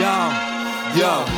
Jaa, 0.00 0.32
jaa. 0.94 1.28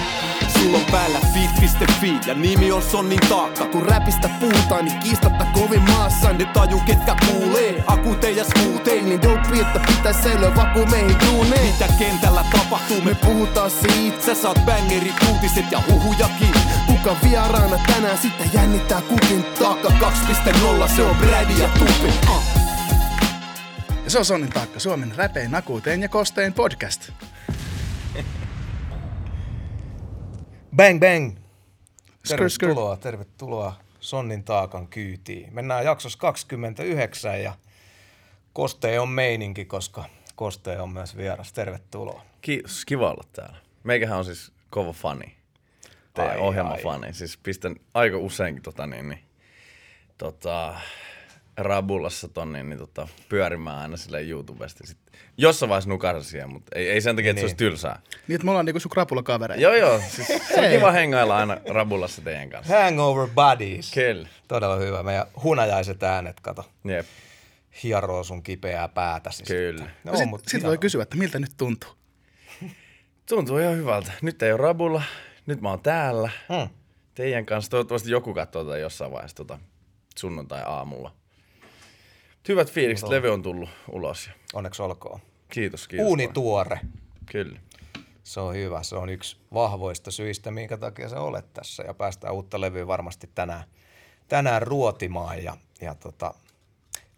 Sulla 0.53 0.79
on 0.79 0.85
päällä 0.85 1.19
fit.fi 1.35 2.19
ja 2.27 2.35
nimi 2.35 2.73
on 2.73 2.83
Sonnin 2.83 3.21
taakka. 3.29 3.65
Kun 3.67 3.83
räpistä 3.83 4.31
puhutaan, 4.41 4.85
niin 4.85 4.99
kiistatta 4.99 5.45
kovin 5.53 5.83
maassa. 5.83 6.33
Ne 6.33 6.45
taju 6.45 6.81
ketkä 6.87 7.17
kuulee, 7.27 7.85
akute 7.87 8.31
ja 8.31 8.45
skuutee. 8.45 9.03
Niin 9.03 9.23
dope, 9.23 9.61
että 9.61 9.81
pitäis 9.87 10.17
säilyä 10.23 10.57
vaku 10.57 10.87
meihin 10.87 11.17
duuneen. 11.27 11.67
Mitä 11.73 11.89
kentällä 11.99 12.45
tapahtuu, 12.53 13.01
me 13.01 13.15
puhutaan 13.15 13.71
siitä, 13.71 14.25
Sä 14.27 14.35
saat 14.35 14.59
bangerit, 14.67 15.15
uutiset 15.33 15.73
ja 15.73 15.83
huhujakin. 15.91 16.55
kuka 16.87 17.17
vieraana 17.25 17.79
tänään 17.87 18.19
sitten 18.19 18.51
jännittää 18.55 19.01
kukin 19.01 19.45
taakka. 19.45 19.89
Taakka 19.91 20.13
2.0, 20.83 20.89
se 20.97 21.03
on 21.03 21.17
Brady 21.17 21.53
ja 21.63 21.69
Tupi. 21.69 22.13
Uh. 22.31 22.43
Ja 24.05 24.11
se 24.11 24.19
on 24.19 24.25
Sonnin 24.25 24.51
taakka, 24.51 24.81
Suomen 24.81 25.13
räpein, 25.17 25.55
akuuteen 25.55 26.03
ja 26.03 26.09
kostein 26.09 26.53
podcast. 26.53 27.11
Bang 30.77 31.01
bang! 31.01 31.37
Tervetuloa, 32.29 32.97
tervetuloa 32.97 33.75
Sonnin 34.01 34.45
taakan 34.45 34.89
kyytiin. 34.89 35.55
Mennään 35.55 35.85
jaksossa 35.85 36.19
29 36.19 37.43
ja 37.43 37.55
Kosteen 38.53 39.01
on 39.01 39.09
meininki, 39.09 39.65
koska 39.65 40.05
Kosteen 40.35 40.81
on 40.81 40.93
myös 40.93 41.17
vieras. 41.17 41.53
Tervetuloa. 41.53 42.23
Kiitos, 42.41 42.85
kiva 42.85 43.11
olla 43.11 43.25
täällä. 43.33 43.57
Meikähän 43.85 44.19
on 44.19 44.25
siis 44.25 44.53
kova 44.71 44.93
fani. 44.93 45.37
Teidän 46.15 46.33
Ai, 46.33 46.39
ohjelmafani. 46.39 47.15
Siis 47.15 47.37
pistän 47.37 47.77
aika 47.95 48.19
useinkin 48.19 48.63
tota 48.63 48.87
niin, 48.87 49.09
niin 49.09 49.25
tota, 50.19 50.75
Rabulassa 51.57 52.29
ton 52.29 52.53
niin, 52.53 52.69
niin 52.69 52.79
tota, 52.79 53.09
pyörimään 53.29 53.79
aina 53.79 53.97
sille 53.97 54.23
YouTubesta. 54.23 54.87
Sit 54.87 54.99
jossain 55.37 55.69
vaiheessa 55.69 55.91
nukahdin 55.91 56.25
siihen, 56.25 56.53
mutta 56.53 56.79
ei, 56.79 56.91
ei 56.91 57.01
sen 57.01 57.17
takia, 57.17 57.31
että 57.31 57.41
se 57.41 57.45
olisi 57.45 57.57
tylsää. 57.57 58.01
Niin, 58.29 58.35
että 58.35 58.45
me 58.45 58.51
ollaan 58.51 58.67
niinku 58.67 58.81
sun 58.81 58.91
krapula 58.91 59.23
kavereita. 59.23 59.63
Joo, 59.63 59.75
joo. 59.75 60.01
Siis 60.09 60.27
se 60.29 60.61
on 60.61 60.71
kiva 60.71 60.91
hengailla 60.93 61.37
aina 61.37 61.57
Rabulassa 61.69 62.23
teidän 62.23 62.51
kanssa. 62.51 62.83
Hangover 62.83 63.29
Buddies. 63.35 63.93
Kyllä. 63.93 64.29
Todella 64.49 64.77
hyvä. 64.77 65.03
Meidän 65.03 65.27
hunajaiset 65.43 66.03
äänet, 66.03 66.41
kato, 66.41 66.65
Jep. 66.85 67.07
hieroo 67.83 68.25
sun 68.25 68.43
kipeää 68.43 68.89
päätäsi. 68.89 69.45
Kyllä. 69.45 69.79
Sitten. 69.79 69.97
No, 70.05 70.13
No, 70.13 70.19
sit, 70.19 70.29
mutta 70.29 70.51
sit 70.51 70.63
voi 70.63 70.79
kysyä, 70.79 71.03
että 71.03 71.17
miltä 71.17 71.39
nyt 71.39 71.53
tuntuu. 71.57 71.91
Tuntuu 73.29 73.59
ihan 73.59 73.77
hyvältä. 73.77 74.13
Nyt 74.23 74.43
ei 74.43 74.53
ole 74.53 74.61
Rabulla. 74.61 75.03
Nyt 75.47 75.61
mä 75.61 75.69
oon 75.71 75.81
täällä. 75.81 76.31
Hmm. 76.55 76.69
Teidän 77.15 77.47
kanssa. 77.47 77.71
Toivottavasti 77.71 78.11
joku 78.11 78.35
katsoo 78.35 78.65
tätä 78.65 78.79
jossain 78.79 79.13
vaiheessa 79.13 79.37
tota, 79.37 79.59
sunnuntai-aamulla. 80.19 81.15
Hyvät 82.49 82.71
fiilikset. 82.71 83.09
Levy 83.09 83.29
on 83.29 83.43
tullut 83.43 83.69
ulos. 83.93 84.27
ja 84.27 84.33
Onneksi 84.55 84.83
olkoon. 84.83 85.21
Kiitos, 85.49 85.89
kiitos. 85.89 86.09
Uuni 86.09 86.25
vaan. 86.25 86.35
tuore. 86.35 86.81
Kyllä. 87.33 87.59
Se 88.23 88.41
on 88.41 88.55
hyvä. 88.55 88.83
Se 88.83 88.97
on 88.97 89.09
yksi 89.09 89.37
vahvoista 89.55 90.11
syistä, 90.11 90.51
minkä 90.51 90.77
takia 90.77 91.09
sä 91.09 91.21
olet 91.21 91.53
tässä. 91.53 91.83
Ja 91.83 91.95
päästään 91.95 92.35
uutta 92.35 92.61
levyä 92.61 92.87
varmasti 92.87 93.31
tänään, 93.35 93.65
tänään 94.29 94.63
ruotimaan. 94.63 95.45
Ja, 95.45 95.57
ja 95.81 95.95
tota, 95.95 96.35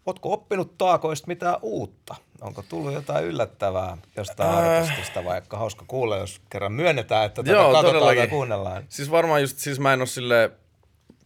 ootko 0.05 0.33
oppinut 0.33 0.77
taakoista 0.77 1.27
mitään 1.27 1.57
uutta? 1.61 2.15
Onko 2.41 2.63
tullut 2.69 2.93
jotain 2.93 3.25
yllättävää 3.25 3.97
jostain 4.17 4.49
äh. 4.49 4.57
artistista, 4.57 5.25
vaikka 5.25 5.57
hauska 5.57 5.85
kuulla, 5.87 6.17
jos 6.17 6.41
kerran 6.49 6.71
myönnetään, 6.71 7.25
että 7.25 7.43
tätä 7.43 7.51
Joo, 7.55 7.63
katsotaan 7.63 7.85
todellakin. 7.85 8.21
ja 8.21 8.27
kuunnellaan. 8.27 8.85
Siis 8.89 9.11
varmaan 9.11 9.41
just, 9.41 9.57
siis 9.57 9.79
mä 9.79 9.93
en 9.93 9.99
ole 9.99 10.07
sille 10.07 10.51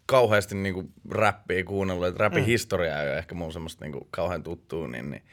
kauheasti 0.05 0.55
niinku 0.55 0.91
räppiä 1.11 1.63
kuunnellut, 1.63 2.07
että 2.07 2.23
räppin 2.23 2.43
mm. 2.43 2.47
historia 2.47 3.01
ei 3.01 3.09
ole 3.09 3.17
ehkä 3.17 3.35
mun 3.35 3.53
semmoista 3.53 3.85
niinku 3.85 4.07
kauhean 4.11 4.43
tuttua, 4.43 4.87
niin, 4.87 5.11
niin, 5.11 5.23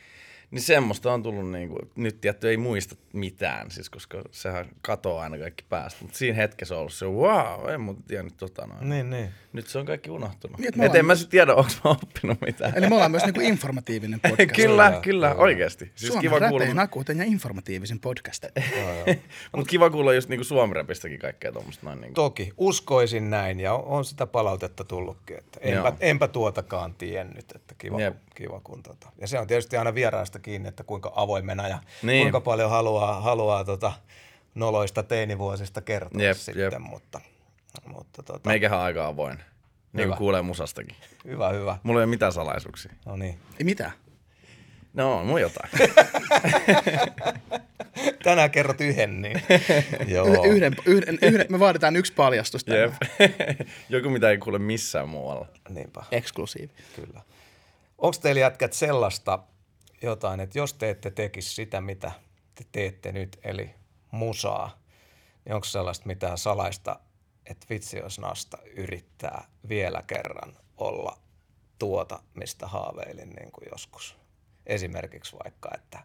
niin 0.50 0.62
semmoista 0.62 1.12
on 1.12 1.22
tullut 1.22 1.50
niinku, 1.50 1.78
nyt 1.96 2.20
tietty 2.20 2.48
ei 2.48 2.56
muista 2.56 2.96
mitään, 3.12 3.70
siis 3.70 3.90
koska 3.90 4.22
sehän 4.30 4.68
katoaa 4.82 5.22
aina 5.22 5.38
kaikki 5.38 5.64
päästä, 5.68 5.98
mutta 6.04 6.18
siinä 6.18 6.36
hetkessä 6.36 6.74
on 6.74 6.80
ollut 6.80 6.92
se, 6.92 7.06
wow, 7.06 7.70
en 7.74 7.80
muuta 7.80 8.00
tiennyt 8.08 8.36
tota 8.36 8.66
noin. 8.66 8.88
Niin, 8.88 9.10
niin. 9.10 9.28
Nyt 9.52 9.66
se 9.66 9.78
on 9.78 9.86
kaikki 9.86 10.10
unohtunut. 10.10 10.58
Niin, 10.58 10.68
Et 10.68 10.74
ollaan 10.80 10.96
en 10.96 11.04
mä 11.04 11.06
myös- 11.08 11.20
sit 11.20 11.30
tiedä, 11.30 11.54
onko 11.54 11.70
mä 11.84 11.90
oppinut 11.90 12.40
mitään. 12.40 12.72
Eli 12.76 12.88
me 12.88 12.94
ollaan 12.94 13.10
myös 13.10 13.24
niinku 13.24 13.40
informatiivinen 13.40 14.20
podcast. 14.28 14.38
kyllä, 14.38 14.54
Kyllä, 14.56 15.00
kyllä, 15.02 15.28
kyllä. 15.30 15.34
oikeasti. 15.34 15.92
Siis 15.94 16.06
Suomen 16.12 16.20
kiva 16.20 16.38
kuulla, 16.48 16.58
räpein, 16.64 16.78
akuuteen 16.78 17.18
ja 17.18 17.24
informatiivisen 17.24 18.00
podcast. 18.00 18.44
mutta 19.56 19.70
kiva 19.70 19.90
kuulla 19.90 20.14
just 20.14 20.28
niinku 20.28 20.44
suomiräpistäkin 20.44 21.18
kaikkea 21.18 21.52
tuommoista 21.52 21.86
noin 21.86 22.00
niinku. 22.00 22.14
Toki, 22.14 22.52
uskoisin 22.56 23.30
näin 23.30 23.60
ja 23.60 23.74
on, 23.74 23.84
on 23.84 24.04
sitä 24.04 24.26
palautetta 24.26 24.84
tullutkin, 24.84 25.38
että 25.38 25.60
enpä, 25.62 25.88
Joo. 25.88 25.96
enpä 26.00 26.28
tuotakaan 26.28 26.94
tiennyt, 26.94 27.52
että 27.54 27.74
kiva, 27.78 28.00
Jep. 28.00 28.16
kiva 28.34 28.60
kun 28.60 28.82
tota. 28.82 29.12
Ja 29.20 29.26
se 29.26 29.38
on 29.38 29.46
tietysti 29.46 29.76
aina 29.76 29.94
vieraista 30.38 30.44
kiinni, 30.44 30.68
että 30.68 30.84
kuinka 30.84 31.12
avoimena 31.16 31.68
ja 31.68 31.78
Niin. 32.02 32.22
kuinka 32.24 32.40
paljon 32.40 32.70
haluaa, 32.70 33.20
haluaa 33.20 33.64
tota, 33.64 33.92
noloista 34.54 35.02
teinivuosista 35.02 35.80
kertoa 35.80 36.22
Jep, 36.22 36.36
sitten, 36.36 36.62
jep. 36.62 36.72
mutta, 36.78 37.20
mutta 37.86 38.22
tota, 38.22 38.48
Meikähän 38.48 38.80
aika 38.80 39.06
avoin. 39.06 39.36
Niin 39.92 40.04
Hyvä. 40.04 40.06
kuin 40.06 40.18
kuulee 40.18 40.42
musastakin. 40.42 40.96
hyvä, 41.24 41.48
hyvä. 41.48 41.78
Mulla 41.82 42.00
ei 42.00 42.04
ole 42.04 42.10
mitään 42.10 42.32
salaisuuksia. 42.32 42.92
No 43.06 43.16
niin. 43.16 43.38
Ei 43.58 43.64
mitään. 43.64 43.92
No, 44.94 45.18
on 45.18 45.26
mun 45.26 45.40
jotain. 45.40 45.70
Tänään 48.24 48.50
kerrot 48.50 48.80
yhden, 48.80 49.22
niin 49.22 49.42
joo. 50.14 50.44
Yhden, 50.44 50.76
yhden, 50.86 51.18
yhden, 51.22 51.46
me 51.48 51.58
vaaditaan 51.58 51.96
yksi 51.96 52.12
paljastus 52.12 52.64
Jep. 52.66 52.92
tänään. 53.18 53.56
Joku, 53.88 54.08
mitä 54.10 54.30
ei 54.30 54.38
kuule 54.38 54.58
missään 54.58 55.08
muualla. 55.08 55.46
Niinpä. 55.68 56.02
Eksklusiivi. 56.10 56.72
Kyllä. 56.96 57.20
Onko 57.98 58.16
teillä 58.22 58.40
jätkät 58.40 58.72
sellaista 58.72 59.38
jotain, 60.02 60.40
että 60.40 60.58
jos 60.58 60.74
te 60.74 60.90
ette 60.90 61.10
tekisi 61.10 61.54
sitä, 61.54 61.80
mitä 61.80 62.12
te 62.54 62.64
teette 62.72 63.12
nyt, 63.12 63.38
eli 63.44 63.74
musaa, 64.10 64.82
niin 65.44 65.54
onko 65.54 65.64
sellaista 65.64 66.06
mitään 66.06 66.38
salaista, 66.38 67.00
että 67.46 67.66
vitsi 67.70 67.98
jos 67.98 68.18
nasta 68.18 68.58
yrittää 68.76 69.44
vielä 69.68 70.02
kerran 70.06 70.56
olla 70.76 71.18
tuota, 71.78 72.22
mistä 72.34 72.66
haaveilin 72.66 73.30
niin 73.30 73.52
kuin 73.52 73.68
joskus. 73.72 74.18
Esimerkiksi 74.66 75.36
vaikka, 75.44 75.70
että 75.74 75.98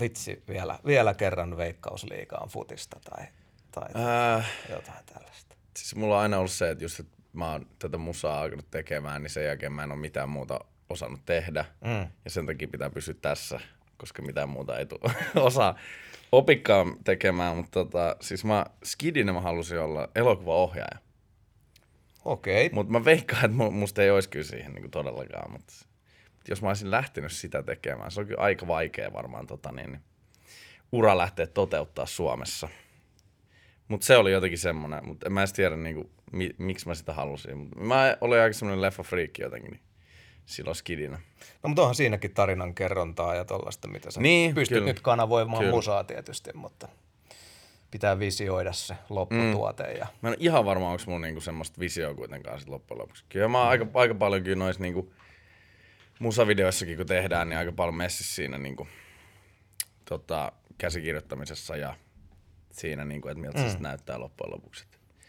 vitsi 0.00 0.42
vielä, 0.48 0.78
vielä 0.86 1.14
kerran 1.14 1.56
veikkausliigaan 1.56 2.48
futista 2.48 3.00
tai, 3.10 3.26
tai 3.70 3.88
Äh, 4.36 4.50
jotain 4.70 5.06
tällaista. 5.06 5.56
siis 5.78 5.94
mulla 5.94 6.16
on 6.16 6.22
aina 6.22 6.38
ollut 6.38 6.52
se, 6.52 6.70
että 6.70 6.84
just 6.84 7.00
että 7.00 7.16
mä 7.32 7.52
oon 7.52 7.66
tätä 7.78 7.98
musaa 7.98 8.40
alkanut 8.40 8.70
tekemään, 8.70 9.22
niin 9.22 9.30
sen 9.30 9.44
jälkeen 9.44 9.72
mä 9.72 9.84
en 9.84 9.92
ole 9.92 10.00
mitään 10.00 10.28
muuta 10.28 10.60
osannut 10.94 11.20
tehdä. 11.26 11.64
Mm. 11.84 12.06
Ja 12.24 12.30
sen 12.30 12.46
takia 12.46 12.68
pitää 12.68 12.90
pysyä 12.90 13.14
tässä, 13.22 13.60
koska 13.96 14.22
mitään 14.22 14.48
muuta 14.48 14.78
ei 14.78 14.86
tule 14.86 15.14
osaa 15.46 15.78
opikkaan 16.32 16.96
tekemään. 17.04 17.56
Mutta 17.56 17.70
tota, 17.70 18.16
siis 18.20 18.44
mä 18.44 18.66
skidinä 18.84 19.32
mä 19.32 19.40
halusin 19.40 19.80
olla 19.80 20.08
elokuvaohjaaja. 20.14 20.98
Okei. 22.24 22.70
Mutta 22.72 22.92
mä 22.92 23.04
veikkaan, 23.04 23.44
että 23.44 23.56
mu- 23.56 23.70
musta 23.70 24.02
ei 24.02 24.10
olisi 24.10 24.28
kyllä 24.28 24.44
siihen 24.44 24.72
niin 24.72 24.90
todellakaan. 24.90 25.52
Mutta 25.52 25.72
mut 26.36 26.48
jos 26.48 26.62
mä 26.62 26.68
olisin 26.68 26.90
lähtenyt 26.90 27.32
sitä 27.32 27.62
tekemään, 27.62 28.10
se 28.10 28.20
on 28.20 28.26
kyllä 28.26 28.42
aika 28.42 28.66
vaikea 28.66 29.12
varmaan 29.12 29.46
tota, 29.46 29.72
niin, 29.72 30.00
ura 30.92 31.18
lähteä 31.18 31.46
toteuttaa 31.46 32.06
Suomessa. 32.06 32.68
Mutta 33.88 34.06
se 34.06 34.16
oli 34.16 34.32
jotenkin 34.32 34.58
semmoinen, 34.58 35.06
mutta 35.06 35.26
en 35.26 35.32
mä 35.32 35.40
edes 35.40 35.52
tiedä 35.52 35.76
niin 35.76 35.94
kuin, 35.94 36.10
mi- 36.32 36.54
miksi 36.58 36.88
mä 36.88 36.94
sitä 36.94 37.12
halusin. 37.12 37.58
Mut 37.58 37.76
mä 37.76 38.16
olin 38.20 38.40
aika 38.40 38.52
semmoinen 38.52 38.82
leffa-friikki 38.82 39.42
jotenkin 39.42 39.70
niin, 39.70 39.80
silloin 40.46 40.76
skidinä. 40.76 41.20
No 41.62 41.68
mutta 41.68 41.82
onhan 41.82 41.94
siinäkin 41.94 42.34
tarinan 42.34 42.74
kerrontaa 42.74 43.34
ja 43.34 43.44
tollaista, 43.44 43.88
mitä 43.88 44.10
sä 44.10 44.20
Niin, 44.20 44.54
pystyt 44.54 44.76
kyllä. 44.78 44.86
nyt 44.86 45.00
kanavoimaan 45.00 45.60
Kyllä. 45.62 45.74
musaa 45.74 46.04
tietysti, 46.04 46.50
mutta 46.54 46.88
pitää 47.90 48.18
visioida 48.18 48.72
se 48.72 48.94
lopputuote. 49.08 49.82
Mm. 49.82 49.98
Ja, 49.98 50.06
Mä 50.22 50.28
en 50.28 50.36
ihan 50.38 50.64
varma, 50.64 50.90
onko 50.90 51.02
mulla 51.06 51.20
niinku 51.20 51.40
semmoista 51.40 51.80
visioa 51.80 52.14
kuitenkaan 52.14 52.58
sit 52.60 52.68
loppujen 52.68 52.98
lopuksi. 53.02 53.24
Kyllä 53.28 53.48
mä 53.48 53.58
oon 53.58 53.68
aika, 53.68 53.86
aika 53.94 54.14
paljon 54.14 54.42
kyllä 54.42 54.56
noissa 54.56 54.82
niinku 54.82 55.12
musavideoissakin 56.18 56.96
kun 56.96 57.06
tehdään, 57.06 57.48
niin 57.48 57.58
aika 57.58 57.72
paljon 57.72 57.94
messissä 57.94 58.34
siinä 58.34 58.58
niinku, 58.58 58.88
tota, 60.04 60.52
käsikirjoittamisessa 60.78 61.76
ja 61.76 61.96
siinä, 62.70 63.04
niinku, 63.04 63.28
että 63.28 63.40
miltä 63.40 63.58
mm. 63.58 63.70
se 63.70 63.78
näyttää 63.78 64.18
loppujen 64.18 64.52
lopuksi. 64.52 64.86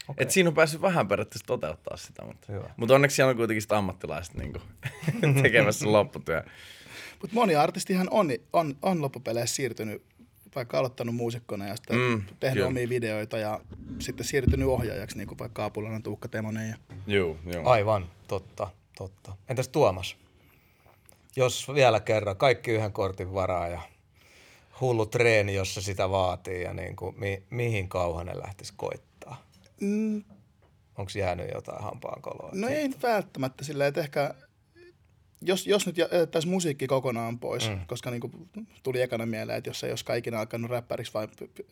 Okay. 0.08 0.24
Et 0.24 0.32
siinä 0.32 0.50
on 0.50 0.54
päässyt 0.54 0.82
vähän 0.82 1.08
periaatteessa 1.08 1.46
toteuttaa 1.48 1.98
sitä, 1.98 2.26
mutta, 2.26 2.54
Hyvä. 2.54 2.70
mutta 2.78 2.96
onneksi 2.96 3.16
siellä 3.16 3.30
on 3.30 3.38
kuitenkin 3.38 3.62
sit 3.62 3.72
ammattilaiset 3.72 4.36
niinku, 4.36 4.60
tekemässä 5.44 5.92
lopputyö. 5.92 6.44
Mutta 7.22 7.34
moni 7.36 7.56
artistihan 7.56 8.08
on, 8.12 8.30
on, 8.54 8.76
on 8.82 9.02
loppupeleissä 9.02 9.56
siirtynyt, 9.56 10.04
vaikka 10.56 10.80
aloittanut 10.80 11.16
muusikkona 11.16 11.68
ja 11.68 11.76
sitten 11.76 11.98
Mm, 11.98 12.24
tehnyt 12.40 12.56
kyllä. 12.56 12.68
omia 12.68 12.90
videoita 12.90 13.38
ja 13.38 13.60
sitten 14.00 14.26
siirtynyt 14.26 14.68
ohjaajaksi, 14.68 15.18
niin 15.18 15.28
kuin 15.28 15.40
vaikka 15.40 15.66
Apulainen 15.66 16.04
Tuukka 16.04 16.28
Temonen. 16.28 16.70
Ja... 16.70 16.76
Juu, 17.08 17.38
juu. 17.54 17.68
aivan, 17.68 18.10
totta, 18.28 18.68
totta. 18.98 19.36
Entäs 19.50 19.68
Tuomas? 19.68 20.18
Jos 21.36 21.68
vielä 21.74 22.00
kerran 22.00 22.38
kaikki 22.38 22.72
yhden 22.72 22.92
kortin 22.92 23.34
varaa 23.34 23.68
ja 23.68 23.82
hullu 24.82 25.06
treeni, 25.06 25.54
jos 25.54 25.74
se 25.74 25.82
sitä 25.82 26.10
vaatii 26.10 26.64
ja 26.64 26.74
niin 26.74 26.96
kuin, 26.96 27.20
mi, 27.20 27.44
mihin 27.50 27.90
kauhanen 27.90 28.40
lähtisi 28.40 28.74
koittaa? 28.78 29.15
Mm, 29.82 30.24
Onko 30.98 31.12
jäänyt 31.18 31.50
jotain 31.54 31.84
hampaankoloa? 31.84 32.50
no 32.54 32.68
ei 32.68 32.88
nyt 32.88 33.04
välttämättä 33.04 33.64
silleen, 33.64 33.88
että 33.88 34.02
ehkä 34.02 34.34
jos, 35.42 35.68
jos 35.68 35.86
nyt 35.86 35.98
jätettäisiin 35.98 36.52
musiikki 36.52 36.88
kokonaan 36.88 37.40
pois, 37.40 37.70
mm. 37.70 37.80
koska 37.88 38.12
niin 38.12 38.22
kuin 38.22 38.50
tuli 38.84 39.02
ekana 39.02 39.26
mieleen, 39.26 39.58
että 39.58 39.70
jos 39.70 39.84
ei 39.84 39.90
olisi 39.90 40.06
kaikina 40.06 40.40
alkanut 40.40 40.72
räppäriksi, 40.72 41.14
vaan, 41.14 41.30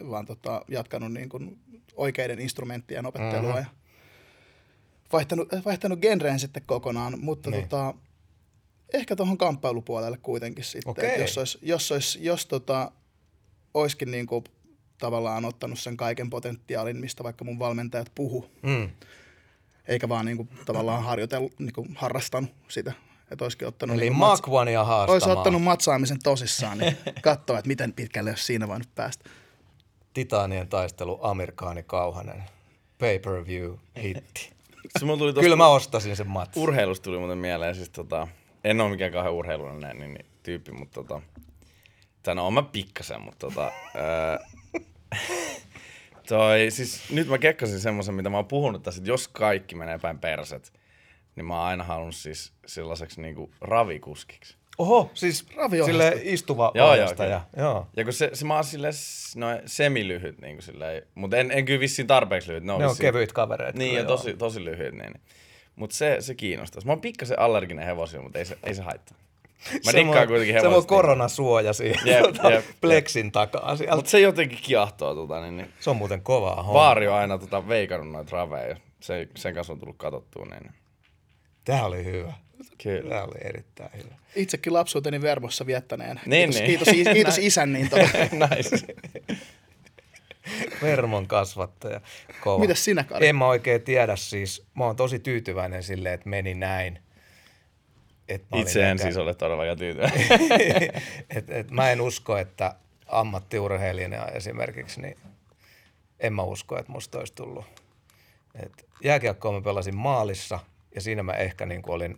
vaan 0.09 0.25
tota, 0.25 0.65
jatkanut 0.67 1.13
niin 1.13 1.29
kuin 1.29 1.59
oikeiden 1.95 2.39
instrumenttien 2.39 3.05
opettelua 3.05 3.41
mm-hmm. 3.41 3.57
ja 3.57 3.65
vaihtanut, 5.13 5.47
vaihtanut 5.65 5.99
genreen 5.99 6.39
sitten 6.39 6.63
kokonaan, 6.65 7.19
mutta 7.19 7.49
niin. 7.49 7.63
tota, 7.63 7.93
ehkä 8.93 9.15
tuohon 9.15 9.37
kamppailupuolelle 9.37 10.17
kuitenkin 10.17 10.63
sitten. 10.63 10.91
Okay. 10.91 11.21
Jos, 11.21 11.37
olisi, 11.37 11.59
jos, 11.61 11.91
olisi, 11.91 12.25
jos 12.25 12.45
tota, 12.45 12.91
olisikin 13.73 14.11
niin 14.11 14.27
kuin, 14.27 14.43
tavallaan 15.03 15.45
ottanut 15.45 15.79
sen 15.79 15.97
kaiken 15.97 16.29
potentiaalin, 16.29 16.97
mistä 16.97 17.23
vaikka 17.23 17.45
mun 17.45 17.59
valmentajat 17.59 18.11
puhu, 18.15 18.51
mm. 18.61 18.89
eikä 19.87 20.09
vaan 20.09 20.25
niin 20.25 20.37
kuin, 20.37 20.49
tavallaan 20.65 21.03
harjoitellut, 21.03 21.59
niin 21.59 21.73
kuin, 21.73 21.95
harrastanut 21.95 22.49
sitä. 22.67 22.93
Että 23.31 23.45
olisikin 23.45 23.67
ottanut... 23.67 23.95
Eli 23.95 24.01
niin 24.01 24.15
Makwania 24.15 24.83
haastamaan. 24.83 25.13
Olisi 25.13 25.29
ottanut 25.29 25.63
matsaamisen 25.63 26.19
tosissaan, 26.23 26.77
niin 26.77 26.97
katsoa, 27.21 27.59
että 27.59 27.67
miten 27.67 27.93
pitkälle 27.93 28.29
olisi 28.29 28.43
siinä 28.43 28.67
voinut 28.67 28.87
päästä. 28.95 29.29
Titaanien 30.13 30.67
taistelu 30.67 31.19
Amerikaani 31.21 31.83
Kauhanen. 31.83 32.43
Pay-per-view 32.97 33.75
hitti. 34.03 34.49
Se 34.99 35.05
tuli 35.17 35.33
Kyllä 35.33 35.55
mä 35.55 35.67
ostasin 35.67 36.15
sen 36.15 36.27
matsin. 36.27 36.63
Urheilusta 36.63 37.03
tuli 37.03 37.17
muuten 37.17 37.37
mieleen, 37.37 37.75
siis 37.75 37.89
tota, 37.89 38.27
en 38.63 38.81
ole 38.81 38.89
mikään 38.89 39.11
kauhean 39.11 39.33
urheilullinen 39.33 39.97
niin, 39.99 40.13
niin, 40.13 40.25
tyyppi, 40.43 40.71
mutta 40.71 41.03
tota, 41.03 41.21
tai 42.23 42.35
no 42.35 42.47
on 42.47 42.53
mä 42.53 42.63
pikkasen, 42.63 43.21
mutta 43.21 43.47
tota, 43.47 43.63
ää, 43.95 44.39
toi, 46.29 46.65
siis 46.69 47.11
nyt 47.11 47.27
mä 47.27 47.37
kekkasin 47.37 47.79
semmoisen, 47.79 48.15
mitä 48.15 48.29
mä 48.29 48.37
oon 48.37 48.45
puhunut 48.45 48.83
tässä, 48.83 48.99
että 48.99 49.11
jos 49.11 49.27
kaikki 49.27 49.75
menee 49.75 49.99
päin 49.99 50.19
perset, 50.19 50.73
niin 51.35 51.45
mä 51.45 51.57
oon 51.57 51.67
aina 51.67 51.83
halunnut 51.83 52.15
siis 52.15 52.53
sellaiseksi 52.65 53.21
niinku 53.21 53.51
ravikuskiksi. 53.61 54.57
Oho, 54.77 55.11
siis 55.13 55.45
sille 55.85 56.19
istuva 56.23 56.71
joo, 56.75 56.95
joo, 56.95 57.13
ja, 57.29 57.41
joo. 57.57 57.87
Ja 57.97 58.03
kun 58.03 58.13
se, 58.13 58.29
se 58.33 58.45
mä 58.45 58.55
oon 58.55 58.63
sille 58.63 58.89
no, 59.35 59.47
semilyhyt, 59.65 60.41
niin 60.41 60.55
kuin 60.55 60.63
silleen, 60.63 61.03
mutta 61.15 61.37
en, 61.37 61.51
en 61.51 61.65
kyllä 61.65 61.79
vissiin 61.79 62.07
tarpeeksi 62.07 62.49
lyhyt. 62.49 62.63
Ne 62.63 62.71
on, 62.71 62.79
ne 62.79 62.87
on 62.87 62.95
kevyit 62.99 63.33
kavereita. 63.33 63.79
Niin, 63.79 63.95
ja 63.95 64.05
tosi, 64.05 64.33
tosi 64.33 64.65
lyhyt. 64.65 64.93
Niin. 64.93 65.21
Mutta 65.75 65.95
se, 65.95 66.17
se 66.19 66.35
kiinnostaa. 66.35 66.81
Mä 66.85 66.91
oon 66.91 67.01
pikkasen 67.01 67.39
allerginen 67.39 67.85
hevosille, 67.85 68.23
mutta 68.23 68.39
ei 68.39 68.45
se, 68.45 68.57
ei 68.63 68.75
se 68.75 68.81
haittaa. 68.81 69.17
Mä 69.85 69.91
se 69.91 69.97
dikkaan 69.97 70.27
kuitenkin 70.27 70.55
hevosta. 70.55 70.71
Se 70.71 70.77
on 70.77 70.87
koronasuoja 70.87 71.73
siihen 71.73 71.99
jep, 72.05 72.23
tota, 72.23 72.51
jep, 72.51 72.65
pleksin 72.81 73.25
jep. 73.25 73.33
takaa 73.33 73.75
sieltä. 73.75 73.95
Mutta 73.95 74.11
se 74.11 74.19
jotenkin 74.19 74.59
kiahtoo. 74.61 75.15
Tota, 75.15 75.41
niin, 75.41 75.57
niin. 75.57 75.73
Se 75.79 75.89
on 75.89 75.95
muuten 75.95 76.21
kovaa 76.21 76.55
homma. 76.55 76.73
Vaari 76.73 77.07
on 77.07 77.15
aina 77.15 77.37
tota, 77.37 77.67
veikannut 77.67 78.11
noita 78.11 78.31
raveja. 78.31 78.77
Se, 78.99 79.27
sen 79.35 79.53
kanssa 79.53 79.73
on 79.73 79.79
tullut 79.79 79.97
katsottua. 79.97 80.45
Niin. 80.45 80.71
Tämä 81.65 81.85
oli 81.85 82.03
hyvä. 82.03 82.33
Kyllä. 82.83 83.09
Tämä 83.09 83.23
oli 83.23 83.39
erittäin 83.41 83.89
hyvä. 83.97 84.15
Itsekin 84.35 84.73
lapsuuteni 84.73 85.21
vermossa 85.21 85.65
viettäneen. 85.65 86.21
Niin, 86.25 86.49
kiitos, 86.49 86.55
niin. 86.55 86.65
kiitos, 86.65 86.87
kiitos, 86.87 87.13
kiitos 87.17 87.37
isän. 87.37 87.73
Niin 87.73 87.89
tota. 87.89 88.07
nice. 88.55 88.85
Vermon 90.81 91.27
kasvattaja. 91.27 92.01
Kova. 92.41 92.59
Mitäs 92.59 92.85
sinä, 92.85 93.03
Kari? 93.03 93.27
En 93.27 93.35
mä 93.35 93.47
oikein 93.47 93.81
tiedä 93.81 94.15
siis. 94.15 94.65
Mä 94.75 94.85
oon 94.85 94.95
tosi 94.95 95.19
tyytyväinen 95.19 95.83
silleen, 95.83 96.13
että 96.13 96.29
meni 96.29 96.53
näin. 96.53 96.99
Et 98.33 98.43
Itse 98.55 98.89
en 98.89 98.99
siis 98.99 99.17
ole 99.17 99.33
todellakaan 99.33 99.77
tyytyväinen. 99.77 100.21
et, 101.37 101.49
et 101.49 101.71
mä 101.71 101.91
en 101.91 102.01
usko, 102.01 102.37
että 102.37 102.75
ammattiurheilijana 103.07 104.25
esimerkiksi, 104.25 105.01
niin 105.01 105.17
en 106.19 106.33
mä 106.33 106.43
usko, 106.43 106.79
että 106.79 106.91
musta 106.91 107.19
olisi 107.19 107.33
tullut. 107.33 107.65
Et 108.55 108.85
jääkiekkoa 109.03 109.51
mä 109.51 109.61
pelasin 109.61 109.95
maalissa 109.95 110.59
ja 110.95 111.01
siinä 111.01 111.23
mä 111.23 111.33
ehkä 111.33 111.65
niin 111.65 111.81
olin 111.87 112.17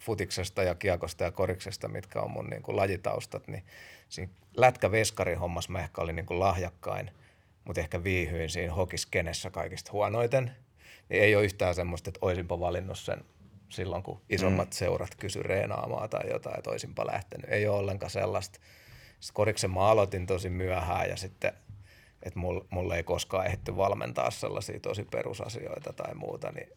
futiksesta 0.00 0.62
ja 0.62 0.74
kiekosta 0.74 1.24
ja 1.24 1.30
koriksesta, 1.30 1.88
mitkä 1.88 2.20
on 2.20 2.30
mun 2.30 2.46
niin 2.46 2.62
kuin 2.62 2.76
lajitaustat, 2.76 3.48
niin 3.48 3.64
siinä 4.08 4.32
lätkä-veskarin 4.56 5.38
hommas 5.38 5.68
mä 5.68 5.80
ehkä 5.80 6.02
olin 6.02 6.16
niin 6.16 6.26
kuin 6.26 6.40
lahjakkain, 6.40 7.10
mutta 7.64 7.80
ehkä 7.80 8.04
viihyin 8.04 8.50
siinä 8.50 8.74
hokiskenessä 8.74 9.50
kaikista 9.50 9.92
huonoiten. 9.92 10.50
Niin 11.08 11.22
ei 11.22 11.36
ole 11.36 11.44
yhtään 11.44 11.74
semmoista, 11.74 12.10
että 12.10 12.18
olisinpa 12.22 12.60
valinnut 12.60 12.98
sen 12.98 13.24
silloin, 13.68 14.02
kun 14.02 14.20
isommat 14.30 14.68
mm. 14.68 14.72
seurat 14.72 15.14
kysy 15.14 15.42
reenaamaan 15.42 16.10
tai 16.10 16.30
jotain, 16.30 16.58
että 16.58 16.70
olisinpa 16.70 17.06
lähtenyt. 17.06 17.50
Ei 17.50 17.68
ole 17.68 17.78
ollenkaan 17.78 18.10
sellaista. 18.10 18.60
Sitten 19.20 19.34
koriksen 19.34 19.70
mä 19.70 19.80
aloitin 19.80 20.26
tosi 20.26 20.50
myöhään 20.50 21.08
ja 21.08 21.16
sitten, 21.16 21.52
että 22.22 22.40
mulle 22.70 22.96
ei 22.96 23.02
koskaan 23.02 23.46
ehditty 23.46 23.76
valmentaa 23.76 24.30
sellaisia 24.30 24.80
tosi 24.80 25.04
perusasioita 25.04 25.92
tai 25.92 26.14
muuta, 26.14 26.52
niin 26.52 26.68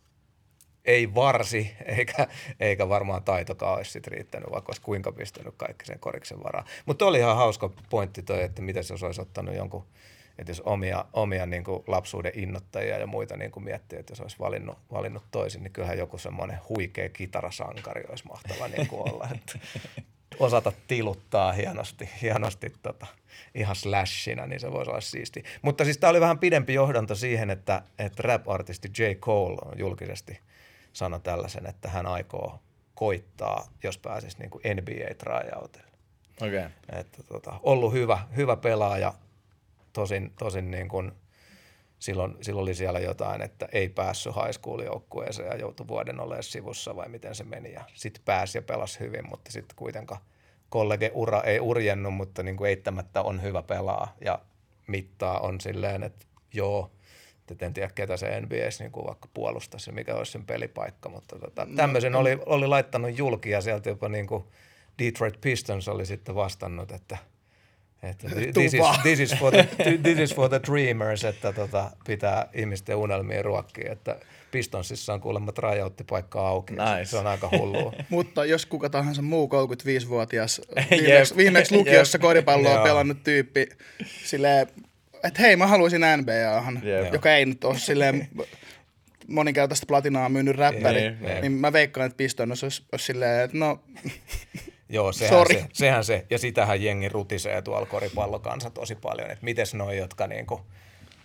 ei 0.86 1.16
varsi, 1.16 1.72
eikä, 1.86 2.28
eikä 2.60 2.90
varmaan 2.90 3.24
taitokaan 3.24 3.78
olisi 3.78 3.92
sit 3.92 4.08
riittänyt, 4.08 4.52
vaikka 4.52 4.70
olisi 4.70 4.82
kuinka 4.82 5.12
pistänyt 5.12 5.54
kaikki 5.58 5.86
sen 5.86 6.00
koriksen 6.00 6.44
varaan. 6.44 6.66
Mutta 6.86 7.06
oli 7.06 7.18
ihan 7.18 7.36
hauska 7.36 7.70
pointti 7.90 8.24
toi, 8.24 8.44
että 8.44 8.62
miten 8.62 8.84
se 8.84 8.94
olisi 9.06 9.22
ottanut 9.22 9.56
jonkun, 9.56 9.86
että 10.42 10.52
jos 10.52 10.62
omia, 10.62 11.06
omia 11.14 11.46
niin 11.46 11.64
kuin 11.64 11.84
lapsuuden 11.88 12.32
innottajia 12.36 12.98
ja 12.98 13.08
muita 13.08 13.38
niin 13.38 13.52
kuin 13.52 13.64
miettii, 13.64 14.00
että 14.00 14.12
jos 14.12 14.22
olisi 14.22 14.40
valinnut, 14.40 14.78
valinnut 14.92 15.24
toisin, 15.32 15.64
niin 15.64 15.74
kyllähän 15.74 15.98
joku 15.98 16.18
semmoinen 16.18 16.60
huikea 16.70 17.10
kitarasankari 17.10 18.04
olisi 18.10 18.28
mahtava 18.28 18.68
niin 18.68 18.88
kuin 18.88 19.14
olla. 19.14 19.30
Että 19.36 19.60
osata 20.40 20.72
tiluttaa 20.88 21.52
hienosti, 21.52 22.10
hienosti 22.22 22.74
tota, 22.82 23.08
ihan 23.56 23.76
slashina, 23.76 24.48
niin 24.48 24.60
se 24.60 24.72
voisi 24.72 24.92
olla 24.92 25.02
siisti. 25.02 25.44
Mutta 25.62 25.84
siis 25.84 25.98
tämä 25.98 26.12
oli 26.12 26.22
vähän 26.22 26.40
pidempi 26.40 26.74
johdanto 26.74 27.16
siihen, 27.16 27.50
että, 27.50 27.82
että 28.00 28.24
rap-artisti 28.24 28.88
J. 28.98 29.14
Cole 29.14 29.58
on 29.66 29.80
julkisesti– 29.80 30.40
sanoi 30.94 31.20
tällaisen, 31.20 31.66
että 31.66 31.90
hän 31.90 32.06
aikoo 32.06 32.60
koittaa, 32.96 33.68
jos 33.84 33.98
pääsisi 33.98 34.38
niin 34.40 34.50
kuin 34.50 34.62
NBA-tryoutille. 34.64 35.92
Okay. 36.38 36.70
Että 37.00 37.24
tota, 37.24 37.60
ollut 37.64 37.94
hyvä, 37.94 38.20
hyvä 38.36 38.56
pelaaja, 38.56 39.14
tosin, 39.94 40.34
tosin 40.40 40.72
niin 40.72 40.90
kuin 40.90 41.12
silloin, 42.00 42.38
silloin 42.42 42.64
oli 42.64 42.74
siellä 42.74 43.00
jotain, 43.00 43.42
että 43.42 43.68
ei 43.72 43.90
päässyt 43.90 44.36
high 44.36 44.52
school 44.52 44.80
joukkueeseen 44.80 45.48
ja 45.48 45.56
joutui 45.56 45.88
vuoden 45.88 46.20
olemaan 46.20 46.44
sivussa 46.44 46.96
vai 46.96 47.10
miten 47.10 47.36
se 47.36 47.44
meni. 47.44 47.74
Ja 47.74 47.84
sitten 47.94 48.24
pääsi 48.26 48.58
ja 48.58 48.62
pelasi 48.62 49.00
hyvin, 49.00 49.30
mutta 49.30 49.52
sitten 49.52 49.76
kuitenkaan 49.76 50.22
kollege-ura 50.70 51.42
ei 51.44 51.60
urjennut, 51.60 52.14
mutta 52.14 52.44
niin 52.44 52.58
kuin 52.58 52.70
eittämättä 52.70 53.22
on 53.22 53.42
hyvä 53.42 53.62
pelaa 53.62 54.16
ja 54.26 54.40
mittaa 54.88 55.40
on 55.40 55.62
silleen, 55.62 56.04
että 56.04 56.26
joo, 56.54 56.92
et 57.52 57.64
en 57.64 57.74
tiedä, 57.74 57.90
ketä 57.96 58.18
se 58.18 58.42
NBS 58.42 58.80
niin 58.80 58.92
kuin 58.92 59.08
vaikka 59.08 59.30
puolustaisi 59.34 59.90
ja 59.90 59.94
mikä 59.94 60.16
olisi 60.16 60.32
sen 60.32 60.46
pelipaikka, 60.46 61.10
mutta 61.10 61.40
tota, 61.40 61.66
no, 61.66 61.76
tämmöisen 61.76 62.16
oli, 62.16 62.40
oli 62.46 62.68
laittanut 62.68 63.18
julki 63.18 63.50
ja 63.50 63.62
sieltä 63.62 63.90
jopa 63.90 64.10
niin 64.10 64.28
kuin 64.28 64.44
Detroit 65.00 65.42
Pistons 65.42 65.88
oli 65.88 66.06
sitten 66.06 66.36
vastannut, 66.36 66.92
että, 66.92 67.18
että 68.04 68.28
this, 68.54 68.74
is, 68.74 68.82
this, 69.02 69.20
is 69.20 69.36
for 69.40 69.54
the, 69.54 69.68
this 70.04 70.20
is 70.20 70.36
for 70.36 70.50
the 70.50 70.62
dreamers, 70.68 71.24
että 71.24 71.54
tota, 71.54 71.92
pitää 72.06 72.50
ihmisten 72.54 72.96
unelmia 72.96 73.42
ruokkia, 73.42 73.92
että 73.92 74.16
Pistonsissa 74.52 75.14
on 75.14 75.22
kuulemma 75.22 75.52
tryouttipaikka 75.52 76.48
auki. 76.48 76.74
Nice. 76.74 77.06
Se 77.06 77.18
on 77.18 77.28
aika 77.28 77.50
hullua. 77.52 77.94
Mutta 78.10 78.46
jos 78.46 78.66
kuka 78.66 78.90
tahansa 78.90 79.22
muu 79.22 79.50
35-vuotias 79.50 80.62
viimeksi, 80.92 81.36
viimeksi 81.38 81.76
lukiossa 81.76 82.20
koripalloa 82.20 82.84
pelannut 82.84 83.24
tyyppi 83.24 83.68
silleen 84.24 84.68
että 85.24 85.42
hei 85.42 85.56
mä 85.56 85.68
haluaisin 85.68 86.02
NBAhan, 86.18 86.82
joka 87.14 87.36
ei 87.36 87.46
nyt 87.46 87.64
ole 87.64 87.80
silleen 87.80 88.28
moninkertaista 89.28 89.86
platinaa 89.86 90.30
myynyt 90.30 90.56
räppäri, 90.56 91.02
yeah, 91.02 91.22
yeah. 91.22 91.42
niin 91.42 91.52
mä 91.52 91.74
veikkaan, 91.74 92.08
että 92.08 92.18
Piston 92.18 92.52
olisi, 92.52 92.66
olisi 92.92 93.06
silleen, 93.06 93.44
että 93.44 93.58
no 93.58 93.80
Joo, 94.92 95.12
sehän 95.12 95.34
Sorry. 95.34 95.60
se, 95.60 95.68
sehän 95.74 96.04
se, 96.04 96.26
ja 96.30 96.40
sitähän 96.40 96.84
jengi 96.84 97.10
rutisee 97.10 97.62
tuolla 97.62 97.86
koripallokansa 97.86 98.70
tosi 98.70 98.96
paljon, 98.96 99.32
että 99.32 99.46
miten 99.46 99.66
noi, 99.74 99.98
jotka 99.98 100.28
niinku, 100.28 100.62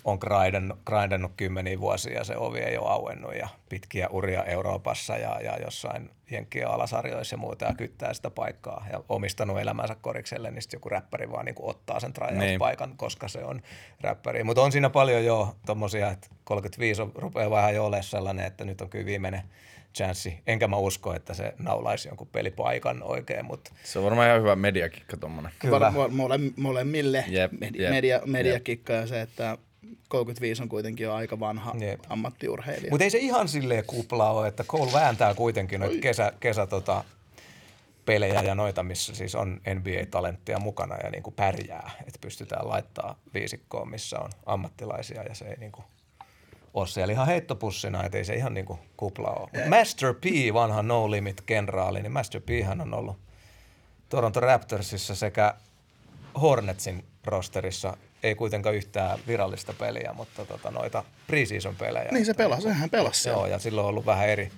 on 0.05 0.19
grindannut, 0.21 0.79
grindannut 0.87 1.33
kymmeniä 1.37 1.81
vuosia 1.81 2.19
ja 2.19 2.25
se 2.25 2.37
ovi 2.37 2.59
ei 2.59 2.79
ole 2.79 2.91
auennut 2.91 3.35
ja 3.35 3.49
pitkiä 3.69 4.09
uria 4.09 4.45
Euroopassa 4.45 5.17
ja, 5.17 5.41
ja 5.41 5.57
jossain 5.65 6.11
jenkkien 6.31 6.69
alasarjoissa 6.69 7.35
ja 7.35 7.39
muuta 7.39 7.65
ja 7.65 7.75
kyttää 7.75 8.15
sitä 8.15 8.31
paikkaa 8.31 8.87
ja 8.93 9.01
omistanut 9.09 9.61
elämänsä 9.61 9.97
korikselle, 10.01 10.51
niin 10.51 10.63
sitten 10.63 10.79
joku 10.79 10.89
räppäri 10.89 11.31
vaan 11.31 11.45
niin 11.45 11.55
ottaa 11.59 12.01
sen 12.01 12.13
tryout-paikan, 12.13 12.89
niin. 12.89 12.97
koska 12.97 13.29
se 13.29 13.45
on 13.45 13.63
räppäri. 14.01 14.45
Mutta 14.45 14.63
on 14.63 14.73
siinä 14.73 14.91
paljon 14.91 15.25
jo 15.25 15.57
tommosia, 15.67 16.11
että 16.11 16.29
35 16.45 17.03
on, 17.03 17.13
rupeaa 17.15 17.51
vähän 17.51 17.75
jo 17.75 17.85
olemaan 17.85 18.05
sellainen, 18.05 18.47
että 18.47 18.65
nyt 18.65 18.81
on 18.81 18.89
kyllä 18.89 19.07
viimeinen 19.07 19.43
chanssi. 19.97 20.39
Enkä 20.47 20.69
mä 20.69 20.77
usko, 20.77 21.15
että 21.15 21.35
se 21.35 21.55
naulaisi 21.59 22.09
jonkun 22.09 22.27
pelipaikan 22.27 23.03
oikein, 23.03 23.45
mutta... 23.45 23.71
Se 23.85 23.99
on 23.99 24.05
varmaan 24.05 24.29
ihan 24.29 24.41
hyvä 24.41 24.57
mediakikka 24.57 25.17
tuommoinen. 25.17 25.53
Kyllä. 25.59 25.93
Mole, 26.11 26.39
molemmille 26.57 27.25
yep, 27.33 27.53
media, 27.61 27.91
Media, 27.91 28.21
mediakikka 28.27 28.93
yep. 28.93 29.03
ja 29.03 29.07
se, 29.07 29.21
että 29.21 29.59
35 30.09 30.63
on 30.63 30.69
kuitenkin 30.69 31.05
jo 31.05 31.15
aika 31.15 31.41
vanha 31.41 31.75
Jep. 31.79 32.01
ammattiurheilija. 32.09 32.91
Mutta 32.91 33.05
ei 33.05 33.11
se 33.11 33.19
ihan 33.19 33.49
silleen 33.49 33.85
kupla 33.87 34.31
ole, 34.31 34.49
että 34.49 34.65
Cole 34.65 34.93
vääntää 34.93 35.35
kuitenkin 35.35 35.81
noita 35.81 36.01
kesä, 36.01 36.33
kesä 36.41 36.67
tota, 36.67 37.05
pelejä 38.05 38.43
ja 38.43 38.55
noita, 38.55 38.83
missä 38.83 39.15
siis 39.15 39.35
on 39.35 39.61
NBA-talenttia 39.75 40.59
mukana 40.59 40.97
ja 41.05 41.11
niin 41.11 41.23
kuin 41.23 41.35
pärjää, 41.35 41.91
että 42.01 42.19
pystytään 42.21 42.69
laittaa 42.69 43.19
viisikkoon, 43.35 43.91
missä 43.91 44.19
on 44.19 44.31
ammattilaisia 44.47 45.23
ja 45.23 45.35
se 45.35 45.45
ei 45.45 45.57
niin 45.57 45.73
kuin 45.73 45.85
ole 46.77 46.87
siellä 46.87 47.13
ihan 47.13 47.27
heittopussina, 47.27 48.05
että 48.05 48.19
ei 48.19 48.25
se 48.25 48.35
ihan 48.35 48.55
niin 48.55 48.67
kuin 48.67 48.79
kupla 48.97 49.31
ole. 49.31 49.49
Mut 49.55 49.69
Master 49.69 50.15
P, 50.15 50.25
vanha 50.55 50.83
No 50.83 51.11
Limit-kenraali, 51.11 52.03
niin 52.03 52.13
Master 52.13 52.41
P 52.41 52.49
hän 52.65 52.81
on 52.81 52.95
ollut 52.95 53.17
Toronto 54.09 54.41
Raptorsissa 54.41 55.15
sekä 55.15 55.55
Hornetsin 56.41 57.05
rosterissa. 57.25 57.97
Ei 58.23 58.35
kuitenkaan 58.35 58.75
yhtään 58.75 59.19
virallista 59.27 59.73
peliä, 59.79 60.13
mutta 60.13 60.45
tota, 60.45 60.71
noita 60.71 61.05
preseason 61.27 61.77
pelejä. 61.77 62.09
Niin 62.13 62.27
se 62.27 62.35
pelasi, 62.35 62.69
hän 62.69 62.91
pelasi. 62.91 63.29
Joo, 63.29 63.47
ja 63.47 63.59
silloin 63.59 63.85
on 63.85 63.89
ollut 63.89 64.07
vähän 64.07 64.29
eri 64.29 64.53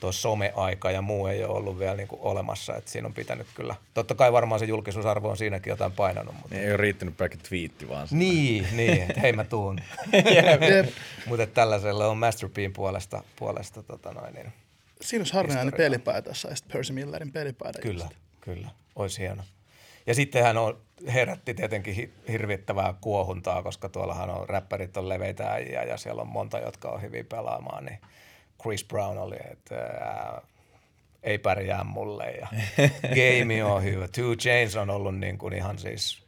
tuo 0.00 0.12
some-aika 0.12 0.90
ja 0.90 1.02
muu 1.02 1.26
ei 1.26 1.44
ole 1.44 1.56
ollut 1.56 1.78
vielä 1.78 1.96
niin 1.96 2.08
kuin 2.08 2.20
olemassa, 2.22 2.76
että 2.76 2.90
siinä 2.90 3.06
on 3.08 3.14
pitänyt 3.14 3.46
kyllä. 3.54 3.74
Totta 3.94 4.14
kai 4.14 4.32
varmaan 4.32 4.58
se 4.58 4.64
julkisuusarvo 4.66 5.28
on 5.30 5.36
siinäkin 5.36 5.70
jotain 5.70 5.92
painanut, 5.92 6.34
mutta 6.42 6.56
Ei 6.56 6.68
ole 6.68 6.76
riittänyt 6.76 7.16
pelkkä 7.16 7.38
twiitti 7.48 7.88
vaan. 7.88 8.08
se- 8.08 8.16
niin, 8.16 8.66
niin, 8.72 9.02
että 9.02 9.20
hei 9.20 9.32
mä 9.32 9.44
tuun. 9.44 9.78
Mutta 11.26 11.46
tällaiselle 11.46 12.06
on 12.06 12.18
Master 12.18 12.48
Pin 12.48 12.72
puolesta, 12.72 13.22
puolesta 13.36 13.82
tota 13.82 14.12
noin, 14.12 14.34
niin, 14.34 14.52
Siinä 15.00 15.20
olisi 15.20 15.34
harvinainen 15.34 15.74
jos 16.26 16.40
saisit 16.42 16.68
Percy 16.68 16.92
Millerin 16.92 17.32
pelipaidan. 17.32 17.82
kyllä, 17.82 18.04
just. 18.04 18.16
kyllä, 18.40 18.68
olisi 18.96 19.18
hieno. 19.20 19.42
Ja 20.06 20.14
sitten 20.14 20.42
hän 20.42 20.56
on, 20.56 20.78
herätti 21.12 21.54
tietenkin 21.54 21.94
hi- 21.94 22.12
hirvittävää 22.28 22.94
kuohuntaa, 23.00 23.62
koska 23.62 23.88
tuollahan 23.88 24.30
on, 24.30 24.48
räppärit 24.48 24.96
on 24.96 25.08
leveitä 25.08 25.50
äijä 25.52 25.82
ja 25.82 25.96
siellä 25.96 26.22
on 26.22 26.28
monta, 26.28 26.58
jotka 26.58 26.88
on 26.90 27.02
hyvin 27.02 27.26
pelaamaan, 27.26 27.84
niin 27.84 27.98
Chris 28.66 28.84
Brown 28.84 29.18
oli, 29.18 29.36
että 29.50 29.76
ää, 29.76 30.42
ei 31.22 31.38
pärjää 31.38 31.84
mulle 31.84 32.30
ja 32.30 32.46
game 33.18 33.64
on 33.64 33.82
hyvä. 33.82 34.08
Two 34.08 34.34
Chains 34.36 34.76
on 34.76 34.90
ollut 34.90 35.18
niin 35.18 35.38
kuin 35.38 35.54
ihan 35.54 35.78
siis, 35.78 36.22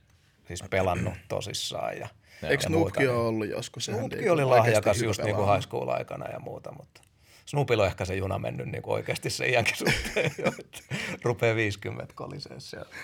siis 0.48 0.62
pelannut 0.70 1.14
tosissaan 1.28 1.98
ja, 1.98 2.08
Eikö 2.42 2.64
ja 2.64 2.70
muuta, 2.70 2.90
Snoopkin 2.90 3.00
niin- 3.00 3.10
ole 3.10 3.26
ollut 3.26 3.48
joskus? 3.48 3.84
Snoopki 3.84 4.30
oli 4.30 4.44
lahjakas 4.44 5.02
just 5.02 5.22
niin 5.22 5.36
kuin 5.36 5.48
high 5.48 5.62
school 5.62 5.88
aikana 5.88 6.28
ja 6.28 6.38
muuta, 6.38 6.72
mutta 6.72 7.00
Snoopilla 7.46 7.82
on 7.82 7.88
ehkä 7.88 8.04
se 8.04 8.14
juna 8.14 8.38
mennyt 8.38 8.66
niin 8.66 8.82
kuin 8.82 8.94
oikeasti 8.94 9.30
se 9.30 9.48
iänkin 9.48 9.76
suhteen 9.76 10.30
jo, 10.38 10.52
että 10.58 10.94
rupeaa 11.22 11.56
50 11.56 12.12
kolisee 12.14 12.60
siellä. 12.60 12.94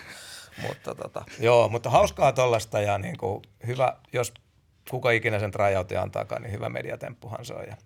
Mutta 0.67 0.95
tota, 0.95 1.25
joo, 1.39 1.69
mutta 1.69 1.89
hauskaa 1.89 2.33
tollasta 2.33 2.81
ja 2.81 2.97
niin 2.97 3.17
kuin 3.17 3.41
hyvä, 3.67 3.95
jos 4.13 4.33
kuka 4.89 5.11
ikinä 5.11 5.39
sen 5.39 5.51
tryoutin 5.51 5.99
antaakaan, 5.99 6.41
niin 6.41 6.51
hyvä 6.51 6.69
mediatemppuhan 6.69 7.45
se 7.45 7.53
on 7.53 7.63
ja, 7.67 7.77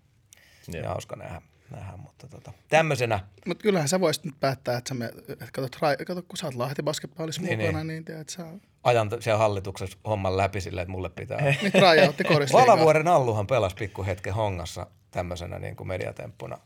Joo. 0.73 0.83
ja 0.83 0.89
hauska 0.89 1.15
nähdä, 1.15 1.41
nähdä 1.71 1.97
mutta 1.97 2.27
tota, 2.27 2.53
tämmöisenä 2.69 3.19
Mutta 3.45 3.61
kyllähän 3.61 3.89
sä 3.89 3.99
voisit 3.99 4.23
nyt 4.23 4.39
päättää, 4.39 4.77
että 4.77 4.89
sä 4.89 4.93
me, 4.95 5.05
että 5.29 5.47
kato, 5.53 5.67
trai- 5.67 6.05
kato, 6.05 6.21
kun 6.21 6.37
sä 6.37 6.47
oot 6.47 6.55
Lahti 6.55 6.83
basketballissa 6.83 7.41
Niin, 7.41 7.59
mukana, 7.59 7.77
niin. 7.77 7.87
niin, 7.87 8.05
tiedät, 8.05 8.29
sä 8.29 8.47
ajan 8.83 9.09
siellä 9.19 9.37
hallituksessa 9.37 9.97
homman 10.07 10.37
läpi 10.37 10.61
silleen, 10.61 10.83
että 10.83 10.91
mulle 10.91 11.09
pitää 11.09 11.41
niin 11.61 11.71
tryoutti 11.71 12.23
korisliigaa. 12.23 12.67
Valavuoren 12.67 13.07
Alluhan 13.07 13.47
pelasi 13.47 13.75
pikkuhetken 13.75 14.33
hongassa 14.33 14.87
tämmöisenä 15.11 15.59
niin 15.59 15.75
kuin 15.75 15.87
mediatemppuna. 15.87 16.57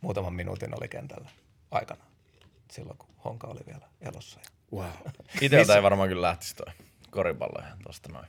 Muutaman 0.00 0.34
minuutin 0.34 0.74
oli 0.78 0.88
kentällä 0.88 1.30
aikana, 1.70 2.04
silloin 2.70 2.98
kun 2.98 3.08
Honka 3.24 3.46
oli 3.46 3.60
vielä 3.66 3.86
elossa. 4.00 4.40
Wow. 4.74 4.86
Iteltä 5.40 5.74
ei 5.76 5.82
varmaan 5.82 6.08
kyllä 6.08 6.22
lähtisi 6.22 6.56
toi 6.56 6.74
koripallo 7.10 7.66
ihan 7.66 7.78
tosta 7.86 8.12
noin. 8.12 8.26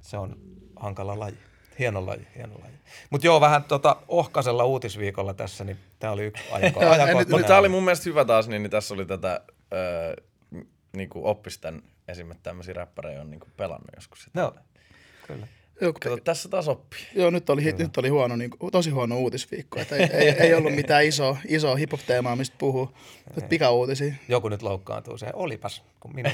Se 0.00 0.18
on 0.18 0.36
hankala 0.76 1.18
laji. 1.18 1.38
Hieno 1.82 2.06
laji, 2.06 2.26
hieno 2.36 2.54
laji. 2.62 2.72
Mutta 3.10 3.26
joo, 3.26 3.40
vähän 3.40 3.64
tota 3.64 3.96
ohkasella 4.08 4.64
uutisviikolla 4.64 5.34
tässä, 5.34 5.64
niin 5.64 5.76
tämä 5.98 6.12
oli 6.12 6.24
yksi 6.24 6.44
ajankohtainen. 6.52 7.16
nyt- 7.16 7.46
tämä 7.46 7.58
oli 7.58 7.68
mun 7.68 7.84
mielestä 7.84 8.04
hyvä 8.10 8.24
taas, 8.24 8.48
niin, 8.48 8.62
niin 8.62 8.70
tässä 8.70 8.94
oli 8.94 9.06
tätä, 9.06 9.40
öö, 9.72 10.14
niinku 10.96 11.26
oppisten 11.28 11.82
esimerkiksi 12.08 12.42
tämmöisiä 12.42 12.74
räppäreitä 12.74 13.20
on 13.20 13.30
niinku 13.30 13.46
pelannut 13.56 13.88
joskus. 13.96 14.22
Sitä. 14.22 14.40
Joo, 14.40 14.54
kyllä. 15.26 15.46
Joo, 15.80 15.92
Kato, 15.92 16.16
tässä 16.16 16.48
taas 16.48 16.68
oppii. 16.68 17.00
Joo, 17.14 17.30
nyt 17.30 17.50
oli, 17.50 17.72
nyt 17.78 17.96
oli 17.96 18.08
huono, 18.08 18.36
niin, 18.36 18.50
kuin, 18.50 18.72
tosi 18.72 18.90
huono 18.90 19.18
uutisviikko. 19.18 19.80
Että 19.80 19.96
ei, 19.96 20.08
ei, 20.12 20.28
ei, 20.28 20.54
ollut 20.54 20.74
mitään 20.74 21.04
isoa, 21.04 21.36
isoa 21.48 21.76
hip-hop-teemaa, 21.76 22.36
mistä 22.36 22.56
puhuu. 22.58 22.94
Nyt 23.36 23.48
pikauutisia. 23.48 24.14
Joku 24.28 24.48
nyt 24.48 24.62
loukkaantuu 24.62 25.18
se. 25.18 25.26
Olipas, 25.32 25.82
kun 26.00 26.14
minun, 26.14 26.32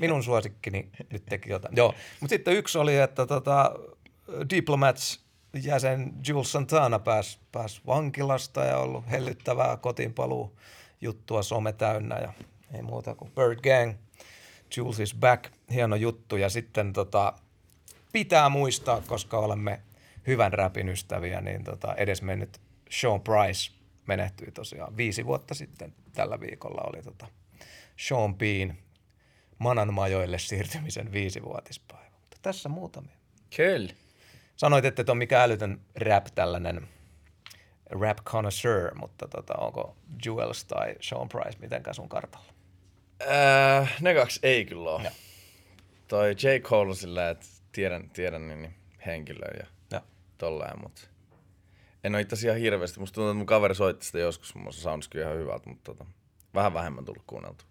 minun 0.00 0.22
suosikkini 0.22 0.88
nyt 1.12 1.22
teki 1.26 1.50
jotain. 1.50 1.76
Joo, 1.76 1.94
mutta 2.20 2.32
sitten 2.34 2.54
yksi 2.54 2.78
oli, 2.78 2.96
että 2.98 3.26
tota, 3.26 3.72
Diplomats 4.50 5.20
jäsen 5.62 6.12
Jules 6.28 6.52
Santana 6.52 6.98
pääsi 6.98 7.38
pääs 7.52 7.80
vankilasta 7.86 8.64
ja 8.64 8.78
ollut 8.78 9.10
hellyttävää 9.10 9.76
kotiinpaluu 9.76 10.58
juttua 11.00 11.42
some 11.42 11.72
täynnä 11.72 12.18
ja 12.18 12.32
ei 12.74 12.82
muuta 12.82 13.14
kuin 13.14 13.30
Bird 13.30 13.60
Gang, 13.60 13.94
Jules 14.76 15.00
is 15.00 15.14
back, 15.14 15.52
hieno 15.72 15.96
juttu 15.96 16.36
ja 16.36 16.48
sitten 16.48 16.92
tota, 16.92 17.32
pitää 18.12 18.48
muistaa, 18.48 19.00
koska 19.00 19.38
olemme 19.38 19.80
hyvän 20.26 20.52
räpin 20.52 20.88
ystäviä, 20.88 21.40
niin 21.40 21.64
tota, 21.64 21.94
edesmennyt 21.94 22.60
Sean 22.90 23.20
Price 23.20 23.72
menehtyi 24.06 24.52
tosiaan 24.52 24.96
viisi 24.96 25.26
vuotta 25.26 25.54
sitten 25.54 25.94
tällä 26.12 26.40
viikolla 26.40 26.82
oli 26.86 27.02
tota 27.02 27.26
Sean 27.96 28.34
Bean 28.34 28.74
Manan 29.58 29.94
majoille 29.94 30.38
siirtymisen 30.38 31.12
viisivuotispäivä. 31.12 32.10
Mutta 32.20 32.36
tässä 32.42 32.68
muutamia. 32.68 33.16
Kyllä. 33.56 33.92
Sanoit, 34.58 34.84
että 34.84 35.02
et 35.02 35.08
ole 35.08 35.18
mikään 35.18 35.44
älytön 35.44 35.80
rap 36.00 36.26
tällainen 36.34 36.88
rap 37.90 38.18
connoisseur, 38.24 38.94
mutta 38.94 39.28
tota, 39.28 39.54
onko 39.54 39.96
Jules 40.24 40.64
tai 40.64 40.94
Sean 41.00 41.28
Price 41.28 41.58
mitenkään 41.58 41.94
sun 41.94 42.08
kartalla? 42.08 42.52
Äh, 43.30 43.96
ne 44.00 44.14
kaksi 44.14 44.40
ei 44.42 44.64
kyllä 44.64 44.90
ole. 44.90 45.02
Joo. 45.02 45.12
Toi 46.08 46.30
J. 46.30 46.60
Cole 46.62 46.88
on 46.88 46.96
silleen, 46.96 47.30
että 47.30 47.46
tiedän, 47.72 48.10
tiedän 48.10 48.48
niin, 48.48 48.62
niin 48.62 48.74
henkilöä 49.06 49.54
ja 49.58 49.66
Joo. 49.92 50.00
tolleen, 50.38 50.82
mutta 50.82 51.00
en 52.04 52.14
ole 52.14 52.20
itse 52.22 52.34
asiassa 52.34 52.48
ihan 52.48 52.60
hirveästi. 52.60 53.00
Musta 53.00 53.14
tuntuu, 53.14 53.30
että 53.30 53.38
mun 53.38 53.46
kaveri 53.46 53.74
soitti 53.74 54.06
sitä 54.06 54.18
joskus, 54.18 54.54
mun 54.54 54.62
mielestä 54.64 54.82
sounds 54.82 55.08
kyllä 55.08 55.24
ihan 55.26 55.38
hyvältä, 55.38 55.68
mutta 55.70 55.94
tota, 55.94 56.10
vähän 56.54 56.74
vähemmän 56.74 57.04
tullut 57.04 57.22
kuunneltu. 57.26 57.64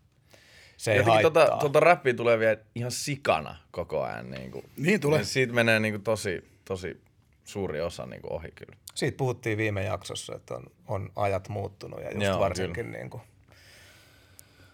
Se 0.77 0.91
ei 0.91 0.98
Jotenkin 0.98 1.24
haittaa. 1.24 1.46
tota, 1.46 1.58
tota 1.58 1.79
räppiä 1.79 2.13
tulee 2.13 2.39
vielä 2.39 2.58
ihan 2.75 2.91
sikana 2.91 3.56
koko 3.72 4.03
ajan. 4.03 4.32
Niin, 4.32 4.51
kuin. 4.51 4.65
Niin 4.77 5.00
tulee. 5.00 5.24
Siitä 5.24 5.53
menee 5.53 5.79
niin 5.79 5.94
kuin 5.94 6.03
tosi, 6.03 6.56
tosi 6.67 7.01
suuri 7.43 7.81
osa 7.81 8.05
niin 8.05 8.21
kuin 8.21 8.33
ohi 8.33 8.51
kyllä. 8.55 8.77
Siitä 8.95 9.17
puhuttiin 9.17 9.57
viime 9.57 9.83
jaksossa, 9.83 10.36
että 10.36 10.55
on, 10.55 10.63
on 10.88 11.12
ajat 11.15 11.50
muuttunut 11.50 12.01
ja 12.01 12.12
just 12.12 12.25
Joo, 12.25 12.39
varsinkin 12.39 12.91
niin 12.91 13.09
kuin 13.09 13.24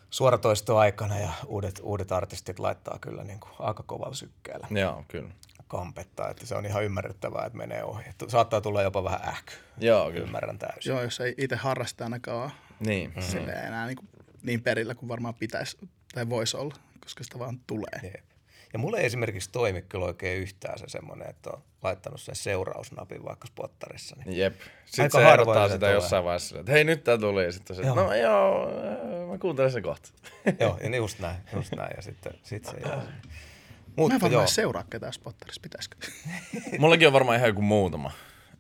suoratoistoaikana 0.09 1.19
ja 1.19 1.29
uudet, 1.45 1.79
uudet 1.83 2.11
artistit 2.11 2.59
laittaa 2.59 2.97
kyllä 3.01 3.23
niin 3.23 3.39
kuin 3.39 3.51
aika 3.59 3.83
kovalla 3.83 4.15
sykkeellä 4.15 4.67
Joo, 4.71 5.05
kyllä. 5.07 5.29
kampetta, 5.67 6.29
että 6.29 6.45
se 6.45 6.55
on 6.55 6.65
ihan 6.65 6.83
ymmärrettävää, 6.83 7.45
että 7.45 7.57
menee 7.57 7.83
ohi. 7.83 8.03
Että 8.09 8.29
saattaa 8.29 8.61
tulla 8.61 8.81
jopa 8.81 9.03
vähän 9.03 9.21
ähky. 9.27 9.53
Joo, 9.77 10.11
kyllä. 10.11 10.25
Ymmärrän 10.25 10.59
täysin. 10.59 10.89
Joo, 10.89 11.01
jos 11.01 11.19
ei 11.19 11.35
itse 11.37 11.55
harrasta 11.55 12.03
ainakaan 12.03 12.51
Niin. 12.79 13.09
Mm. 13.09 13.15
Mm. 13.15 13.21
silleen 13.21 13.65
enää 13.67 13.87
niin, 13.87 13.95
kuin, 13.97 14.09
niin 14.43 14.61
perillä 14.61 14.95
kuin 14.95 15.09
varmaan 15.09 15.35
pitäisi 15.35 15.77
tai 16.13 16.29
voisi 16.29 16.57
olla, 16.57 16.75
koska 17.01 17.23
sitä 17.23 17.39
vaan 17.39 17.59
tulee. 17.67 17.99
Jep. 18.03 18.32
Ja 18.73 18.79
mulle 18.79 18.99
ei 18.99 19.05
esimerkiksi 19.05 19.49
toimi 19.51 19.81
kyllä 19.81 20.05
oikein 20.05 20.41
yhtään 20.41 20.79
se 20.79 20.85
semmoinen, 20.87 21.29
että 21.29 21.49
on 21.49 21.63
laittanut 21.83 22.21
sen 22.21 22.35
seurausnapin 22.35 23.25
vaikka 23.25 23.47
spottarissa. 23.47 24.15
Niin 24.25 24.37
Jep. 24.37 24.55
Sitten 24.85 25.05
Aika 25.05 25.17
se 25.17 25.23
harvoin 25.23 25.67
sitä 25.69 25.79
tulee. 25.79 25.93
jossain 25.93 26.23
vaiheessa, 26.23 26.59
että 26.59 26.71
hei 26.71 26.83
nyt 26.83 27.03
tää 27.03 27.17
tuli. 27.17 27.43
Ja 27.43 27.51
sitten 27.51 27.75
se, 27.75 27.81
Joo. 27.81 27.95
no 27.95 28.13
joo, 28.15 28.67
äh, 28.69 29.29
mä 29.29 29.37
kuuntelen 29.37 29.71
sen 29.71 29.83
kohta. 29.83 30.09
Joo, 30.59 30.77
ja 30.83 30.95
just 30.95 31.19
näin, 31.19 31.35
just 31.55 31.75
näin. 31.75 31.91
Ja 31.95 32.01
sitten 32.01 32.33
sit 32.43 32.65
se 32.65 32.77
jää. 32.85 32.95
Mä 32.95 33.01
en 33.03 33.93
Mutta 33.95 34.21
varmaan 34.21 34.47
seuraa 34.47 34.83
ketään 34.89 35.13
spottarissa, 35.13 35.61
pitäisikö? 35.61 35.97
Mullakin 36.79 37.07
on 37.07 37.13
varmaan 37.13 37.37
ihan 37.37 37.49
joku 37.49 37.61
muutama. 37.61 38.11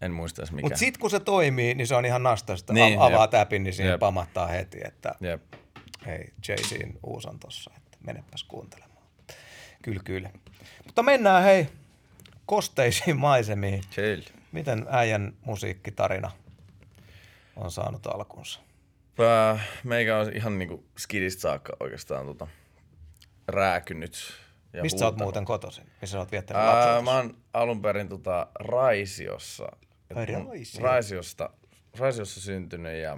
En 0.01 0.11
muista 0.11 0.41
edes 0.41 0.51
mikä. 0.51 0.65
mutta 0.65 0.79
sitten 0.79 0.99
kun 1.01 1.09
se 1.09 1.19
toimii, 1.19 1.75
niin 1.75 1.87
se 1.87 1.95
on 1.95 2.05
ihan 2.05 2.23
nastasta. 2.23 2.73
Niin, 2.73 2.85
Niin, 2.85 2.99
avaa 2.99 3.23
jep. 3.23 3.31
täpin, 3.31 3.63
niin 3.63 3.73
siinä 3.73 3.91
Jep. 3.91 3.99
pamahtaa 3.99 4.47
heti, 4.47 4.79
että 4.85 5.15
Jep. 5.21 5.41
hei, 6.05 6.33
Jay-Zin 6.47 6.99
uusi 7.03 7.29
on 7.29 7.39
tossa, 7.39 7.71
että 7.77 7.97
menepäs 8.05 8.43
kuuntelemaan. 8.43 8.92
Kyllä, 9.83 10.01
kyllä. 10.05 10.29
Mutta 10.85 11.03
mennään 11.03 11.43
hei 11.43 11.67
kosteisiin 12.45 13.17
maisemiin. 13.17 13.81
Chill. 13.91 14.21
Miten 14.51 14.85
äijän 14.89 15.33
musiikkitarina 15.45 16.31
on 17.55 17.71
saanut 17.71 18.07
alkunsa? 18.07 18.59
Äh, 19.53 19.67
Meikä 19.83 20.17
on 20.17 20.33
ihan 20.35 20.57
niinku 20.59 20.83
skidistä 20.97 21.41
saakka 21.41 21.73
oikeastaan 21.79 22.25
tota, 22.25 22.47
rääkynyt. 23.47 24.33
Ja 24.73 24.81
Mistä 24.81 24.99
sä 24.99 25.05
oot 25.05 25.17
muuten 25.17 25.45
kotoisin? 25.45 25.83
Missä 26.01 26.11
sä 26.11 26.19
oot 26.19 26.31
viettänyt 26.31 26.63
Ää, 26.63 26.75
lapsuutesi? 26.75 27.03
mä 27.03 27.11
oon 27.15 27.37
alun 27.53 27.81
perin 27.81 28.09
tota 28.09 28.47
Raisiossa. 28.59 29.63
Ai, 30.15 30.25
Raisio. 30.25 30.83
Raisiosta, 30.83 31.49
Raisiossa 31.97 32.41
syntynyt 32.41 33.01
ja 33.01 33.17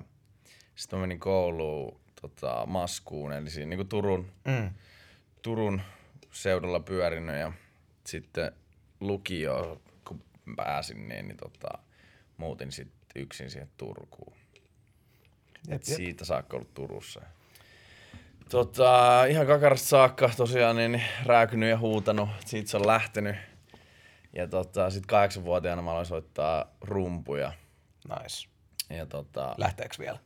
sitten 0.76 1.00
mä 1.00 1.04
menin 1.04 1.20
kouluun 1.20 2.00
tota, 2.22 2.64
Maskuun, 2.66 3.34
eli 3.34 3.50
siinä 3.50 3.70
niinku 3.70 3.84
Turun, 3.86 4.32
Mm. 4.46 4.70
Turun 5.42 5.82
seudulla 6.36 6.80
pyörinyt 6.80 7.36
ja 7.36 7.54
sitten 8.06 8.52
lukio, 9.00 9.82
kun 10.06 10.24
pääsin, 10.56 11.08
niin, 11.08 11.28
niin 11.28 11.38
tota, 11.38 11.78
muutin 12.38 12.72
sitten 12.72 13.22
yksin 13.24 13.50
siihen 13.50 13.70
Turkuun. 13.78 14.38
Jep, 15.68 15.82
Et 15.82 15.88
jep. 15.88 15.98
siitä 15.98 16.26
saakka 16.26 16.58
ollut 16.58 16.74
Turussa. 16.74 17.22
Tota, 18.50 19.26
ihan 19.26 19.48
kakarasta 19.48 19.88
saakka 19.88 20.32
tosiaan 20.38 20.76
niin 20.76 21.04
rääkynyt 21.26 21.70
ja 21.70 21.78
huutanut. 21.78 22.30
Siitä 22.46 22.70
se 22.70 22.78
on 22.78 22.88
lähtenyt. 22.88 23.36
Ja 24.34 24.48
tota, 24.48 24.90
sit 24.90 25.06
kahdeksanvuotiaana 25.06 25.82
mä 25.82 25.92
aloin 25.92 26.06
soittaa 26.06 26.76
rumpuja. 26.82 27.52
Nice. 28.10 28.50
Ja 28.90 29.06
tota, 29.06 29.56
Lähteekö 29.58 29.96
vielä? 30.00 30.20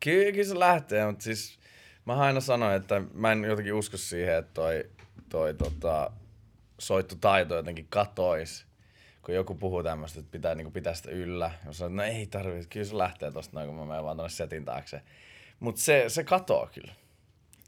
Kyllä, 0.00 0.32
kyllä 0.32 0.48
se 0.48 0.58
lähtee, 0.58 1.06
mutta 1.06 1.24
siis 1.24 1.58
mä 2.04 2.14
aina 2.14 2.40
sanoin, 2.40 2.76
että 2.76 3.02
mä 3.14 3.32
en 3.32 3.44
jotenkin 3.44 3.74
usko 3.74 3.96
siihen, 3.96 4.36
että 4.36 4.54
toi, 4.54 4.90
toi 5.28 5.54
tota, 5.54 6.10
soittotaito 6.78 7.56
jotenkin 7.56 7.86
katois. 7.90 8.66
Kun 9.22 9.34
joku 9.34 9.54
puhuu 9.54 9.82
tämmöistä, 9.82 10.20
että 10.20 10.32
pitää 10.32 10.54
niinku 10.54 10.70
pitää 10.70 10.94
sitä 10.94 11.10
yllä. 11.10 11.50
Ja 11.66 11.72
sanoin, 11.72 12.00
että 12.00 12.12
no 12.12 12.18
ei 12.18 12.26
tarvitse, 12.26 12.68
kyllä 12.68 12.86
se 12.86 12.98
lähtee 12.98 13.30
tosta 13.30 13.56
noin, 13.56 13.68
kun 13.68 13.76
mä 13.76 13.84
menen 13.84 14.04
vaan 14.04 14.16
tonne 14.16 14.30
setin 14.30 14.64
taakse. 14.64 15.02
Mutta 15.60 15.80
se, 15.80 16.04
se 16.08 16.24
katoo 16.24 16.68
kyllä. 16.74 16.92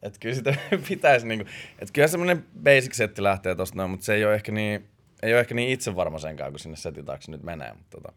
Että 0.02 0.18
kyllä 0.18 0.34
sitä 0.34 0.54
pitäisi 0.88 1.26
niinku, 1.26 1.46
että 1.78 1.92
kyllä 1.92 2.08
semmoinen 2.08 2.46
basic 2.62 2.92
setti 2.92 3.22
lähtee 3.22 3.54
tosta 3.54 3.76
noin, 3.76 3.90
mutta 3.90 4.06
se 4.06 4.14
ei 4.14 4.24
ole 4.24 4.34
ehkä 4.34 4.52
niin, 4.52 4.88
ei 5.22 5.32
ole 5.32 5.40
ehkä 5.40 5.54
niin 5.54 5.70
itsevarma 5.70 6.18
senkaan, 6.18 6.52
kun 6.52 6.60
sinne 6.60 6.76
setin 6.76 7.04
taakse 7.04 7.30
nyt 7.30 7.42
menee. 7.42 7.72
Mutta 7.72 8.00
tota, 8.00 8.12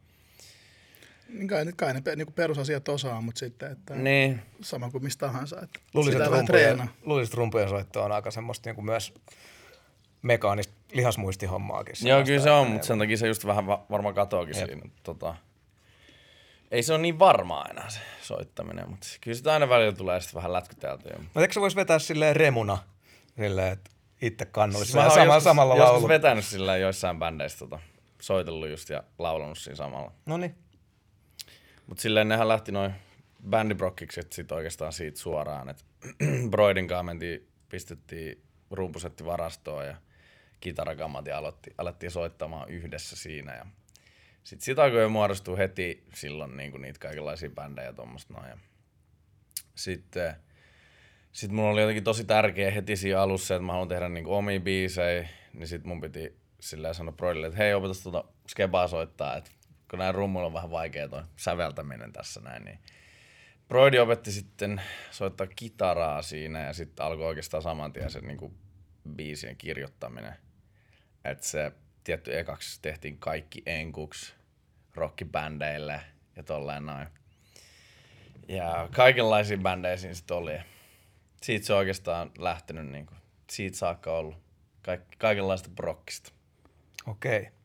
Niin 1.29 1.47
kai, 1.47 1.65
kai 1.75 1.93
ne 1.93 2.01
niinku 2.15 2.33
perusasiat 2.33 2.89
osaa, 2.89 3.21
mutta 3.21 3.39
sitten, 3.39 3.71
että 3.71 3.95
niin, 3.95 4.41
sama 4.61 4.89
kuin 4.91 5.03
mistä 5.03 5.25
tahansa. 5.25 5.61
Että 5.61 5.79
Luulisin, 5.93 6.13
sitä 6.13 6.25
rumpujen, 6.25 6.45
treenaa. 6.45 6.87
luulisin, 7.05 7.29
että 7.29 7.37
rumpujen 7.37 7.69
soitto 7.69 8.03
on 8.03 8.11
aika 8.11 8.31
semmoista 8.31 8.69
niin 8.73 8.85
myös 8.85 9.13
mekaanista 10.21 10.73
lihasmuistihommaakin. 10.93 11.95
Joo, 12.07 12.23
kyllä 12.23 12.43
se 12.43 12.51
on, 12.51 12.67
mutta 12.67 12.77
ne- 12.77 12.87
sen 12.87 12.99
takia 12.99 13.17
se 13.17 13.27
just 13.27 13.45
vähän 13.45 13.67
va- 13.67 13.85
varmaan 13.89 14.15
katoakin 14.15 14.57
Jep. 14.57 14.65
siinä. 14.69 14.81
Tota, 15.03 15.35
ei 16.71 16.83
se 16.83 16.93
ole 16.93 17.01
niin 17.01 17.19
varmaa 17.19 17.65
enää 17.71 17.89
se 17.89 17.99
soittaminen, 18.21 18.89
mutta 18.89 19.07
kyllä 19.21 19.37
sitä 19.37 19.53
aina 19.53 19.69
välillä 19.69 19.91
tulee 19.93 20.21
sitten 20.21 20.35
vähän 20.35 20.53
lätkyteltyä. 20.53 21.15
Mutta 21.19 21.41
eikö 21.41 21.53
se 21.53 21.61
voisi 21.61 21.75
vetää 21.75 21.99
silleen 21.99 22.35
remuna, 22.35 22.77
silleen, 23.41 23.73
että 23.73 23.91
itse 24.21 24.45
kannulisi 24.45 24.93
Mä 24.93 24.97
vähän 24.97 25.11
sama, 25.11 25.25
joskus, 25.25 25.43
samalla 25.43 25.73
joskus 25.75 25.89
laululla. 25.91 26.07
vetänyt 26.09 26.45
sillä 26.45 26.77
joissain 26.77 27.19
bändeissä 27.19 27.59
tota, 27.59 27.79
soitellut 28.21 28.69
just 28.69 28.89
ja 28.89 29.03
laulanut 29.19 29.57
siinä 29.57 29.75
samalla. 29.75 30.11
No 30.25 30.37
niin. 30.37 30.55
Mutta 31.87 32.01
silleen 32.01 32.27
nehän 32.27 32.47
lähti 32.47 32.71
noin 32.71 32.93
bändibrokkikset 33.49 34.33
sit 34.33 34.51
oikeastaan 34.51 34.93
siitä 34.93 35.19
suoraan, 35.19 35.69
että 35.69 35.83
Broidin 36.51 36.87
kanssa 36.87 37.03
mentiin, 37.03 37.47
pistettiin 37.69 38.43
rumpusetti 38.71 39.25
varastoon 39.25 39.87
ja 39.87 39.95
kitarakammat 40.59 41.25
ja 41.25 41.37
aloitti, 41.37 41.73
alettiin 41.77 42.11
soittamaan 42.11 42.69
yhdessä 42.69 43.15
siinä 43.15 43.55
ja 43.55 43.65
sitten 44.43 44.65
sitä 44.65 44.83
alkoi 44.83 45.09
muodostua 45.09 45.55
heti 45.57 46.03
silloin 46.13 46.57
niinku 46.57 46.77
niitä 46.77 46.99
kaikenlaisia 46.99 47.49
bändejä 47.49 47.93
tuommoista 47.93 48.33
noin. 48.33 48.49
Ja 48.49 48.57
Sitten 49.75 50.35
sit 51.31 51.51
mulla 51.51 51.69
oli 51.69 51.81
jotenkin 51.81 52.03
tosi 52.03 52.23
tärkeä 52.23 52.71
heti 52.71 52.95
siinä 52.95 53.21
alussa, 53.21 53.55
että 53.55 53.65
mä 53.65 53.71
haluan 53.71 53.87
tehdä 53.87 54.09
niinku 54.09 54.33
omia 54.33 54.59
biisejä, 54.59 55.29
niin 55.53 55.67
sit 55.67 55.83
mun 55.83 56.01
piti 56.01 56.37
silleen 56.59 56.95
sanoa 56.95 57.11
Broidille, 57.11 57.47
että 57.47 57.57
hei 57.57 57.73
opetas 57.73 58.03
tuota 58.03 58.23
skebaa 58.47 58.87
soittaa, 58.87 59.37
että 59.37 59.51
kun 59.89 59.99
näin 59.99 60.15
rummuilla 60.15 60.47
on 60.47 60.53
vähän 60.53 60.71
vaikea 60.71 61.09
toi 61.09 61.23
säveltäminen 61.35 62.13
tässä 62.13 62.41
näin, 62.41 62.65
niin 62.65 62.79
Broidi 63.67 63.99
opetti 63.99 64.31
sitten 64.31 64.81
soittaa 65.11 65.47
kitaraa 65.47 66.21
siinä 66.21 66.59
ja 66.59 66.73
sitten 66.73 67.05
alkoi 67.05 67.25
oikeastaan 67.25 67.63
saman 67.63 67.93
tien 67.93 68.11
se 68.11 68.21
niinku 68.21 68.53
biisien 69.15 69.57
kirjoittaminen. 69.57 70.33
Että 71.25 71.45
se 71.45 71.71
tietty 72.03 72.39
ekaksi 72.39 72.81
tehtiin 72.81 73.17
kaikki 73.17 73.63
enkuks 73.65 74.35
rockibändeille 74.95 76.01
ja 76.35 76.43
tolleen 76.43 76.85
noin. 76.85 77.07
Ja 78.47 78.89
kaikenlaisia 78.91 79.57
bändejä 79.57 79.97
siinä 79.97 80.13
sitten 80.13 80.37
oli. 80.37 80.59
Siitä 81.41 81.65
se 81.65 81.73
on 81.73 81.79
oikeastaan 81.79 82.31
lähtenyt 82.37 82.87
niinku, 82.87 83.13
siitä 83.49 83.77
saakka 83.77 84.17
ollut. 84.17 84.35
Kaik- 84.81 85.17
kaikenlaista 85.17 85.69
brokkista. 85.69 86.31
Okei. 87.07 87.56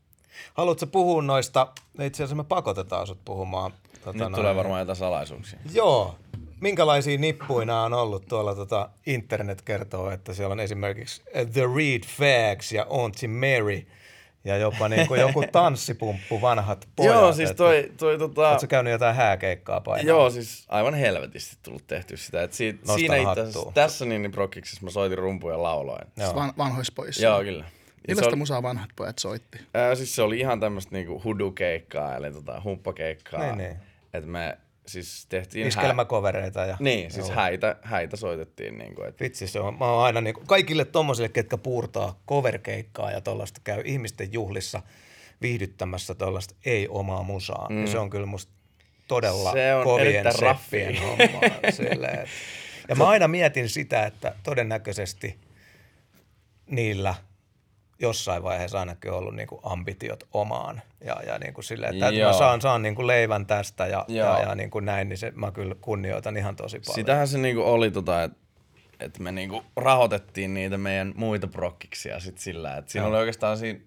Haluatko 0.53 0.87
puhua 0.87 1.21
noista, 1.21 1.67
itse 2.01 2.23
asiassa 2.23 2.35
me 2.35 2.43
pakotetaan 2.43 3.07
sut 3.07 3.19
puhumaan. 3.25 3.71
Tota, 4.03 4.29
Nyt 4.29 4.35
tulee 4.35 4.55
varmaan 4.55 4.79
jotain 4.79 4.95
salaisuuksia. 4.95 5.59
Joo. 5.73 6.15
Minkälaisia 6.61 7.17
nippuja 7.17 7.65
nämä 7.65 7.83
on 7.83 7.93
ollut 7.93 8.27
tuolla 8.27 8.55
tota, 8.55 8.89
internet 9.05 9.61
kertoo, 9.61 10.11
että 10.11 10.33
siellä 10.33 10.53
on 10.53 10.59
esimerkiksi 10.59 11.21
The 11.53 11.61
Reed 11.75 12.03
Fags 12.03 12.71
ja 12.71 12.85
Auntie 12.89 13.29
Mary 13.29 13.87
ja 14.45 14.57
jopa 14.57 14.89
niin 14.89 15.07
kuin 15.07 15.21
joku 15.21 15.43
tanssipumppu 15.51 16.41
vanhat 16.41 16.87
pojat. 16.95 17.15
Joo, 17.15 17.33
siis 17.33 17.51
toi, 17.51 17.91
toi 17.97 18.17
tota... 18.17 18.49
Oletko 18.49 18.67
käynyt 18.67 18.91
jotain 18.91 19.15
hääkeikkaa 19.15 19.81
painaa? 19.81 20.07
Joo, 20.07 20.29
siis 20.29 20.65
aivan 20.69 20.93
helvetisti 20.93 21.57
tullut 21.63 21.87
tehty 21.87 22.17
sitä. 22.17 22.43
Et 22.43 22.53
siitä, 22.53 22.79
Nostan 22.79 22.99
siinä 22.99 23.15
itse 23.17 23.59
tässä 23.73 24.05
niin, 24.05 24.21
niin 24.21 24.31
prokkiksessa 24.31 24.85
mä 24.85 24.91
soitin 24.91 25.17
rumpuja 25.17 25.55
ja 25.55 25.63
lauloin. 25.63 26.07
Joo. 26.17 26.35
Van, 26.35 26.53
vanhoissa 26.57 26.93
pojissa. 26.95 27.23
Joo, 27.23 27.39
kyllä. 27.41 27.65
Millaista 28.07 28.29
oli, 28.29 28.35
musaa 28.35 28.63
vanhat 28.63 28.89
pojat 28.95 29.19
soitti? 29.19 29.59
ää, 29.73 29.95
siis 29.95 30.15
se 30.15 30.21
oli 30.21 30.39
ihan 30.39 30.59
tämmöistä 30.59 30.95
niinku 30.95 31.21
hudu-keikkaa, 31.23 32.15
eli 32.15 32.31
tota, 32.31 32.61
humppakeikkaa. 32.63 33.45
Niin, 33.45 33.57
niin. 33.57 33.77
Että 34.13 34.29
me 34.29 34.57
siis 34.85 35.25
tehtiin... 35.29 35.67
Iskelmäkovereita 35.67 36.65
ja... 36.65 36.77
Niin, 36.79 37.11
siis 37.11 37.29
häitä, 37.29 37.75
häitä 37.81 38.17
soitettiin. 38.17 38.77
Niinku, 38.77 39.03
et, 39.03 39.19
Vitsi, 39.19 39.47
se 39.47 39.59
on, 39.59 39.77
mä 39.79 39.85
oon 39.85 40.05
aina 40.05 40.21
niin 40.21 40.35
kaikille 40.47 40.85
tommosille, 40.85 41.29
ketkä 41.29 41.57
puurtaa 41.57 42.19
coverkeikkaa 42.27 43.11
ja 43.11 43.21
tollaista 43.21 43.61
käy 43.63 43.81
ihmisten 43.85 44.33
juhlissa 44.33 44.81
viihdyttämässä 45.41 46.15
tollaista 46.15 46.55
ei-omaa 46.65 47.23
musaa, 47.23 47.67
mm. 47.69 47.75
niin 47.75 47.87
se 47.87 47.99
on 47.99 48.09
kyllä 48.09 48.25
musta 48.25 48.51
todella 49.07 49.51
Se 49.51 49.75
on 49.75 49.83
kovien 49.83 50.25
seppien 50.31 51.01
hommaa. 51.01 51.71
Silleen, 51.71 52.27
ja 52.89 52.95
mä 52.95 53.07
aina 53.07 53.27
mietin 53.27 53.69
sitä, 53.69 54.05
että 54.05 54.35
todennäköisesti 54.43 55.37
niillä 56.69 57.15
jossain 57.99 58.43
vaiheessa 58.43 58.79
ainakin 58.79 59.11
on 59.11 59.17
ollut 59.17 59.35
niinku 59.35 59.59
ambitiot 59.63 60.23
omaan. 60.33 60.81
Ja, 61.05 61.21
ja 61.27 61.39
niinku 61.39 61.61
silleen, 61.61 61.93
että, 61.93 62.07
että 62.07 62.25
mä 62.25 62.33
saan, 62.33 62.61
saan 62.61 62.81
niinku 62.81 63.07
leivän 63.07 63.45
tästä 63.45 63.87
ja, 63.87 64.05
ja, 64.07 64.39
ja 64.39 64.55
niinku 64.55 64.79
näin, 64.79 65.09
niin 65.09 65.17
se, 65.17 65.31
mä 65.35 65.51
kyllä 65.51 65.75
kunnioitan 65.81 66.37
ihan 66.37 66.55
tosi 66.55 66.79
paljon. 66.79 66.95
Sitähän 66.95 67.27
se 67.27 67.37
niinku 67.37 67.61
oli, 67.61 67.91
tota, 67.91 68.23
että 68.23 68.37
et 68.99 69.19
me 69.19 69.31
niinku 69.31 69.63
rahoitettiin 69.75 70.53
niitä 70.53 70.77
meidän 70.77 71.13
muita 71.15 71.47
prokkiksia 71.47 72.19
sit 72.19 72.37
sillä, 72.37 72.77
että 72.77 72.91
siinä 72.91 73.03
Joo. 73.03 73.09
oli 73.09 73.17
oikeastaan 73.17 73.57
siinä 73.57 73.79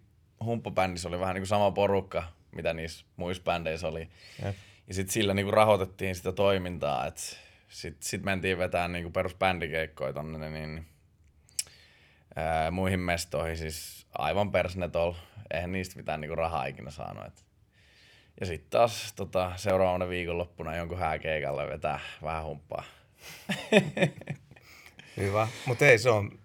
humppabändissä 0.44 1.08
oli 1.08 1.20
vähän 1.20 1.34
niinku 1.34 1.46
sama 1.46 1.70
porukka, 1.70 2.24
mitä 2.52 2.72
niissä 2.72 3.06
muissa 3.16 3.42
bändeissä 3.42 3.88
oli. 3.88 4.08
Jep. 4.44 4.54
Ja 4.88 4.94
sitten 4.94 5.12
sillä 5.12 5.34
niinku 5.34 5.50
rahoitettiin 5.50 6.14
sitä 6.14 6.32
toimintaa, 6.32 7.06
että 7.06 7.22
sitten 7.68 8.08
sit 8.08 8.22
mentiin 8.22 8.58
vetämään 8.58 8.92
niinku 8.92 9.10
perusbändikeikkoja 9.10 10.12
tonne 10.12 10.50
niin, 10.50 10.86
ää, 12.36 12.70
muihin 12.70 13.00
mestoihin, 13.00 13.56
siis 13.56 14.06
aivan 14.18 14.52
persnetol. 14.52 15.12
Eihän 15.54 15.72
niistä 15.72 15.96
mitään 15.96 16.20
niinku 16.20 16.34
rahaa 16.34 16.66
ikinä 16.66 16.90
saanut. 16.90 17.26
Et. 17.26 17.46
Ja 18.40 18.46
sitten 18.46 18.70
taas 18.70 19.12
tota, 19.12 19.52
seuraavana 19.56 20.08
viikonloppuna 20.08 20.76
jonkun 20.76 20.98
hääkeikalle 20.98 21.66
vetää 21.68 22.00
vähän 22.22 22.44
humppaa. 22.44 22.84
Hyvä, 25.16 25.48
mutta 25.66 25.86
ei 25.86 25.98
se 25.98 26.10
on 26.10 26.38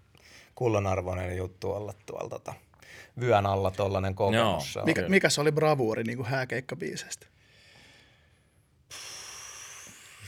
kullanarvoinen 0.56 1.38
juttu 1.38 1.71
olla 1.71 1.93
tuolla 2.06 2.30
tota, 2.30 2.54
vyön 3.19 3.45
alla 3.45 3.71
tollanen 3.71 4.15
kokemus. 4.15 4.75
Joo. 4.75 4.82
On. 4.82 4.89
Mikä, 4.89 5.10
mikä 5.10 5.30
se 5.30 5.41
oli 5.41 5.51
bravuuri 5.51 6.04
niin 6.04 6.25
hääkeikkabiisestä? 6.25 7.27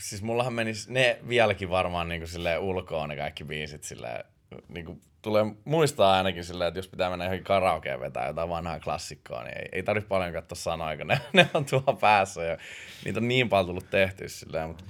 Siis 0.00 0.22
mullahan 0.22 0.52
menis 0.52 0.88
ne 0.88 1.18
vieläkin 1.28 1.70
varmaan 1.70 2.08
niinku 2.08 2.26
silleen 2.26 2.60
ulkoon 2.60 3.08
ne 3.08 3.16
kaikki 3.16 3.44
biisit 3.44 3.84
silleen, 3.84 4.24
niinku 4.68 5.00
tulee 5.24 5.44
muistaa 5.64 6.14
ainakin 6.14 6.44
silleen, 6.44 6.68
että 6.68 6.78
jos 6.78 6.88
pitää 6.88 7.10
mennä 7.10 7.24
johonkin 7.24 7.44
karaokeen 7.44 8.00
vetää 8.00 8.26
jotain 8.26 8.48
vanhaa 8.48 8.80
klassikkoa, 8.80 9.42
niin 9.42 9.58
ei, 9.58 9.68
ei 9.72 9.82
tarvitse 9.82 10.08
paljon 10.08 10.32
katsoa 10.32 10.56
sanoja, 10.56 10.96
kun 10.96 11.06
ne, 11.06 11.20
ne 11.32 11.50
on 11.54 11.64
tuolla 11.64 11.98
päässä 12.00 12.44
ja 12.44 12.58
niitä 13.04 13.20
on 13.20 13.28
niin 13.28 13.48
paljon 13.48 13.66
tullut 13.66 13.90
tehty 13.90 14.28
silleen, 14.28 14.68
mutta 14.68 14.84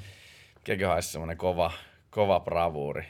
mikäkin 0.56 0.88
olisi 0.88 1.08
semmoinen 1.08 1.36
kova, 1.36 1.72
kova 2.10 2.40
bravuuri. 2.40 3.04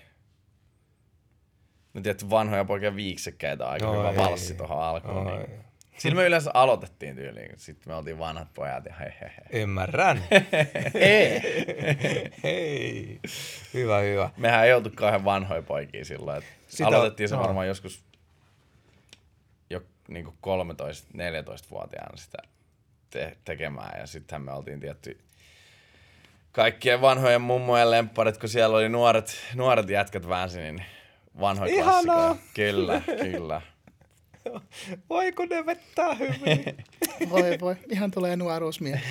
No 1.95 2.01
tietysti 2.01 2.31
vanhoja 2.31 2.65
poikia 2.65 2.97
viiksekkäitä 2.97 3.69
aika 3.69 3.91
Oi. 3.91 3.99
hyvä 3.99 4.17
valssi 4.17 4.55
tuohon 4.55 4.83
alkuun. 4.83 5.27
Oi. 5.27 5.39
Niin. 5.39 5.65
Sillä 5.99 6.17
me 6.17 6.27
yleensä 6.27 6.51
aloitettiin 6.55 7.17
tyyliin, 7.17 7.53
sitten 7.57 7.93
me 7.93 7.95
oltiin 7.97 8.19
vanhat 8.19 8.49
pojat 8.55 8.85
ja 8.85 8.95
hei 8.95 9.11
hei 9.21 9.31
hei. 9.31 9.63
Ymmärrän. 9.63 10.23
Hei. 12.43 13.21
Hyvä, 13.75 13.99
hyvä. 13.99 14.31
Mehän 14.37 14.65
ei 14.67 14.73
oltu 14.73 14.91
kauhean 14.95 15.25
vanhoja 15.25 15.63
poikia 15.63 16.05
silloin. 16.05 16.39
Että 16.39 16.51
Sitä- 16.69 16.87
aloitettiin 16.87 17.29
se 17.29 17.35
no. 17.35 17.43
varmaan 17.43 17.69
joskus 17.69 18.05
jo 19.71 19.81
niin 20.09 20.27
13-14-vuotiaana 20.27 22.17
sitä 22.17 22.39
te- 23.11 23.37
tekemään. 23.45 24.01
Ja 24.01 24.07
sittenhän 24.07 24.43
me 24.43 24.53
oltiin 24.53 24.81
tietty 24.81 25.19
kaikkien 26.53 27.01
vanhojen 27.01 27.41
mummojen 27.41 27.91
lempparit, 27.91 28.39
kun 28.39 28.49
siellä 28.49 28.77
oli 28.77 28.89
nuoret, 28.89 29.37
nuoret 29.55 29.89
jätkät 29.89 30.29
väänsi, 30.29 30.59
niin 30.61 30.85
vanhoja 31.41 31.83
klassikoja. 31.85 32.37
Kyllä, 32.55 33.01
kyllä. 33.23 33.63
Voiko 35.11 35.45
ne 35.45 35.67
vettää 35.67 36.15
hyvin? 36.15 36.65
Voi 37.31 37.59
voi, 37.61 37.77
ihan 37.91 38.11
tulee 38.11 38.37
nuoruusmiehi. 38.37 39.03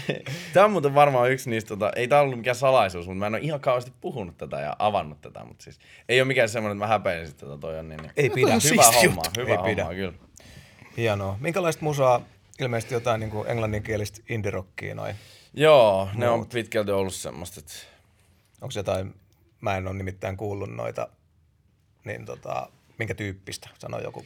Tämä 0.53 0.65
on 0.65 0.71
muuten 0.71 0.95
varmaan 0.95 1.31
yksi 1.31 1.49
niistä, 1.49 1.67
tota, 1.67 1.91
ei 1.95 2.07
tämä 2.07 2.21
ollut 2.21 2.37
mikään 2.37 2.55
salaisuus, 2.55 3.07
mutta 3.07 3.19
mä 3.19 3.27
en 3.27 3.33
ole 3.33 3.41
ihan 3.41 3.59
kauheasti 3.59 3.93
puhunut 4.01 4.37
tätä 4.37 4.59
ja 4.59 4.75
avannut 4.79 5.21
tätä, 5.21 5.45
mutta 5.45 5.63
siis 5.63 5.79
ei 6.09 6.21
ole 6.21 6.27
mikään 6.27 6.49
semmoinen, 6.49 6.77
että 6.77 6.85
mä 6.85 6.87
häpeilisin 6.87 7.35
tätä, 7.35 7.57
toi 7.57 7.79
on 7.79 7.89
niin, 7.89 8.01
niin. 8.01 8.11
Ei 8.17 8.29
pidä. 8.29 8.47
Hyvä 8.47 8.59
siisti 8.59 9.07
homma, 9.07 9.21
juttu. 9.25 9.41
hyvä 9.41 9.51
Ei 9.51 9.55
homma, 9.55 9.69
pidä. 9.69 9.85
kyllä. 9.85 10.13
Hienoa. 10.97 11.37
Minkälaista 11.39 11.83
musaa 11.83 12.21
ilmeisesti 12.59 12.93
jotain 12.93 13.19
niin 13.19 13.31
kuin 13.31 13.47
englanninkielistä 13.47 14.21
indie-rockia 14.29 14.95
noin. 14.95 15.15
Joo, 15.53 16.09
ne 16.13 16.29
on 16.29 16.47
pitkälti 16.47 16.91
ollut 16.91 17.13
semmoista, 17.13 17.59
että 17.59 17.73
Onko 18.63 18.73
jotain, 18.75 19.15
mä 19.61 19.77
en 19.77 19.87
ole 19.87 19.95
nimittäin 19.95 20.37
kuullut 20.37 20.75
noita, 20.75 21.07
niin 22.05 22.25
tota, 22.25 22.69
minkä 22.97 23.13
tyyppistä, 23.15 23.69
sano 23.79 23.99
joku 23.99 24.25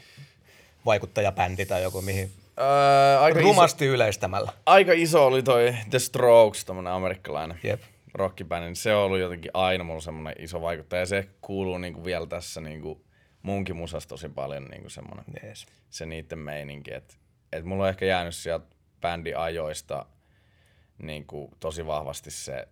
vaikuttajabändi 0.88 1.66
tai 1.66 1.84
joku 1.84 2.02
mihin 2.02 2.32
Öö, 2.60 3.20
aika, 3.20 3.40
rumasti 3.40 3.86
iso, 3.86 3.94
yleistämällä. 3.94 4.52
aika 4.66 4.92
iso 4.96 5.26
oli 5.26 5.44
toi 5.44 5.76
The 5.90 6.00
Strokes, 6.00 6.66
tämmönen 6.66 6.94
amerikkalainen 6.94 7.60
Jep. 7.64 7.82
rockibändi. 8.14 8.76
Se 8.76 8.96
on 8.96 9.04
ollut 9.04 9.20
jotenkin 9.20 9.52
aina 9.54 9.84
mulla 9.84 10.02
semmonen 10.02 10.36
iso 10.40 10.62
vaikuttaja. 10.62 11.00
Ja 11.02 11.06
se 11.06 11.28
kuuluu 11.42 11.78
niinku 11.78 12.06
vielä 12.06 12.26
tässä 12.28 12.62
niinku 12.62 13.06
munkin 13.42 13.76
musasta 13.76 14.10
tosi 14.10 14.30
paljon 14.30 14.66
niinku 14.66 14.90
semmonen, 14.90 15.26
Jees. 15.44 15.66
se 15.90 16.06
niitten 16.06 16.40
meininki. 16.40 16.94
Että 16.94 17.14
et 17.52 17.66
mulla 17.66 17.84
on 17.84 17.90
ehkä 17.90 18.06
jäänyt 18.06 18.36
sieltä 18.36 18.66
bändiajoista 19.02 20.06
niinku 20.98 21.52
tosi 21.60 21.88
vahvasti 21.88 22.32
se, 22.32 22.68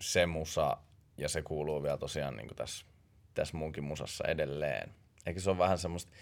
se 0.00 0.26
musa. 0.26 0.76
Ja 1.18 1.28
se 1.28 1.42
kuuluu 1.42 1.82
vielä 1.82 1.96
tosiaan 1.96 2.36
niinku 2.36 2.54
tässä, 2.54 2.86
tässä 3.34 3.56
munkin 3.56 3.84
musassa 3.84 4.24
edelleen. 4.28 4.94
Eikä 5.26 5.40
se 5.40 5.50
on 5.50 5.58
vähän 5.58 5.78
semmoista 5.78 6.12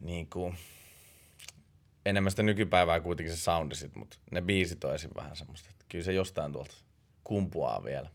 niinku, 0.00 0.54
enemmän 2.06 2.30
sitä 2.30 2.42
nykypäivää 2.42 3.00
kuitenkin 3.00 3.36
se 3.36 3.42
soundi 3.42 3.74
sit, 3.74 3.94
mutta 3.94 4.16
ne 4.30 4.42
biisit 4.42 4.84
on 4.84 4.94
esim. 4.94 5.10
vähän 5.16 5.36
semmoista, 5.36 5.68
että 5.70 5.84
kyllä 5.88 6.04
se 6.04 6.12
jostain 6.12 6.52
tuolta 6.52 6.74
kumpuaa 7.24 7.84
vielä. 7.84 8.10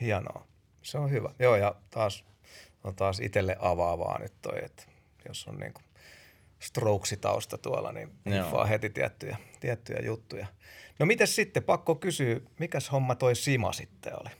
Hienoa. 0.00 0.46
Se 0.82 0.98
on 0.98 1.10
hyvä. 1.10 1.34
Joo, 1.38 1.56
ja 1.56 1.74
taas 1.90 2.24
on 2.84 2.94
taas 2.94 3.20
itselle 3.20 3.56
avaavaa 3.60 4.18
nyt 4.18 4.32
toi, 4.42 4.64
että 4.64 4.82
jos 5.28 5.46
on 5.48 5.58
niinku 5.58 5.80
strokesitausta 6.58 7.58
tuolla, 7.58 7.92
niin 7.92 8.12
hiffaa 8.30 8.64
heti 8.64 8.90
tiettyjä, 8.90 9.36
tiettyjä 9.60 10.00
juttuja. 10.04 10.46
No 10.98 11.06
mites 11.06 11.36
sitten, 11.36 11.62
pakko 11.62 11.94
kysyä, 11.94 12.40
mikäs 12.58 12.92
homma 12.92 13.14
toi 13.14 13.36
Sima 13.36 13.72
sitten 13.72 14.12
oli? 14.20 14.30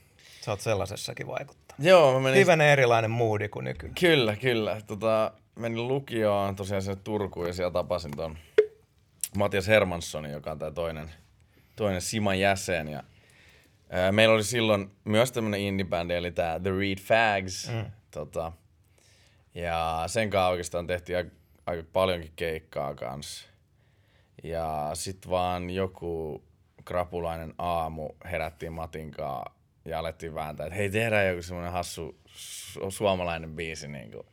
Sä 0.41 0.51
oot 0.51 0.61
sellaisessakin 0.61 1.27
vaikuttaa. 1.27 1.77
Joo, 1.79 2.13
mä 2.13 2.19
menin... 2.19 2.37
Hivenen 2.37 2.67
erilainen 2.67 3.11
moodi 3.11 3.49
kuin 3.49 3.63
nykyään. 3.63 3.95
Kyllä, 3.95 4.35
kyllä. 4.35 4.81
Tota, 4.87 5.33
menin 5.55 5.87
lukioon 5.87 6.55
tosiaan 6.55 6.81
sinne 6.81 7.01
Turkuun 7.03 7.47
ja 7.47 7.53
siellä 7.53 7.71
tapasin 7.71 8.11
ton 8.11 8.37
Matias 9.37 9.67
Hermanssonin, 9.67 10.31
joka 10.31 10.51
on 10.51 10.59
tää 10.59 10.71
toinen, 10.71 11.11
toinen 11.75 12.01
Siman 12.01 12.39
jäsen. 12.39 12.87
Ja, 12.87 13.03
ää, 13.89 14.11
meillä 14.11 14.35
oli 14.35 14.43
silloin 14.43 14.91
myös 15.03 15.31
tämmönen 15.31 15.59
indie-bändi, 15.59 16.13
eli 16.13 16.31
tää 16.31 16.59
The 16.59 16.71
Reed 16.79 16.99
Fags. 16.99 17.69
Mm. 17.69 17.85
Tota, 18.11 18.51
ja 19.55 20.03
sen 20.07 20.29
kanssa 20.29 20.47
oikeastaan 20.47 20.87
tehtiin 20.87 21.17
aika, 21.17 21.31
aika 21.65 21.83
paljonkin 21.93 22.33
keikkaa 22.35 22.95
kanssa. 22.95 23.49
Ja 24.43 24.91
sit 24.93 25.29
vaan 25.29 25.69
joku 25.69 26.43
krapulainen 26.85 27.53
aamu 27.57 28.09
herättiin 28.31 28.73
Matinkaa 28.73 29.55
ja 29.85 29.99
alettiin 29.99 30.33
vääntää, 30.33 30.65
että 30.65 30.75
hei 30.75 30.89
tehdään 30.89 31.27
joku 31.27 31.41
semmoinen 31.41 31.71
hassu 31.73 32.17
su- 32.27 32.91
suomalainen 32.91 33.55
biisi, 33.55 33.87
niin 33.87 34.11
kuin, 34.11 34.25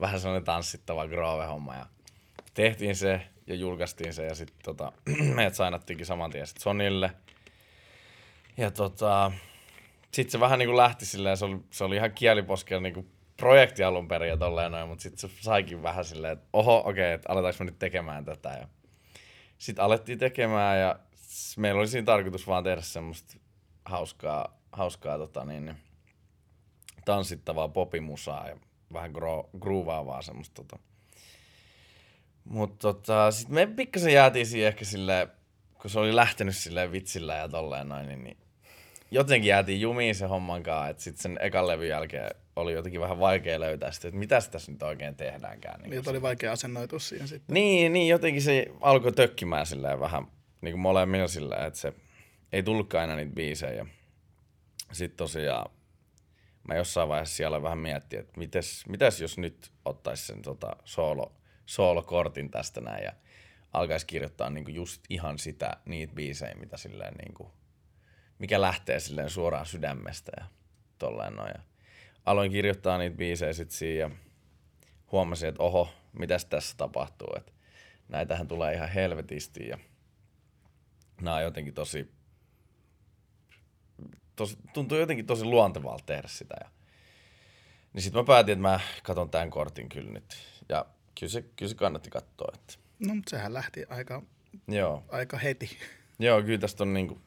vähän 0.00 0.20
semmoinen 0.20 0.44
tanssittava 0.44 1.06
groove-homma. 1.06 1.74
Ja 1.74 1.86
tehtiin 2.54 2.96
se 2.96 3.20
ja 3.46 3.54
julkaistiin 3.54 4.14
se 4.14 4.24
ja 4.24 4.34
sitten 4.34 4.58
tota, 4.64 4.92
meidät 5.34 5.54
sainattiinkin 5.54 6.06
saman 6.06 6.30
tien 6.30 6.46
sit 6.46 6.58
Sonille. 6.58 7.12
Ja 8.56 8.70
tota, 8.70 9.32
sitten 10.12 10.32
se 10.32 10.40
vähän 10.40 10.58
niin 10.58 10.68
kuin 10.68 10.76
lähti 10.76 11.06
silleen, 11.06 11.36
se 11.36 11.44
oli, 11.44 11.58
se 11.70 11.84
oli 11.84 11.96
ihan 11.96 12.12
kieliposkella 12.12 12.82
niin 12.82 12.94
kuin 12.94 13.10
projekti 13.36 13.84
alun 13.84 14.08
perin 14.08 14.28
ja 14.28 14.36
tolleen 14.36 14.72
noin, 14.72 14.88
mutta 14.88 15.02
sitten 15.02 15.30
se 15.30 15.36
saikin 15.40 15.82
vähän 15.82 16.04
silleen, 16.04 16.32
että 16.32 16.46
oho, 16.52 16.78
okei, 16.78 16.90
okay, 16.90 17.04
että 17.04 17.32
aletaanko 17.32 17.56
me 17.58 17.64
nyt 17.64 17.78
tekemään 17.78 18.24
tätä. 18.24 18.48
Ja 18.48 18.68
sitten 19.58 19.84
alettiin 19.84 20.18
tekemään 20.18 20.80
ja 20.80 20.98
meillä 21.56 21.78
oli 21.78 21.88
siinä 21.88 22.04
tarkoitus 22.04 22.46
vaan 22.46 22.64
tehdä 22.64 22.80
semmoista 22.80 23.38
hauskaa, 23.84 24.58
hauskaa 24.72 25.18
tota 25.18 25.44
niin, 25.44 25.64
niin, 25.64 25.76
tanssittavaa 27.04 27.68
popimusaa 27.68 28.48
ja 28.48 28.56
vähän 28.92 29.10
gro, 29.10 29.50
groovaavaa 29.58 30.22
semmoista 30.22 30.54
tota. 30.54 30.78
Mutta 32.44 32.78
tota, 32.78 33.30
sitten 33.30 33.54
me 33.54 33.66
pikkasen 33.66 34.12
jäätiin 34.12 34.46
siihen 34.46 34.68
ehkä 34.68 34.84
silleen, 34.84 35.28
kun 35.82 35.90
se 35.90 35.98
oli 35.98 36.16
lähtenyt 36.16 36.56
silleen 36.56 36.92
vitsillä 36.92 37.34
ja 37.34 37.48
tolleen 37.48 37.88
noin, 37.88 38.08
niin, 38.08 38.24
niin 38.24 38.36
jotenkin 39.10 39.48
jäätiin 39.48 39.80
jumiin 39.80 40.14
se 40.14 40.26
homman 40.26 40.62
kanssa, 40.62 40.88
että 40.88 41.02
sitten 41.02 41.22
sen 41.22 41.38
ekan 41.40 41.66
levyn 41.66 41.88
jälkeen 41.88 42.30
oli 42.56 42.72
jotenkin 42.72 43.00
vähän 43.00 43.18
vaikea 43.18 43.60
löytää 43.60 43.92
sitä, 43.92 44.08
että 44.08 44.18
mitä 44.18 44.40
tässä 44.50 44.72
nyt 44.72 44.82
oikein 44.82 45.14
tehdäänkään. 45.14 45.80
Niin, 45.80 45.90
Niin, 45.90 46.08
oli 46.08 46.22
vaikea 46.22 46.52
asennoitua 46.52 46.98
siihen 46.98 47.28
sitten. 47.28 47.54
niin, 47.54 47.92
niin, 47.92 48.08
jotenkin 48.08 48.42
se 48.42 48.66
alkoi 48.80 49.12
tökkimään 49.12 49.66
silleen 49.66 50.00
vähän 50.00 50.26
niin 50.60 50.72
kuin 50.72 50.80
molemmilla 50.80 51.28
silleen, 51.28 51.66
että 51.66 51.80
se 51.80 51.92
ei 52.52 52.62
tullutkaan 52.62 53.00
aina 53.00 53.16
niitä 53.16 53.34
biisejä. 53.34 53.86
Sitten 54.92 55.16
tosiaan 55.16 55.70
mä 56.68 56.74
jossain 56.74 57.08
vaiheessa 57.08 57.36
siellä 57.36 57.62
vähän 57.62 57.78
miettin, 57.78 58.18
että 58.20 58.32
mites, 58.36 58.86
mitäs 58.88 59.20
jos 59.20 59.38
nyt 59.38 59.72
ottaisi 59.84 60.26
sen 60.26 60.42
tota 60.42 60.76
solo, 60.84 61.32
solo-kortin 61.66 62.50
tästä 62.50 62.80
näin 62.80 63.04
ja 63.04 63.12
alkaisi 63.72 64.06
kirjoittaa 64.06 64.50
niinku 64.50 64.70
just 64.70 65.02
ihan 65.08 65.38
sitä, 65.38 65.76
niitä 65.84 66.14
biisejä, 66.14 66.54
mitä 66.54 66.76
silleen 66.76 67.14
niinku, 67.14 67.52
mikä 68.38 68.60
lähtee 68.60 69.00
silleen 69.00 69.30
suoraan 69.30 69.66
sydämestä 69.66 70.32
ja 70.36 70.44
tolleen 70.98 71.36
noin. 71.36 71.52
Ja 71.54 71.62
aloin 72.26 72.52
kirjoittaa 72.52 72.98
niitä 72.98 73.16
biisejä 73.16 73.52
sit 73.52 73.70
siinä 73.70 74.00
ja 74.00 74.10
huomasin, 75.12 75.48
että 75.48 75.62
oho, 75.62 75.92
mitäs 76.12 76.44
tässä 76.44 76.76
tapahtuu, 76.76 77.28
että 77.36 77.52
näitähän 78.08 78.48
tulee 78.48 78.74
ihan 78.74 78.88
helvetisti 78.88 79.68
ja 79.68 79.78
nämä 81.20 81.36
on 81.36 81.42
jotenkin 81.42 81.74
tosi, 81.74 82.10
tosi 84.38 84.56
tuntuu 84.74 84.98
jotenkin 84.98 85.26
tosi 85.26 85.44
luontevalta 85.44 86.04
tehdä 86.06 86.28
sitä. 86.28 86.54
Ja, 86.64 86.70
niin 87.92 88.02
sitten 88.02 88.20
mä 88.22 88.26
päätin, 88.26 88.52
että 88.52 88.62
mä 88.62 88.80
katon 89.02 89.30
tämän 89.30 89.50
kortin 89.50 89.88
kyllä 89.88 90.10
nyt. 90.10 90.36
Ja 90.68 90.86
kyllä 91.20 91.30
se, 91.30 91.42
kyllä 91.42 91.68
se 91.70 91.74
kannatti 91.74 92.10
katsoa. 92.10 92.52
Että, 92.54 92.74
No, 93.06 93.14
mutta 93.14 93.30
sehän 93.30 93.54
lähti 93.54 93.84
aika, 93.88 94.22
joo, 94.68 95.04
aika 95.08 95.38
heti. 95.38 95.78
joo, 96.18 96.42
kyllä 96.42 96.58
tästä 96.58 96.84
on 96.84 96.94
niinku, 96.94 97.20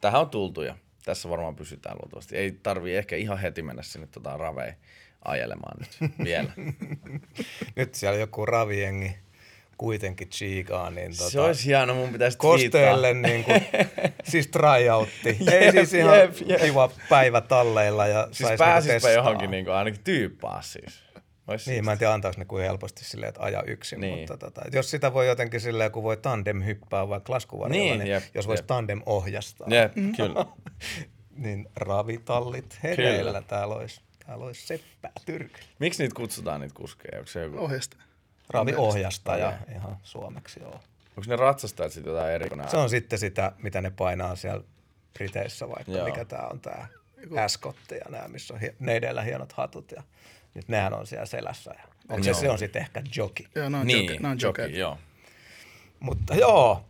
tähän 0.00 0.20
on 0.20 0.30
tultu 0.30 0.62
ja 0.62 0.76
tässä 1.04 1.28
varmaan 1.30 1.56
pysytään 1.56 1.96
luultavasti. 2.02 2.36
Ei 2.36 2.52
tarvii 2.52 2.96
ehkä 2.96 3.16
ihan 3.16 3.38
heti 3.38 3.62
mennä 3.62 3.82
sinne 3.82 4.06
tota 4.06 4.36
raveen 4.36 4.76
ajelemaan 5.24 5.76
nyt 5.80 6.12
vielä. 6.24 6.52
Nyt 7.76 7.94
siellä 7.94 8.18
joku 8.18 8.46
raviengi 8.46 9.16
kuitenkin 9.80 10.28
chiikaa, 10.28 10.90
niin 10.90 11.16
tota, 11.16 11.30
Se 11.30 11.40
olisi 11.40 11.66
hienoa, 11.66 11.96
mun 11.96 12.12
pitäisi 12.12 12.38
kosteelle 12.38 13.14
niin 13.14 13.44
kuin, 13.44 13.62
siis 14.30 14.46
tryoutti. 14.46 15.38
Ei 15.52 15.72
siis 15.72 15.94
ihan 15.94 16.18
jep, 16.18 16.34
jep. 16.46 16.60
kiva 16.60 16.90
päivä 17.08 17.40
talleilla 17.40 18.06
ja 18.06 18.28
Siis 18.32 18.48
sais 18.48 18.58
pääsispä 18.58 18.92
niinku 19.08 19.08
johonkin 19.08 19.50
niinku 19.50 19.70
ainakin 19.70 20.00
tyyppaa 20.04 20.62
siis. 20.62 21.02
Ois 21.48 21.66
Niin, 21.66 21.84
mä 21.84 21.92
en 21.92 21.98
tiedä 21.98 22.12
antaako 22.12 22.38
ne 22.38 22.44
kuin 22.44 22.64
helposti 22.64 23.04
silleen, 23.04 23.28
että 23.28 23.42
aja 23.42 23.62
yksin, 23.66 24.00
Niin. 24.00 24.18
mutta 24.18 24.36
tota, 24.36 24.62
jos 24.72 24.90
sitä 24.90 25.12
voi 25.14 25.26
jotenkin 25.26 25.60
silleen, 25.60 25.92
kun 25.92 26.02
voi 26.02 26.16
tandem 26.16 26.64
hyppää 26.64 27.08
vaikka 27.08 27.32
laskuvarjolla, 27.32 27.84
Niin, 27.84 27.98
niin, 27.98 28.10
jep, 28.10 28.22
jos 28.34 28.46
voisi 28.48 28.60
jep. 28.62 28.66
tandem 28.66 29.02
ohjastaa, 29.06 29.68
Jep, 29.70 29.92
kyllä. 30.16 30.46
niin 31.44 31.68
ravitallit 31.76 32.78
hereillä. 32.82 33.42
Täällä 33.42 33.74
olisi, 33.74 34.00
täällä 34.26 34.44
olisi 34.44 34.66
seppää 34.66 35.12
tyrky. 35.26 35.60
Miksi 35.78 36.02
niitä 36.02 36.14
kutsutaan 36.14 36.60
niitä 36.60 36.74
kuskeja? 36.74 37.18
Onko 37.18 37.30
se 37.30 37.40
joku, 37.42 37.58
Ohjasta. 37.58 37.96
Raviohjastaja 38.50 39.48
Okei. 39.48 39.74
ihan 39.74 39.96
suomeksi, 40.02 40.60
joo. 40.60 40.72
onko 41.16 41.22
ne 41.26 41.36
ratsastajat 41.36 41.92
sitten 41.92 42.10
jotain 42.12 42.32
eri? 42.32 42.48
Se 42.70 42.76
on 42.76 42.90
sitten 42.90 43.18
sitä, 43.18 43.52
mitä 43.62 43.80
ne 43.80 43.90
painaa 43.90 44.36
siellä 44.36 44.64
Briteissä 45.14 45.68
vaikka, 45.68 45.92
Joo. 45.92 46.04
mikä 46.06 46.24
tämä 46.24 46.46
on 46.46 46.60
tämä 46.60 46.86
Ascot 47.44 47.76
ja 47.90 48.10
nämä, 48.10 48.28
missä 48.28 48.54
on 48.54 48.60
hi- 48.60 48.74
ne 48.78 48.96
edellä 48.96 49.22
hienot 49.22 49.52
hatut 49.52 49.92
ja 49.92 50.02
nyt 50.54 50.68
nehän 50.68 50.94
on 50.94 51.06
siellä 51.06 51.26
selässä. 51.26 51.74
Ja 51.78 51.84
onko 52.08 52.24
se, 52.24 52.34
se 52.34 52.50
on 52.50 52.58
sitten 52.58 52.82
ehkä 52.82 53.02
joki. 53.16 53.46
Joo, 53.54 53.68
ne 53.68 53.78
on 53.78 53.86
niin, 53.86 54.06
joke, 54.06 54.18
ne 54.22 54.28
on 54.28 54.38
joki, 54.40 54.62
jokeet. 54.62 54.78
joo. 54.78 54.98
Mutta 56.00 56.34
joo, 56.34 56.84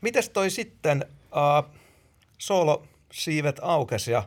mites 0.00 0.28
toi 0.28 0.50
sitten 0.50 1.04
uh, 1.24 1.74
solo 2.38 2.86
siivet 3.12 3.60
aukesi 3.62 4.12
ja, 4.12 4.22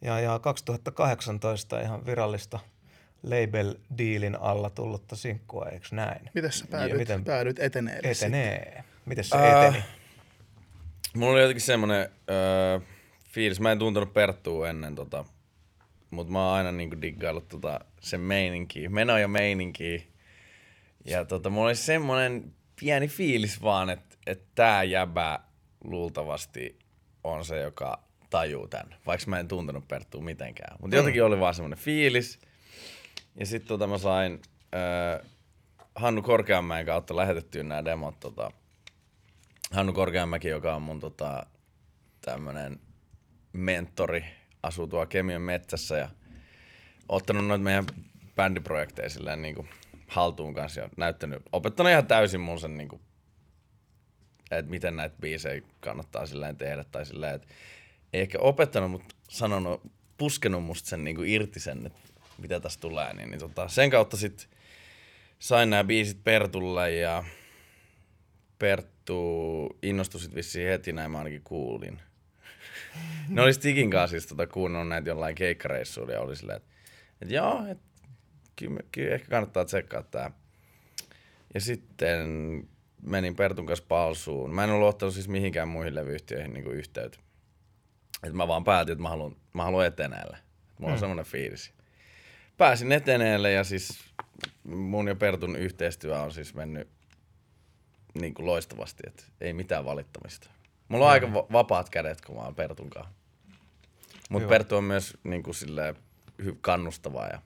ja, 0.00 0.20
ja 0.20 0.38
2018 0.38 1.80
ihan 1.80 2.06
virallista 2.06 2.58
label-diilin 3.22 4.36
alla 4.40 4.70
tullutta 4.70 5.16
sinkkua, 5.16 5.66
eikö 5.66 5.86
näin? 5.92 6.30
Miten 6.34 6.52
sä 6.52 6.64
Ja 6.64 6.70
päädyit, 6.70 6.98
miten 6.98 7.24
päädyit 7.24 7.58
eteneelle 7.58 8.14
sitten? 8.14 8.34
etenee? 8.34 8.84
Miten 9.06 9.24
se 9.24 9.36
Ää, 9.36 9.66
eteni? 9.66 9.84
Mulla 11.16 11.32
oli 11.32 11.40
jotenkin 11.40 11.60
semmonen 11.60 12.08
öö, 12.30 12.80
fiilis, 13.28 13.60
mä 13.60 13.72
en 13.72 13.78
tuntenut 13.78 14.12
Perttua 14.12 14.68
ennen 14.68 14.94
tota, 14.94 15.24
mutta 16.10 16.32
mä 16.32 16.46
oon 16.48 16.56
aina 16.56 16.72
niinku 16.72 17.00
diggaillut 17.02 17.48
tota 17.48 17.80
sen 18.00 18.20
meininkiä, 18.20 18.88
meno 18.88 19.18
ja 19.18 19.28
meininkiä. 19.28 20.00
Ja 21.04 21.24
tota, 21.24 21.50
mulla 21.50 21.66
oli 21.66 21.74
semmonen 21.74 22.52
pieni 22.80 23.08
fiilis 23.08 23.62
vaan, 23.62 23.90
että 23.90 24.16
et 24.26 24.42
tää 24.54 24.82
jäbä 24.82 25.40
luultavasti 25.84 26.78
on 27.24 27.44
se, 27.44 27.60
joka 27.60 28.02
tajuu 28.30 28.68
tän, 28.68 28.94
vaikka 29.06 29.26
mä 29.30 29.38
en 29.38 29.48
tuntenut 29.48 29.88
Perttua 29.88 30.22
mitenkään. 30.22 30.76
Mutta 30.80 30.96
jotenkin 30.96 31.24
oli 31.24 31.40
vaan 31.40 31.54
semmonen 31.54 31.78
fiilis. 31.78 32.38
Ja 33.36 33.46
sitten 33.46 33.68
tota 33.68 33.86
mä 33.86 33.98
sain 33.98 34.42
öö, 34.74 35.24
Hannu 35.94 36.22
Korkeamäen 36.22 36.86
kautta 36.86 37.16
lähetettyä 37.16 37.62
nämä 37.62 37.84
demot. 37.84 38.20
Tota, 38.20 38.50
Hannu 39.70 39.92
Korkeamäki, 39.92 40.48
joka 40.48 40.74
on 40.74 40.82
mun 40.82 41.00
tota, 41.00 41.46
tämmönen 42.20 42.80
mentori, 43.52 44.24
asuu 44.62 44.86
tuolla 44.86 45.06
Kemion 45.06 45.42
metsässä 45.42 45.96
ja 45.96 46.08
ottanut 47.08 47.46
noita 47.46 47.64
meidän 47.64 47.86
bändiprojekteja 48.36 49.10
silleen 49.10 49.42
niin 49.42 49.54
kuin 49.54 49.68
haltuun 50.08 50.54
kanssa 50.54 50.80
ja 50.80 50.88
näyttänyt, 50.96 51.42
opettanut 51.52 51.90
ihan 51.90 52.06
täysin 52.06 52.40
mun 52.40 52.60
sen 52.60 52.76
niin 52.76 52.88
kuin, 52.88 53.02
että 54.50 54.70
miten 54.70 54.96
näitä 54.96 55.16
biisejä 55.20 55.62
kannattaa 55.80 56.26
silleen 56.26 56.56
tehdä 56.56 56.84
tai 56.84 57.06
silleen, 57.06 57.34
että 57.34 57.48
ei 58.12 58.20
ehkä 58.20 58.38
opettanut, 58.38 58.90
mutta 58.90 59.14
sanonut, 59.28 59.82
puskenut 60.16 60.64
musta 60.64 60.88
sen 60.88 61.04
niin 61.04 61.16
kuin 61.16 61.28
irti 61.28 61.60
sen, 61.60 61.86
että 61.86 61.98
mitä 62.40 62.60
tässä 62.60 62.80
tulee, 62.80 63.14
niin, 63.14 63.30
niin 63.30 63.40
tota, 63.40 63.68
sen 63.68 63.90
kautta 63.90 64.16
sitten 64.16 64.46
sain 65.38 65.70
nämä 65.70 65.84
biisit 65.84 66.24
Pertulle 66.24 66.94
ja 66.94 67.24
Perttu 68.58 69.78
innostui 69.82 70.20
sit 70.20 70.34
vissiin 70.34 70.68
heti, 70.68 70.92
näin 70.92 71.10
mä 71.10 71.18
ainakin 71.18 71.42
kuulin. 71.42 72.00
ne 73.28 73.42
oli 73.42 73.54
Stigin 73.54 73.90
kanssa 73.90 74.10
siis 74.10 74.26
tota, 74.26 74.46
kuunnellut 74.46 74.88
näitä 74.88 75.08
jollain 75.08 75.34
keikkareissuilla 75.34 76.12
ja 76.12 76.20
oli 76.20 76.36
silleen, 76.36 76.56
että, 76.56 76.68
että 77.22 77.34
joo, 77.34 77.66
että 77.68 77.84
kyllä, 78.56 78.80
kyllä 78.92 79.14
ehkä 79.14 79.28
kannattaa 79.28 79.64
tsekkaa 79.64 80.02
tää. 80.02 80.30
Ja 81.54 81.60
sitten 81.60 82.28
menin 83.02 83.36
Pertun 83.36 83.66
kanssa 83.66 83.84
palsuun. 83.88 84.54
Mä 84.54 84.64
en 84.64 84.70
ollut 84.70 84.88
ottanut 84.88 85.14
siis 85.14 85.28
mihinkään 85.28 85.68
muihin 85.68 85.94
levyyhtiöihin 85.94 86.52
niin 86.52 86.70
yhteyttä. 86.70 87.18
Et 88.24 88.32
mä 88.32 88.48
vaan 88.48 88.64
päätin, 88.64 88.92
että 88.92 89.02
mä 89.02 89.08
haluan, 89.08 89.36
mä 89.54 89.64
haluan 89.64 89.86
eteneelle. 89.86 90.38
Mulla 90.78 90.92
on 90.92 90.98
mm. 90.98 91.00
semmoinen 91.00 91.24
fiilis. 91.24 91.72
Pääsin 92.60 92.92
eteneelle 92.92 93.52
ja 93.52 93.64
siis 93.64 93.98
mun 94.64 95.08
ja 95.08 95.14
Pertun 95.14 95.56
yhteistyö 95.56 96.20
on 96.20 96.32
siis 96.32 96.54
mennyt 96.54 96.88
niin 98.20 98.34
kuin 98.34 98.46
loistavasti, 98.46 99.02
että 99.06 99.22
ei 99.40 99.52
mitään 99.52 99.84
valittamista. 99.84 100.50
Mulla 100.88 101.04
on 101.04 101.10
mm. 101.10 101.12
aika 101.12 101.32
va- 101.34 101.46
vapaat 101.52 101.90
kädet, 101.90 102.20
kun 102.20 102.36
mä 102.36 102.42
oon 102.42 102.54
Pertun 102.54 102.90
kanssa. 102.90 103.12
Mutta 104.30 104.48
Perttu 104.48 104.76
on 104.76 104.84
myös 104.84 105.16
niin 105.24 105.42
kuin 105.42 105.54
silleen, 105.54 105.94
hy- 106.42 106.56
kannustava 106.60 107.26
ja 107.26 107.42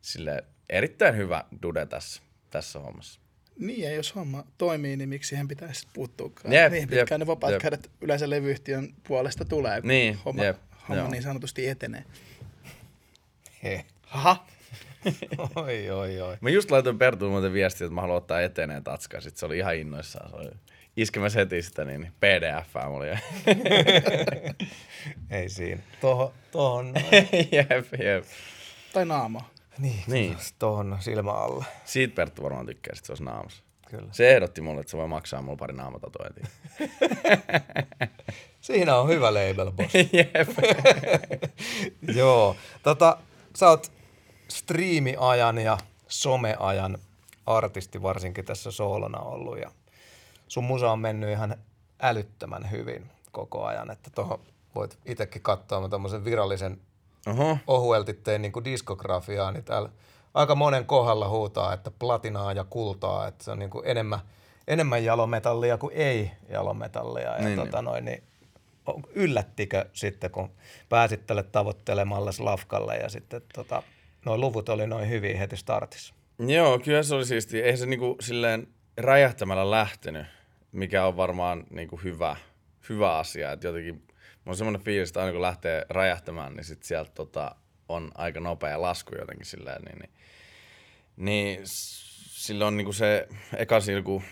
sille 0.00 0.44
erittäin 0.70 1.16
hyvä 1.16 1.44
dude 1.62 1.86
tässä, 1.86 2.22
tässä 2.50 2.78
hommassa. 2.78 3.20
Niin, 3.58 3.82
ja 3.82 3.94
jos 3.94 4.14
homma 4.14 4.44
toimii, 4.58 4.96
niin 4.96 5.08
miksi 5.08 5.28
siihen 5.28 5.48
pitäisi 5.48 5.88
puuttuukaan? 5.92 6.54
Jep, 6.54 6.72
niin 6.72 6.88
pitkään 6.88 7.06
jep, 7.10 7.18
ne 7.18 7.26
vapaat 7.26 7.52
jep. 7.52 7.62
kädet 7.62 7.90
yleensä 8.00 8.30
levyyhtiön 8.30 8.94
puolesta 9.08 9.44
tulee, 9.44 9.80
kun 9.80 9.88
Niin, 9.88 10.18
homma, 10.24 10.44
jep, 10.44 10.56
homma 10.88 11.02
joo. 11.02 11.10
niin 11.10 11.22
sanotusti 11.22 11.68
etenee. 11.68 12.04
He. 13.62 13.84
Haha. 14.06 14.46
Oi, 15.56 15.90
oi, 15.90 16.20
oi. 16.20 16.36
Mä 16.40 16.50
just 16.50 16.70
laitoin 16.70 16.98
Pertuun 16.98 17.32
muuten 17.32 17.52
viestiä, 17.52 17.84
että 17.84 17.94
mä 17.94 18.00
haluan 18.00 18.16
ottaa 18.18 18.40
eteneen 18.40 18.84
tatskaa. 18.84 19.20
Sitten 19.20 19.38
se 19.38 19.46
oli 19.46 19.58
ihan 19.58 19.76
innoissaan. 19.76 20.30
Se 20.30 20.36
oli 20.36 20.50
iskemässä 20.96 21.38
heti 21.38 21.62
sitä 21.62 21.84
niin 21.84 22.12
pdf 22.20 22.74
mulla. 22.88 23.06
Ei 25.30 25.48
siinä. 25.48 25.82
Toho, 26.00 26.32
tohon, 26.50 26.92
noin. 26.92 27.06
jep, 27.52 27.86
jep. 27.98 28.24
Tai 28.92 29.04
naama. 29.06 29.50
niin, 29.78 30.02
Niin. 30.06 30.36
tohon 30.58 30.96
silmä 31.00 31.32
alle. 31.32 31.64
Siitä 31.84 32.14
Perttu 32.14 32.42
varmaan 32.42 32.66
tykkää, 32.66 32.94
sit 32.94 33.04
se 33.04 33.12
olisi 33.12 33.24
naamassa. 33.24 33.62
Kyllä. 33.90 34.08
Se 34.12 34.30
ehdotti 34.34 34.60
mulle, 34.60 34.80
että 34.80 34.90
se 34.90 34.96
voi 34.96 35.08
maksaa 35.08 35.42
mulle 35.42 35.58
pari 35.58 35.74
naamatatointia. 35.74 36.46
Siinä 38.60 38.96
on 38.96 39.08
hyvä 39.08 39.34
label, 39.34 39.70
boss. 39.72 39.94
jep. 39.94 40.48
Joo. 42.16 42.56
Tota, 42.82 43.18
sä 43.56 43.68
oot 43.68 43.92
striimiajan 44.48 45.58
ja 45.58 45.78
someajan 46.08 46.98
artisti 47.46 48.02
varsinkin 48.02 48.44
tässä 48.44 48.70
soolona 48.70 49.18
ollut 49.18 49.58
ja 49.58 49.70
sun 50.48 50.64
musa 50.64 50.92
on 50.92 50.98
mennyt 50.98 51.30
ihan 51.30 51.56
älyttömän 52.02 52.70
hyvin 52.70 53.10
koko 53.32 53.64
ajan, 53.64 53.90
että 53.90 54.10
tuohon 54.10 54.40
voit 54.74 54.98
itsekin 55.04 55.42
katsoa 55.42 55.80
mä 55.80 55.88
tommosen 55.88 56.24
virallisen 56.24 56.80
Oho. 57.26 57.58
ohuelti 57.66 58.14
tein 58.14 58.42
niin 58.42 58.52
diskografiaa, 58.64 59.52
niin 59.52 59.64
täällä 59.64 59.88
aika 60.34 60.54
monen 60.54 60.86
kohdalla 60.86 61.28
huutaa, 61.28 61.72
että 61.72 61.90
platinaa 61.90 62.52
ja 62.52 62.64
kultaa, 62.64 63.26
että 63.26 63.44
se 63.44 63.50
on 63.50 63.58
niin 63.58 63.70
kuin 63.70 63.86
enemmän, 63.86 64.20
enemmän 64.68 65.04
jalometallia 65.04 65.78
kuin 65.78 65.94
ei 65.94 66.30
jalometallia. 66.48 67.30
Ja 67.30 67.44
Niin, 67.44 67.58
tota 67.58 67.82
noin, 67.82 68.04
niin 68.04 68.22
yllättikö 69.14 69.84
sitten, 69.92 70.30
kun 70.30 70.50
pääsit 70.88 71.26
tälle 71.26 71.42
tavoittelemalle 71.42 72.30
lafkalle 72.38 72.96
ja 72.96 73.08
sitten 73.08 73.42
tota, 73.54 73.82
noin 74.26 74.40
luvut 74.40 74.68
oli 74.68 74.86
noin 74.86 75.08
hyvin 75.08 75.38
heti 75.38 75.56
startissa. 75.56 76.14
Joo, 76.38 76.78
kyllä 76.78 77.02
se 77.02 77.14
oli 77.14 77.26
siisti. 77.26 77.62
Eihän 77.62 77.78
se 77.78 77.86
niinku 77.86 78.16
silleen 78.20 78.68
räjähtämällä 78.96 79.70
lähtenyt, 79.70 80.26
mikä 80.72 81.06
on 81.06 81.16
varmaan 81.16 81.64
niinku 81.70 81.96
hyvä, 81.96 82.36
hyvä 82.88 83.18
asia. 83.18 83.52
Et 83.52 83.64
jotenkin 83.64 83.94
mulla 83.94 84.08
on 84.46 84.56
semmoinen 84.56 84.82
fiilis, 84.82 85.08
että 85.08 85.20
aina 85.20 85.32
kun 85.32 85.42
lähtee 85.42 85.86
räjähtämään, 85.88 86.54
niin 86.54 86.64
sit 86.64 86.82
sieltä 86.82 87.10
tota, 87.14 87.56
on 87.88 88.10
aika 88.14 88.40
nopea 88.40 88.82
lasku 88.82 89.14
jotenkin 89.18 89.46
silleen. 89.46 89.82
Niin, 89.82 89.98
niin, 89.98 90.10
niin 91.16 91.60
silloin 91.64 92.76
niinku 92.76 92.92
se 92.92 93.28
eka 93.56 93.80
silku 93.80 94.22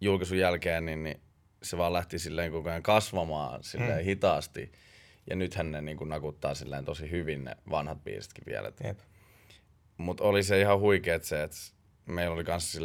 julkaisun 0.00 0.38
jälkeen, 0.38 0.86
niin, 0.86 1.02
niin 1.02 1.20
se 1.62 1.78
vaan 1.78 1.92
lähti 1.92 2.18
silleen 2.18 2.52
koko 2.52 2.68
ajan 2.68 2.82
kasvamaan 2.82 3.64
silleen 3.64 3.98
mm. 3.98 4.04
hitaasti. 4.04 4.72
Ja 5.30 5.36
nythän 5.36 5.72
ne 5.72 5.82
niinku 5.82 6.04
nakuttaa 6.04 6.54
silleen 6.54 6.84
tosi 6.84 7.10
hyvin 7.10 7.44
ne 7.44 7.56
vanhat 7.70 8.04
biisitkin 8.04 8.44
vielä. 8.46 8.72
Jep. 8.84 8.98
Mutta 9.96 10.24
oli 10.24 10.42
se 10.42 10.60
ihan 10.60 10.80
huikea 10.80 11.18
se, 11.22 11.42
että 11.42 11.56
meillä 12.06 12.34
oli 12.34 12.44
myös 12.44 12.78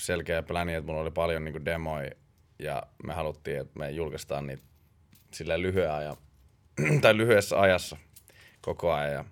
selkeä 0.00 0.42
pläni, 0.42 0.74
että 0.74 0.86
mulla 0.86 1.00
oli 1.00 1.10
paljon 1.10 1.44
niinku 1.44 1.64
demoja 1.64 2.10
ja 2.58 2.82
me 3.06 3.14
haluttiin, 3.14 3.60
että 3.60 3.78
me 3.78 3.90
julkaistaan 3.90 4.46
niitä 4.46 4.62
silleen 5.32 5.62
lyhyen 5.62 5.92
ajan, 5.92 6.16
tai 7.02 7.16
lyhyessä 7.16 7.60
ajassa 7.60 7.96
koko 8.60 8.92
ajan. 8.92 9.12
Ja 9.12 9.24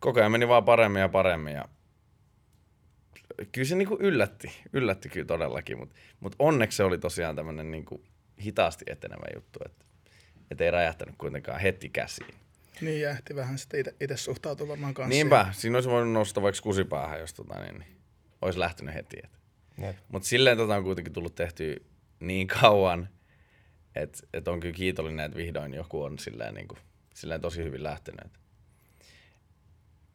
koko 0.00 0.20
ajan 0.20 0.32
meni 0.32 0.48
vaan 0.48 0.64
paremmin 0.64 1.00
ja 1.00 1.08
paremmin 1.08 1.54
ja 1.54 1.68
kyllä 3.52 3.68
se 3.68 3.76
niinku 3.76 3.96
yllätti, 4.00 4.52
yllätti 4.72 5.08
kyllä 5.08 5.26
todellakin, 5.26 5.78
mutta 5.78 5.94
mut 6.20 6.36
onneksi 6.38 6.76
se 6.76 6.84
oli 6.84 6.98
tosiaan 6.98 7.36
tämmöinen 7.36 7.70
niinku 7.70 8.04
hitaasti 8.40 8.84
etenevä 8.88 9.26
juttu, 9.34 9.58
että 9.64 9.84
et 10.50 10.60
ei 10.60 10.70
räjähtänyt 10.70 11.14
kuitenkaan 11.18 11.60
heti 11.60 11.88
käsiin. 11.88 12.41
Niin, 12.82 13.00
ja 13.00 13.10
ehti 13.10 13.36
vähän 13.36 13.58
sitten 13.58 13.84
itse 14.00 14.16
suhtautua 14.16 14.68
varmaan 14.68 14.94
kanssa. 14.94 15.08
Niinpä, 15.08 15.46
siinä 15.52 15.76
olisi 15.76 15.90
voinut 15.90 16.12
nostaa 16.12 16.42
vaikka 16.42 16.62
kusipäähän, 16.62 17.20
jos 17.20 17.34
tota, 17.34 17.60
niin, 17.60 17.78
niin, 17.78 17.96
olisi 18.42 18.58
lähtenyt 18.58 18.94
heti. 18.94 19.16
Mutta 20.08 20.28
silleen 20.28 20.56
tota 20.56 20.76
on 20.76 20.84
kuitenkin 20.84 21.12
tullut 21.12 21.34
tehty 21.34 21.86
niin 22.20 22.46
kauan, 22.46 23.08
että 23.94 24.18
et 24.34 24.48
on 24.48 24.60
kyllä 24.60 24.74
kiitollinen, 24.74 25.26
että 25.26 25.38
vihdoin 25.38 25.74
joku 25.74 26.02
on 26.02 26.18
silleen, 26.18 26.54
niin 26.54 26.68
kuin, 26.68 26.78
silleen 27.14 27.40
tosi 27.40 27.64
hyvin 27.64 27.82
lähtenyt. 27.82 28.20
Et, 28.24 28.30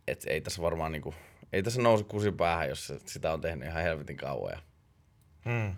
et 0.08 0.24
ei 0.28 0.42
tässä 0.42 0.62
varmaan 0.62 0.92
niin 0.92 1.02
kuin, 1.02 1.16
ei 1.54 1.64
tässä 1.64 1.82
nouse 1.82 2.04
kusipäähän, 2.04 2.70
jos 2.70 2.88
se- 2.88 3.00
sitä 3.06 3.34
on 3.34 3.42
tehnyt 3.42 3.68
ihan 3.70 3.84
helvetin 3.84 4.18
kauan. 4.18 4.52
Ja 4.52 4.60
Mm. 5.46 5.76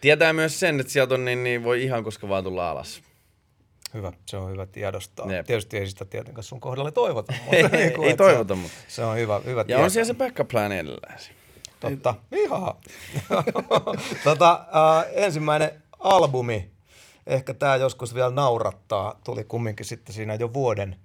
tietää 0.00 0.32
myös 0.32 0.60
sen, 0.60 0.80
että 0.80 0.92
sieltä 0.92 1.14
on 1.14 1.24
niin, 1.24 1.44
niin 1.44 1.64
voi 1.64 1.82
ihan 1.82 2.04
koska 2.04 2.28
vaan 2.28 2.44
tulla 2.44 2.70
alas. 2.70 3.02
Hyvä, 3.94 4.12
se 4.26 4.36
on 4.36 4.50
hyvä 4.50 4.66
tiedostaa. 4.66 5.32
Jep. 5.32 5.46
Tietysti 5.46 5.78
ei 5.78 5.86
sitä 5.86 6.04
tietenkään 6.04 6.42
sun 6.44 6.60
kohdalle 6.60 6.92
toivota. 6.92 7.32
Mutta 7.44 7.56
Ei, 7.56 7.68
niin 7.68 7.92
kuin, 7.92 8.08
ei 8.08 8.16
toivota, 8.16 8.54
se, 8.54 8.60
mutta. 8.60 8.76
Se 8.88 9.04
on 9.04 9.16
hyvä, 9.16 9.40
hyvä 9.44 9.60
Ja 9.60 9.64
tietää. 9.64 9.84
on 9.84 9.90
siellä 9.90 10.06
se 10.06 10.14
backup 10.14 10.48
plan 10.48 10.72
edelleen. 10.72 11.18
Totta. 11.80 12.14
Ihan. 12.32 12.74
tota, 14.24 14.52
äh, 14.52 15.06
ensimmäinen 15.12 15.82
albumi, 15.98 16.70
ehkä 17.26 17.54
tämä 17.54 17.76
joskus 17.76 18.14
vielä 18.14 18.30
naurattaa, 18.30 19.20
tuli 19.24 19.44
kumminkin 19.44 19.86
sitten 19.86 20.14
siinä 20.14 20.34
jo 20.34 20.52
vuoden, 20.52 20.96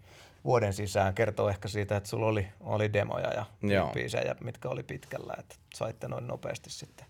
vuoden 0.45 0.73
sisään. 0.73 1.13
Kertoo 1.13 1.49
ehkä 1.49 1.67
siitä, 1.67 1.97
että 1.97 2.09
sulla 2.09 2.25
oli, 2.25 2.47
oli 2.61 2.93
demoja 2.93 3.33
ja 3.33 3.45
Joo. 3.61 3.89
biisejä, 3.93 4.35
mitkä 4.41 4.69
oli 4.69 4.83
pitkällä, 4.83 5.33
että 5.39 5.55
saitte 5.75 6.07
noin 6.07 6.27
nopeasti 6.27 6.69
sitten 6.69 7.05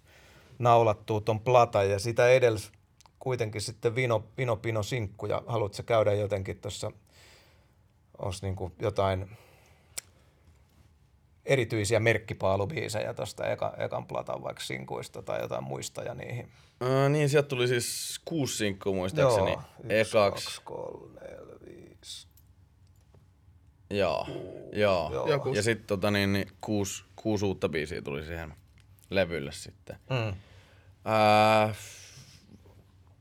naulattua 0.59 1.21
ton 1.21 1.39
platan 1.39 1.89
ja 1.89 1.99
sitä 1.99 2.27
edellis 2.27 2.71
kuitenkin 3.25 3.61
sitten 3.61 3.95
Vino, 3.95 4.27
Vino 4.37 4.55
Pino 4.55 4.83
Sinkku 4.83 5.25
ja 5.25 5.43
haluatko 5.47 5.83
käydä 5.83 6.13
jotenkin 6.13 6.59
tuossa, 6.59 6.91
olisi 8.17 8.45
niinku 8.45 8.71
jotain 8.79 9.37
erityisiä 11.45 11.99
merkkipaalubiisejä 11.99 13.13
tuosta 13.13 13.47
eka, 13.47 13.73
ekan 13.77 14.07
platan 14.07 14.43
vaikka 14.43 14.63
sinkuista 14.63 15.21
tai 15.21 15.41
jotain 15.41 15.63
muistoja 15.63 16.13
niihin. 16.13 16.51
Uh, 16.81 17.09
niin, 17.09 17.29
sieltä 17.29 17.47
tuli 17.47 17.67
siis 17.67 18.21
kuusi 18.25 18.57
sinkkua 18.57 18.93
muistaakseni. 18.93 19.51
yksi, 19.51 19.65
Ekaksi. 19.89 20.11
kaksi, 20.11 20.61
kolme, 20.63 21.19
neljä, 21.21 21.59
viisi. 21.65 22.27
Joo, 23.89 24.27
joo. 24.73 25.09
Joo. 25.13 25.29
Joku. 25.29 25.53
Ja 25.53 25.63
sitten 25.63 25.87
tota, 25.87 26.11
niin, 26.11 26.33
niin, 26.33 26.47
kuusi, 26.61 27.03
kuusi 27.15 27.45
uutta 27.45 27.69
biisiä 27.69 28.01
tuli 28.01 28.23
siihen 28.25 28.53
levylle 29.09 29.51
sitten. 29.51 29.97
Mm. 30.09 30.27
Äh, 31.67 31.75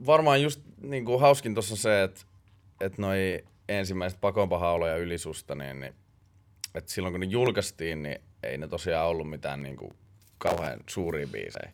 varmaan 0.06 0.42
just 0.42 0.60
niin 0.80 1.04
kuin 1.04 1.20
hauskin 1.20 1.54
tuossa 1.54 1.74
on 1.74 1.78
se, 1.78 2.02
että 2.02 2.20
et 2.80 2.98
noi 2.98 3.44
ensimmäiset 3.68 4.20
pakonpahaulo 4.20 4.86
ja 4.86 4.96
ylisusta, 4.96 5.54
niin, 5.54 5.80
niin 5.80 5.94
että 6.74 6.92
silloin 6.92 7.12
kun 7.12 7.20
ne 7.20 7.26
julkaistiin, 7.26 8.02
niin 8.02 8.18
ei 8.42 8.58
ne 8.58 8.68
tosiaan 8.68 9.08
ollut 9.08 9.30
mitään 9.30 9.62
niin 9.62 9.76
kuin 9.76 9.92
kauhean 10.38 10.80
suuria 10.88 11.26
biisejä. 11.26 11.72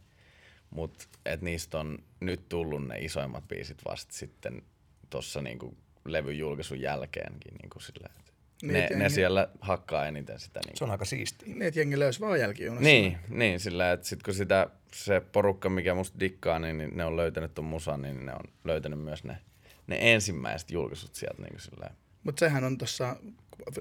Mutta 0.71 1.05
niistä 1.41 1.79
on 1.79 1.99
nyt 2.21 2.49
tullut 2.49 2.87
ne 2.87 2.99
isoimmat 2.99 3.49
biisit 3.49 3.79
vasta 3.89 4.15
sitten 4.15 4.63
tuossa 5.11 5.43
niinku 5.43 5.77
levyn 6.05 6.39
julkaisun 6.39 6.81
jälkeenkin. 6.81 7.55
Niinku 7.55 7.81
silleen, 7.81 8.15
Niin, 8.63 8.75
ne, 8.75 8.89
ne 8.97 9.09
siellä 9.09 9.49
hakkaa 9.61 10.07
eniten 10.07 10.39
sitä. 10.39 10.61
Se 10.63 10.69
Niinku. 10.69 10.85
on 10.85 10.91
aika 10.91 11.05
siistiä. 11.05 11.49
Niin, 11.49 11.63
että 11.63 11.81
jengi 11.81 11.99
löysi 11.99 12.21
vaan 12.21 12.41
jälkijunassa. 12.41 12.85
Niin, 12.85 13.19
niin 13.29 13.61
sillä 13.61 13.93
että 13.93 14.07
sit 14.07 14.23
kun 14.23 14.35
sitä, 14.35 14.71
se 14.93 15.21
porukka, 15.33 15.69
mikä 15.69 15.95
musta 15.95 16.21
dikkaa, 16.21 16.59
niin, 16.59 16.79
niin 16.79 16.97
ne 16.97 17.05
on 17.05 17.17
löytänyt 17.17 17.55
ton 17.55 17.65
musan, 17.65 18.03
niin 18.03 18.27
ne 18.27 18.33
on 18.33 18.45
löytänyt 18.65 19.01
myös 19.01 19.25
ne, 19.25 19.39
ne 19.87 19.99
ensimmäiset 20.01 20.71
julkaisut 20.71 21.15
sieltä. 21.15 21.43
Niin 21.43 21.61
sillä 21.61 21.91
Mutta 22.25 22.41
sehän 22.41 22.65
on 22.65 22.79
tuossa, 22.79 23.17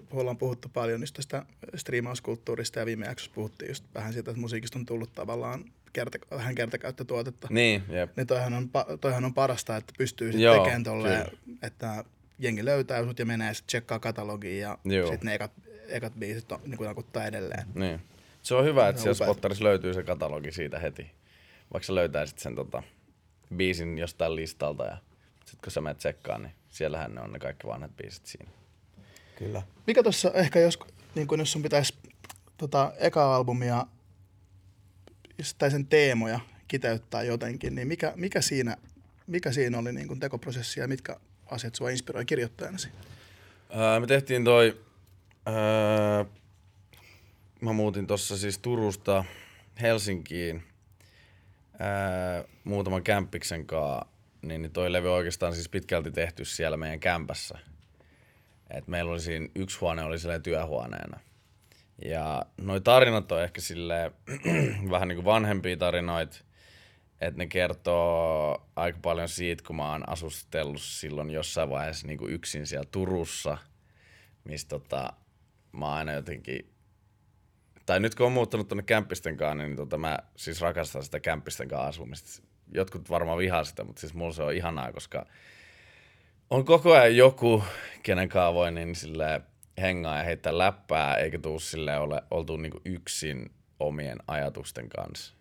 kun 0.09 0.19
ollaan 0.19 0.37
puhuttu 0.37 0.69
paljon 0.69 1.01
just 1.01 1.15
tästä 1.15 1.45
striimauskulttuurista 1.75 2.79
ja 2.79 2.85
viime 2.85 3.05
jaksossa 3.05 3.31
puhuttiin 3.35 3.69
just 3.69 3.85
vähän 3.95 4.13
siitä, 4.13 4.31
että 4.31 4.41
musiikista 4.41 4.79
on 4.79 4.85
tullut 4.85 5.13
tavallaan 5.13 5.65
kerta, 5.93 6.17
vähän 6.31 6.55
kertakäyttötuotetta. 6.55 7.47
Niin, 7.51 7.83
jep. 7.89 8.17
Niin 8.17 8.27
toihan 8.27 8.53
on, 8.53 8.69
toihan 9.01 9.25
on 9.25 9.33
parasta, 9.33 9.77
että 9.77 9.93
pystyy 9.97 10.31
sitten 10.31 10.57
tekemään 10.57 10.83
tolleen, 10.83 11.25
kyllä. 11.29 11.57
että 11.61 12.03
jengi 12.39 12.65
löytää 12.65 13.03
sut 13.03 13.19
ja 13.19 13.25
menee 13.25 13.53
sitten 13.53 13.67
tsekkaa 13.67 13.99
katalogiin 13.99 14.59
ja 14.59 14.77
sitten 14.85 15.19
ne 15.21 15.33
ekat, 15.33 15.51
ekat 15.87 16.13
biisit 16.19 16.51
on, 16.51 16.59
niin 16.65 16.77
kuin 16.77 16.87
nakuttaa 16.87 17.25
edelleen. 17.25 17.65
Niin. 17.75 18.01
Se 18.41 18.55
on 18.55 18.65
hyvä, 18.65 18.89
että 18.89 19.01
siellä 19.01 19.25
spotterissa 19.25 19.63
löytyy 19.63 19.93
se 19.93 20.03
katalogi 20.03 20.51
siitä 20.51 20.79
heti. 20.79 21.11
Vaikka 21.73 21.85
sä 21.85 21.95
löytäisit 21.95 22.39
sen 22.39 22.55
tota, 22.55 22.83
biisin 23.55 23.97
jostain 23.97 24.35
listalta 24.35 24.85
ja 24.85 24.97
sitten 25.45 25.63
kun 25.63 25.71
sä 25.71 25.81
menet 25.81 25.97
tsekkaan, 25.97 26.43
niin 26.43 26.53
siellähän 26.69 27.15
ne 27.15 27.21
on 27.21 27.31
ne 27.31 27.39
kaikki 27.39 27.67
vanhat 27.67 27.97
biisit 27.97 28.25
siinä. 28.25 28.49
Kyllä. 29.35 29.61
Mikä 29.87 30.03
tuossa 30.03 30.31
ehkä 30.33 30.59
jos, 30.59 30.79
niin 31.15 31.27
kun 31.27 31.39
jos 31.39 31.51
sun 31.51 31.63
pitäisi 31.63 31.93
tota, 32.57 32.93
eka 32.97 33.35
albumia 33.35 33.85
tai 35.57 35.71
sen 35.71 35.87
teemoja 35.87 36.39
kiteyttää 36.67 37.23
jotenkin, 37.23 37.75
niin 37.75 37.87
mikä, 37.87 38.13
mikä, 38.15 38.41
siinä, 38.41 38.77
mikä 39.27 39.51
siinä 39.51 39.77
oli 39.77 39.93
niin 39.93 40.07
kun 40.07 40.19
tekoprosessi 40.19 40.79
ja 40.79 40.87
mitkä 40.87 41.19
asiat 41.51 41.75
sua 41.75 41.89
inspiroi 41.89 42.25
kirjoittajanasi? 42.25 42.89
Öö, 43.75 43.99
me 43.99 44.07
tehtiin 44.07 44.43
toi, 44.43 44.79
öö, 45.47 46.25
mä 47.61 47.73
muutin 47.73 48.07
tossa 48.07 48.37
siis 48.37 48.57
Turusta 48.57 49.25
Helsinkiin 49.81 50.63
öö, 51.73 52.43
muutaman 52.63 53.03
kämppiksen 53.03 53.65
kaa, 53.65 54.11
niin 54.41 54.61
niin 54.61 54.71
toi 54.71 54.91
levy 54.91 55.13
oikeastaan 55.13 55.53
siis 55.53 55.69
pitkälti 55.69 56.11
tehty 56.11 56.45
siellä 56.45 56.77
meidän 56.77 56.99
kämpässä. 56.99 57.59
Et 58.69 58.87
meillä 58.87 59.11
oli 59.11 59.19
siinä, 59.19 59.47
yksi 59.55 59.79
huone 59.79 60.03
oli 60.03 60.19
silleen 60.19 60.43
työhuoneena. 60.43 61.19
Ja 62.05 62.45
noi 62.57 62.81
tarinat 62.81 63.31
on 63.31 63.43
ehkä 63.43 63.61
sille 63.61 64.11
vähän 64.91 65.07
niin 65.07 65.15
kuin 65.15 65.25
vanhempia 65.25 65.77
tarinoita, 65.77 66.37
että 67.21 67.37
ne 67.37 67.47
kertoo 67.47 68.69
aika 68.75 68.99
paljon 69.01 69.29
siitä, 69.29 69.63
kun 69.67 69.75
mä 69.75 69.91
oon 69.91 70.09
asustellut 70.09 70.81
silloin 70.81 71.29
jossain 71.29 71.69
vaiheessa 71.69 72.07
niin 72.07 72.17
kuin 72.17 72.33
yksin 72.33 72.67
siellä 72.67 72.87
Turussa, 72.91 73.57
missä 74.43 74.67
tota, 74.67 75.13
mä 75.71 75.85
oon 75.85 75.95
aina 75.95 76.13
jotenkin, 76.13 76.73
tai 77.85 77.99
nyt 77.99 78.15
kun 78.15 78.25
on 78.25 78.31
muuttanut 78.31 78.67
tuonne 78.67 78.83
kämppisten 78.83 79.37
kanssa, 79.37 79.63
niin 79.63 79.75
tota, 79.75 79.97
mä 79.97 80.19
siis 80.35 80.61
rakastan 80.61 81.03
sitä 81.03 81.19
kämppisten 81.19 81.67
kanssa 81.67 81.87
asumista. 81.87 82.43
Jotkut 82.73 83.09
varmaan 83.09 83.37
vihaa 83.37 83.63
sitä, 83.63 83.83
mutta 83.83 83.99
siis 83.99 84.13
mulla 84.13 84.33
se 84.33 84.43
on 84.43 84.53
ihanaa, 84.53 84.91
koska 84.91 85.25
on 86.49 86.65
koko 86.65 86.93
ajan 86.93 87.17
joku, 87.17 87.63
kenen 88.03 88.29
kanssa 88.29 88.53
voi 88.53 88.71
niin 88.71 88.95
sille 88.95 89.41
hengaa 89.81 90.17
ja 90.17 90.23
heittää 90.23 90.57
läppää, 90.57 91.15
eikä 91.15 91.39
tuu 91.39 91.59
sille 91.59 91.97
ole 91.97 92.23
oltu 92.31 92.57
niinku 92.57 92.81
yksin 92.85 93.51
omien 93.79 94.17
ajatusten 94.27 94.89
kanssa. 94.89 95.38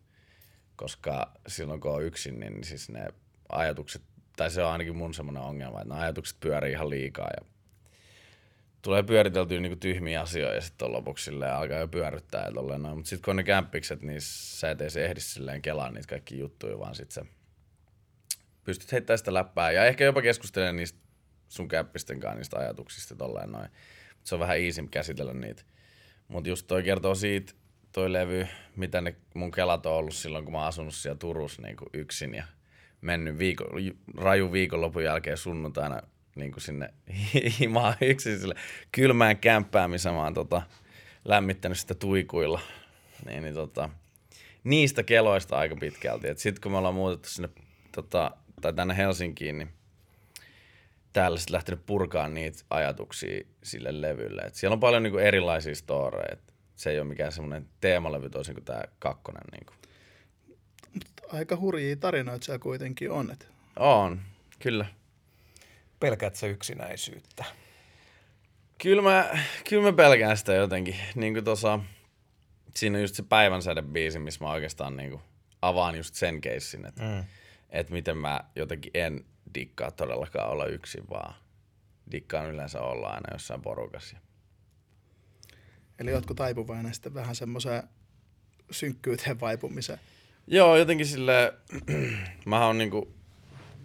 Koska 0.79 1.33
silloin 1.47 1.81
kun 1.81 1.95
on 1.95 2.03
yksin, 2.03 2.41
niin 2.41 2.65
siis 2.65 2.89
ne 2.89 3.09
ajatukset, 3.49 4.03
tai 4.37 4.51
se 4.51 4.63
on 4.63 4.73
ainakin 4.73 4.97
mun 4.97 5.15
semmoinen 5.15 5.43
ongelma, 5.43 5.81
että 5.81 5.95
ne 5.95 6.01
ajatukset 6.01 6.41
pyörii 6.41 6.73
ihan 6.73 6.91
liikaa 6.91 7.29
ja 7.37 7.47
tulee 8.83 9.03
pyöriteltyä 9.03 9.61
niinku 9.61 9.77
tyhmiä 9.77 10.21
asioita 10.21 10.55
ja 10.55 10.61
sitten 10.61 10.93
lopuksi 10.93 11.25
silleen 11.25 11.55
alkaa 11.55 11.79
jo 11.79 11.89
pyörryttää 11.89 12.45
ja 12.45 12.53
tolleen 12.53 12.83
noin. 12.83 12.97
Mutta 12.97 13.09
sitten 13.09 13.25
kun 13.25 13.33
on 13.33 13.37
ne 13.37 13.43
kämppikset, 13.43 14.03
niin 14.03 14.21
sä 14.21 14.71
et 14.71 14.81
edes 14.81 14.97
ehdi 14.97 15.21
silleen 15.21 15.63
kelaan 15.63 15.95
niitä 15.95 16.09
kaikki 16.09 16.39
juttuja, 16.39 16.79
vaan 16.79 16.95
sitten 16.95 17.25
se 17.25 17.31
pystyt 18.65 18.93
heittämään 18.93 19.19
sitä 19.19 19.35
läppää 19.35 19.71
ja 19.71 19.85
ehkä 19.85 20.05
jopa 20.05 20.23
keskustelemaan 20.23 20.77
niistä 20.77 20.99
sun 21.49 21.69
käppisten 21.69 22.21
kanssa 22.21 22.37
niistä 22.37 22.59
ajatuksista 22.59 23.17
tolleen 23.17 23.53
noin. 23.53 23.71
Mut 24.17 24.27
se 24.27 24.35
on 24.35 24.41
vähän 24.41 24.59
easy 24.59 24.89
käsitellä 24.91 25.35
niitä. 25.35 25.63
Mutta 26.29 26.49
just 26.49 26.67
toi 26.67 26.83
kertoo 26.83 27.15
siitä, 27.15 27.53
toi 27.99 28.13
levy, 28.13 28.47
mitä 28.77 29.01
ne 29.01 29.15
mun 29.35 29.51
kelat 29.51 29.87
on 29.87 29.93
ollut 29.93 30.15
silloin, 30.15 30.45
kun 30.45 30.53
mä 30.53 30.59
oon 30.59 30.67
asunut 30.67 30.95
siellä 30.95 31.19
Turussa 31.19 31.63
niin 31.63 31.77
yksin 31.93 32.35
ja 32.35 32.45
mennyt 33.01 33.39
viikon, 33.39 33.67
raju 34.17 34.53
viikonlopun 34.53 35.05
jälkeen 35.05 35.37
sunnuntaina 35.37 36.03
niin 36.35 36.53
kuin 36.53 36.63
sinne 36.63 36.95
himaan 37.61 37.95
yksin 38.01 38.41
sille 38.41 38.55
kylmään 38.93 39.37
kämppään, 39.37 39.91
missä 39.91 40.13
mä 40.13 40.25
oon 40.25 40.35
tota, 40.35 40.63
lämmittänyt 41.25 41.79
sitä 41.79 41.95
tuikuilla. 41.95 42.61
Niin, 43.27 43.43
niin 43.43 43.55
tota, 43.55 43.91
niistä 44.65 45.03
keloista 45.03 45.59
aika 45.59 45.77
pitkälti. 45.77 46.27
Sitten 46.37 46.63
kun 46.63 46.73
me 46.73 46.79
ollaan 46.79 46.95
muutettu 46.95 47.29
sinne 47.29 47.49
tota, 47.93 48.31
tai 48.61 48.73
tänne 48.73 48.97
Helsinkiin, 48.97 49.59
niin 49.59 49.69
täällä 51.13 51.39
sitten 51.39 51.55
lähtenyt 51.55 51.87
purkaa 51.87 52.29
niitä 52.29 52.65
ajatuksia 52.71 53.45
sille 53.63 54.01
levylle. 54.01 54.43
Et 54.43 54.55
siellä 54.55 54.75
on 54.75 54.81
paljon 54.81 55.03
niinku 55.03 55.19
erilaisia 55.19 55.75
storeja. 55.75 56.37
Se 56.79 56.91
ei 56.91 56.99
ole 56.99 57.09
mikään 57.09 57.33
semmoinen 57.33 57.69
teemalevy 57.81 58.31
toisin 58.31 58.55
kuin 58.55 58.65
tämä 58.65 58.83
kakkonen. 58.99 59.43
Niinku. 59.53 59.73
Aika 61.33 61.57
hurjia 61.57 61.97
tarinoita 61.97 62.45
siellä 62.45 62.59
kuitenkin 62.59 63.11
on. 63.11 63.31
Et 63.31 63.49
On, 63.77 64.21
kyllä. 64.59 64.87
Pelkäät 66.01 66.35
sä 66.35 66.47
yksinäisyyttä? 66.47 67.45
Kyllä 68.83 69.03
mä, 69.03 69.39
kyllä 69.69 69.83
mä 69.83 69.93
pelkään 69.93 70.37
sitä 70.37 70.55
jotenkin. 70.55 70.97
Niin 71.15 71.35
kuin 71.35 71.45
tossa, 71.45 71.81
siinä 72.77 72.99
on 72.99 73.03
just 73.03 73.15
se 73.15 73.23
päivänsäde-biisi, 73.23 74.19
missä 74.19 74.45
mä 74.45 74.51
oikeastaan 74.51 74.97
niin 74.97 75.11
kuin 75.11 75.23
avaan 75.63 75.97
just 75.97 76.15
sen 76.15 76.41
keissin, 76.41 76.87
että 76.87 77.03
mm. 77.03 77.25
et 77.71 77.91
miten 77.91 78.17
mä 78.17 78.41
jotenkin 78.57 78.91
en 78.95 79.25
dikkaa 79.55 79.91
todellakaan 79.91 80.51
olla 80.51 80.67
yksin, 80.67 81.05
vaan 81.11 81.35
dikkaan 82.13 82.51
yleensä 82.51 82.81
olla 82.81 83.09
aina 83.09 83.33
jossain 83.33 83.63
porukassa. 83.63 84.17
Eli 85.99 86.15
ootko 86.15 86.35
taipuvainen 86.35 86.95
sitten 86.95 87.15
vähän 87.15 87.37
semmoiseen 87.37 87.83
synkkyyteen 88.71 89.41
vaipumiseen? 89.41 89.99
Joo, 90.47 90.77
jotenkin 90.77 91.07
sille 91.07 91.55
mä 92.47 92.67
oon 92.67 92.79
niinku 92.79 93.15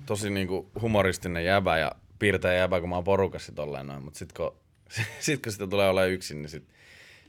tosi 0.06 0.30
niinku 0.30 0.72
humoristinen 0.82 1.46
jäbä 1.46 1.78
ja 1.78 1.92
piirtäjä 2.20 2.60
jäbä, 2.60 2.80
kun 2.80 2.90
mä 2.90 2.96
oon 2.96 3.04
porukassa 3.04 3.52
tolleen 3.52 3.88
noin, 3.88 4.04
mutta 4.04 4.20
sit 4.20 4.34
kun, 4.34 4.56
sit 5.20 5.44
kun 5.44 5.52
sitä 5.52 5.68
tulee 5.68 5.90
olemaan 5.90 6.12
yksin, 6.12 6.42
niin 6.42 6.50
sit, 6.50 6.70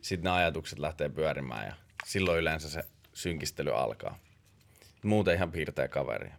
sit 0.02 0.22
ne 0.22 0.30
ajatukset 0.30 0.78
lähtee 0.78 1.08
pyörimään 1.08 1.66
ja 1.66 1.74
silloin 2.06 2.38
yleensä 2.38 2.70
se 2.70 2.84
synkistely 3.12 3.70
alkaa. 3.74 4.18
Muuten 5.02 5.34
ihan 5.34 5.52
piirtäjä 5.52 5.88
kaveri. 5.88 6.30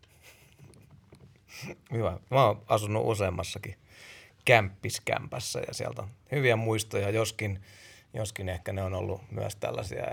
Hyvä. 1.92 2.20
Mä 2.32 2.46
oon 2.46 2.64
asunut 2.68 3.04
useammassakin 3.06 3.76
kämppiskämpässä 4.46 5.60
ja 5.68 5.74
sieltä 5.74 6.02
on 6.02 6.10
hyviä 6.32 6.56
muistoja, 6.56 7.10
joskin, 7.10 7.60
joskin 8.16 8.50
ehkä 8.50 8.74
ne 8.74 8.84
on 8.84 8.94
ollut 8.94 9.22
myös 9.32 9.56
tällaisia 9.56 10.04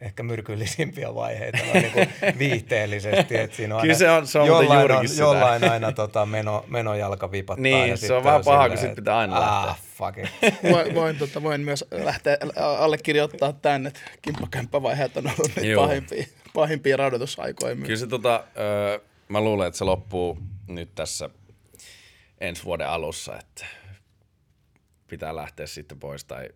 ehkä 0.00 0.22
myrkyllisimpiä 0.22 1.14
vaiheita 1.14 1.58
noin 1.58 1.72
niin 1.82 1.92
kuin 1.92 2.08
viihteellisesti. 2.38 3.36
Että 3.36 3.56
siinä 3.56 3.74
on 3.76 3.80
Kyllä 3.82 3.94
se 3.94 4.10
on- 4.10 4.26
se 4.26 4.38
on 4.38 4.46
jollain, 4.46 4.90
on, 4.90 5.08
sitä. 5.08 5.22
jollain 5.22 5.70
aina 5.70 5.92
tota 5.92 6.26
meno, 6.26 6.64
menojalka 6.68 7.32
vipattaa. 7.32 7.62
Niin, 7.62 7.88
ja 7.88 7.96
se 7.96 8.00
sitten 8.00 8.16
on 8.16 8.24
vähän 8.24 8.42
paha, 8.44 8.68
kun 8.68 8.76
silleen, 8.78 8.90
sit 8.90 8.96
pitää 8.96 9.18
aina 9.18 9.36
että, 9.36 9.50
lähteä. 9.50 9.70
Ah, 9.70 9.80
fuck 9.80 10.18
it. 10.18 10.62
Voin, 10.72 10.94
voin, 10.94 11.16
tota, 11.18 11.42
voin 11.42 11.60
myös 11.60 11.84
lähteä 11.90 12.36
allekirjoittaa 12.56 13.52
tänne, 13.52 13.88
että 13.88 14.00
kimppakämppävaiheet 14.22 15.16
on 15.16 15.26
ollut 15.26 15.56
niitä 15.56 15.76
pahimpia, 15.76 16.24
pahimpia 16.54 16.96
radotusaikoja 16.96 17.74
myös. 17.74 17.86
Kyllä 17.86 17.98
se 18.00 18.06
tota, 18.06 18.44
öö, 18.58 18.98
mä 19.28 19.40
luulen, 19.40 19.66
että 19.68 19.78
se 19.78 19.84
loppuu 19.84 20.38
nyt 20.68 20.94
tässä 20.94 21.30
ensi 22.40 22.64
vuoden 22.64 22.88
alussa, 22.88 23.38
että 23.38 23.66
pitää 25.08 25.36
lähteä 25.36 25.66
sitten 25.66 25.98
pois 25.98 26.24
tai 26.24 26.48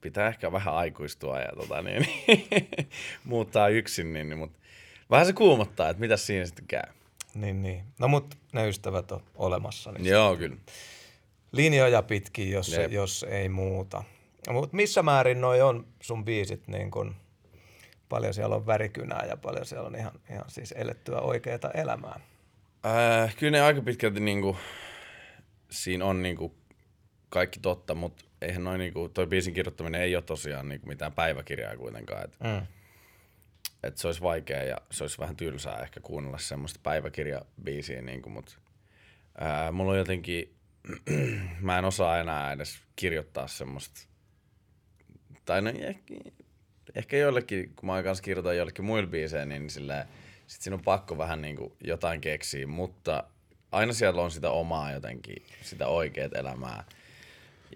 pitää 0.00 0.28
ehkä 0.28 0.52
vähän 0.52 0.74
aikuistua 0.74 1.40
ja 1.40 1.48
tota, 1.56 1.82
niin, 1.82 2.06
muuttaa 3.24 3.68
yksin, 3.68 4.12
niin, 4.12 4.28
niin, 4.28 4.38
mutta 4.38 4.58
vähän 5.10 5.26
se 5.26 5.32
kuumottaa, 5.32 5.88
että 5.88 6.00
mitä 6.00 6.16
siinä 6.16 6.46
sitten 6.46 6.66
käy. 6.66 6.92
Niin, 7.34 7.62
niin. 7.62 7.84
No 7.98 8.08
mut 8.08 8.34
ne 8.52 8.68
ystävät 8.68 9.12
on 9.12 9.22
olemassa, 9.34 9.92
niin 9.92 10.06
Joo, 10.06 10.36
kyllä. 10.36 10.56
linjoja 11.52 12.02
pitkin, 12.02 12.50
jos, 12.50 12.68
Jep. 12.72 12.92
jos 12.92 13.26
ei 13.28 13.48
muuta. 13.48 14.04
Mutta 14.52 14.76
missä 14.76 15.02
määrin 15.02 15.40
noi 15.40 15.62
on 15.62 15.86
sun 16.02 16.24
biisit, 16.24 16.68
niin 16.68 16.90
kun, 16.90 17.16
paljon 18.08 18.34
siellä 18.34 18.56
on 18.56 18.66
värikynää 18.66 19.26
ja 19.28 19.36
paljon 19.36 19.66
siellä 19.66 19.86
on 19.86 19.96
ihan, 19.96 20.12
ihan 20.30 20.44
siis 20.48 20.72
elettyä 20.72 21.20
oikeaa 21.20 21.70
elämää. 21.74 22.20
Äh, 22.86 23.36
kyllä 23.36 23.50
ne 23.50 23.60
aika 23.60 23.82
pitkälti 23.82 24.20
niinku, 24.20 24.56
siinä 25.70 26.04
on 26.04 26.22
niinku 26.22 26.54
kaikki 27.28 27.60
totta, 27.60 27.94
mutta 27.94 28.24
eihän 28.42 28.64
noin 28.64 28.78
niinku, 28.78 29.08
toi 29.08 29.26
biisin 29.26 29.54
kirjoittaminen 29.54 30.00
ei 30.00 30.16
ole 30.16 30.22
tosiaan 30.22 30.68
niinku 30.68 30.86
mitään 30.86 31.12
päiväkirjaa 31.12 31.76
kuitenkaan. 31.76 32.24
Et 32.24 32.36
Mm. 32.40 32.66
että 33.82 34.00
se 34.00 34.08
olisi 34.08 34.20
vaikea 34.20 34.62
ja 34.64 34.76
se 34.90 35.04
olisi 35.04 35.18
vähän 35.18 35.36
tylsää 35.36 35.82
ehkä 35.82 36.00
kuunnella 36.00 36.38
semmoista 36.38 36.80
päiväkirjabiisiä, 36.82 38.02
niin 38.02 38.22
kuin, 38.22 38.32
mutta 38.32 38.52
ää, 39.38 39.72
mulla 39.72 39.92
on 39.92 39.98
jotenkin, 39.98 40.54
mä 41.60 41.78
en 41.78 41.84
osaa 41.84 42.20
enää 42.20 42.52
edes 42.52 42.78
kirjoittaa 42.96 43.48
semmoista, 43.48 44.00
tai 45.44 45.62
no 45.62 45.70
ehkä, 45.70 46.14
ehkä 46.94 47.16
joillekin, 47.16 47.72
kun 47.76 47.86
mä 47.86 48.02
kanssa 48.02 48.22
kirjoitan 48.24 48.56
joillekin 48.56 48.84
muille 48.84 49.08
biisejä, 49.08 49.44
niin 49.44 49.70
silleen, 49.70 50.08
sit 50.46 50.62
siinä 50.62 50.74
on 50.74 50.82
pakko 50.82 51.18
vähän 51.18 51.42
niin 51.42 51.56
kuin 51.56 51.72
jotain 51.84 52.20
keksiä, 52.20 52.66
mutta 52.66 53.24
aina 53.72 53.92
siellä 53.92 54.22
on 54.22 54.30
sitä 54.30 54.50
omaa 54.50 54.92
jotenkin, 54.92 55.42
sitä 55.62 55.86
oikeat 55.86 56.34
elämää. 56.34 56.84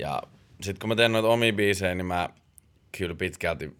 Ja 0.00 0.22
sitten 0.62 0.80
kun 0.80 0.88
mä 0.88 0.96
teen 0.96 1.12
noita 1.12 1.28
omia 1.28 1.52
biisejä, 1.52 1.94
niin 1.94 2.06
mä 2.06 2.28
kyllä 2.98 3.14
pitkälti 3.14 3.76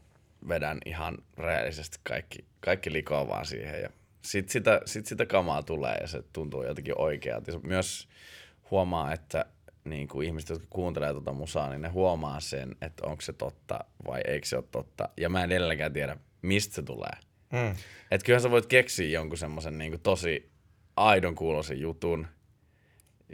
vedän 0.49 0.79
ihan 0.87 1.19
rehellisesti 1.39 1.99
kaikki, 2.03 2.45
kaikki 2.61 2.93
likoa 2.93 3.29
vaan 3.29 3.47
siihen. 3.47 3.83
Ja 3.83 3.91
sit 4.23 4.49
sitä, 4.49 4.81
sit 4.85 5.07
sitä 5.07 5.27
kamaa 5.27 5.63
tulee 5.63 5.97
ja 6.01 6.07
se 6.07 6.23
tuntuu 6.33 6.63
jotenkin 6.63 6.99
oikealta. 6.99 7.51
Ja 7.51 7.61
myös 7.63 8.09
huomaa, 8.71 9.13
että 9.13 9.45
niin 9.85 10.09
kuin 10.09 10.27
ihmiset, 10.27 10.51
jotka 10.51 10.67
kuuntelee 10.71 11.13
tuota 11.13 11.33
musaa, 11.33 11.71
niin 11.71 11.83
ne 11.83 11.89
huomaa 11.89 12.41
sen, 12.41 12.77
että 12.81 13.07
onko 13.07 13.21
se 13.21 13.33
totta 13.33 13.79
vai 14.07 14.21
eikö 14.27 14.47
se 14.47 14.57
ole 14.57 14.65
totta. 14.71 15.09
Ja 15.17 15.29
mä 15.29 15.45
en 15.45 15.53
edelläkään 15.53 15.93
tiedä, 15.93 16.17
mistä 16.43 16.75
se 16.75 16.83
tulee. 16.83 17.13
Mm. 17.53 17.77
Et 18.11 18.23
kyllähän 18.23 18.43
sä 18.43 18.51
voit 18.51 18.67
keksiä 18.67 19.09
jonkun 19.09 19.39
semmoisen 19.39 19.79
niin 19.79 20.01
tosi 20.01 20.51
aidon 20.97 21.35
kuuloisen 21.35 21.81
jutun, 21.81 22.27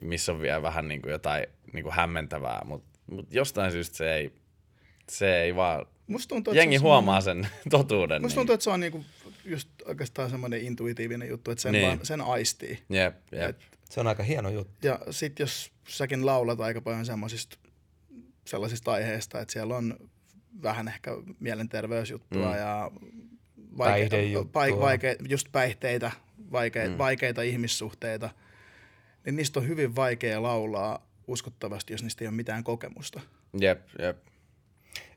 missä 0.02 0.32
on 0.32 0.40
vielä 0.40 0.62
vähän 0.62 0.88
niin 0.88 1.02
kuin 1.02 1.12
jotain 1.12 1.46
niin 1.72 1.82
kuin 1.82 1.94
hämmentävää, 1.94 2.62
mutta 2.64 2.89
mut 3.10 3.26
jostain 3.34 3.72
syystä 3.72 3.96
se 3.96 4.14
ei, 4.14 4.32
se 5.08 5.42
ei 5.42 5.56
vaan, 5.56 5.86
Musta 6.06 6.28
tuntuu, 6.28 6.54
jengi 6.54 6.76
se 6.78 6.82
huomaa 6.82 7.20
sen 7.20 7.48
totuuden. 7.70 8.22
Musta 8.22 8.34
niin. 8.34 8.40
tuntuu, 8.40 8.54
että 8.54 8.64
se 8.64 8.70
on 8.70 8.80
niinku 8.80 9.04
just 9.44 9.68
oikeastaan 9.84 10.30
semmoinen 10.30 10.60
intuitiivinen 10.60 11.28
juttu, 11.28 11.50
että 11.50 11.62
sen, 11.62 11.72
Niin. 11.72 11.86
vaan, 11.86 11.98
sen 12.02 12.20
aistii. 12.20 12.78
Jep, 12.88 13.16
jep. 13.32 13.42
Et, 13.50 13.56
Se 13.90 14.00
on 14.00 14.06
aika 14.06 14.22
hieno 14.22 14.48
juttu. 14.50 14.86
ja 14.86 14.98
sit 15.10 15.38
jos 15.38 15.72
säkin 15.88 16.26
laulat 16.26 16.60
aika 16.60 16.80
paljon 16.80 17.06
semmoisista 17.06 17.56
sellaisista 18.46 18.92
aiheista, 18.92 19.40
että 19.40 19.52
siellä 19.52 19.76
on 19.76 19.96
vähän 20.62 20.88
ehkä 20.88 21.10
mielenterveysjuttua 21.40 22.52
Mm. 22.52 22.58
ja 22.58 22.90
Päihdejuttua. 23.78 24.60
vaike, 24.60 24.78
vaike, 24.80 25.16
just 25.28 25.48
päihteitä, 25.52 26.10
vaike, 26.52 26.88
mm. 26.88 26.98
vaikeita 26.98 27.42
ihmissuhteita, 27.42 28.30
niin 29.24 29.36
niistä 29.36 29.60
on 29.60 29.68
hyvin 29.68 29.96
vaikea 29.96 30.42
laulaa 30.42 31.09
uskottavasti, 31.30 31.92
jos 31.92 32.02
niistä 32.02 32.24
ei 32.24 32.28
ole 32.28 32.36
mitään 32.36 32.64
kokemusta. 32.64 33.20
Jep, 33.60 33.80
jep. 33.98 34.18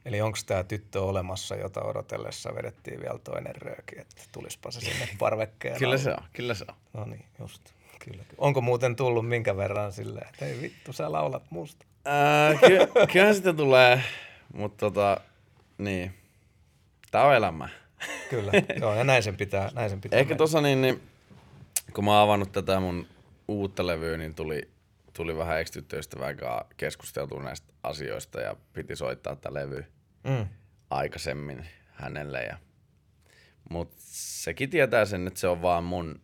Eli 0.05 0.21
onko 0.21 0.37
tämä 0.45 0.63
tyttö 0.63 1.01
olemassa, 1.01 1.55
jota 1.55 1.81
odotellessa 1.83 2.55
vedettiin 2.55 3.01
vielä 3.01 3.19
toinen 3.19 3.55
rööki, 3.55 3.99
että 3.99 4.23
tulispa 4.31 4.71
se 4.71 4.79
sinne 4.79 5.09
parvekkeen 5.19 5.79
Kyllä 5.79 5.97
se 5.97 6.09
on, 6.09 6.23
kyllä 6.33 6.53
se 6.53 6.65
on. 6.67 6.75
No 6.93 7.05
niin, 7.05 7.25
just. 7.39 7.61
Kyllä. 8.05 8.23
Onko 8.37 8.61
muuten 8.61 8.95
tullut 8.95 9.27
minkä 9.27 9.57
verran 9.57 9.91
silleen, 9.91 10.27
että 10.27 10.45
ei 10.45 10.61
vittu, 10.61 10.93
sä 10.93 11.11
laulat 11.11 11.43
musta? 11.49 11.85
Ää, 12.05 12.53
ky- 12.55 13.07
kyllähän 13.11 13.35
sitä 13.35 13.53
tulee, 13.53 14.03
mutta 14.53 14.77
tota, 14.77 15.17
niin. 15.77 16.13
Tää 17.11 17.25
on 17.25 17.35
elämä. 17.35 17.69
Kyllä, 18.29 18.51
joo, 18.81 18.95
ja 18.95 19.03
näin 19.03 19.23
sen 19.23 19.37
pitää, 19.37 19.69
näin 19.73 19.89
sen 19.89 20.01
pitää 20.01 20.19
Ehkä 20.19 20.35
tossa 20.35 20.61
niin, 20.61 20.81
niin, 20.81 21.01
kun 21.93 22.05
mä 22.05 22.11
oon 22.11 22.23
avannut 22.23 22.51
tätä 22.51 22.79
mun 22.79 23.07
uutta 23.47 23.87
levyä, 23.87 24.17
niin 24.17 24.35
tuli, 24.35 24.69
tuli 25.13 25.37
vähän 25.37 25.59
ex-tyttöystävän 25.59 26.37
kanssa 26.37 26.65
keskusteltua 26.77 27.43
näistä 27.43 27.73
asioista 27.83 28.41
ja 28.41 28.55
piti 28.73 28.95
soittaa 28.95 29.35
tätä 29.35 29.53
levy 29.53 29.85
Mm. 30.23 30.47
aikaisemmin 30.89 31.65
hänelle. 31.91 32.43
Ja, 32.43 32.57
mut 33.69 33.93
sekin 33.97 34.69
tietää 34.69 35.05
sen, 35.05 35.27
että 35.27 35.39
se 35.39 35.47
on 35.47 35.61
vaan 35.61 35.83
mun, 35.83 36.21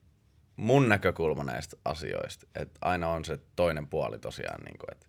mun 0.56 0.90
näkökulma 0.90 1.44
näistä 1.44 1.78
asioista. 1.86 2.48
Että 2.56 2.80
aina 2.82 3.10
on 3.10 3.26
se 3.26 3.40
toinen 3.56 3.88
puoli 3.88 4.20
tosiaan. 4.20 4.62
Niin 4.66 4.78
kuin, 4.78 4.92
että 4.92 5.06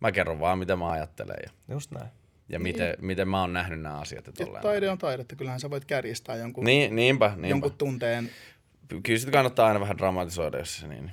mä 0.00 0.12
kerron 0.12 0.40
vaan, 0.40 0.58
mitä 0.58 0.76
mä 0.76 0.90
ajattelen 0.90 1.36
ja, 1.44 1.50
Just 1.74 1.90
näin. 1.90 2.08
ja 2.48 2.58
miten, 2.58 2.94
miten 3.00 3.28
mä 3.28 3.40
oon 3.40 3.52
nähnyt 3.52 3.80
nämä 3.80 3.98
asiat. 3.98 4.26
Ja 4.26 4.46
Ja 4.54 4.60
taide 4.62 4.90
on 4.90 4.98
taidetta, 4.98 5.36
kyllähän 5.36 5.60
sä 5.60 5.70
voit 5.70 5.84
kärjistää 5.84 6.36
jonkun, 6.36 6.64
Niin, 6.64 6.96
niinpä, 6.96 7.28
niinpä. 7.28 7.48
jonkun 7.48 7.78
tunteen. 7.78 8.30
Kyllä 9.02 9.18
sitä 9.18 9.32
kannattaa 9.32 9.66
aina 9.68 9.80
vähän 9.80 9.98
dramatisoida, 9.98 10.58
jos 10.58 10.76
se 10.76 10.86
niin. 10.88 11.12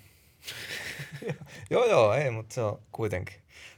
Joo, 1.70 1.86
joo, 1.86 2.14
ei, 2.14 2.32
mutta 2.32 2.56
se 2.56 2.62
on 2.62 2.80
kuitenkin 2.92 3.36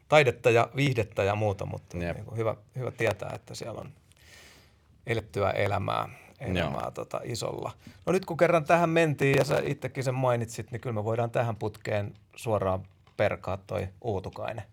taidetta 0.08 0.50
ja 0.50 0.70
viihdettä 0.76 1.24
ja 1.24 1.36
muuta, 1.36 1.66
mutta 1.66 1.98
Jep. 1.98 2.18
niin 2.18 2.38
hyvä, 2.38 2.56
hyvä 2.76 2.92
tietää, 2.92 3.32
että 3.36 3.56
siellä 3.56 3.82
on 3.82 3.92
elettyä 5.08 5.50
elämää, 5.50 6.10
elämää 6.40 6.82
Joo. 6.82 6.92
tota, 6.92 7.22
isolla. 7.24 7.72
No 8.06 8.14
nyt 8.14 8.26
kun 8.26 8.38
kerran 8.38 8.66
tähän 8.66 8.90
mentiin 8.90 9.38
ja 9.38 9.46
sä 9.46 9.62
itsekin 9.66 10.04
sen 10.04 10.16
mainitsit, 10.16 10.72
niin 10.72 10.82
kyllä 10.82 10.94
me 10.94 11.04
voidaan 11.04 11.32
tähän 11.32 11.56
putkeen 11.56 12.14
suoraan 12.36 12.84
perkaa 13.18 13.58
toi 13.58 13.88
Uutukainen. 14.02 14.64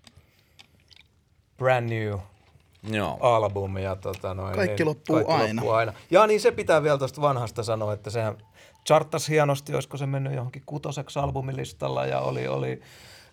Brand 1.56 1.88
new 1.88 2.18
Joo. 2.90 3.18
albumi. 3.20 3.82
Ja 3.82 3.96
tota 3.96 4.34
noin, 4.34 4.54
Kaikki 4.54 4.84
loppuu 4.84 5.16
aina. 5.28 5.54
loppuu 5.54 5.70
aina. 5.70 5.92
Ja 6.10 6.26
niin 6.26 6.40
se 6.40 6.50
pitää 6.52 6.82
vielä 6.82 6.98
tuosta 6.98 7.20
vanhasta 7.20 7.62
sanoa, 7.62 7.92
että 7.92 8.10
sehän 8.10 8.36
charttasi 8.86 9.32
hienosti, 9.32 9.74
olisiko 9.74 9.96
se 9.96 10.06
mennyt 10.06 10.34
johonkin 10.34 10.62
kutoseksi 10.66 11.18
albumilistalla 11.18 12.06
ja 12.06 12.20
oli, 12.20 12.48
oli 12.48 12.80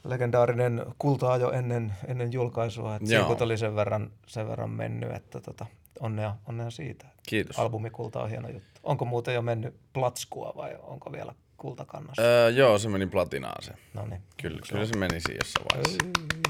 legendaarinen 0.04 0.86
kultaa 0.98 1.38
jo 1.38 1.52
ennen, 1.52 1.94
ennen 2.08 2.34
julkaisua. 2.34 2.96
Että 2.96 3.14
Joo. 3.14 3.20
sinkut 3.22 3.42
oli 3.42 3.58
sen 3.58 3.76
verran, 3.76 4.12
sen 4.28 4.48
verran 4.50 4.70
mennyt, 4.70 5.12
että 5.12 5.40
tota, 5.40 5.66
onnea, 6.00 6.36
onnea 6.48 6.70
siitä. 6.70 7.06
Kiitos. 7.28 7.60
Albumikulta 7.60 8.22
on 8.24 8.30
hieno 8.30 8.50
juttu. 8.50 8.80
Onko 8.84 9.06
muuten 9.06 9.34
jo 9.34 9.42
mennyt 9.42 9.76
platskua 9.94 10.54
vai 10.56 10.76
onko 10.84 11.12
vielä 11.12 11.34
kultakannassa? 11.58 12.22
Öö, 12.22 12.50
joo, 12.50 12.78
se 12.78 12.90
meni 12.90 13.08
platinaan 13.08 13.64
se. 13.64 13.74
no 13.94 14.06
niin. 14.06 14.22
Kyllä, 14.42 14.60
kyllä 14.70 14.86
se 14.86 14.98
meni 14.98 15.20
siinä 15.20 15.40
jossain 15.44 15.66
vaiheessa. 15.74 16.41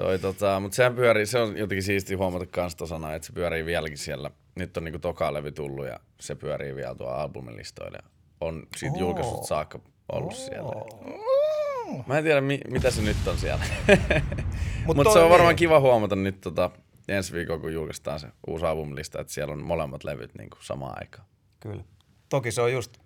Toi, 0.00 0.18
tota, 0.18 0.60
mutta 0.60 0.74
sehän 0.76 0.94
pyörii, 0.94 1.26
se 1.26 1.38
on 1.38 1.56
jotenkin 1.56 1.82
siistiä 1.82 2.16
huomata 2.16 2.46
kans 2.46 2.76
tosana, 2.76 3.14
että 3.14 3.26
se 3.26 3.32
pyörii 3.32 3.64
vieläkin 3.66 3.98
siellä. 3.98 4.30
Nyt 4.54 4.76
on 4.76 4.84
niinku 4.84 4.98
toka 4.98 5.32
levy 5.32 5.52
tullut 5.52 5.86
ja 5.86 6.00
se 6.20 6.34
pyörii 6.34 6.74
vielä 6.76 6.94
tuolla 6.94 7.22
albumilistoilla. 7.22 7.98
ja 8.02 8.10
On 8.40 8.62
siitä 8.76 8.94
Oo. 8.94 9.00
julkaisut 9.00 9.44
saakka 9.44 9.78
ollut 10.12 10.34
siellä. 10.34 10.62
Oo. 10.68 12.04
Mä 12.06 12.18
en 12.18 12.24
tiedä, 12.24 12.40
mi- 12.40 12.60
mitä 12.70 12.90
se 12.90 13.02
nyt 13.02 13.16
on 13.26 13.38
siellä. 13.38 13.64
Mut 14.86 14.96
Mutta 14.96 15.02
toi 15.02 15.12
se 15.12 15.18
on 15.18 15.30
varmaan 15.30 15.48
niin. 15.50 15.56
kiva 15.56 15.80
huomata 15.80 16.16
nyt 16.16 16.40
tota, 16.40 16.70
ensi 17.08 17.32
viikolla, 17.32 17.60
kun 17.60 17.72
julkaistaan 17.72 18.20
se 18.20 18.26
uusi 18.46 18.66
albumilista, 18.66 19.20
että 19.20 19.32
siellä 19.32 19.52
on 19.52 19.62
molemmat 19.62 20.04
levyt 20.04 20.34
niinku 20.38 20.56
samaan 20.60 20.98
aikaan. 21.00 21.26
Kyllä. 21.60 21.84
Toki 22.28 22.50
se 22.52 22.62
on 22.62 22.72
just, 22.72 22.98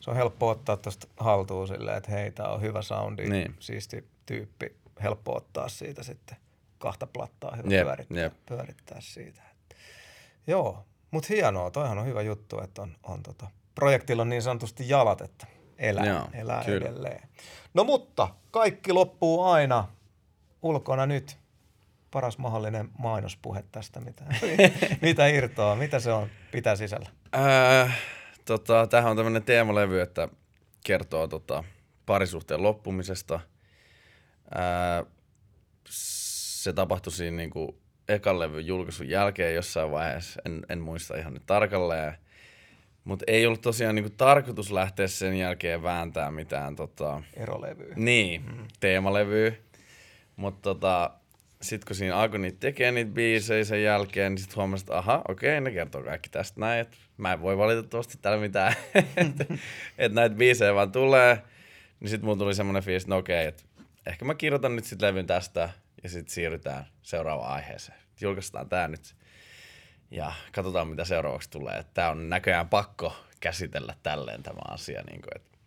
se 0.00 0.10
on 0.10 0.16
helppo 0.16 0.48
ottaa 0.48 0.76
tuosta 0.76 1.06
haltuun 1.16 1.68
silleen, 1.68 1.96
että 1.96 2.10
hei, 2.10 2.30
tää 2.30 2.48
on 2.48 2.60
hyvä 2.60 2.82
soundi, 2.82 3.26
Niin. 3.28 3.54
siisti 3.58 4.04
tyyppi, 4.26 4.76
helppo 5.02 5.36
ottaa 5.36 5.68
siitä 5.68 6.02
sitten 6.02 6.36
kahta 6.78 7.06
plattaa, 7.06 7.56
hyvä 7.56 7.68
Jep, 7.74 7.86
pyörittää, 7.86 8.22
jep. 8.22 8.32
pyörittää 8.46 8.98
siitä. 9.00 9.42
Joo, 10.46 10.84
mutta 11.10 11.26
hienoa, 11.30 11.70
toihan 11.70 11.98
on 11.98 12.06
hyvä 12.06 12.22
juttu, 12.22 12.60
että 12.60 12.82
on, 12.82 12.96
on 13.02 13.22
tota, 13.22 13.46
projektilla 13.74 14.22
on 14.22 14.28
niin 14.28 14.42
sanotusti 14.42 14.88
jalat, 14.88 15.20
että 15.20 15.46
elää, 15.78 16.06
Joo, 16.06 16.28
elää 16.32 16.64
kyllä. 16.64 16.86
edelleen. 16.86 17.28
No 17.74 17.84
mutta, 17.84 18.28
kaikki 18.50 18.92
loppuu 18.92 19.44
aina 19.44 19.88
ulkona 20.62 21.06
nyt. 21.06 21.38
Paras 22.10 22.38
mahdollinen 22.38 22.90
mainospuhe 22.98 23.64
tästä, 23.72 24.00
mitä, 24.00 24.24
mitä 25.02 25.26
irtoaa, 25.26 25.76
mitä 25.76 26.00
se 26.00 26.12
on, 26.12 26.28
pitää 26.52 26.76
sisällä. 26.76 27.10
Ää, 27.32 27.92
tota, 28.44 28.86
tämähän 28.86 29.10
on 29.10 29.16
tämmöinen 29.16 29.42
teemalevy, 29.42 30.00
että 30.00 30.28
kertoo 30.84 31.28
tota, 31.28 31.64
parisuhteen 32.06 32.62
loppumisesta. 32.62 33.40
Ää, 34.54 35.04
se 35.84 36.72
tapahtui 36.72 37.12
siinä 37.12 37.36
niinku 37.36 37.80
ekan 38.08 38.38
levyn 38.38 38.66
julkaisun 38.66 39.08
jälkeen 39.08 39.54
jossain 39.54 39.90
vaiheessa, 39.90 40.42
en, 40.44 40.62
en 40.68 40.78
muista 40.78 41.16
ihan 41.16 41.34
nyt 41.34 41.46
tarkalleen. 41.46 42.14
Mutta 43.04 43.24
ei 43.28 43.46
ollut 43.46 43.60
tosiaan 43.60 43.94
niinku 43.94 44.10
tarkoitus 44.16 44.72
lähteä 44.72 45.06
sen 45.06 45.38
jälkeen 45.38 45.82
vääntää 45.82 46.30
mitään 46.30 46.76
tota, 46.76 47.22
Erolevy. 47.34 47.92
niin, 47.96 48.42
mm. 48.42 48.68
teemalevyä. 48.80 49.52
Mutta 50.36 50.60
tota, 50.62 51.10
sitten 51.62 51.86
kun 51.86 51.96
siinä 51.96 52.16
alkoi 52.16 52.38
niitä 52.38 52.60
tekemään 52.60 52.94
niitä 52.94 53.10
biisejä 53.10 53.64
sen 53.64 53.82
jälkeen, 53.82 54.32
niin 54.32 54.38
sitten 54.38 54.56
huomasin, 54.56 54.84
että 54.84 54.98
aha, 54.98 55.22
okei, 55.28 55.60
ne 55.60 55.70
kertoo 55.70 56.02
kaikki 56.02 56.28
tästä 56.28 56.60
näin, 56.60 56.80
että 56.80 56.96
mä 57.16 57.32
en 57.32 57.42
voi 57.42 57.58
valitettavasti 57.58 58.18
täällä 58.22 58.40
mitään, 58.40 58.74
että 59.16 59.44
et 59.98 60.12
näitä 60.12 60.36
biisejä 60.36 60.74
vaan 60.74 60.92
tulee. 60.92 61.38
Niin 62.00 62.08
sitten 62.08 62.24
mulla 62.24 62.38
tuli 62.38 62.54
semmoinen 62.54 62.82
fiilis, 62.82 63.02
että 63.02 63.14
no 63.14 63.18
okei, 63.18 63.46
että 63.46 63.62
ehkä 64.06 64.24
mä 64.24 64.34
kirjoitan 64.34 64.76
nyt 64.76 64.84
sitten 64.84 65.08
levyn 65.08 65.26
tästä 65.26 65.70
ja 66.02 66.08
sitten 66.08 66.34
siirrytään 66.34 66.86
seuraavaan 67.02 67.52
aiheeseen. 67.52 67.98
Julkaistaan 68.20 68.68
tää 68.68 68.88
nyt 68.88 69.16
ja 70.10 70.32
katsotaan 70.52 70.88
mitä 70.88 71.04
seuraavaksi 71.04 71.50
tulee. 71.50 71.84
Tämä 71.94 72.10
on 72.10 72.28
näköjään 72.28 72.68
pakko 72.68 73.16
käsitellä 73.40 73.94
tälleen 74.02 74.42
tämä 74.42 74.60
asia. 74.68 75.02
Niin 75.02 75.22
kuin, 75.22 75.36
että 75.36 75.58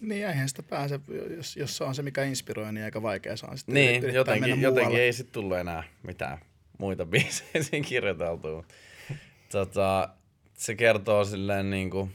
Niin 0.00 0.26
eihän 0.26 0.48
sitä 0.48 0.62
pääse, 0.62 1.00
jos, 1.36 1.56
jos 1.56 1.76
se 1.76 1.84
on 1.84 1.94
se 1.94 2.02
mikä 2.02 2.24
inspiroi, 2.24 2.72
niin 2.72 2.84
aika 2.84 3.02
vaikea 3.02 3.34
on 3.48 3.58
sitten 3.58 3.74
Niin, 3.74 4.14
jotenkin, 4.14 4.60
jotenkin 4.60 5.00
ei 5.00 5.12
sitten 5.12 5.32
tullut 5.32 5.58
enää 5.58 5.82
mitään 6.02 6.38
muita 6.78 7.06
biisejä 7.12 7.62
siinä 7.62 7.88
kirjoiteltua. 7.88 8.64
tota, 9.52 10.08
se 10.54 10.74
kertoo 10.74 11.24
silleen 11.24 11.70
niin 11.70 11.90
kuin 11.90 12.12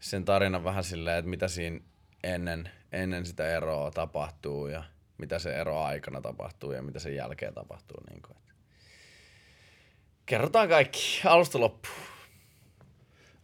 sen 0.00 0.24
tarinan 0.24 0.64
vähän 0.64 0.84
silleen, 0.84 1.18
että 1.18 1.30
mitä 1.30 1.48
siinä 1.48 1.80
ennen, 2.24 2.70
ennen 2.92 3.26
sitä 3.26 3.56
eroa 3.56 3.90
tapahtuu 3.90 4.66
ja 4.66 4.84
mitä 5.18 5.38
se 5.38 5.54
ero 5.54 5.82
aikana 5.82 6.20
tapahtuu 6.20 6.72
ja 6.72 6.82
mitä 6.82 6.98
sen 6.98 7.14
jälkeen 7.14 7.54
tapahtuu. 7.54 8.00
Niin 8.10 8.22
kuin. 8.22 8.36
Kerrotaan 10.26 10.68
kaikki 10.68 11.20
alusta 11.24 11.60
loppuun. 11.60 11.96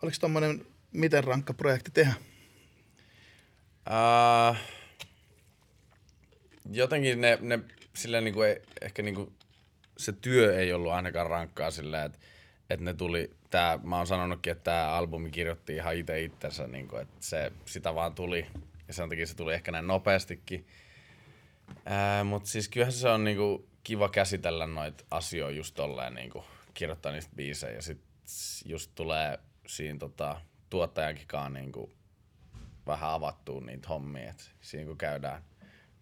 Oliko 0.03 0.17
tommonen 0.21 0.67
miten 0.93 1.25
rankka 1.25 1.55
projekti 1.55 1.91
tehdä? 1.91 2.15
Uh, 3.89 4.57
jotenkin 6.71 7.21
ne, 7.21 7.39
ne 7.41 7.59
silleen 7.95 8.25
niin 8.25 8.35
kuin 8.35 8.49
ei, 8.49 8.63
ehkä 8.81 9.03
niin 9.03 9.15
kuin 9.15 9.33
se 9.97 10.13
työ 10.13 10.59
ei 10.59 10.73
ollut 10.73 10.93
ainakaan 10.93 11.31
rankkaa 11.31 11.71
silleen, 11.71 12.07
että, 12.07 12.19
että 12.71 12.85
ne 12.85 12.95
tuli, 12.95 13.31
tää, 13.51 13.79
mä 13.83 13.97
oon 13.97 14.07
sanonutkin, 14.07 14.51
että 14.51 14.65
tämä 14.65 14.91
albumi 14.91 15.31
kirjoitti 15.31 15.75
ihan 15.75 15.97
itse 15.97 16.23
itsensä, 16.23 16.67
niin 16.67 16.89
kuin, 16.89 17.03
että 17.03 17.17
se, 17.21 17.53
sitä 17.67 17.95
vaan 17.95 18.15
tuli 18.15 18.47
ja 18.89 18.95
sen 18.95 19.09
takia 19.09 19.27
se 19.27 19.37
tuli 19.37 19.55
ehkä 19.55 19.73
näin 19.73 19.87
nopeastikin. 19.87 20.67
Mutta 22.25 22.49
siis 22.49 22.69
kyllähän 22.69 22.93
se 22.93 23.09
on 23.09 23.25
niinku 23.25 23.69
kiva 23.85 24.09
käsitellä 24.09 24.67
noita 24.67 25.05
asioita 25.11 25.57
just 25.57 25.75
tolleen 25.75 26.15
niinku, 26.15 26.45
kirjoittaa 26.75 27.13
niistä 27.13 27.33
biisejä 27.37 27.75
ja 27.75 27.83
sitten 27.83 28.09
just 28.65 28.91
tulee 28.95 29.39
siinä 29.67 29.99
tota, 29.99 30.41
tuottajankin 30.71 31.29
niinku, 31.51 31.93
vähän 32.87 33.11
avattua 33.11 33.61
niitä 33.61 33.89
hommia. 33.89 34.31
Et 34.31 34.51
siinä 34.61 34.87
kun 34.87 34.99
käydään 34.99 35.43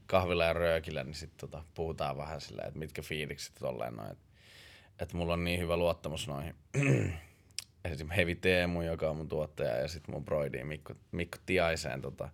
kahvilla 0.07 0.45
ja 0.45 0.53
röökillä, 0.53 1.05
niin 1.05 1.14
sitten 1.14 1.51
tota, 1.51 1.64
puhutaan 1.74 2.16
vähän 2.16 2.41
silleen, 2.41 2.68
että 2.68 2.78
mitkä 2.78 3.03
fiilikset 3.03 3.55
tolleen 3.55 3.97
noin. 3.97 4.12
Että 4.12 4.24
et 4.99 5.12
mulla 5.12 5.33
on 5.33 5.45
niin 5.45 5.61
hyvä 5.61 5.76
luottamus 5.76 6.28
noihin 6.28 6.55
esimerkiksi 7.85 8.16
Heavy 8.16 8.35
Teemu, 8.35 8.83
joka 8.83 9.11
on 9.11 9.16
mun 9.16 9.28
tuottaja, 9.28 9.76
ja 9.76 9.89
sitten 9.89 10.14
mun 10.14 10.24
broidi 10.24 10.64
Mikko, 10.64 10.95
Mikko 11.12 11.39
Tiaiseen. 11.47 12.01
Tota. 12.01 12.28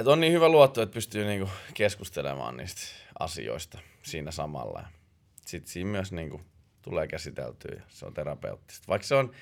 Et 0.00 0.06
on 0.06 0.20
niin 0.20 0.32
hyvä 0.32 0.48
luotto, 0.48 0.82
että 0.82 0.94
pystyy 0.94 1.24
niinku 1.24 1.50
keskustelemaan 1.74 2.56
niistä 2.56 2.80
asioista 3.18 3.78
siinä 4.02 4.30
samalla. 4.30 4.84
Sitten 5.46 5.72
siinä 5.72 5.90
myös 5.90 6.12
niinku 6.12 6.40
tulee 6.82 7.06
käsiteltyä 7.06 7.74
ja 7.76 7.82
se 7.88 8.06
on 8.06 8.14
terapeuttista. 8.14 8.88
Vaikka 8.88 9.06
se 9.06 9.14
on, 9.14 9.32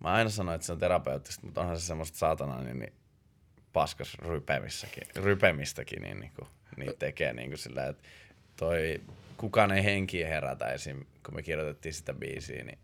mä 0.00 0.12
aina 0.12 0.30
sanon, 0.30 0.54
että 0.54 0.66
se 0.66 0.72
on 0.72 0.78
terapeuttista, 0.78 1.46
mutta 1.46 1.60
onhan 1.60 1.80
se 1.80 1.86
semmoista 1.86 2.18
saatana 2.18 2.60
niin, 2.62 2.78
niin 2.78 2.92
paskas 3.72 4.14
rypemissäkin, 4.18 5.02
rypemistäkin, 5.16 6.02
niin, 6.02 6.20
niin 6.20 6.32
kuin, 6.36 6.48
niin 6.76 6.92
tekee 6.98 7.32
niin 7.32 7.50
kuin 7.50 7.58
sillä, 7.58 7.86
että 7.86 8.08
toi 8.56 9.00
kukaan 9.36 9.72
ei 9.72 9.84
henkiä 9.84 10.28
herätä 10.28 10.66
esim. 10.66 11.04
kun 11.24 11.34
me 11.34 11.42
kirjoitettiin 11.42 11.94
sitä 11.94 12.14
biisiä, 12.14 12.64
niin 12.64 12.78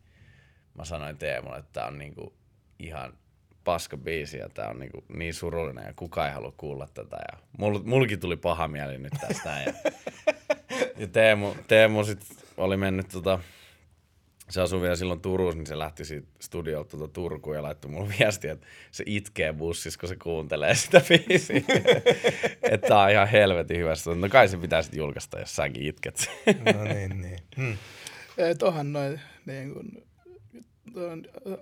mä 0.74 0.84
sanoin 0.84 1.18
Teemulle, 1.18 1.58
että 1.58 1.72
tää 1.72 1.86
on 1.86 1.98
niin 1.98 2.14
kuin 2.14 2.32
ihan 2.78 3.18
paska 3.64 3.96
biisi 3.96 4.38
ja 4.38 4.48
tää 4.48 4.68
on 4.68 4.78
niin, 4.78 4.92
kuin 4.92 5.04
niin 5.16 5.34
surullinen 5.34 5.86
ja 5.86 5.92
kukaan 5.96 6.28
ei 6.28 6.34
halua 6.34 6.52
kuulla 6.56 6.88
tätä. 6.94 7.16
Ja 7.32 7.38
mul, 7.58 7.80
mulkin 7.84 8.20
tuli 8.20 8.36
paha 8.36 8.68
mieli 8.68 8.98
nyt 8.98 9.12
tästä. 9.20 9.62
Ja, 9.66 9.72
ja 11.00 11.06
Teemu, 11.06 11.54
Teemu 11.68 12.04
sit 12.04 12.20
oli 12.56 12.76
mennyt 12.76 13.08
tota, 13.08 13.38
se 14.52 14.60
asui 14.60 14.80
vielä 14.80 14.96
silloin 14.96 15.20
Turussa, 15.20 15.58
niin 15.58 15.66
se 15.66 15.78
lähti 15.78 16.04
siitä 16.04 16.28
studiolta 16.40 16.96
tuota 16.96 17.12
Turkuun 17.12 17.56
ja 17.56 17.62
laittoi 17.62 17.90
mulle 17.90 18.14
viestiä, 18.18 18.52
että 18.52 18.66
se 18.90 19.04
itkee 19.06 19.52
bussissa, 19.52 20.00
kun 20.00 20.08
se 20.08 20.16
kuuntelee 20.16 20.74
sitä 20.74 21.02
biisiä. 21.08 21.56
että 22.72 22.88
tää 22.88 22.98
on 22.98 23.10
ihan 23.10 23.28
helvetin 23.28 23.78
hyvä. 23.78 23.92
No 24.20 24.28
kai 24.28 24.48
se 24.48 24.56
pitää 24.56 24.82
sitten 24.82 24.98
julkaista, 24.98 25.38
jos 25.38 25.56
säkin 25.56 25.82
itket. 25.82 26.30
no 26.74 26.84
niin, 26.84 27.22
niin. 27.22 27.38
Hmm. 27.56 27.76
Tuohan 28.58 28.92
noin, 28.92 29.20
niin 29.46 29.74
kun, 29.74 30.02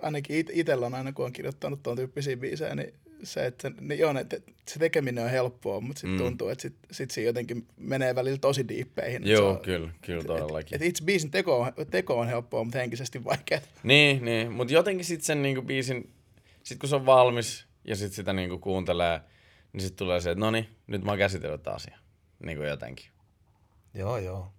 ainakin 0.01 0.37
it, 0.37 0.49
itsellä 0.53 0.85
on 0.85 0.95
aina, 0.95 1.13
kun 1.13 1.25
on 1.25 1.33
kirjoittanut 1.33 1.83
tuon 1.83 1.97
tyyppisiä 1.97 2.37
biisejä, 2.37 2.75
niin 2.75 2.93
se, 3.23 3.45
että 3.45 3.71
niin 3.81 3.99
joo, 3.99 4.19
että 4.19 4.37
se 4.67 4.79
tekeminen 4.79 5.23
on 5.23 5.29
helppoa, 5.29 5.81
mutta 5.81 5.99
sitten 5.99 6.19
mm. 6.19 6.23
tuntuu, 6.23 6.49
että 6.49 6.61
sit, 6.61 6.75
sit 6.91 7.11
se 7.11 7.21
jotenkin 7.21 7.67
menee 7.77 8.15
välillä 8.15 8.37
tosi 8.37 8.67
diippeihin. 8.67 9.27
Joo, 9.27 9.49
on, 9.49 9.59
kyllä, 9.59 9.89
kyllä 10.01 10.23
todellakin. 10.23 10.75
Et, 10.75 10.81
et 10.81 10.87
itse 10.87 11.03
biisin 11.03 11.31
teko 11.31 11.59
on, 11.59 11.73
teko 11.91 12.19
on 12.19 12.27
helppoa, 12.27 12.63
mutta 12.63 12.79
henkisesti 12.79 13.23
vaikeaa. 13.23 13.61
Niin, 13.83 14.25
niin. 14.25 14.51
mutta 14.51 14.73
jotenkin 14.73 15.05
sitten 15.05 15.25
sen 15.25 15.41
niinku 15.41 15.61
biisin, 15.61 16.09
sit 16.63 16.79
kun 16.79 16.89
se 16.89 16.95
on 16.95 17.05
valmis 17.05 17.65
ja 17.87 17.95
sitten 17.95 18.15
sitä 18.15 18.33
niinku 18.33 18.57
kuuntelee, 18.57 19.21
niin 19.73 19.81
sitten 19.81 19.97
tulee 19.97 20.21
se, 20.21 20.31
että 20.31 20.39
no 20.39 20.51
niin, 20.51 20.67
nyt 20.87 21.03
mä 21.03 21.11
oon 21.11 21.17
käsitellyt 21.17 21.67
asia. 21.67 21.97
Niin 22.45 22.57
kuin 22.57 22.69
jotenkin. 22.69 23.05
Joo, 23.93 24.17
joo. 24.17 24.51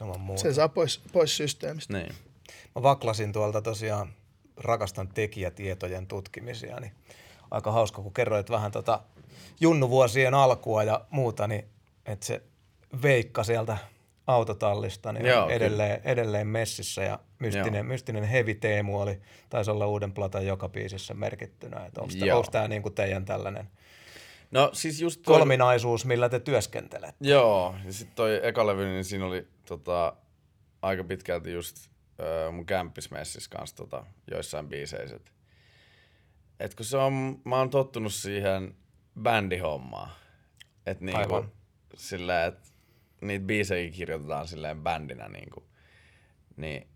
Ilman 0.00 0.20
muuta. 0.20 0.42
Se 0.42 0.52
saa 0.52 0.68
pois, 0.68 1.00
pois 1.12 1.36
systeemistä. 1.36 1.98
Niin. 1.98 2.12
Mä 2.74 2.82
vaklasin 2.82 3.32
tuolta 3.32 3.62
tosiaan, 3.62 4.12
rakastan 4.56 5.08
tekijätietojen 5.08 6.06
tutkimisia, 6.06 6.80
niin 6.80 6.92
aika 7.50 7.72
hauska, 7.72 8.02
kun 8.02 8.14
kerroit 8.14 8.50
vähän 8.50 8.72
tota 8.72 9.02
junnuvuosien 9.60 10.34
alkua 10.34 10.82
ja 10.82 11.04
muuta, 11.10 11.46
niin 11.46 11.64
että 12.06 12.26
se 12.26 12.42
Veikka 13.02 13.44
sieltä 13.44 13.78
autotallista 14.26 15.12
niin 15.12 15.26
Joo, 15.26 15.48
edelleen, 15.48 16.00
edelleen 16.04 16.46
messissä 16.46 17.02
ja 17.02 17.18
mystinen, 17.38 17.86
mystinen 17.86 18.24
Heavy 18.24 18.54
Teemu 18.54 19.00
oli, 19.00 19.20
taisi 19.48 19.70
olla 19.70 19.86
uuden 19.86 20.12
platan 20.12 20.46
joka 20.46 20.68
biisissä 20.68 21.14
merkittynä. 21.14 21.90
Onko 21.98 22.50
tämä 22.50 22.68
niinku 22.68 22.90
teidän 22.90 23.24
tällainen 23.24 23.68
no, 24.50 24.70
siis 24.72 25.00
just 25.00 25.22
toi... 25.22 25.38
kolminaisuus, 25.38 26.04
millä 26.04 26.28
te 26.28 26.40
työskentelette? 26.40 27.28
Joo, 27.28 27.74
ja 27.84 27.92
sitten 27.92 28.16
toi 28.16 28.40
eka 28.42 28.66
levy, 28.66 28.86
niin 28.86 29.04
siinä 29.04 29.26
oli 29.26 29.46
tota, 29.64 30.16
aika 30.82 31.04
pitkälti 31.04 31.52
just 31.52 31.76
mun 32.52 32.66
kämppismessissä 32.66 33.50
kanssa 33.50 33.76
tota, 33.76 34.04
joissain 34.30 34.68
biiseissä 34.68 35.20
et 36.60 36.74
kun 36.74 36.86
se 36.86 36.96
on, 36.96 37.40
mä 37.44 37.56
oon 37.56 37.70
tottunut 37.70 38.14
siihen 38.14 38.74
bändihommaan. 39.22 40.10
Että 40.86 41.04
niinku, 41.04 41.44
sillä, 41.94 42.44
että 42.44 42.68
niitä 43.20 43.46
biisejä 43.46 43.90
kirjoitetaan 43.90 44.48
silleen 44.48 44.82
bändinä 44.82 45.28
niinku, 45.28 45.68
niin 46.56 46.88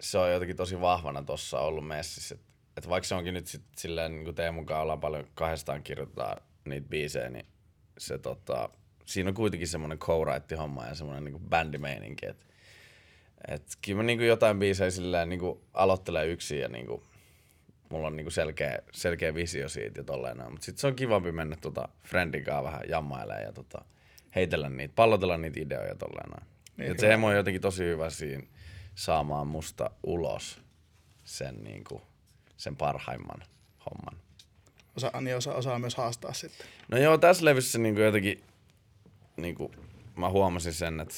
se 0.00 0.18
on 0.18 0.32
jotenkin 0.32 0.56
tosi 0.56 0.80
vahvana 0.80 1.22
tossa 1.22 1.58
ollut 1.58 1.86
messissä. 1.86 2.34
Että 2.34 2.46
et 2.76 2.88
vaikka 2.88 3.08
se 3.08 3.14
onkin 3.14 3.34
nyt 3.34 3.46
sit 3.46 3.62
silleen, 3.76 4.12
niin 4.12 4.24
kuin 4.24 4.34
Teemun 4.34 4.66
kanssa 4.66 4.82
ollaan 4.82 5.00
paljon 5.00 5.26
kahdestaan 5.34 5.82
kirjoitetaan 5.82 6.36
niitä 6.64 6.88
biisejä, 6.88 7.30
niin 7.30 7.46
se 7.98 8.18
tota, 8.18 8.68
siinä 9.04 9.28
on 9.28 9.34
kuitenkin 9.34 9.68
semmoinen 9.68 9.98
co 9.98 10.24
homma 10.58 10.86
ja 10.86 10.94
semmoinen 10.94 11.24
niin 11.24 11.48
bändimeininki. 11.48 12.26
Että 12.26 12.46
et 13.48 13.62
kyllä 13.82 13.96
mä 13.96 14.02
niin 14.02 14.18
kuin 14.18 14.28
jotain 14.28 14.58
biisejä 14.58 14.90
silleen 14.90 15.28
niin 15.28 15.40
kuin 15.40 15.60
aloittelee 15.74 16.26
yksin 16.26 16.60
ja 16.60 16.68
niin 16.68 16.86
kuin 16.86 17.02
mulla 17.88 18.06
on 18.06 18.16
niinku 18.16 18.30
selkeä, 18.30 18.78
selkeä 18.92 19.34
visio 19.34 19.68
siitä 19.68 20.00
ja 20.00 20.04
tolleen 20.04 20.50
Mutta 20.50 20.64
sitten 20.64 20.80
se 20.80 20.86
on 20.86 20.96
kivampi 20.96 21.32
mennä 21.32 21.56
tota 21.60 21.88
friendin 22.02 22.44
kanssa 22.44 22.64
vähän 22.64 22.80
jammailemaan 22.88 23.42
ja 23.42 23.52
tota, 23.52 23.84
heitellä 24.34 24.68
niitä, 24.68 24.94
pallotella 24.94 25.36
niitä 25.36 25.60
ideoja 25.60 25.88
ja 25.88 25.94
tolleen 25.94 26.30
noin. 26.30 26.54
Niin, 26.76 26.88
ja 26.88 26.94
se 26.98 27.12
emo 27.12 27.26
on 27.26 27.36
jotenkin 27.36 27.60
tosi 27.60 27.84
hyvä 27.84 28.10
siinä 28.10 28.42
saamaan 28.94 29.46
musta 29.46 29.90
ulos 30.02 30.60
sen, 31.24 31.64
niinku, 31.64 32.02
sen 32.56 32.76
parhaimman 32.76 33.42
homman. 33.86 34.24
Osa, 34.96 35.20
niin 35.20 35.36
osa, 35.36 35.54
osaa 35.54 35.78
myös 35.78 35.94
haastaa 35.94 36.32
sitten. 36.32 36.66
No 36.88 36.98
joo, 36.98 37.18
tässä 37.18 37.44
levyssä 37.44 37.78
niinku 37.78 38.00
jotenkin, 38.00 38.44
niinku, 39.36 39.72
mä 40.16 40.30
huomasin 40.30 40.74
sen, 40.74 41.00
että 41.00 41.14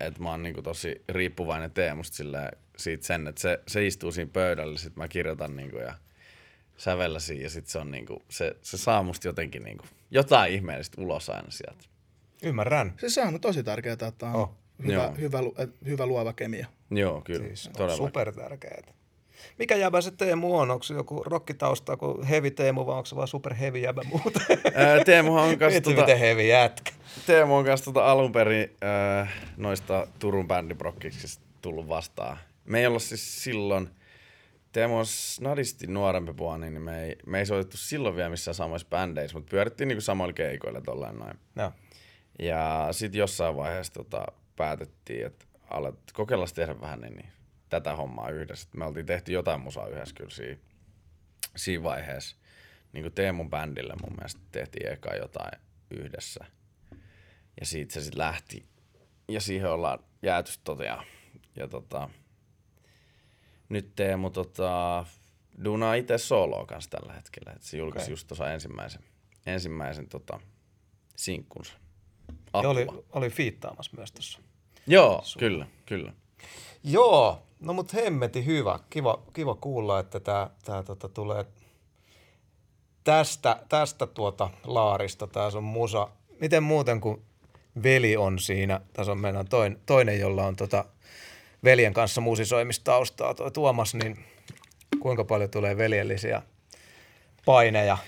että 0.00 0.22
mä 0.22 0.30
oon 0.30 0.42
niinku 0.42 0.62
tosi 0.62 1.04
riippuvainen 1.08 1.70
Teemusta 1.70 2.16
sillä 2.16 2.50
siitä 2.76 3.06
sen, 3.06 3.26
että 3.26 3.40
se, 3.40 3.60
se 3.66 3.86
istuu 3.86 4.12
siinä 4.12 4.30
pöydällä, 4.32 4.78
sit 4.78 4.96
mä 4.96 5.08
kirjoitan 5.08 5.56
niinku 5.56 5.76
ja 5.76 5.94
sävellä 6.76 7.20
siinä 7.20 7.42
ja 7.42 7.50
sit 7.50 7.66
se, 7.66 7.78
on 7.78 7.90
niinku, 7.90 8.22
se, 8.28 8.56
se 8.62 8.76
saa 8.76 9.02
musta 9.02 9.28
jotenkin 9.28 9.62
niinku, 9.62 9.84
jotain 10.10 10.52
ihmeellistä 10.52 11.02
ulos 11.02 11.30
aina 11.30 11.50
sieltä. 11.50 11.84
Ymmärrän. 12.42 12.94
Se, 13.00 13.08
se 13.08 13.22
on 13.22 13.40
tosi 13.40 13.62
tärkeää, 13.62 13.96
että 14.08 14.26
on 14.26 14.34
oh. 14.34 14.54
hyvä, 14.86 15.12
hyvä, 15.20 15.38
hyvä 15.86 16.06
luova 16.06 16.32
kemia. 16.32 16.66
Joo, 16.90 17.20
kyllä. 17.20 17.46
Siis 17.46 17.70
super 17.96 18.32
tärkeää. 18.32 18.82
Mikä 19.58 19.76
jäbä 19.76 20.00
se 20.00 20.10
Teemu 20.10 20.58
on? 20.58 20.70
Onko 20.70 20.82
se 20.82 20.94
joku 20.94 21.22
rokkitausta 21.26 21.96
kuin 21.96 22.22
heavy 22.22 22.50
Teemu 22.50 22.86
vai 22.86 22.94
onko 22.94 23.06
se 23.06 23.16
vaan 23.16 23.28
super 23.28 23.54
heavy 23.54 23.78
jäbä 23.78 24.02
muuta? 24.02 24.40
Teemu 25.04 25.36
on 25.36 25.58
kanssa 25.58 25.80
tota, 25.80 26.00
miten 26.00 26.18
heavy 26.18 26.42
jätkä. 26.42 26.92
Teemu 27.26 27.56
on 27.56 27.64
kanssa 27.64 27.84
tota 27.84 28.06
alun 28.06 28.32
perin 28.32 28.70
äh, 29.20 29.32
noista 29.56 30.06
Turun 30.18 30.48
bändiprokkiksista 30.48 31.44
tullut 31.62 31.88
vastaan. 31.88 32.38
Me 32.64 32.80
ei 32.80 32.86
olla 32.86 32.98
siis 32.98 33.44
silloin, 33.44 33.88
Teemu 34.72 34.98
on 34.98 35.06
snadisti 35.06 35.86
nuorempi 35.86 36.32
puoli, 36.32 36.70
niin 36.70 36.82
me 36.82 37.04
ei, 37.04 37.16
me 37.26 37.38
ei 37.38 37.46
soitettu 37.46 37.76
silloin 37.76 38.16
vielä 38.16 38.28
missään 38.28 38.54
samoissa 38.54 38.88
bändeissä, 38.90 39.36
mutta 39.36 39.50
pyörittiin 39.50 39.88
niinku 39.88 40.00
samoilla 40.00 40.32
keikoilla 40.32 40.80
tolleen 40.80 41.18
noin. 41.18 41.38
Ja, 41.56 41.72
ja 42.38 42.88
sitten 42.90 43.18
jossain 43.18 43.56
vaiheessa 43.56 43.92
tota, 43.92 44.26
päätettiin, 44.56 45.26
että 45.26 45.44
alet 45.70 45.94
kokeilla 46.12 46.46
tehdä 46.54 46.80
vähän 46.80 47.00
niin, 47.00 47.16
niin 47.16 47.28
tätä 47.68 47.96
hommaa 47.96 48.30
yhdessä. 48.30 48.68
Me 48.76 48.84
oltiin 48.84 49.06
tehty 49.06 49.32
jotain 49.32 49.60
musaa 49.60 49.88
yhdessä 49.88 50.14
kyllä 50.14 50.30
siinä, 50.30 50.60
siinä 51.56 51.82
vaiheessa. 51.82 52.36
Niin 52.92 53.02
kuin 53.04 53.12
Teemun 53.12 53.50
bändille 53.50 53.94
mun 54.02 54.16
mielestä 54.16 54.40
tehtiin 54.52 54.92
eka 54.92 55.14
jotain 55.14 55.60
yhdessä. 55.90 56.44
Ja 57.60 57.66
siitä 57.66 57.94
se 57.94 58.00
sitten 58.00 58.18
lähti. 58.18 58.66
Ja 59.28 59.40
siihen 59.40 59.70
ollaan 59.70 59.98
jääty 60.22 60.52
toteaa. 60.64 61.04
Ja 61.56 61.68
tota, 61.68 62.08
nyt 63.68 63.94
Teemu 63.96 64.30
tota, 64.30 65.06
duunaa 65.64 65.94
itse 65.94 66.18
soloa 66.18 66.66
kanssa 66.66 66.90
tällä 66.90 67.12
hetkellä. 67.12 67.52
Et 67.52 67.62
se 67.62 67.78
julkaisi 67.78 68.04
Okei. 68.04 68.12
just 68.12 68.28
tuossa 68.28 68.52
ensimmäisen, 68.52 69.02
ensimmäisen 69.46 70.08
tota, 70.08 70.40
sinkkunsa. 71.16 71.72
Ja 72.62 72.68
oli, 72.68 72.86
oli 73.12 73.30
fiittaamassa 73.30 73.96
myös 73.96 74.12
tuossa. 74.12 74.38
Joo, 74.86 75.22
kyllä, 75.38 75.66
kyllä. 75.86 76.12
Joo, 76.84 77.42
no 77.60 77.72
mut 77.72 77.94
hemmeti 77.94 78.46
hyvä. 78.46 78.78
Kiva, 78.90 79.22
kiva 79.32 79.54
kuulla, 79.54 80.00
että 80.00 80.20
tämä 80.20 80.50
tää, 80.64 80.82
tota, 80.82 81.08
tulee 81.08 81.44
tästä, 83.04 83.62
tästä 83.68 84.06
tuota 84.06 84.50
laarista, 84.64 85.26
tää 85.26 85.50
on 85.54 85.64
musa. 85.64 86.08
Miten 86.40 86.62
muuten 86.62 87.00
kuin 87.00 87.22
veli 87.82 88.16
on 88.16 88.38
siinä, 88.38 88.80
tässä 88.92 89.12
on 89.12 89.20
meidän 89.20 89.48
toinen, 89.48 89.80
toinen 89.86 90.20
jolla 90.20 90.46
on 90.46 90.56
tota 90.56 90.84
veljen 91.64 91.94
kanssa 91.94 92.20
musisoimistaustaa, 92.20 93.34
toi 93.34 93.50
Tuomas, 93.50 93.94
niin 93.94 94.24
kuinka 95.00 95.24
paljon 95.24 95.50
tulee 95.50 95.76
veljellisiä 95.76 96.42
paineja 97.44 97.98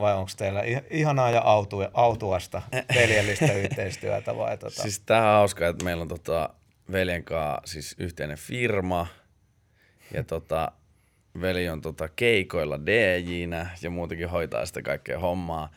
vai 0.00 0.14
onko 0.14 0.30
teillä 0.36 0.62
ih- 0.62 0.84
ihanaa 0.90 1.30
ja 1.30 1.40
autu- 1.40 1.90
autuasta 1.94 2.62
veljellistä 2.94 3.52
yhteistyötä 3.52 4.36
vai 4.36 4.58
tota? 4.58 4.82
Siis 4.82 5.00
tää 5.00 5.30
on 5.30 5.38
hauska, 5.38 5.68
että 5.68 5.84
meillä 5.84 6.02
on 6.02 6.08
tota, 6.08 6.50
veljen 6.92 7.24
kanssa 7.24 7.60
siis 7.64 7.96
yhteinen 7.98 8.38
firma. 8.38 9.06
Ja 10.14 10.24
tota, 10.24 10.72
veli 11.40 11.68
on 11.68 11.80
tota 11.80 12.08
keikoilla 12.08 12.86
DJnä 12.86 13.70
ja 13.82 13.90
muutenkin 13.90 14.30
hoitaa 14.30 14.66
sitä 14.66 14.82
kaikkea 14.82 15.18
hommaa. 15.18 15.70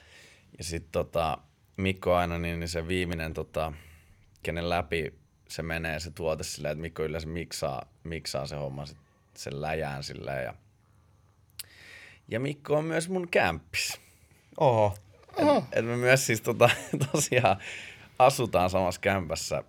Ja 0.58 0.64
sitten 0.64 0.92
tota, 0.92 1.38
Mikko 1.78 2.16
aina 2.16 2.38
niin, 2.38 2.60
niin 2.60 2.68
se 2.68 2.88
viimeinen, 2.88 3.34
tota, 3.34 3.74
kenen 4.44 4.70
läpi 4.70 5.14
se 5.52 5.64
menee 5.64 6.00
se 6.00 6.12
tuote 6.12 6.44
silleen, 6.44 6.72
että 6.72 6.82
Mikko 6.82 7.04
yleensä 7.04 7.28
miksaa, 7.28 7.86
miksaa 8.04 8.48
se 8.48 8.56
homma 8.56 8.86
sit, 8.86 8.98
sen 9.36 9.62
läjään 9.62 10.04
silleen. 10.04 10.44
Ja, 10.44 10.54
ja 12.28 12.40
Mikko 12.40 12.78
on 12.78 12.86
myös 12.86 13.10
mun 13.10 13.28
kämppis. 13.28 14.00
Oho, 14.60 14.98
Et 15.72 15.86
me 15.86 15.98
myös 15.98 16.26
siis 16.26 16.42
tota, 16.42 16.70
tosiaan 17.12 17.58
asutaan 18.20 18.70
samassa 18.70 19.02
kämpässä. 19.02 19.64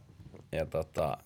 Ja 0.53 0.66
tota, 0.66 1.18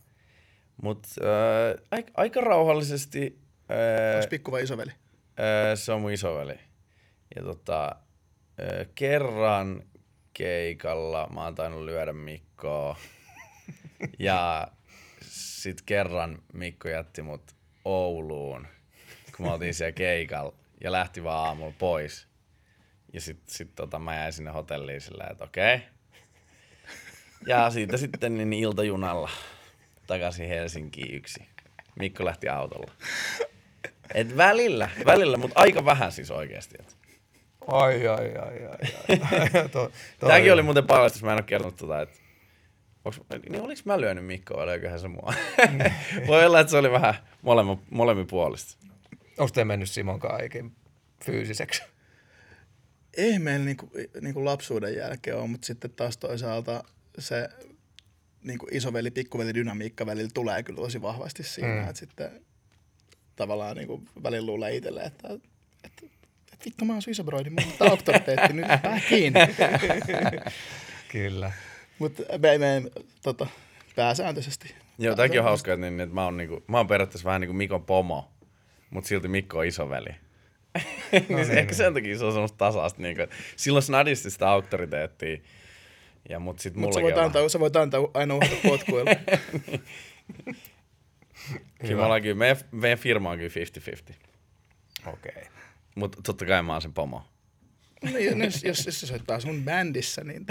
mut 0.83 1.07
äh, 1.21 1.83
aika, 1.91 2.11
aika 2.15 2.41
rauhallisesti 2.41 3.39
äh, 3.71 4.17
Onko 4.17 4.29
pikku 4.31 4.53
vai 4.53 4.63
isoveli? 4.63 4.91
äh, 4.91 5.75
se 5.75 5.93
on 5.93 6.01
mun 6.01 6.13
isoveli. 6.13 6.59
Ja 7.37 7.43
tota, 7.43 7.97
äh, 8.61 8.87
kerran 8.95 9.83
keikalla 10.33 11.29
mä 11.35 11.45
oon 11.45 11.55
tainnut 11.55 11.83
lyödä 11.85 12.13
Mikkoa. 12.13 12.97
ja 14.19 14.69
sit 15.23 15.83
kerran 15.83 16.43
Mikko 16.53 16.89
jätti 16.89 17.23
mut 17.23 17.43
Ouluun, 17.85 18.67
kun 19.37 19.47
me 19.47 19.53
oltiin 19.53 19.75
siellä 19.75 19.93
keikalla. 19.93 20.55
Ja 20.85 20.93
lähti 20.93 21.25
vaan 21.25 21.47
aamulla 21.47 21.75
pois. 21.79 22.29
Ja 23.13 23.21
sit, 23.21 23.49
sit 23.49 23.75
tota, 23.75 23.99
mä 23.99 24.15
jäin 24.17 24.33
sinne 24.33 24.51
hotelliin 24.51 25.01
silleen, 25.01 25.33
että 25.33 25.45
okei. 25.45 25.81
Ja 27.47 27.71
siitä 27.71 27.97
sitten 27.97 28.37
niin 28.37 28.53
iltajunalla 28.53 29.31
takaisin 30.07 30.49
Helsinkiin 30.49 31.15
yksi. 31.15 31.49
Mikko 31.99 32.25
lähti 32.25 32.49
autolla. 32.49 32.93
Et 34.15 34.37
välillä, 34.37 34.91
välillä, 35.07 35.37
mutta 35.37 35.61
aika 35.61 35.85
vähän 35.85 36.13
siis 36.13 36.31
oikeasti. 36.31 36.77
Ai 37.67 38.07
ai 38.07 38.37
ai 38.37 38.67
ai. 38.67 38.79
ai. 39.09 39.51
to, 39.73 39.91
to, 40.19 40.27
Tämäkin 40.27 40.53
oli 40.53 40.63
muuten 40.63 40.87
paljastus, 40.87 41.23
mä 41.23 41.33
en 41.33 41.37
ole 41.37 41.43
kertonut 41.43 41.77
tota, 41.77 42.01
että 42.01 42.19
onks, 43.05 43.21
niin 43.49 43.63
oliks 43.63 43.85
mä 43.85 44.01
lyönyt 44.01 44.27
Mikkoa 44.27 44.57
vai 44.57 44.67
löiköhän 44.67 45.01
se 45.01 45.09
mua? 45.09 45.35
Voi 46.27 46.47
olla, 46.47 46.61
että 46.61 46.71
se 46.71 46.77
oli 46.77 46.91
vähän 46.91 47.15
molemmin, 47.43 47.79
molemmin 47.91 48.27
puolista. 48.27 48.87
Onko 49.39 49.51
te 49.55 49.65
mennyt 49.65 49.91
Simon 49.91 50.21
kanssa 50.21 50.45
ikin 50.45 50.73
fyysiseksi? 51.25 51.83
Ei 53.17 53.39
meillä 53.39 53.65
niinku, 53.65 53.91
niinku 54.21 54.45
lapsuuden 54.45 54.97
jälkeen 54.97 55.37
ole, 55.37 55.49
mutta 55.49 55.67
sitten 55.67 55.91
taas 55.91 56.17
toisaalta 56.17 56.85
se 57.19 57.49
niinku 58.47 58.67
isoveli, 58.71 59.11
pikkuveli 59.11 59.55
dynamiikka 59.55 60.07
välillä 60.07 60.31
tulee 60.35 60.63
kyllä 60.63 60.77
tosi 60.77 61.03
vahvasti 61.03 61.43
siinä, 61.43 61.69
Mm. 61.69 61.81
että 61.81 61.99
sitten 61.99 62.31
tavallaan 63.37 63.77
niinku 63.77 64.03
välillä 64.23 64.47
luulee 64.47 64.77
itselle, 64.77 65.03
että, 65.03 65.29
että, 65.85 66.07
että, 66.53 66.65
vittu 66.65 66.85
mä 66.85 66.93
oon 66.93 67.03
sun 67.03 67.11
isobroidi, 67.11 67.51
mulla 67.51 67.67
on 67.81 67.91
auktoriteetti 67.91 68.53
nyt 68.53 68.67
pää 68.83 69.01
kiinni. 69.09 69.41
Kyllä. 71.13 71.53
mutta 71.99 72.23
me, 72.39 72.59
me, 72.59 72.83
tota, 73.23 73.47
pääsääntöisesti. 73.97 74.75
Joo, 74.99 75.15
tämäkin 75.15 75.41
on 75.41 75.45
hauska, 75.45 75.73
että, 75.73 75.91
niin, 75.91 76.01
että 76.01 76.15
mä, 76.15 76.25
oon, 76.25 76.37
niinku, 76.37 76.65
mä 76.67 76.77
oon 76.77 76.87
periaatteessa 76.87 77.27
vähän 77.27 77.41
niin 77.41 77.49
kuin 77.49 77.57
Mikon 77.57 77.85
pomo, 77.85 78.33
mutta 78.91 79.09
silti 79.09 79.29
Mikko 79.29 79.59
on 79.59 79.67
isoveli. 79.67 80.11
niin 81.29 81.47
se, 81.47 81.53
ehkä 81.53 81.75
sen 81.75 81.95
takia 81.95 82.19
se 82.19 82.25
on 82.25 82.33
semmoista 82.33 82.59
tasasta. 82.59 83.03
Niin 83.03 83.17
kuin, 83.17 83.25
että 83.25 83.37
silloin 83.57 83.83
snadisti 83.83 84.31
sitä 84.31 84.49
auktoriteettia. 84.51 85.39
Ja 86.29 86.39
mut 86.39 86.59
sit 86.59 86.77
Mutta 86.77 86.95
sä, 86.95 87.03
voit 87.03 87.17
on 87.17 87.25
antaa, 87.25 87.49
sä 87.49 87.61
voit 87.61 87.77
antaa 87.77 88.01
aina 88.15 88.35
potkuilla. 88.69 89.11
Kyllä 91.81 91.97
me 91.97 92.03
ollaan 92.03 92.23
kyllä, 92.23 92.35
meidän, 92.35 92.57
meidän 92.73 92.99
firma 92.99 93.31
on 93.31 93.39
kyllä 93.39 93.51
50-50. 94.13 94.15
Okei. 95.07 95.33
Okay. 95.37 95.45
Mutta 95.95 96.23
totta 96.23 96.45
kai 96.45 96.63
mä 96.63 96.73
oon 96.73 96.83
sen 96.83 96.93
pomo. 96.93 97.23
niin, 98.03 98.43
jos, 98.43 98.65
jos, 98.65 98.87
jos 98.87 99.01
se 99.01 99.07
soittaa 99.07 99.41
sun 99.41 99.65
bändissä, 99.65 100.25
niin 100.25 100.47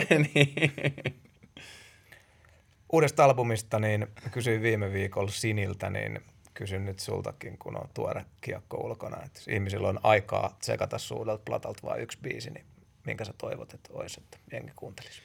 Uudesta 2.93 3.25
albumista 3.25 3.79
niin 3.79 4.07
kysyin 4.31 4.61
viime 4.61 4.93
viikolla 4.93 5.31
Siniltä, 5.31 5.89
niin 5.89 6.19
kysyn 6.53 6.85
nyt 6.85 6.99
sultakin, 6.99 7.57
kun 7.57 7.77
on 7.77 7.89
tuore 7.93 8.25
kiekko 8.41 8.77
ulkona. 8.77 9.23
Että 9.23 9.39
jos 9.39 9.47
ihmisillä 9.47 9.87
on 9.89 9.99
aikaa 10.03 10.57
tsekata 10.59 10.97
suudelta 10.97 11.43
platalta 11.45 11.79
vain 11.83 12.01
yksi 12.01 12.17
biisi, 12.21 12.49
niin 12.49 12.65
minkä 13.05 13.25
sä 13.25 13.33
toivot, 13.37 13.73
että 13.73 13.89
olisi, 13.93 14.21
että 14.23 14.37
jengi 14.51 14.71
kuuntelisi? 14.75 15.21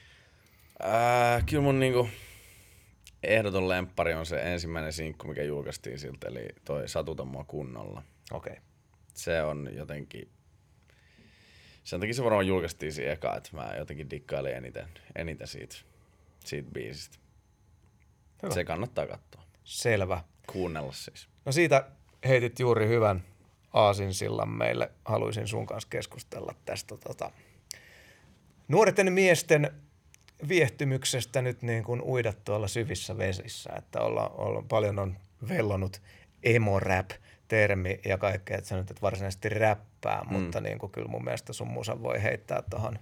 Ää, 0.83 1.43
kyllä 1.43 1.63
mun 1.63 1.81
niinku 1.81 2.09
ehdoton 3.23 3.69
lemppari 3.69 4.15
on 4.15 4.27
se 4.27 4.37
ensimmäinen 4.37 4.93
sinkku, 4.93 5.29
mikä 5.29 5.43
julkaistiin 5.43 5.99
siltä, 5.99 6.29
eli 6.29 6.49
toi 6.65 6.89
Satuta 6.89 7.25
mua 7.25 7.45
kunnolla. 7.45 8.03
Okei. 8.33 8.53
Okay. 8.53 8.63
Se 9.15 9.43
on 9.43 9.69
jotenkin, 9.73 10.29
sen 11.85 12.01
takia 12.01 12.15
se 12.15 12.25
varmaan 12.25 12.47
julkaistiin 12.47 12.93
siinä 12.93 13.13
eka, 13.13 13.37
että 13.37 13.51
mä 13.53 13.75
jotenkin 13.79 14.11
dikkailin 14.11 14.55
eniten, 14.55 14.87
eniten 15.17 15.47
siitä, 15.47 15.77
siitä 16.45 16.71
biisistä. 16.71 17.19
Hyvä. 18.43 18.55
Se 18.55 18.65
kannattaa 18.65 19.07
katsoa. 19.07 19.43
Selvä. 19.65 20.25
Kuunnella 20.53 20.93
siis. 20.93 21.29
No 21.45 21.53
siitä 21.53 21.91
heitit 22.25 22.61
juuri 22.61 22.89
hyvän 22.89 23.23
aasinsillan 23.73 24.49
meille. 24.49 24.91
Haluaisin 25.05 25.49
sun 25.49 25.67
kanssa 25.67 25.89
keskustella 25.91 26.55
tästä 26.65 26.97
tota, 26.97 27.31
nuorten 28.69 29.13
miesten 29.13 29.71
viehtymyksestä 30.49 31.43
nyt 31.43 31.63
niin 31.63 31.85
kuin 31.85 32.03
uida 32.03 32.33
tuolla 32.45 32.69
syvissä 32.69 33.19
vesissä. 33.19 33.71
Että 33.79 34.01
olla, 34.01 34.29
olla, 34.29 34.63
paljon 34.69 34.99
on 34.99 35.17
vellonut 35.49 36.03
emo-rap 36.43 37.11
termi 37.49 38.01
ja 38.05 38.19
kaikkea, 38.19 38.59
että 38.59 38.69
sä 38.69 38.77
nyt 38.77 38.91
et 38.91 39.03
varsinaisesti 39.03 39.49
räppää, 39.49 40.23
mm. 40.23 40.33
mutta 40.33 40.61
niin 40.61 40.79
kuin 40.79 40.93
kyllä 40.93 41.09
mun 41.09 41.25
mielestä 41.25 41.53
sun 41.53 41.69
musa 41.69 42.03
voi 42.03 42.23
heittää 42.23 42.63
tuohon 42.71 42.99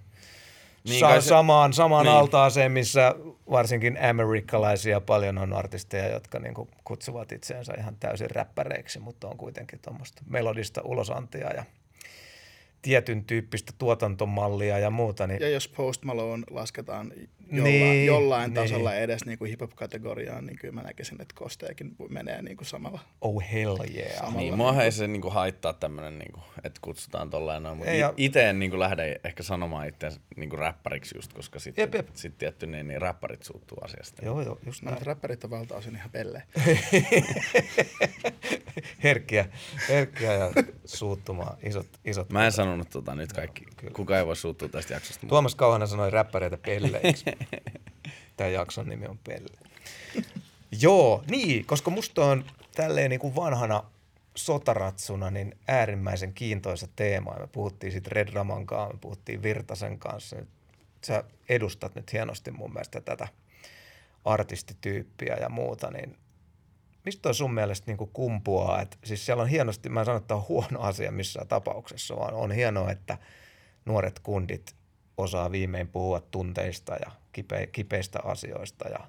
Niin 0.83 0.99
sa- 0.99 1.21
se- 1.21 1.27
samaan, 1.27 1.73
samaan 1.73 2.05
niin. 2.05 2.11
niin. 2.11 2.19
altaaseen, 2.19 2.71
missä 2.71 3.15
varsinkin 3.51 3.97
amerikkalaisia 4.09 5.01
paljon 5.01 5.37
on 5.37 5.53
artisteja, 5.53 6.13
jotka 6.13 6.39
niin 6.39 6.53
kuin 6.53 6.69
kutsuvat 6.83 7.31
itseensä 7.31 7.73
ihan 7.77 7.95
täysin 7.99 8.31
räppäreiksi, 8.31 8.99
mutta 8.99 9.27
on 9.27 9.37
kuitenkin 9.37 9.79
tuommoista 9.79 10.21
melodista 10.29 10.81
ulosantia 10.83 11.53
ja 11.53 11.63
tietyn 12.81 13.25
tyyppistä 13.25 13.73
tuotantomallia 13.77 14.79
ja 14.79 14.89
muuta. 14.89 15.27
Niin 15.27 15.41
Ja 15.41 15.49
jos 15.49 15.67
Post 15.67 16.03
Malone 16.05 16.43
lasketaan 16.49 17.13
jollain, 17.51 17.63
Niin, 17.73 18.05
jollain 18.05 18.53
niin. 18.53 18.63
tasolla 18.63 18.95
edes 18.95 19.25
niin 19.25 19.37
kuin 19.39 19.49
hip-hop-kategoriaan, 19.49 20.45
niin 20.45 20.57
kyllä 20.57 20.73
mä 20.73 20.81
näkisin, 20.81 21.21
että 21.21 21.35
Kosteekin 21.37 21.95
menee 22.09 22.41
niin 22.41 22.57
kuin 22.57 22.67
samalla. 22.67 22.99
oh 23.21 23.43
hell 23.53 23.77
yeah. 23.95 24.11
Samalla. 24.17 24.37
Niin, 24.39 24.57
mua 24.57 24.83
ei 24.83 24.91
se 24.91 25.07
niinku 25.07 25.29
haittaa 25.29 25.73
tämmönen, 25.73 26.19
niinku, 26.19 26.39
että 26.63 26.79
kutsutaan 26.83 27.29
tolleen 27.29 27.63
noin, 27.63 27.77
mutta 27.77 27.91
ja- 27.91 28.13
itse 28.17 28.49
en 28.49 28.59
niinku 28.59 28.79
lähde 28.79 29.19
ehkä 29.23 29.43
sanomaan 29.43 29.87
itse 29.87 30.09
niinku 30.35 30.55
räppäriksi 30.55 31.17
just, 31.17 31.33
koska 31.33 31.59
sitten 31.59 31.81
Jep, 31.83 31.93
jep. 31.95 32.07
sit 32.13 32.37
tietty 32.37 32.67
niin, 32.67 32.87
niin 32.87 33.01
räppärit 33.01 33.43
suuttuu 33.43 33.77
asiasta. 33.81 34.25
Joo, 34.25 34.41
joo, 34.41 34.59
just 34.65 34.81
No, 34.81 34.85
näin. 34.85 34.93
mutta 34.95 35.05
räppärit 35.09 35.43
on 35.43 35.49
valtaosin 35.49 35.95
ihan 35.95 36.09
pelle. 36.09 36.43
herkkiä, 39.03 39.45
herkkiä 39.89 40.33
ja 40.33 40.51
suuttumaan 40.85 41.57
isot, 41.63 41.87
isot. 42.05 42.29
Mä 42.31 42.45
en 42.45 42.51
sanonut 42.69 42.89
tota 42.89 43.15
nyt 43.15 43.33
kaikki, 43.33 43.65
kyllä. 43.77 43.93
kuka 43.93 44.17
ei 44.17 44.25
voi 44.25 44.35
suuttua 44.35 44.69
tästä 44.69 44.93
jaksosta. 44.93 45.27
Tuomas 45.27 45.55
Kauhanen 45.55 45.87
sanoi 45.87 46.09
räppäreitä 46.09 46.57
pelleiksi. 46.57 47.25
Tämä 48.37 48.49
jakson 48.49 48.89
nimi 48.89 49.05
on 49.05 49.19
Pelle. 49.23 49.57
Joo, 50.81 51.23
niin, 51.29 51.65
koska 51.65 51.91
musta 51.91 52.25
on 52.25 52.45
tälleen 52.75 53.09
niin 53.09 53.19
kuin 53.19 53.35
vanhana 53.35 53.83
sotaratsuna 54.35 55.31
niin 55.31 55.57
äärimmäisen 55.67 56.33
kiintoisa 56.33 56.87
teema. 56.95 57.35
Me 57.39 57.47
puhuttiin 57.47 57.91
siitä 57.91 58.09
Red 58.13 58.33
Raman 58.33 58.65
kanssa, 58.65 58.93
me 58.93 58.99
puhuttiin 59.01 59.43
Virtasen 59.43 59.99
kanssa. 59.99 60.35
Nyt 60.35 60.49
Sä 61.05 61.23
edustat 61.49 61.95
nyt 61.95 62.13
hienosti 62.13 62.51
mun 62.51 62.73
mielestä 62.73 63.01
tätä 63.01 63.27
artistityyppiä 64.25 65.37
ja 65.41 65.49
muuta, 65.49 65.91
niin 65.91 66.17
mistä 67.05 67.21
toi 67.21 67.33
sun 67.35 67.53
mielestä 67.53 67.87
niin 67.87 67.97
kuin 67.97 68.09
kumpuaa? 68.13 68.81
Et, 68.81 68.97
siis 69.03 69.25
siellä 69.25 69.43
on 69.43 69.49
hienosti, 69.49 69.89
mä 69.89 69.99
en 69.99 70.05
sano, 70.05 70.17
että 70.17 70.35
on 70.35 70.45
huono 70.49 70.79
asia 70.79 71.11
missään 71.11 71.47
tapauksessa, 71.47 72.15
vaan 72.15 72.33
on 72.33 72.51
hienoa, 72.51 72.91
että 72.91 73.17
nuoret 73.85 74.19
kundit 74.19 74.75
osaa 75.17 75.51
viimein 75.51 75.87
puhua 75.87 76.19
tunteista 76.19 76.95
ja 76.95 77.11
kipe, 77.31 77.67
kipeistä 77.67 78.19
asioista 78.23 78.89
ja, 78.89 78.99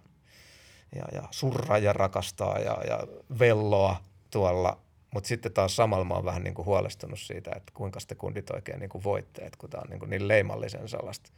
ja, 0.94 1.04
ja 1.12 1.22
surraa 1.30 1.78
ja 1.78 1.92
rakastaa 1.92 2.58
ja, 2.58 2.78
ja 2.88 3.00
velloa 3.38 3.96
tuolla. 4.30 4.78
Mutta 5.14 5.28
sitten 5.28 5.52
taas 5.52 5.76
samalla 5.76 6.04
mä 6.04 6.14
oon 6.14 6.24
vähän 6.24 6.42
niin 6.44 6.54
kuin 6.54 6.66
huolestunut 6.66 7.20
siitä, 7.20 7.50
että 7.56 7.72
kuinka 7.74 8.00
te 8.08 8.14
kundit 8.14 8.50
oikein 8.50 8.80
niin 8.80 8.90
kuin 8.90 9.04
voitte, 9.04 9.42
että 9.42 9.58
kun 9.58 9.70
tämä 9.70 9.82
on 9.84 9.90
niin, 9.90 9.98
kuin 9.98 10.10
niin 10.10 10.28
leimallisen 10.28 10.88
sellaista 10.88 11.30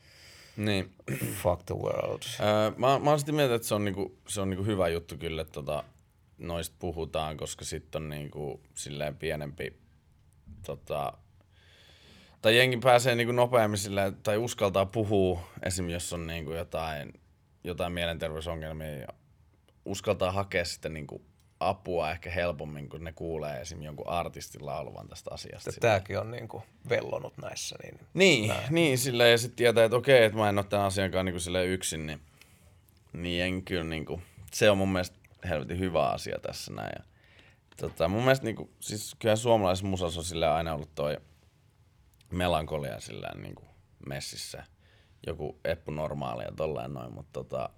Niin. 0.57 0.95
fuck 1.43 1.63
the 1.63 1.75
world. 1.75 2.23
Öö, 2.41 2.71
mä, 2.77 2.99
mä 2.99 3.11
oon 3.11 3.19
sitä 3.19 3.33
mieltä, 3.33 3.55
että 3.55 3.69
se 3.69 3.75
on, 3.75 3.85
niinku, 3.85 4.17
se 4.29 4.41
on 4.41 4.51
niinku 4.51 4.65
hyvä 4.65 4.89
juttu 4.89 5.17
kyllä, 5.17 5.43
että 5.43 5.53
tota, 5.53 5.85
noista 6.43 6.77
puhutaan, 6.79 7.37
koska 7.37 7.65
sitten 7.65 8.03
on 8.03 8.09
niinku, 8.09 8.61
silleen 8.75 9.17
pienempi, 9.17 9.77
tota, 10.67 11.13
tai 12.43 12.57
jengi 12.57 12.77
pääsee 12.77 13.15
niinku 13.15 13.33
nopeammin 13.33 13.79
silleen, 13.79 14.17
tai 14.17 14.37
uskaltaa 14.37 14.87
puhua, 14.87 15.51
esim. 15.63 15.89
jos 15.89 16.13
on 16.13 16.27
niinku 16.27 16.53
jotain, 16.53 17.13
jotain 17.65 17.93
mielenterveysongelmia, 17.93 18.97
ja 18.97 19.09
uskaltaa 19.85 20.33
hakea 20.33 20.65
sitten 20.65 20.95
niinku 20.95 21.25
apua 21.61 22.11
ehkä 22.11 22.31
helpommin, 22.31 22.89
kun 22.89 23.05
ne 23.05 23.13
kuulee 23.13 23.61
esim. 23.61 23.83
jonkun 23.83 24.09
artistin 24.09 24.67
lauluvan 24.67 25.09
tästä 25.09 25.31
asiasta. 25.35 25.71
Tämäkin 25.81 26.19
on 26.19 26.31
niin 26.31 26.49
kuin 26.49 26.63
vellonut 26.89 27.39
näissä. 27.39 27.77
Niin 27.83 28.01
Niin, 28.15 28.53
niin 28.71 28.99
sillä 28.99 29.27
ja 29.27 29.39
sitten 29.39 29.57
tietää, 29.57 29.85
että 29.85 29.97
okei, 29.97 30.25
että 30.25 30.39
mä 30.39 30.49
en 30.49 30.59
ole 30.59 30.67
tämän 30.67 30.87
asiankaan 30.87 31.27
niin 31.27 31.35
kuin 31.35 31.71
yksin, 31.71 32.07
niin, 32.07 32.21
niin 33.13 33.45
en 33.45 33.63
kyllä 33.63 33.85
niin 33.85 34.05
kuin, 34.05 34.23
se 34.53 34.71
on 34.71 34.79
mun 34.79 34.93
mielestä 34.93 35.22
helvetin 35.49 35.79
hyvä 35.79 36.09
asia 36.09 36.39
tässä 36.43 36.73
näin. 36.73 36.93
Ja, 36.99 37.05
tota, 37.77 38.09
mun 38.09 38.23
mielestä 38.23 38.45
niin 38.45 38.57
kuin, 38.57 38.71
siis 38.81 39.17
kyllä 39.19 39.37
suomalaisessa 39.37 39.87
musassa 39.87 40.21
on 40.21 40.25
sillä 40.25 40.55
aina 40.55 40.75
ollut 40.75 40.95
toi 40.95 41.17
melankolia 42.33 43.01
sillä 43.01 43.33
niin 43.43 43.55
kuin 43.55 43.69
messissä. 44.07 44.65
Joku 45.27 45.61
Eppu 45.65 45.91
normaali 45.91 46.45
ja 46.45 46.53
tolleen 46.57 46.93
noin, 46.93 47.13
mutta 47.13 47.33
tota, 47.33 47.71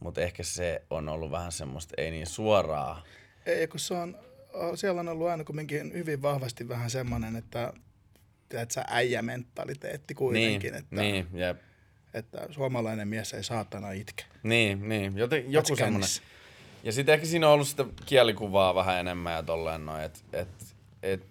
mut 0.00 0.18
ehkä 0.18 0.42
se 0.42 0.82
on 0.90 1.08
ollut 1.08 1.30
vähän 1.30 1.52
semmoista, 1.52 1.94
ei 1.96 2.10
niin 2.10 2.26
suoraa. 2.26 3.02
Ei, 3.46 3.68
kun 3.68 3.80
se 3.80 3.94
on, 3.94 4.18
siellä 4.74 5.00
on 5.00 5.08
ollut 5.08 5.28
aina 5.28 5.44
kumminkin 5.44 5.92
hyvin 5.92 6.22
vahvasti 6.22 6.68
vähän 6.68 6.90
semmoinen, 6.90 7.36
että 7.36 7.72
tiedät 8.48 8.70
sä 8.70 8.84
äijämentaliteetti 8.88 10.14
kuitenkin, 10.14 10.72
niin, 10.72 10.84
että, 10.84 10.96
niin, 10.96 11.28
jep. 11.32 11.60
että 12.14 12.46
suomalainen 12.50 13.08
mies 13.08 13.32
ei 13.32 13.44
saatana 13.44 13.90
itke. 13.92 14.24
Niin, 14.42 14.88
niin. 14.88 15.16
Joten, 15.16 15.52
joku 15.52 15.76
semmoinen. 15.76 16.08
Ja 16.82 16.92
sitten 16.92 17.12
ehkä 17.12 17.26
siinä 17.26 17.46
on 17.48 17.54
ollut 17.54 17.68
sitä 17.68 17.84
kielikuvaa 18.06 18.74
vähän 18.74 19.00
enemmän 19.00 19.32
ja 19.32 19.42
tolleen 19.42 19.86
noin, 19.86 20.02
että 20.02 20.20
et, 20.32 20.76
et, 21.02 21.26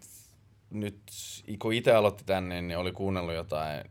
nyt 0.69 1.01
kun 1.59 1.73
itse 1.73 1.93
aloitti 1.93 2.23
tänne, 2.23 2.61
niin 2.61 2.77
oli 2.77 2.91
kuunnellut 2.91 3.35
jotain, 3.35 3.83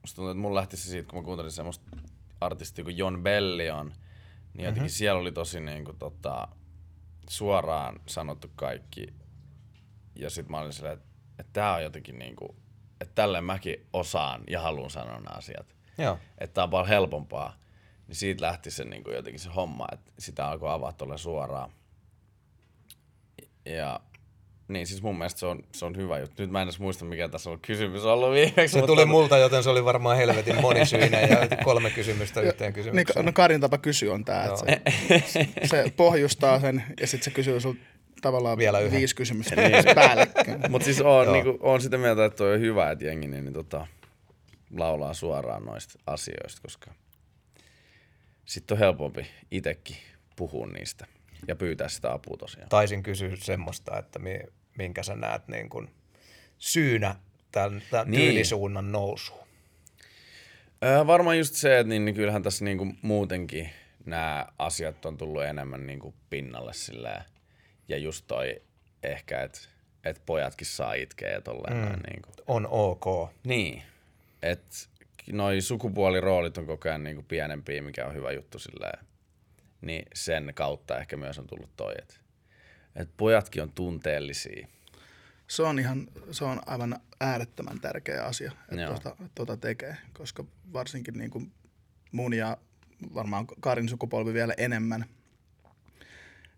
musta 0.00 0.16
tuntuu, 0.16 0.30
että 0.30 0.40
mun 0.40 0.54
lähti 0.54 0.76
se 0.76 0.88
siitä, 0.88 1.10
kun 1.10 1.18
mä 1.18 1.24
kuuntelin 1.24 1.52
semmoista 1.52 1.96
artistia 2.40 2.84
kuin 2.84 2.96
John 2.96 3.22
Bellion, 3.22 3.86
niin 3.86 4.64
jotenkin 4.64 4.82
mm-hmm. 4.82 4.88
siellä 4.88 5.20
oli 5.20 5.32
tosi 5.32 5.60
niin 5.60 5.84
kuin, 5.84 5.98
tota, 5.98 6.48
suoraan 7.28 8.00
sanottu 8.06 8.50
kaikki. 8.56 9.14
Ja 10.14 10.30
sitten 10.30 10.50
mä 10.50 10.60
olin 10.60 10.72
silleen, 10.72 10.94
että, 10.94 11.06
että 11.38 11.52
tää 11.52 11.74
on 11.74 11.82
jotenkin 11.82 12.18
niin 12.18 12.36
kuin, 12.36 12.56
että 13.00 13.14
tälleen 13.14 13.44
mäkin 13.44 13.86
osaan 13.92 14.42
ja 14.50 14.60
haluan 14.60 14.90
sanoa 14.90 15.20
nämä 15.20 15.36
asiat 15.36 15.76
Joo. 15.98 16.18
että 16.38 16.54
tää 16.54 16.64
on 16.64 16.70
paljon 16.70 16.88
helpompaa, 16.88 17.56
niin 18.08 18.16
siitä 18.16 18.42
lähti 18.46 18.70
se 18.70 18.84
niin 18.84 19.04
kuin 19.04 19.16
jotenkin 19.16 19.40
se 19.40 19.48
homma, 19.56 19.86
että 19.92 20.12
sitä 20.18 20.48
alkoi 20.48 20.72
avaa 20.72 20.92
tuolle 20.92 21.18
suoraan. 21.18 21.70
Ja 23.64 24.00
niin 24.68 24.86
siis 24.86 25.02
mun 25.02 25.18
mielestä 25.18 25.40
se 25.40 25.46
on, 25.46 25.62
se 25.72 25.84
on 25.84 25.96
hyvä 25.96 26.18
juttu. 26.18 26.42
Nyt 26.42 26.50
mä 26.50 26.62
en 26.62 26.66
edes 26.68 26.78
muista, 26.78 27.04
mikä 27.04 27.28
tässä 27.28 27.50
on 27.50 27.60
kysymys 27.60 28.04
ollut 28.04 28.32
viimeksi. 28.32 28.68
Se 28.68 28.78
mutta- 28.78 28.86
tuli 28.92 29.04
multa, 29.04 29.38
joten 29.38 29.62
se 29.62 29.70
oli 29.70 29.84
varmaan 29.84 30.16
helvetin 30.16 30.60
monisyinen 30.60 31.30
ja 31.30 31.56
kolme 31.64 31.90
kysymystä 31.90 32.40
yhteen 32.40 32.68
Niin, 32.68 32.74
kysymykseen. 32.74 33.26
no 33.26 33.32
Karin 33.32 33.60
tapa 33.60 33.78
kysyä 33.78 34.14
on 34.14 34.24
tää, 34.24 34.44
että 34.44 34.60
se, 35.26 35.48
se 35.64 35.92
pohjustaa 35.96 36.60
sen 36.60 36.82
ja 37.00 37.06
sitten 37.06 37.24
se 37.24 37.30
kysyy 37.30 37.60
sulta 37.60 37.80
tavallaan 38.22 38.58
Vielä 38.58 38.78
yhden. 38.80 38.98
viisi 38.98 39.16
kysymystä 39.16 39.56
päällekkäin. 39.94 40.60
Mutta 40.70 40.84
siis 40.84 41.00
on, 41.00 41.32
niinku, 41.32 41.58
on 41.60 41.80
sitä 41.80 41.98
mieltä, 41.98 42.24
että 42.24 42.36
toi 42.36 42.54
on 42.54 42.60
hyvä, 42.60 42.90
että 42.90 43.04
jengi 43.04 43.26
niin, 43.28 43.44
niin, 43.44 43.54
tota, 43.54 43.86
laulaa 44.76 45.14
suoraan 45.14 45.64
noista 45.64 45.98
asioista, 46.06 46.62
koska 46.62 46.90
sitten 48.44 48.74
on 48.74 48.78
helpompi 48.78 49.26
itsekin 49.50 49.96
puhua 50.36 50.66
niistä 50.66 51.06
ja 51.48 51.56
pyytää 51.56 51.88
sitä 51.88 52.12
apua 52.12 52.36
tosiaan. 52.36 52.68
Taisin 52.68 53.02
kysyä 53.02 53.36
semmoista, 53.36 53.98
että 53.98 54.18
mi, 54.18 54.40
minkä 54.78 55.02
sä 55.02 55.14
näet 55.16 55.48
niin 55.48 55.68
kuin 55.68 55.90
syynä 56.58 57.16
tämän, 57.52 57.82
tämän 57.90 58.10
Niin. 58.10 58.18
niin. 58.18 58.30
tyylisuunnan 58.30 58.92
nousuun. 58.92 59.44
Öö, 60.84 61.06
varmaan 61.06 61.38
just 61.38 61.54
se, 61.54 61.78
että 61.78 61.88
niin, 61.88 62.04
niin 62.04 62.14
kyllähän 62.14 62.42
tässä 62.42 62.64
niinku 62.64 62.86
muutenkin 63.02 63.70
nämä 64.06 64.46
asiat 64.58 65.06
on 65.06 65.16
tullut 65.16 65.44
enemmän 65.44 65.86
niinku 65.86 66.14
pinnalle 66.30 66.72
silleen. 66.72 67.24
Ja 67.88 67.98
just 67.98 68.24
toi 68.26 68.62
ehkä, 69.02 69.42
että 69.42 69.60
et 70.04 70.22
pojatkin 70.26 70.66
saa 70.66 70.94
itkeä 70.94 71.30
ja 71.30 71.40
tolleen 71.40 71.76
mm. 71.76 72.02
niinku. 72.10 72.30
On 72.46 72.66
ok. 72.70 73.30
Niin, 73.44 73.82
että 74.42 74.76
noi 75.32 75.60
sukupuoliroolit 75.60 76.58
on 76.58 76.66
koko 76.66 76.88
ajan 76.88 77.04
niinku 77.04 77.22
pienempiä, 77.22 77.82
mikä 77.82 78.06
on 78.06 78.14
hyvä 78.14 78.32
juttu 78.32 78.58
silleen. 78.58 79.06
Niin 79.80 80.06
sen 80.14 80.52
kautta 80.54 80.98
ehkä 80.98 81.16
myös 81.16 81.38
on 81.38 81.46
tullut 81.46 81.76
toi, 81.76 81.92
että 81.98 82.14
et 82.96 83.10
pojatkin 83.16 83.62
on 83.62 83.72
tunteellisia. 83.72 84.66
Se 85.46 85.62
on 85.62 85.78
ihan, 85.78 86.06
se 86.30 86.44
on 86.44 86.60
aivan 86.66 87.00
äärettömän 87.20 87.80
tärkeä 87.80 88.24
asia, 88.24 88.52
että 88.72 88.86
tuota, 88.86 89.16
tuota 89.34 89.56
tekee, 89.56 89.96
koska 90.12 90.44
varsinkin 90.72 91.14
niin 91.14 91.30
kuin 91.30 91.52
mun 92.12 92.34
ja 92.34 92.56
varmaan 93.14 93.46
Karin 93.60 93.88
sukupolvi 93.88 94.32
vielä 94.32 94.54
enemmän, 94.56 95.04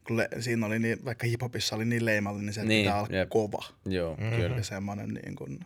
kun 0.07 0.17
le, 0.17 0.29
siinä 0.41 0.67
oli 0.67 0.79
niin, 0.79 1.05
vaikka 1.05 1.27
hiphopissa 1.27 1.77
oli 1.77 1.85
niin 1.85 2.05
leimallinen, 2.05 2.47
niin 2.47 2.55
se 2.55 2.61
Niin, 2.61 2.69
niin, 2.69 2.85
pitää 2.85 2.99
olla 2.99 3.17
jep. 3.17 3.29
kova. 3.29 3.65
Joo, 3.85 4.17
mm-hmm. 4.17 4.37
kyllä. 4.37 4.57
Ja 4.57 4.63
semmoinen 4.63 5.09
niin 5.09 5.37
kuin, 5.37 5.61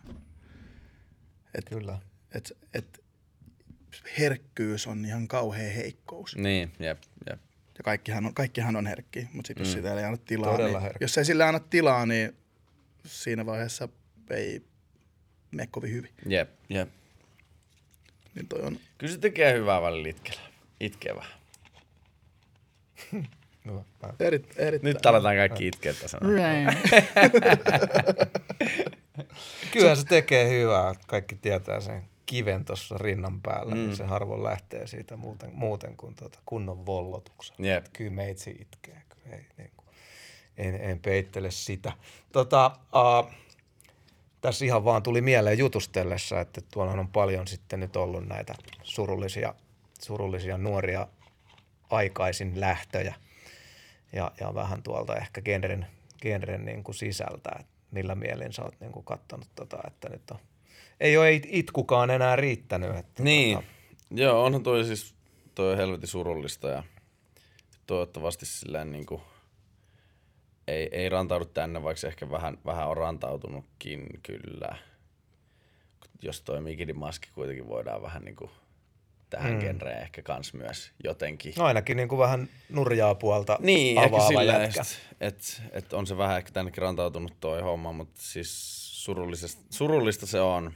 että 1.53 1.69
Kyllä. 1.69 1.99
Et, 2.31 2.51
et 2.73 3.03
herkkyys 4.19 4.87
on 4.87 5.05
ihan 5.05 5.27
kauhea 5.27 5.73
heikkous. 5.73 6.35
Niin, 6.35 6.71
jep, 6.79 6.97
jep. 7.29 7.39
Ja 7.77 7.83
kaikkihan 7.83 8.25
on, 8.25 8.33
kaikkihan 8.33 8.75
on 8.75 8.87
herkkiä, 8.87 9.27
mutta 9.33 9.47
sitten 9.47 9.61
jos 9.65 9.75
Mm. 9.75 9.77
sitä 9.81 9.93
ei 9.99 10.03
anna 10.05 10.17
tilaa, 10.25 10.51
Todella 10.51 10.71
niin, 10.71 10.81
herkkä. 10.81 11.03
jos 11.03 11.17
ei 11.17 11.25
sille 11.25 11.43
anna 11.43 11.59
tilaa, 11.59 12.05
niin 12.05 12.35
siinä 13.05 13.45
vaiheessa 13.45 13.87
ei 14.29 14.61
mene 15.51 15.67
kovin 15.71 15.91
hyvin. 15.91 16.11
Jep, 16.25 16.49
jep. 16.69 16.89
Niin 18.35 18.47
toi 18.47 18.61
on, 18.61 18.79
Kyllä 18.97 19.13
se 19.13 19.19
tekee 19.19 19.53
hyvää 19.53 19.81
välillä 19.81 20.09
itkellä. 20.09 20.41
Itkeä 20.79 21.15
vähän. 21.15 21.31
Hyvä. 23.13 23.27
Mä- 24.01 24.13
eri, 24.19 24.45
erittäin. 24.57 24.93
Nyt 24.93 25.05
aletaan 25.05 25.35
kaikki 25.35 25.67
itkeä 25.67 25.93
tässä. 25.93 26.17
Kyllä 29.73 29.95
se 29.95 30.05
tekee 30.05 30.49
hyvää. 30.49 30.93
Kaikki 31.07 31.35
tietää 31.35 31.79
sen 31.79 32.01
kiven 32.31 32.65
tuossa 32.65 32.97
rinnan 32.97 33.41
päällä, 33.41 33.75
mm. 33.75 33.81
niin 33.81 33.95
se 33.95 34.03
harvoin 34.03 34.43
lähtee 34.43 34.87
siitä 34.87 35.17
muuten, 35.17 35.49
muuten 35.53 35.97
kuin 35.97 36.15
tuota 36.15 36.39
kunnon 36.45 36.85
vollotuksen. 36.85 37.55
Jep. 37.59 37.85
Kyllä 37.93 38.11
meitsi 38.11 38.51
itkee. 38.51 39.01
Kyllä 39.09 39.35
ei, 39.35 39.45
niin 39.57 39.71
kuin, 39.77 39.87
en, 40.57 40.75
en 40.75 40.99
peittele 40.99 41.51
sitä. 41.51 41.91
Tota, 42.31 42.71
uh, 42.75 43.31
tässä 44.41 44.65
ihan 44.65 44.85
vaan 44.85 45.03
tuli 45.03 45.21
mieleen 45.21 45.57
jutustellessa, 45.57 46.41
että 46.41 46.61
tuolla 46.61 46.91
on 46.91 47.07
paljon 47.07 47.47
sitten 47.47 47.79
nyt 47.79 47.95
ollut 47.95 48.27
näitä 48.27 48.55
surullisia, 48.83 49.55
surullisia 50.01 50.57
nuoria 50.57 51.07
aikaisin 51.89 52.59
lähtöjä 52.59 53.15
ja, 54.13 54.31
ja 54.39 54.53
vähän 54.53 54.83
tuolta 54.83 55.15
ehkä 55.15 55.41
genren, 55.41 55.87
genren 56.21 56.65
niin 56.65 56.83
kuin 56.83 56.95
sisältä, 56.95 57.49
että 57.59 57.73
millä 57.91 58.15
mielin 58.15 58.53
sä 58.53 58.63
oot 58.63 58.79
niin 58.79 58.91
kuin 58.91 59.05
kattonut 59.05 59.47
tota, 59.55 59.77
että 59.87 60.09
nyt 60.09 60.31
on, 60.31 60.39
ei 61.01 61.17
ole 61.17 61.33
it- 61.33 61.47
itkukaan 61.49 62.09
enää 62.09 62.35
riittänyt. 62.35 62.95
Että 62.95 63.23
Niin, 63.23 63.57
tota, 63.57 63.67
joo, 64.11 64.43
onhan 64.43 64.63
toi 64.63 64.83
siis, 64.83 65.13
toi 65.55 65.71
on 65.71 65.77
helvetin 65.77 66.07
surullista 66.07 66.67
ja 66.69 66.83
toivottavasti 67.87 68.45
silleen 68.45 68.91
niinku, 68.91 69.21
ei, 70.67 70.89
ei 70.91 71.09
rantaudu 71.09 71.45
tänne, 71.45 71.83
vaikka 71.83 71.99
se 71.99 72.07
ehkä 72.07 72.31
vähän, 72.31 72.57
vähän 72.65 72.87
on 72.87 72.97
rantautunutkin 72.97 74.07
kyllä. 74.23 74.75
Jos 76.21 76.41
toi 76.41 76.61
Mikidin 76.61 76.99
maski 76.99 77.29
kuitenkin 77.33 77.67
voidaan 77.67 78.01
vähän 78.01 78.23
niinku 78.25 78.51
tähän 79.29 79.53
mm. 79.53 79.59
genreen 79.59 80.01
ehkä 80.01 80.21
kans 80.21 80.53
myös 80.53 80.91
jotenkin. 81.03 81.53
no 81.57 81.65
ainakin 81.65 81.97
niin 81.97 82.09
kuin 82.09 82.19
vähän 82.19 82.49
nurjaa 82.69 83.15
puolta 83.15 83.57
Niin, 83.61 83.97
ehkä 83.97 84.07
avaava 84.15 84.27
sillä 84.27 84.63
että 85.21 85.43
et 85.71 85.93
on 85.93 86.07
se 86.07 86.17
vähän 86.17 86.37
ehkä 86.37 86.51
tännekin 86.51 86.81
rantautunut 86.81 87.33
toi 87.39 87.61
homma, 87.61 87.91
mutta 87.91 88.21
siis 88.21 88.51
surullista, 89.03 89.47
surullista 89.69 90.27
se 90.27 90.41
on. 90.41 90.73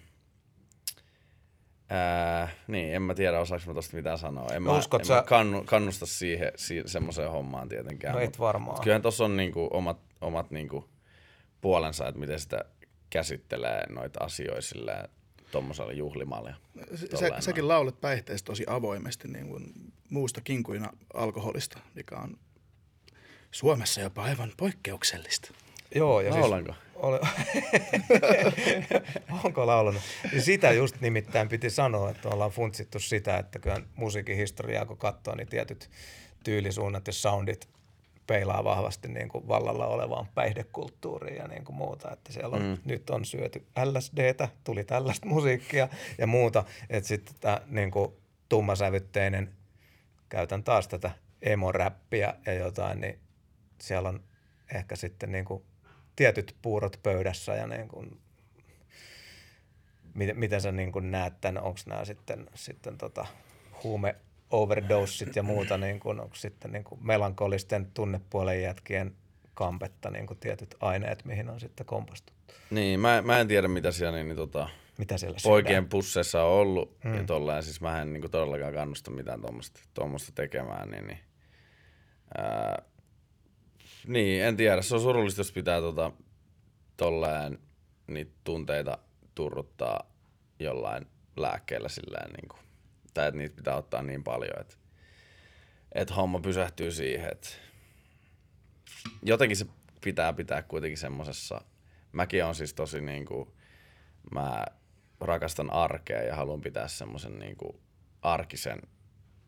Ää, 1.90 2.48
niin, 2.68 2.94
en 2.94 3.02
mä 3.02 3.14
tiedä, 3.14 3.40
osaanko 3.40 3.68
mä 3.68 3.74
tosta 3.74 3.98
mitään 3.98 4.18
sanoa. 4.18 4.48
En, 4.54 4.64
mä, 4.64 4.78
uskot 4.78 5.02
en 5.02 5.06
sä- 5.08 5.16
mä 5.16 5.24
kannu, 5.24 5.64
kannusta 5.64 6.06
siihen, 6.06 6.52
siihen 6.56 6.90
semmoiseen 6.90 7.32
hommaan 7.32 7.70
tietenkään. 7.70 8.14
No 8.14 8.20
et 8.20 8.30
mut- 8.30 8.40
varmaan. 8.40 8.76
mut 8.76 8.84
Kyllähän 8.84 9.02
tuossa 9.02 9.26
on 9.26 9.38
niinku 9.38 9.70
omat, 9.74 9.98
omat 10.22 10.52
niinku 10.52 10.90
puolensa, 11.62 12.08
että 12.08 12.20
miten 12.20 12.40
sitä 12.40 12.66
käsittelee 13.10 13.84
noita 13.90 14.24
asioita 14.24 14.62
silleen 14.62 15.10
tommosella 15.52 15.92
juhlimalla. 15.92 16.54
tolleen 17.12 17.42
säkin 17.42 17.68
laulat 17.68 18.02
päihteistä 18.02 18.46
tosi 18.46 18.64
avoimesti 18.68 19.28
niin 19.28 19.48
kuin 19.48 19.74
muustakin 20.10 20.64
kuin 20.64 20.88
alkoholista, 21.14 21.80
mikä 21.96 22.16
on 22.16 22.38
Suomessa 23.52 24.02
jopa 24.02 24.24
aivan 24.24 24.52
poikkeuksellista. 24.58 25.52
Joo, 25.96 26.22
ja 26.22 26.32
Laulanko? 26.32 26.74
siis... 26.74 26.86
Ole... 26.96 27.20
Onko 29.44 29.68
laulanut? 29.68 30.02
Sitä 30.40 30.72
just 30.72 31.02
nimittäin 31.02 31.50
piti 31.50 31.70
sanoa, 31.70 32.10
että 32.10 32.30
ollaan 32.30 32.52
funtsittu 32.52 33.00
sitä, 33.00 33.38
että 33.38 33.60
kyllä 33.60 33.82
musiikin 33.96 34.38
historiaa 34.38 34.86
kun 34.86 34.98
katsoo, 34.98 35.36
niin 35.36 35.48
tietyt 35.48 35.90
tyylisuunnat 36.44 37.08
ja 37.08 37.14
soundit 37.14 37.70
peilaa 38.28 38.64
vahvasti 38.64 39.08
niin 39.08 39.30
kuin 39.30 39.48
vallalla 39.48 39.88
olevaan 39.88 40.28
päihdekulttuuriin 40.36 41.38
ja 41.38 41.48
niin 41.48 41.66
kuin 41.66 41.76
muuta. 41.76 42.12
Että 42.12 42.34
siellä 42.34 42.56
on, 42.56 42.62
mm. 42.62 42.78
nyt 42.86 43.10
on 43.10 43.26
syöty 43.26 43.66
LSDtä, 43.86 44.50
tuli 44.64 44.84
tällaista 44.84 45.28
musiikkia 45.28 45.90
ja 46.18 46.28
muuta. 46.28 46.64
Että 46.90 47.08
sitten 47.08 47.36
tämä 47.40 47.62
niin 47.68 47.92
kuin 47.92 48.12
tummasävytteinen, 48.50 49.54
käytän 50.30 50.64
taas 50.64 50.88
tätä 50.88 51.12
emoräppiä 51.42 52.34
ja 52.46 52.54
jotain, 52.54 53.02
niin 53.02 53.20
siellä 53.82 54.10
on 54.10 54.24
ehkä 54.74 54.96
sitten 54.96 55.32
niin 55.32 55.46
kuin 55.46 55.64
tietyt 56.16 56.56
puurot 56.62 57.00
pöydässä 57.04 57.56
ja 57.56 57.68
niin 57.68 57.88
kuin, 57.88 58.20
miten, 60.14 60.40
miten 60.40 60.62
sä 60.62 60.72
niin 60.72 60.92
kuin 60.92 61.12
näet 61.12 61.42
tämän, 61.42 61.64
onko 61.64 61.80
nämä 61.86 62.06
sitten, 62.06 62.48
sitten 62.54 62.98
tota, 62.98 63.26
huume 63.84 64.16
overdosit 64.52 65.36
ja 65.36 65.44
muuta, 65.44 65.78
niin 65.78 66.00
kuin, 66.00 66.20
onko 66.20 66.36
sitten 66.36 66.72
niin 66.72 66.84
kuin 66.84 67.06
melankolisten 67.06 67.92
tunnepuolen 67.94 68.62
jätkien 68.62 69.16
kampetta 69.54 70.10
niin 70.10 70.28
kuin 70.28 70.40
tietyt 70.40 70.76
aineet, 70.80 71.26
mihin 71.26 71.50
on 71.50 71.60
sitten 71.60 71.86
kompastuttu. 71.86 72.54
Niin, 72.70 73.00
mä, 73.00 73.22
mä 73.22 73.40
en 73.40 73.48
tiedä 73.48 73.68
mitä 73.68 73.92
siellä 73.92 74.18
niin, 74.18 74.28
niin 74.28 74.36
tota, 74.36 74.70
Mitä 74.98 75.18
siellä 75.18 75.38
poikien 75.44 75.90
pusseissa 75.90 76.44
on 76.44 76.52
ollut. 76.52 76.98
Mm. 77.04 77.16
Ja 77.16 77.24
tolleen, 77.24 77.64
siis 77.64 77.82
mä 77.82 78.02
en 78.02 78.14
niin 78.14 78.32
todellakaan 78.32 78.74
kannusta 78.74 79.12
mitään 79.12 79.42
tuommoista 79.94 80.32
tekemään. 80.36 80.90
Niin, 80.90 81.08
niin, 81.08 81.20
ää, 82.38 82.82
niin, 84.08 84.44
en 84.44 84.58
tiedä. 84.58 84.82
Se 84.82 84.96
on 84.96 85.02
surullista, 85.02 85.40
jos 85.40 85.52
pitää 85.52 85.82
tota, 85.82 86.12
tolleen 86.98 87.60
niitä 88.08 88.32
tunteita 88.44 88.98
turruttaa 89.36 90.12
jollain 90.60 91.08
lääkkeellä 91.38 91.90
silleen, 91.90 92.32
niin 92.32 92.50
kuin, 92.50 92.60
tai 93.14 93.28
että 93.28 93.38
niitä 93.38 93.56
pitää 93.56 93.76
ottaa 93.76 94.02
niin 94.02 94.24
paljon, 94.24 94.62
että, 94.62 94.76
että 95.92 96.14
homma 96.14 96.40
pysähtyy 96.40 96.92
siihen, 96.92 97.32
että 97.32 97.50
jotenkin 99.24 99.58
se 99.58 99.66
pitää 100.04 100.34
pitää 100.34 100.62
kuitenkin 100.62 100.98
semmosessa, 100.98 101.62
mäkin 102.12 102.46
on 102.46 102.56
siis 102.56 102.74
tosi 102.74 103.02
niin 103.02 103.26
kuin, 103.26 103.50
mä 104.32 104.66
rakastan 105.20 105.74
arkea 105.74 106.24
ja 106.24 106.36
haluan 106.36 106.62
pitää 106.62 106.88
semmoisen 106.88 107.40
niin 107.40 107.58
kuin 107.58 107.78
arkisen 108.22 108.82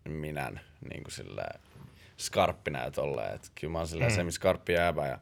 minän 0.08 0.60
niin 0.90 1.04
kuin 1.04 1.14
silleen 1.14 1.60
skarppina 2.18 2.84
ja 2.84 2.92
tolleen. 2.92 3.36
Et 3.36 3.52
kyllä 3.56 3.72
mä 3.72 3.78
oon 3.78 3.88
silleen 3.88 4.12
mm. 4.12 4.16
semiskarppi 4.16 4.74
jäävä 4.74 5.08
ja 5.08 5.20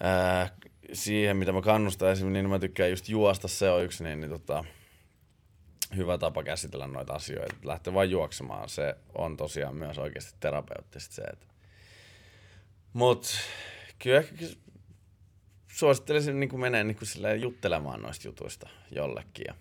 ää, 0.00 0.48
siihen, 0.92 1.36
mitä 1.36 1.52
mä 1.52 1.62
kannustaisin, 1.62 2.32
niin 2.32 2.48
mä 2.48 2.58
tykkään 2.58 2.90
just 2.90 3.08
juosta, 3.08 3.48
se 3.48 3.70
on 3.70 3.84
yksi 3.84 4.04
niin, 4.04 4.20
niin 4.20 4.30
tota, 4.30 4.64
hyvä 5.96 6.18
tapa 6.18 6.42
käsitellä 6.42 6.86
noita 6.86 7.12
asioita. 7.12 7.56
Lähtee 7.64 7.94
vaan 7.94 8.10
juoksemaan, 8.10 8.68
se 8.68 8.94
on 9.14 9.36
tosiaan 9.36 9.76
myös 9.76 9.98
oikeasti 9.98 10.36
terapeuttista 10.40 11.14
se, 11.14 11.22
että 11.22 11.46
Mut 12.92 13.26
kyllä 13.98 14.18
ehkä 14.18 14.34
suosittelisin 15.68 16.40
niin 16.40 16.60
menee 16.60 16.84
niin 16.84 16.96
silleen 17.02 17.40
juttelemaan 17.40 18.02
noista 18.02 18.28
jutuista 18.28 18.68
jollekin. 18.90 19.44
Ja 19.48 19.54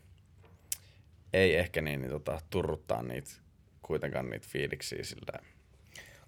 ei 1.34 1.56
ehkä 1.56 1.82
niin, 1.82 2.02
niin 2.02 2.12
tota, 2.12 2.42
turruttaa 2.50 3.04
niitä, 3.04 3.32
kuitenkaan 3.82 4.30
niitä 4.30 4.48
fiiliksiä 4.50 5.04
silleen. 5.04 5.46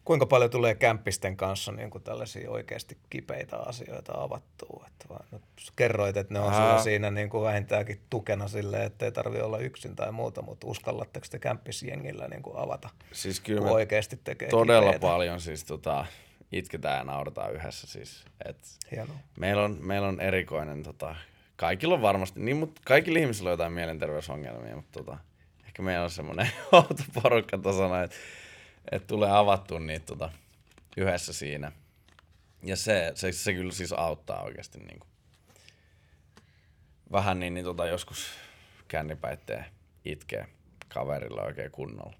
Kuinka 0.06 0.26
paljon 0.26 0.52
tulee 0.52 0.76
kämppisten 0.76 1.38
kanssa 1.38 1.72
niin 1.72 1.90
kuin 1.90 2.04
tällaisia 2.04 2.52
oikeasti 2.52 2.98
kipeitä 3.10 3.58
asioita 3.58 4.14
avattua? 4.16 4.86
Että 4.88 5.06
vaan, 5.10 5.26
no, 5.32 5.40
kerroit, 5.76 6.18
että 6.18 6.34
ne 6.34 6.40
on 6.40 6.54
sulla 6.54 6.82
siinä 6.82 7.12
niin 7.12 7.30
kuin 7.30 7.44
vähintäänkin 7.44 8.02
tukena 8.10 8.48
silleen, 8.48 8.84
että 8.84 9.06
ei 9.06 9.12
tarvi 9.12 9.42
olla 9.42 9.58
yksin 9.58 9.96
tai 9.96 10.12
muuta, 10.12 10.42
mutta 10.42 10.68
uskallatteko 10.68 11.26
te 11.30 11.40
kämppisjengillä 11.40 12.28
niin 12.28 12.44
kuin 12.44 12.58
avata, 12.58 12.90
Siis 13.12 13.40
kyllä 13.40 13.62
kun 13.62 13.70
oikeasti 13.72 14.20
tekee 14.24 14.50
todella 14.50 14.92
kipeitä? 14.92 15.08
paljon 15.08 15.42
siis 15.42 15.64
tota, 15.64 16.06
itketään 16.52 16.98
ja 16.98 17.04
naurataan 17.04 17.54
yhdessä. 17.54 17.88
Siis, 17.88 18.26
et 18.46 18.58
Hienoa. 18.92 19.16
meillä, 19.40 19.64
on, 19.64 19.78
meillä 19.80 20.08
on 20.08 20.22
erikoinen, 20.22 20.84
tota, 20.84 21.16
kaikilla 21.56 21.94
on 21.96 22.02
varmasti, 22.02 22.40
niin, 22.40 22.58
mutta 22.58 22.82
kaikilla 22.86 23.20
ihmisillä 23.20 23.48
on 23.48 23.54
jotain 23.54 23.74
mielenterveysongelmia, 23.74 24.76
mutta 24.76 25.00
tota, 25.00 25.18
ehkä 25.66 25.82
meillä 25.82 26.04
on 26.04 26.10
semmoinen 26.10 26.50
outo 26.72 27.04
porukka 27.22 27.58
tasana, 27.58 28.04
että 28.04 28.16
et 28.92 29.08
tulee 29.08 29.32
avattua 29.32 29.80
niitä 29.80 30.06
tota, 30.06 30.32
yhdessä 30.98 31.34
siinä. 31.34 31.72
Ja 32.64 32.76
se, 32.76 33.12
se, 33.16 33.32
se 33.32 33.54
kyllä 33.54 33.72
siis 33.72 33.94
auttaa 33.94 34.44
oikeasti 34.44 34.80
niin 34.80 35.00
kuin. 35.00 35.10
vähän 37.12 37.40
niin, 37.40 37.54
niin 37.54 37.66
tota, 37.66 37.86
joskus 37.86 38.28
kännipäittee 38.88 39.66
itkee 40.06 40.48
kaverilla 40.88 41.42
oikein 41.42 41.72
kunnolla. 41.72 42.14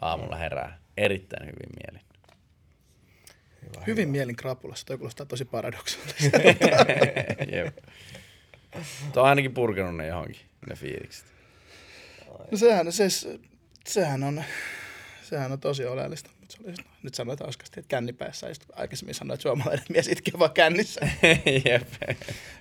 Aamulla 0.00 0.36
herää 0.36 0.78
erittäin 0.96 1.46
hyvin 1.46 1.70
mielin. 1.76 2.10
Hyvin 3.86 4.08
mielin 4.08 4.36
krapulassa, 4.36 4.86
toi 4.86 4.98
kuulostaa 4.98 5.26
tosi 5.26 5.44
paradoksaalista. 5.44 6.38
Jep. 7.56 7.76
Tuo 9.12 9.22
on 9.22 9.28
ainakin 9.28 9.54
purkanut 9.54 9.96
ne 9.96 10.06
johonkin, 10.06 10.40
ne 10.68 10.76
fiilikset. 10.76 11.26
No 12.50 12.58
sehän, 12.58 12.92
se, 12.92 13.04
sehän 13.86 14.24
on, 14.24 14.44
sehän 15.30 15.52
on 15.52 15.60
tosi 15.60 15.84
oleellista. 15.86 16.30
Mut 16.40 16.50
Se 16.50 16.58
oli, 16.64 16.74
nyt 17.02 17.14
sanoit 17.14 17.40
hauskasti, 17.40 17.80
että 17.80 17.88
kännipäässä, 17.88 18.48
ja 18.48 18.54
aikaisemmin 18.76 19.14
sanoit, 19.14 19.34
että 19.34 19.42
suomalainen 19.42 19.84
mies 19.88 20.08
itkee 20.08 20.34
vaan 20.38 20.50
kännissä. 20.52 21.00
Jep. 21.70 21.88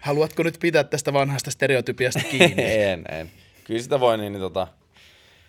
Haluatko 0.02 0.44
nyt 0.44 0.58
pitää 0.62 0.84
tästä 0.84 1.14
vanhasta 1.14 1.52
stereotypiasta 1.52 2.20
kiinni? 2.32 2.64
en, 2.92 3.06
en. 3.12 3.32
Kyllä 3.64 3.82
sitä 3.82 4.00
voi 4.00 4.18
niin, 4.18 4.34
niin 4.34 4.42
tota, 4.42 4.68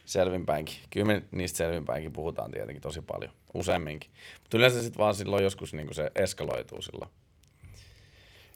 selvinpäinkin. 0.04 0.76
Kyllä 0.90 1.06
me 1.06 1.22
niistä 1.30 1.56
selvinpäinkin 1.56 2.12
puhutaan 2.12 2.50
tietenkin 2.50 2.82
tosi 2.82 3.00
paljon, 3.00 3.32
useamminkin. 3.54 4.10
Mutta 4.42 4.56
yleensä 4.56 4.82
sitten 4.82 4.98
vaan 4.98 5.14
silloin 5.14 5.44
joskus 5.44 5.74
niin 5.74 5.94
se 5.94 6.10
eskaloituu 6.14 6.82
silloin. 6.82 7.10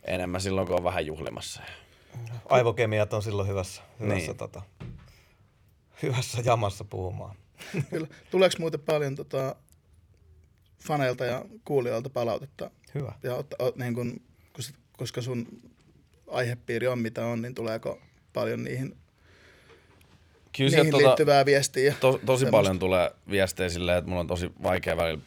Enemmän 0.05 0.41
silloin, 0.41 0.67
kun 0.67 0.77
on 0.77 0.85
vähän 0.85 1.07
juhlimassa. 1.07 1.63
Aivokemiat 2.49 3.13
on 3.13 3.23
silloin 3.23 3.49
hyvässä, 3.49 3.83
hyvässä, 4.01 4.27
Niin. 4.27 4.37
tota, 4.37 4.63
hyvässä 6.03 6.43
jamassa 6.45 6.85
puhumaan. 6.85 7.37
Kyllä. 7.91 8.07
Tuleeko 8.31 8.57
muuten 8.59 8.81
paljon 8.81 9.15
tota, 9.17 9.57
faneilta 10.83 11.25
ja 11.25 11.45
kuulijoilta 11.65 12.11
palautetta? 12.11 12.71
Hyvä. 12.95 13.13
Ja 13.23 13.35
ot, 13.35 13.55
ot, 13.59 13.77
niin 13.77 13.95
kun, 13.95 14.21
kos- 14.59 14.75
koska 14.97 15.23
sun 15.23 15.47
aihepiiri 16.31 16.87
on 16.87 16.99
mitä 16.99 17.27
on, 17.27 17.43
niin 17.43 17.55
tuleeko 17.55 18.01
paljon 18.33 18.65
niihin, 18.65 18.97
Kyllä 20.57 20.77
niihin 20.77 20.91
tota, 20.91 21.07
liittyvää 21.07 21.45
viestiä? 21.45 21.95
to, 22.01 22.13
tosi 22.13 22.21
semmoista. 22.21 22.51
paljon 22.51 22.79
tulee 22.79 23.11
viestejä 23.31 23.69
silleen, 23.69 23.99
että 23.99 24.09
mulla 24.09 24.21
on 24.21 24.27
tosi 24.27 24.53
vaikea 24.63 24.97
välillä. 24.97 25.23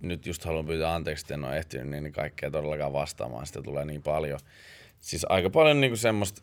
Nyt 0.00 0.26
just 0.26 0.44
haluan 0.44 0.66
pyytää 0.66 0.94
anteeksi, 0.94 1.22
että 1.24 1.34
en 1.34 1.44
ole 1.44 1.58
ehtinyt 1.58 1.88
niin, 1.88 2.02
niin 2.04 2.12
kaikkea 2.12 2.50
todellakaan 2.50 2.92
vastaamaan. 2.92 3.46
Sitä 3.46 3.62
tulee 3.62 3.84
niin 3.84 4.02
paljon. 4.02 4.40
Siis 5.00 5.26
aika 5.28 5.50
paljon 5.50 5.80
niinku 5.80 5.96
semmoista 5.96 6.42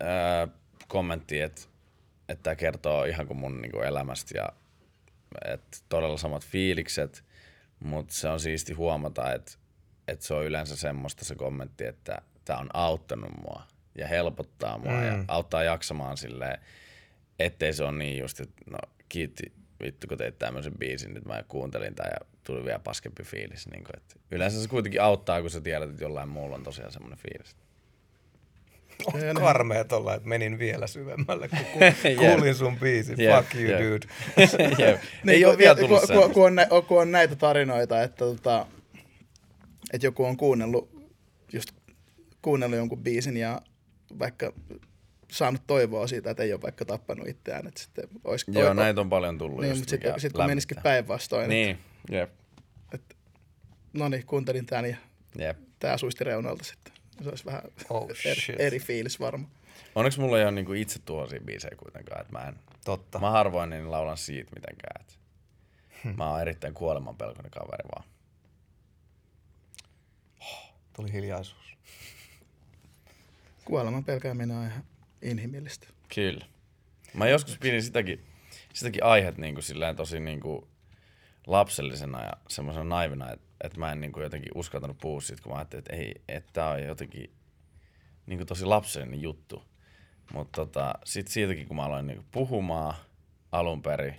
ää, 0.00 0.48
kommenttia, 0.88 1.46
että, 1.46 1.62
että 2.28 2.42
tämä 2.42 2.56
kertoo 2.56 3.04
ihan 3.04 3.26
kuin 3.26 3.38
mun 3.38 3.60
niinku 3.60 3.80
elämästä 3.80 4.38
ja 4.38 4.48
että 5.44 5.78
todella 5.88 6.16
samat 6.16 6.44
fiilikset, 6.44 7.24
mutta 7.80 8.14
se 8.14 8.28
on 8.28 8.40
siisti 8.40 8.72
huomata, 8.72 9.32
että, 9.32 9.52
että 10.08 10.24
se 10.24 10.34
on 10.34 10.44
yleensä 10.44 10.76
semmoista 10.76 11.24
se 11.24 11.34
kommentti, 11.34 11.84
että 11.84 12.22
tämä 12.44 12.58
on 12.58 12.68
auttanut 12.74 13.30
mua 13.42 13.62
ja 13.98 14.06
helpottaa 14.08 14.78
mua 14.78 14.92
mm. 14.92 15.04
ja 15.04 15.24
auttaa 15.28 15.62
jaksamaan 15.62 16.16
silleen, 16.16 16.58
ettei 17.38 17.72
se 17.72 17.84
ole 17.84 17.92
niin 17.92 18.18
just, 18.18 18.40
että 18.40 18.62
no 18.70 18.78
kiitti 19.08 19.52
vittu 19.84 20.06
kun 20.06 20.18
teit 20.18 20.38
tämmöisen 20.38 20.78
biisin, 20.78 21.14
nyt 21.14 21.24
mä 21.24 21.44
kuuntelin 21.48 21.94
tämän 21.94 22.12
ja 22.20 22.26
tuli 22.44 22.64
vielä 22.64 22.78
paskempi 22.78 23.22
fiilis. 23.22 23.68
Niin 23.68 23.84
kuin, 23.84 23.96
että 23.96 24.14
yleensä 24.30 24.62
se 24.62 24.68
kuitenkin 24.68 25.02
auttaa, 25.02 25.40
kun 25.40 25.50
sä 25.50 25.60
tiedät, 25.60 25.90
että 25.90 26.04
jollain 26.04 26.28
muulla 26.28 26.56
on 26.56 26.62
tosiaan 26.62 26.92
semmoinen 26.92 27.18
fiilis. 27.18 27.56
On 29.06 29.34
karmea 29.34 29.84
tolla, 29.84 30.14
että 30.14 30.28
menin 30.28 30.58
vielä 30.58 30.86
syvemmälle, 30.86 31.48
kun 31.48 31.58
kuulin 32.18 32.54
sun 32.54 32.78
biisin. 32.78 33.20
Jep, 33.20 33.36
Fuck 33.36 33.54
you, 33.54 33.70
jep. 33.70 33.80
dude. 33.80 34.06
Jep. 34.86 35.00
Niin, 35.24 35.34
Ei 35.34 35.44
ole 35.44 35.58
vielä 35.58 35.74
tullut 35.74 36.02
kun, 36.22 36.32
kun, 36.34 36.46
on, 36.46 36.54
nä, 36.54 36.66
kun 36.88 37.00
on 37.00 37.12
näitä 37.12 37.36
tarinoita, 37.36 38.02
että, 38.02 38.16
tota, 38.16 38.66
että 39.92 40.06
joku 40.06 40.24
on 40.24 40.36
kuunnellut, 40.36 40.90
just 41.52 41.70
kuunnellut 42.42 42.76
jonkun 42.78 43.02
biisin 43.02 43.36
ja 43.36 43.60
vaikka 44.18 44.52
saanut 45.30 45.62
toivoa 45.66 46.06
siitä, 46.06 46.30
että 46.30 46.42
ei 46.42 46.52
ole 46.52 46.62
vaikka 46.62 46.84
tappanut 46.84 47.28
itseään. 47.28 47.66
Että 47.66 47.80
sitten 47.82 48.08
olisi, 48.24 48.44
Joo, 48.48 48.68
oi- 48.68 48.74
näitä 48.74 49.00
on 49.00 49.10
paljon 49.10 49.38
tullut. 49.38 49.60
Niin, 49.60 49.68
just, 49.68 49.80
mutta 49.80 49.90
sitten 49.90 50.20
sit 50.20 50.32
kun 50.32 50.46
menisikin 50.46 50.76
päinvastoin, 50.82 51.48
niin. 51.48 51.78
Jep, 52.10 52.30
että 52.94 53.14
no 53.92 54.08
niin, 54.08 54.26
kuuntelin 54.26 54.66
tämän 54.66 54.84
ja 54.90 54.96
jep. 55.38 55.58
tämä 55.78 55.96
suisti 55.96 56.24
reunalta 56.24 56.64
sitten. 56.64 56.93
Se 57.22 57.28
olisi 57.28 57.44
vähän 57.44 57.62
Oh, 57.90 58.08
eri, 58.24 58.40
shit. 58.40 58.60
eri 58.60 58.78
fiilis 58.78 59.20
varmaan. 59.20 59.50
Onneksi 59.94 60.20
mulla 60.20 60.38
ei 60.38 60.44
ole 60.44 60.52
niinku 60.52 60.72
itse 60.72 60.98
tuollaisia 60.98 61.40
biisejä 61.40 61.76
kuitenkaan, 61.76 62.20
että 62.20 62.32
mä 62.32 62.44
en, 62.48 62.54
Totta. 62.84 63.18
mä 63.18 63.30
harvoin 63.30 63.70
niin 63.70 63.90
laulan 63.90 64.16
siitä 64.16 64.50
mitenkään. 64.54 65.00
Et 65.00 65.18
mä 66.16 66.30
oon 66.30 66.40
erittäin 66.40 66.74
kuolemanpelkoinen 66.74 67.50
kaveri 67.50 67.88
vaan. 67.94 68.04
Tuli 70.96 71.12
hiljaisuus. 71.12 71.76
Kuoleman 73.64 74.04
pelkääminen 74.04 74.56
on 74.56 74.66
ihan 74.66 74.84
inhimillistä. 75.22 75.86
Kyllä. 76.14 76.46
Mä 77.14 77.28
joskus 77.28 77.58
pidin 77.58 77.82
sitäkin, 77.82 78.24
sitäkin 78.72 79.04
aihetta 79.04 79.40
niin 79.40 79.54
kuin 79.54 79.62
silleen 79.64 79.96
tosi 79.96 80.20
niin 80.20 80.40
kuin 80.40 80.66
lapsellisena 81.46 82.22
ja 82.24 82.32
semmoisena 82.48 82.84
naivina, 82.84 83.32
että, 83.32 83.43
että 83.60 83.78
mä 83.78 83.92
en 83.92 84.00
niin 84.00 84.12
kuin 84.12 84.24
jotenkin 84.24 84.52
uskaltanut 84.54 84.98
puhua 84.98 85.20
siitä, 85.20 85.42
kun 85.42 85.52
mä 85.52 85.58
ajattelin, 85.58 85.80
että 85.80 85.96
ei, 85.96 86.14
että 86.28 86.50
tää 86.52 86.68
on 86.68 86.82
jotenkin 86.82 87.34
niin 88.26 88.38
kuin 88.38 88.46
tosi 88.46 88.64
lapsellinen 88.64 89.22
juttu. 89.22 89.64
Mutta 90.32 90.64
tota, 90.64 90.94
sit 91.04 91.28
siitäkin, 91.28 91.66
kun 91.66 91.76
mä 91.76 91.84
aloin 91.84 92.06
niin 92.06 92.16
kuin 92.16 92.28
puhumaan 92.32 92.94
alun 93.52 93.82
perin, 93.82 94.16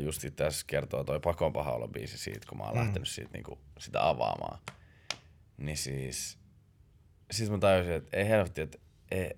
just 0.00 0.24
asiassa 0.24 0.64
kertoo 0.66 1.04
toi 1.04 1.20
Pakon 1.20 1.52
paha 1.52 1.72
olo 1.72 1.88
biisi 1.88 2.18
siitä, 2.18 2.46
kun 2.48 2.58
mä 2.58 2.64
oon 2.64 2.74
mm. 2.74 2.80
lähtenyt 2.80 3.08
siitä, 3.08 3.30
niin 3.32 3.44
kuin, 3.44 3.58
sitä 3.78 4.08
avaamaan. 4.08 4.58
Niin 5.56 5.76
siis, 5.76 6.38
siis 7.30 7.50
mä 7.50 7.58
tajusin, 7.58 7.92
että 7.92 8.16
ei 8.16 8.28
helvetti, 8.28 8.60
että 8.60 8.78
ei, 9.10 9.30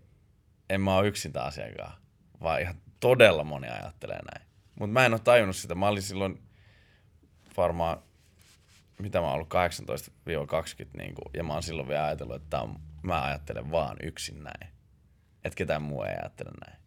en 0.71 0.81
mä 0.81 0.97
ole 0.97 1.09
yksin 1.09 1.33
tämän 1.33 1.49
asiakaan, 1.49 1.93
vaan 2.41 2.61
ihan 2.61 2.75
todella 3.01 3.45
moni 3.45 3.68
ajattelee 3.68 4.21
näin. 4.35 4.49
Mutta 4.79 4.93
mä 4.93 5.07
en 5.07 5.12
ole 5.12 5.21
tajunnut 5.21 5.57
sitä. 5.57 5.75
Mä 5.75 5.89
olin 5.89 6.03
silloin 6.03 6.43
varmaan, 7.57 8.03
mitä 9.01 9.21
mä 9.21 9.27
oon 9.27 9.35
ollut, 9.35 9.55
18-20, 9.55 10.99
niin 10.99 11.15
kuin, 11.15 11.25
ja 11.35 11.45
mä 11.45 11.53
oon 11.53 11.63
silloin 11.63 11.89
vielä 11.89 12.05
ajatellut, 12.05 12.43
että 12.43 12.61
on, 12.61 12.81
mä 13.03 13.23
ajattelen 13.23 13.71
vaan 13.71 13.97
yksin 14.03 14.45
näin. 14.45 14.73
Että 15.45 15.57
ketään 15.57 15.83
muu 15.83 16.03
ei 16.03 16.15
ajattele 16.23 16.51
näin. 16.67 16.81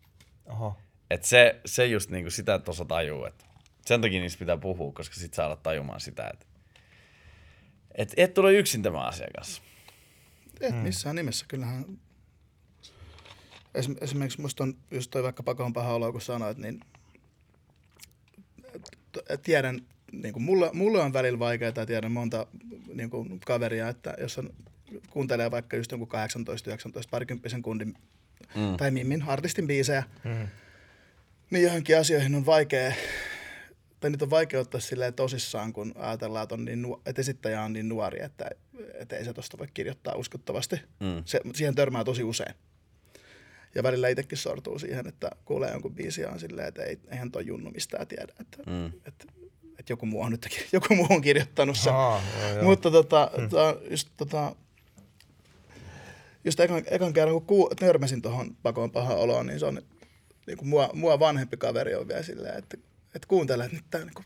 Oho. 0.46 0.78
Et 1.12 1.24
se, 1.24 1.62
se 1.66 1.86
just 1.86 2.10
niinku 2.10 2.32
sitä, 2.32 2.56
että 2.56 2.72
osa 2.72 2.86
tajuu, 2.86 3.26
että 3.26 3.46
sen 3.86 4.02
takia 4.02 4.22
niistä 4.22 4.40
pitää 4.40 4.58
puhua, 4.58 4.92
koska 4.92 5.16
sit 5.16 5.34
saa 5.34 5.46
olla 5.46 5.56
tajumaan 5.56 6.00
sitä, 6.00 6.30
että 6.34 6.46
et, 7.96 8.14
et 8.18 8.34
tule 8.34 8.54
yksin 8.54 8.84
tämä 8.84 9.02
asiakas. 9.02 9.62
Et 10.62 10.84
missään 10.84 11.16
nimessä. 11.16 11.46
Kyllähän 11.48 11.86
Esim- 13.78 13.98
esimerkiksi 14.02 14.42
musta 14.42 14.64
on 14.64 14.78
just 14.92 15.12
toi 15.12 15.24
vaikka 15.24 15.44
pakon 15.44 15.74
paha 15.74 15.94
olo, 15.94 16.12
kun 16.12 16.22
sanoit, 16.22 16.58
niin 16.58 16.80
tiedän, 19.44 19.86
niin 20.14 20.34
kuin 20.34 20.44
mulle, 20.44 20.70
mulle 20.74 21.02
on 21.02 21.14
välillä 21.14 21.40
vaikeaa 21.40 21.74
ja 21.76 21.86
tiedän 21.86 22.12
monta 22.12 22.48
niin 22.94 23.10
kuin 23.10 23.40
kaveria, 23.40 23.90
että 23.90 24.14
jos 24.20 24.38
on, 24.38 24.50
kuuntelee 25.10 25.52
vaikka 25.52 25.78
just 25.78 25.92
jonkun 25.92 26.08
18-19 26.08 27.08
parikymppisen 27.12 27.62
kundin 27.62 27.96
mm. 28.56 28.78
tai 28.78 28.92
mimmin 28.92 29.24
artistin 29.28 29.68
biisejä, 29.68 30.04
mm. 30.24 30.48
niin 31.50 31.64
johonkin 31.64 31.98
asioihin 31.98 32.36
on 32.36 32.46
vaikea, 32.46 32.94
tai 34.00 34.10
niitä 34.10 34.26
on 34.26 34.30
vaikea 34.30 34.60
ottaa 34.60 34.82
silleen 34.82 35.14
tosissaan, 35.14 35.74
kun 35.74 35.94
ajatellaan, 35.96 36.44
että, 36.44 36.56
on 36.56 36.66
niin, 36.66 36.82
nu- 36.82 37.02
että 37.06 37.22
esittäjä 37.22 37.62
on 37.62 37.74
niin 37.74 37.90
nuori, 37.90 38.24
että, 38.24 38.50
että 38.94 39.18
ei 39.18 39.26
se 39.26 39.34
tosta 39.34 39.58
voi 39.58 39.68
kirjoittaa 39.74 40.16
uskottavasti. 40.16 40.76
Mm. 41.00 41.24
Se, 41.26 41.42
siihen 41.54 41.76
törmää 41.76 42.04
tosi 42.04 42.24
usein. 42.24 42.56
Ja 43.76 43.84
välillä 43.84 44.08
itsekin 44.08 44.38
sortuu 44.38 44.80
siihen, 44.80 45.08
että 45.08 45.32
kuulee 45.46 45.72
jonkun 45.72 45.96
biisiä 45.96 46.30
on 46.30 46.40
silleen, 46.40 46.68
että 46.68 46.84
ei, 46.84 47.00
eihän 47.12 47.32
toi 47.32 47.46
junnu 47.46 47.72
mistään 47.72 48.08
tiedä, 48.08 48.34
että, 48.40 48.58
mm. 48.68 48.86
että, 48.86 49.26
että 49.80 49.94
joku, 49.94 50.06
muu 50.06 50.22
on 50.22 50.32
nyt, 50.32 50.68
joku 50.72 50.96
muu 50.96 51.08
on 51.10 51.22
kirjoittanut 51.22 51.78
sen. 51.78 51.94
Aa, 51.94 52.22
joo. 52.56 52.64
Mutta 52.64 52.92
tota, 52.92 53.32
hmm. 53.38 53.50
tota, 53.50 53.76
just, 53.90 54.10
tota, 54.18 54.56
just 56.44 56.60
ekan, 56.60 56.84
ekan 56.92 57.14
kerran, 57.14 57.34
kun 57.34 57.46
kuu, 57.46 57.70
törmäsin 57.80 58.22
tuohon 58.22 58.56
pakoon 58.64 58.92
paha 58.92 59.14
oloon, 59.14 59.48
niin 59.48 59.60
se 59.60 59.66
on 59.66 59.82
niin 60.48 60.58
kuin 60.58 60.68
mua, 60.68 60.90
mua 60.94 61.20
vanhempi 61.20 61.58
kaveri 61.58 61.96
on 61.96 62.08
vielä 62.08 62.24
silleen, 62.24 62.58
että, 62.58 62.78
että 63.16 63.28
kuuntelee, 63.28 63.66
että, 63.66 63.78
nyt 63.78 63.86
tää, 63.92 64.02
niin 64.02 64.14
kuin, 64.14 64.26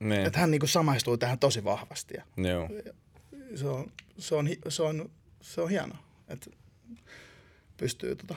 Niin. 0.00 0.26
että 0.26 0.38
hän 0.38 0.50
niin 0.50 0.60
kuin 0.60 0.70
samaistuu 0.70 1.16
tähän 1.16 1.38
tosi 1.38 1.64
vahvasti. 1.64 2.14
Ja 2.16 2.48
Joo. 2.48 2.68
se 3.54 3.68
on, 3.68 3.92
se 4.18 4.34
on, 4.34 4.48
se 4.68 4.82
on, 4.82 5.10
se 5.40 5.60
on 5.60 5.70
hienoa, 5.70 5.98
että 6.28 6.50
pystyy 7.76 8.16
tota 8.16 8.34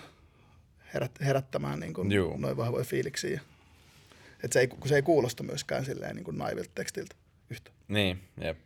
herät, 0.93 1.11
herättämään 1.21 1.79
niin 1.79 1.93
kuin 1.93 2.09
noin 2.37 2.57
vahvoja 2.57 2.85
fiiliksiä. 2.85 3.41
Että 4.45 4.53
se 4.53 4.59
ei, 4.59 4.67
kun 4.67 4.89
se 4.89 4.95
ei 4.95 5.01
kuulosta 5.01 5.43
myöskään 5.43 5.85
silleen 5.85 6.15
niin 6.15 6.23
kuin 6.23 6.37
naivilta 6.37 6.71
tekstiltä 6.75 7.15
yhtä. 7.49 7.71
Niin, 7.87 8.23
jep. 8.41 8.57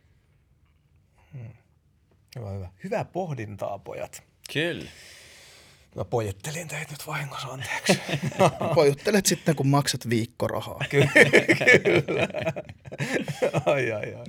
Hyvä, 2.38 2.50
hyvä. 2.50 2.68
Hyvää 2.84 3.04
pohdintaa, 3.04 3.78
pojat. 3.78 4.22
Kyllä. 4.52 4.90
Mä 5.96 6.04
pojettelin 6.04 6.68
teitä 6.68 6.90
nyt 6.90 7.06
vahingossa, 7.06 7.48
anteeksi. 7.48 8.00
Pojuttelet 8.74 9.26
sitten, 9.26 9.56
kun 9.56 9.66
maksat 9.66 10.08
viikkorahaa. 10.08 10.80
ai, 13.66 13.92
ai, 13.92 14.14
ai. 14.14 14.24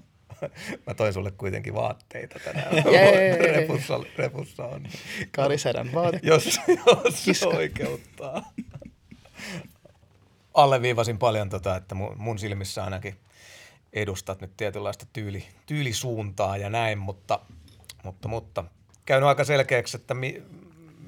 Mä 0.87 0.93
toin 0.93 1.13
sulle 1.13 1.31
kuitenkin 1.31 1.73
vaatteita 1.73 2.39
tänään. 2.39 2.75
Jee. 2.93 3.37
repussa, 3.37 3.99
repussa 4.17 4.65
on. 4.65 4.87
Kari 5.31 5.57
Sedän 5.57 5.93
vaate. 5.93 6.19
Jos, 6.23 6.59
jos 7.27 7.39
se 7.39 7.47
oikeuttaa. 7.47 8.53
Alleviivasin 10.53 11.17
paljon 11.17 11.49
tota, 11.49 11.75
että 11.75 11.95
mun, 11.95 12.15
mun 12.17 12.39
silmissä 12.39 12.83
ainakin 12.83 13.17
edustat 13.93 14.41
nyt 14.41 14.57
tietynlaista 14.57 15.05
tyyli, 15.13 15.47
tyylisuuntaa 15.65 16.57
ja 16.57 16.69
näin, 16.69 16.97
mutta, 16.97 17.39
mutta, 18.03 18.27
mutta. 18.27 18.63
Käynyt 19.05 19.29
aika 19.29 19.43
selkeäksi, 19.43 19.97
että 19.97 20.13
mi, 20.13 20.43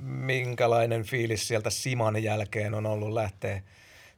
minkälainen 0.01 1.03
fiilis 1.03 1.47
sieltä 1.47 1.69
Siman 1.69 2.23
jälkeen 2.23 2.73
on 2.73 2.85
ollut 2.85 3.13
lähteä 3.13 3.61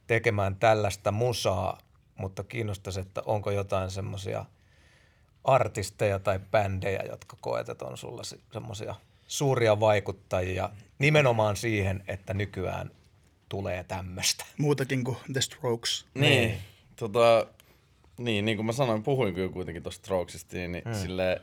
tekemään 0.06 0.56
tällaista 0.56 1.12
musaa, 1.12 1.78
mutta 2.16 2.44
kiinnostaisi, 2.44 3.00
että 3.00 3.22
onko 3.26 3.50
jotain 3.50 3.90
semmoisia 3.90 4.44
artisteja 5.44 6.18
tai 6.18 6.38
bändejä, 6.50 7.02
jotka 7.10 7.36
koet, 7.40 7.68
että 7.68 7.84
on 7.84 7.98
sulla 7.98 8.22
semmoisia 8.52 8.94
suuria 9.26 9.80
vaikuttajia 9.80 10.70
nimenomaan 10.98 11.56
siihen, 11.56 12.04
että 12.08 12.34
nykyään 12.34 12.90
tulee 13.48 13.84
tämmöistä. 13.84 14.44
Muutakin 14.58 15.04
kuin 15.04 15.16
The 15.32 15.40
Strokes. 15.40 16.06
Niin. 16.14 16.58
Tota, 16.96 17.46
niin, 18.18 18.44
niin 18.44 18.56
kuin 18.56 18.66
mä 18.66 18.72
sanoin, 18.72 19.02
puhuin 19.02 19.34
kyllä 19.34 19.52
kuitenkin 19.52 19.82
tuosta 19.82 20.04
Strokesista, 20.04 20.56
niin 20.56 20.82
hmm. 20.84 20.94
sille 20.94 21.42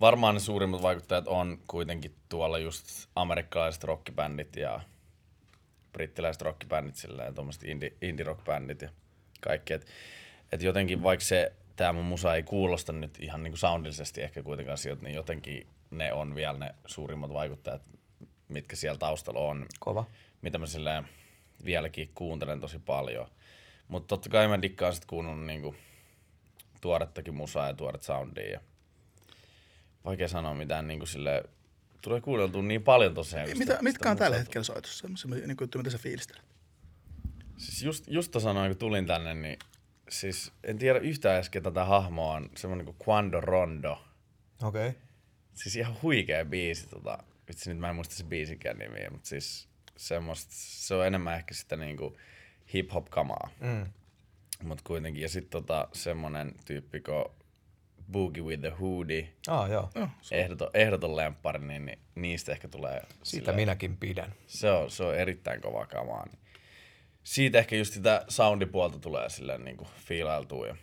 varmaan 0.00 0.34
ne 0.34 0.40
suurimmat 0.40 0.82
vaikuttajat 0.82 1.28
on 1.28 1.58
kuitenkin 1.68 2.14
tuolla 2.28 2.58
just 2.58 3.08
amerikkalaiset 3.14 3.84
rockibändit 3.84 4.56
ja 4.56 4.80
brittiläiset 5.92 6.42
rockibändit, 6.42 6.96
silleen 6.96 7.34
tuommoiset 7.34 7.64
indie, 7.64 7.92
indie 8.02 8.24
rockbändit 8.24 8.82
ja 8.82 8.88
kaikki. 9.40 9.72
Et, 9.72 9.86
et 10.52 10.62
jotenkin 10.62 11.02
vaikka 11.02 11.24
se, 11.24 11.52
tämä 11.76 11.92
mun 11.92 12.04
musa 12.04 12.34
ei 12.34 12.42
kuulosta 12.42 12.92
nyt 12.92 13.18
ihan 13.20 13.42
niinku 13.42 13.56
soundillisesti 13.56 14.22
ehkä 14.22 14.42
kuitenkaan 14.42 14.78
sieltä, 14.78 15.02
niin 15.02 15.14
jotenkin 15.14 15.66
ne 15.90 16.12
on 16.12 16.34
vielä 16.34 16.58
ne 16.58 16.74
suurimmat 16.86 17.32
vaikuttajat, 17.32 17.82
mitkä 18.48 18.76
siellä 18.76 18.98
taustalla 18.98 19.40
on 19.40 19.66
Kova. 19.80 20.04
mitä 20.42 20.58
mä 20.58 20.66
silleen 20.66 21.08
vieläkin 21.64 22.10
kuuntelen 22.14 22.60
tosi 22.60 22.78
paljon. 22.78 23.28
Mutta 23.88 24.08
totta 24.08 24.28
kai 24.28 24.48
mä 24.48 24.62
dikkaan 24.62 24.94
sit 24.94 25.04
kuunnellut 25.04 25.46
niinku 25.46 25.74
tuorettakin 26.80 27.34
musaa 27.34 27.66
ja 27.66 27.74
tuoret 27.74 28.02
soundia. 28.02 28.50
Ja 28.50 28.60
vaikea 30.04 30.28
sanoa 30.28 30.54
mitään 30.54 30.88
niinku 30.88 31.06
sille 31.06 31.42
tulee 32.02 32.20
kuunneltua 32.20 32.62
niin 32.62 32.82
paljon 32.82 33.14
tosiaan. 33.14 33.48
Mitä, 33.48 33.58
sitä- 33.58 33.82
mitkä 33.82 33.98
sitä 33.98 34.10
on 34.10 34.16
tällä 34.16 34.36
hetkellä 34.38 34.64
soitossa? 34.64 34.98
Semmoisia 34.98 35.46
niin 35.46 35.56
kuin, 35.56 35.70
mitä 35.76 35.90
sä 35.90 35.98
fiilistelet? 35.98 36.42
Siis 37.56 37.82
just, 37.82 38.04
just 38.08 38.36
sanoin, 38.38 38.70
kun 38.70 38.78
tulin 38.78 39.06
tänne, 39.06 39.34
niin 39.34 39.58
siis 40.08 40.52
en 40.64 40.78
tiedä 40.78 40.98
yhtään 40.98 41.34
edes, 41.34 41.50
ketä 41.50 41.70
tätä 41.70 41.84
hahmoa 41.84 42.34
on. 42.34 42.50
Semmoinen 42.56 42.86
kuin 42.86 42.96
Quando 43.08 43.40
Rondo. 43.40 43.92
Okei. 44.62 44.88
Okay. 44.88 45.00
Siis 45.54 45.76
ihan 45.76 45.96
huikea 46.02 46.44
biisi. 46.44 46.86
Tota. 46.86 47.18
Vitsi, 47.48 47.70
nyt 47.70 47.78
mä 47.78 47.88
en 47.88 47.94
muista 47.94 48.14
se 48.14 48.24
biisikään 48.24 48.78
nimiä, 48.78 49.10
mutta 49.10 49.28
siis 49.28 49.68
semmoista, 49.96 50.50
se 50.54 50.94
on 50.94 51.06
enemmän 51.06 51.34
ehkä 51.36 51.54
sitä 51.54 51.76
niinku 51.76 52.16
hip-hop-kamaa. 52.74 53.50
Mm. 53.60 53.86
Mutta 54.62 54.84
kuitenkin, 54.86 55.22
ja 55.22 55.28
sitten 55.28 55.50
tota, 55.50 55.88
semmonen 55.92 56.54
tyyppi 56.64 57.00
kuin 57.00 57.24
Boogie 58.12 58.42
with 58.42 58.60
the 58.60 58.72
Hoodie, 58.80 59.32
Ah, 59.48 59.70
joo. 59.70 59.90
Ehdoton, 60.30 60.70
ehdoton 60.74 61.16
lemppari, 61.16 61.58
niin, 61.66 61.86
niin 61.86 61.98
niistä 62.14 62.52
ehkä 62.52 62.68
tulee... 62.68 63.00
Siitä 63.00 63.22
silleen- 63.22 63.56
minäkin 63.56 63.96
pidän. 63.96 64.32
Se 64.46 64.70
on, 64.70 64.90
se 64.90 65.04
on 65.04 65.14
erittäin 65.16 65.60
kova 65.60 65.86
kamaa. 65.86 66.26
Niin. 66.26 66.38
Siitä 67.22 67.58
ehkä 67.58 67.76
just 67.76 67.94
sitä 67.94 68.24
soundipuolta 68.28 68.98
tulee 68.98 69.28
silleen 69.30 69.64
niin 69.64 69.76
kuin 69.76 69.88
fiilailtua. 70.04 70.66
Ja 70.66 70.76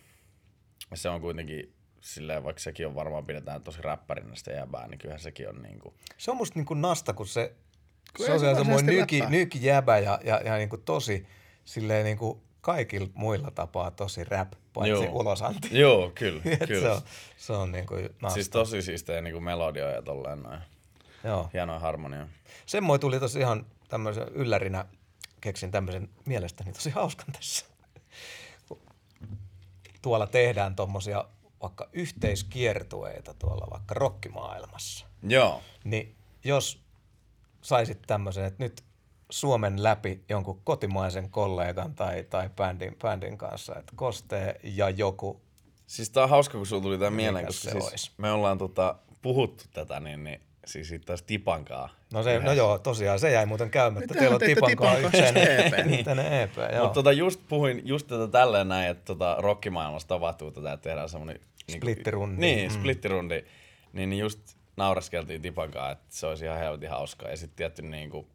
se 0.94 1.10
on 1.10 1.22
kuitenkin 1.22 1.74
silleen, 2.02 2.44
vaikka 2.44 2.60
sekin 2.60 2.88
on 2.88 2.96
varmaan 2.96 3.26
pidetään 3.26 3.64
tosi 3.64 3.82
räppärinä 3.82 4.36
sitä 4.36 4.52
jäbää, 4.52 4.88
niin 4.88 4.98
kyllähän 4.98 5.20
sekin 5.20 5.50
on 5.50 5.62
niin 5.62 5.80
kuin, 5.80 5.96
Se 6.18 6.32
on 6.32 6.38
musta 6.38 6.60
niin 6.60 6.66
kuin 6.66 6.82
nasta, 6.82 7.14
kun 7.14 7.28
se 7.28 7.54
Kun 8.18 8.26
Se 8.26 8.32
on 8.32 8.40
semmoinen 8.40 8.68
varsinaisesti 8.68 9.20
nyki, 9.20 9.30
nykijäbä 9.30 10.00
ja, 10.00 10.20
ja, 10.24 10.42
ja 10.46 10.58
niin 10.58 10.70
kuin 10.70 10.82
tosi 10.82 11.28
silleen 11.66 12.06
niin 12.06 12.18
kuin 12.18 12.42
kaikilla 12.62 13.10
muilla 13.14 13.52
tapaa 13.52 13.92
tosi 13.92 14.24
rap, 14.24 14.52
paitsi 14.74 15.04
Joo. 15.04 15.12
ulosanti. 15.14 15.70
Joo, 15.80 16.12
kyllä, 16.16 16.42
Et 16.52 16.60
se 16.60 16.66
kyllä. 16.68 16.94
on, 16.94 17.02
se 17.38 17.54
on 17.54 17.72
niin 17.72 17.86
kuin 17.86 18.10
Siis 18.34 18.50
tosi 18.50 18.82
siistejä 18.82 19.22
niinku 19.22 19.40
melodioja 19.40 19.96
ja 19.96 20.02
tolleen 20.02 20.44
noin. 20.44 20.60
Joo. 21.24 21.50
Hienoja 21.54 21.80
harmonia. 21.80 22.28
Semmoinen 22.66 23.02
tuli 23.02 23.20
tosi 23.20 23.40
ihan 23.40 23.66
tämmöisen 23.90 24.28
yllärinä, 24.28 24.86
keksin 25.42 25.72
tämmöisen 25.72 26.10
mielestäni 26.26 26.74
tosi 26.74 26.90
hauskan 26.90 27.32
tässä. 27.32 27.66
Tuolla 30.02 30.28
tehdään 30.28 30.76
tommosia 30.76 31.26
vaikka 31.62 31.90
yhteiskiertueita 31.94 33.34
tuolla 33.34 33.68
vaikka 33.72 33.94
rokkimaailmassa. 33.94 35.06
Joo. 35.24 35.62
Niin 35.84 36.16
jos 36.44 36.84
saisit 37.64 38.02
tämmöisen, 38.08 38.46
että 38.46 38.64
nyt 38.64 38.84
Suomen 39.30 39.84
läpi 39.84 40.24
jonkun 40.30 40.62
kotimaisen 40.64 41.30
kollegan 41.30 41.94
tai, 41.96 42.24
tai 42.24 42.50
bändin, 42.56 42.96
bändin 43.02 43.38
kanssa, 43.38 43.76
että 43.80 43.92
Kostee 43.96 44.60
ja 44.64 44.90
joku, 44.90 45.42
Siis 45.88 46.10
tää 46.10 46.24
on 46.24 46.30
hauska, 46.30 46.58
kun 46.58 46.68
sulla 46.68 46.82
tuli 46.84 46.98
tää 46.98 47.10
mieleen, 47.10 47.46
koska 47.46 47.64
se 47.64 47.72
siis 47.72 47.92
ois? 47.92 48.12
me 48.18 48.32
ollaan 48.32 48.58
tota, 48.58 48.96
puhuttu 49.22 49.64
tätä, 49.74 50.00
niin, 50.00 50.24
niin 50.24 50.42
siis 50.66 50.90
sit 50.90 51.06
taas 51.06 51.22
Tipankaa. 51.22 51.90
no, 52.14 52.24
se, 52.24 52.40
no 52.40 52.52
joo, 52.54 52.80
tosiaan 52.80 53.20
se 53.20 53.32
jäi 53.32 53.46
muuten 53.46 53.70
käymättä. 53.70 54.14
Niin 54.14 54.20
Teillä 54.20 54.34
on 54.36 54.40
tehän 54.40 54.56
teitte 54.56 54.70
Tipan 54.70 55.02
kanssa 55.02 55.10
Tipan 55.12 55.34
kanssa 55.34 55.54
yhteinen, 55.94 56.34
EP. 56.34 56.50
EP. 56.50 56.58
Joo. 56.74 56.84
Mutta 56.84 56.94
tota, 56.94 57.12
just 57.12 57.40
puhuin 57.50 57.82
just 57.86 58.08
tätä 58.08 58.28
tälleen 58.28 58.68
näin, 58.68 58.90
että 58.92 59.06
tota, 59.06 59.36
rockimaailmassa 59.40 60.08
tapahtuu 60.08 60.52
tätä, 60.52 60.74
että 60.74 60.84
tehdään 60.90 61.10
semmoinen... 61.10 61.40
Splittirundi. 61.72 62.42
Niin, 62.42 62.72
Mm. 62.72 62.80
splittirundi. 62.80 63.44
Niin, 63.94 64.10
niin 64.10 64.20
just 64.20 64.40
nauraskeltiin 64.78 65.42
Tipankaan, 65.42 65.92
että 65.92 66.06
se 66.10 66.28
olisi 66.28 66.46
ihan 66.46 66.58
helvetin 66.58 66.90
hauskaa. 66.90 67.30
Ja 67.30 67.38
sitten 67.38 67.56
tietty 67.56 67.82
niin 67.82 68.10
kuin 68.10 68.28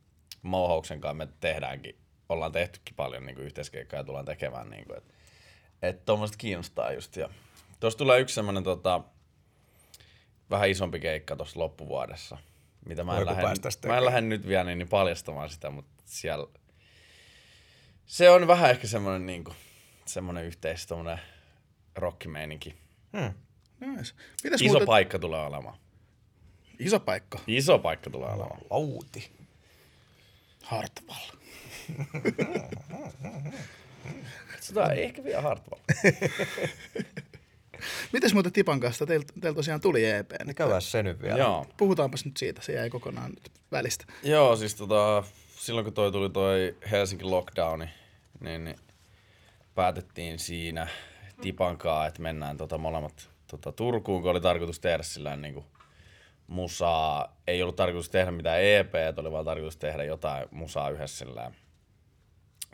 Mohouksen 0.42 1.00
kanssa 1.00 1.14
me 1.14 1.28
tehdäänkin, 1.40 1.98
ollaan 2.28 2.52
tehtykin 2.52 2.94
paljon 2.94 3.26
niin 3.26 3.36
kuin 3.36 3.44
yhteiskeikkaa 3.46 4.00
ja 4.00 4.04
tullaan 4.04 4.24
tekemään. 4.24 4.70
Niin 4.70 4.84
kuin, 4.84 4.98
että 4.98 5.14
että 5.82 6.02
tuommoiset 6.04 6.36
kiinnostaa 6.36 6.92
just. 6.92 7.16
Ja 7.16 7.28
tuossa 7.80 7.98
tulee 7.98 8.20
yksi 8.20 8.34
semmoinen 8.34 8.64
tota, 8.64 9.00
vähän 10.50 10.70
isompi 10.70 11.00
keikka 11.00 11.36
tuossa 11.36 11.60
loppuvuodessa, 11.60 12.38
mitä 12.86 13.04
mä 13.04 13.12
en, 13.12 13.16
Voiko 13.16 13.30
lähde, 13.30 13.42
päästäis 13.42 13.74
mä 13.74 13.78
en 13.78 13.80
tekemään? 13.80 14.04
lähde 14.04 14.20
nyt 14.20 14.46
vielä 14.46 14.64
niin, 14.64 14.78
niin 14.78 14.88
paljastamaan 14.88 15.50
sitä, 15.50 15.70
mutta 15.70 16.02
siellä 16.04 16.46
se 18.06 18.30
on 18.30 18.46
vähän 18.46 18.70
ehkä 18.70 18.86
semmoinen 18.86 19.26
niinku, 19.26 19.54
semmoinen 20.04 20.44
yhteis, 20.44 20.88
rockimeininki. 21.96 22.74
Hmm. 23.18 23.34
Nice. 23.80 24.14
Mitäs 24.44 24.62
Iso 24.62 24.72
muuta? 24.72 24.86
paikka 24.86 25.18
tulee 25.18 25.46
olemaan. 25.46 25.78
Iso 26.78 27.00
paikka. 27.00 27.38
Iso 27.46 27.78
paikka 27.78 28.10
tulee 28.10 28.28
olemaan. 28.28 28.60
Lauti. 28.70 29.30
Hartwall. 30.62 31.30
Sitä 34.60 34.86
ei 34.86 35.04
ehkä 35.04 35.24
vielä 35.24 35.42
Hartwall. 35.42 35.80
Mites 38.12 38.34
muuten 38.34 38.52
Tipan 38.52 38.80
kanssa? 38.80 39.06
Teillä 39.06 39.26
teil 39.40 39.54
tosiaan 39.54 39.80
tuli 39.80 40.10
EP. 40.10 40.30
Niin 40.30 40.46
Nyt 40.46 40.56
käydään 40.56 40.82
se 40.82 41.02
nyt 41.02 41.22
vielä. 41.22 41.38
Joo. 41.38 41.66
Puhutaanpas 41.76 42.24
nyt 42.24 42.36
siitä, 42.36 42.62
se 42.62 42.72
jäi 42.72 42.90
kokonaan 42.90 43.30
nyt 43.30 43.50
välistä. 43.72 44.04
Joo, 44.22 44.56
siis 44.56 44.74
tota, 44.74 45.24
silloin 45.56 45.84
kun 45.84 45.94
toi 45.94 46.12
tuli 46.12 46.30
toi 46.30 46.76
Helsinki 46.90 47.24
lockdowni, 47.24 47.88
niin, 48.40 48.64
niin 48.64 48.76
päätettiin 49.74 50.38
siinä 50.38 50.88
Tipankaa, 51.40 52.06
että 52.06 52.22
mennään 52.22 52.56
tota 52.56 52.78
molemmat 52.78 53.30
tota 53.46 53.72
Turkuun, 53.72 54.22
kun 54.22 54.30
oli 54.30 54.40
tarkoitus 54.40 54.80
tehdä 54.80 55.02
sillä 55.02 55.36
niin 55.36 55.54
kuin 55.54 55.66
musaa. 56.48 57.36
Ei 57.46 57.62
ollut 57.62 57.76
tarkoitus 57.76 58.10
tehdä 58.10 58.30
mitään 58.30 58.62
EP, 58.62 58.94
oli 59.16 59.32
vaan 59.32 59.44
tarkoitus 59.44 59.76
tehdä 59.76 60.04
jotain 60.04 60.48
musaa 60.50 60.90
yhdessä 60.90 61.18
sillä. 61.18 61.50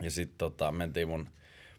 Ja 0.01 0.11
sitten 0.11 0.37
tota, 0.37 0.71
mentiin 0.71 1.07
mun 1.07 1.29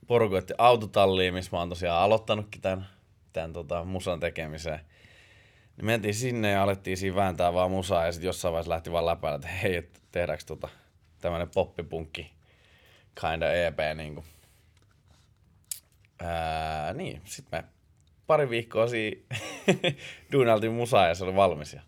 porukoitti 0.07 0.55
autotalliin, 0.59 1.35
missä 1.35 1.51
mä 1.53 1.59
oon 1.59 1.69
tosiaan 1.69 2.03
aloittanutkin 2.03 2.61
tämän, 2.61 2.87
tämän 3.33 3.53
tota, 3.53 3.85
musan 3.85 4.21
tekemiseen. 4.21 4.81
Niin 5.77 5.87
mentiin 5.87 6.15
sinne 6.15 6.51
ja 6.51 6.63
alettiin 6.63 6.97
siinä 6.97 7.17
vääntää 7.17 7.53
vaan 7.53 7.71
musaa 7.71 8.07
ja 8.07 8.13
sitten 8.13 8.27
jossain 8.27 8.53
vaiheessa 8.53 8.71
lähti 8.71 8.93
vaan 8.93 9.07
läpäällä, 9.07 9.37
että 9.37 9.49
hei, 9.49 9.77
et 9.77 10.03
tehdäänkö 10.13 10.45
tota 10.47 10.69
tämmönen 11.21 11.51
poppipunkki 11.55 12.33
kinda 13.21 13.53
EP 13.53 13.79
niinku. 13.95 14.25
Ää, 16.19 16.93
niin, 16.93 17.23
sit 17.25 17.47
me 17.53 17.65
pari 18.27 18.51
viikkoa 18.51 18.89
siinä 18.89 19.21
duunaltiin 20.33 20.73
musaa 20.73 21.09
ja 21.09 21.15
se 21.15 21.25
oli 21.25 21.37
valmis 21.37 21.73
ja 21.73 21.81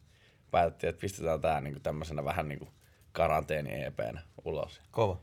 päätettiin, 0.51 0.89
että 0.89 1.01
pistetään 1.01 1.41
tää 1.41 1.61
niinku 1.61 1.81
tämmöisenä 1.81 2.25
vähän 2.25 2.49
niinku 2.49 2.69
karanteeni 3.13 3.83
EPnä 3.85 4.23
ulos. 4.45 4.81
Kova. 4.91 5.21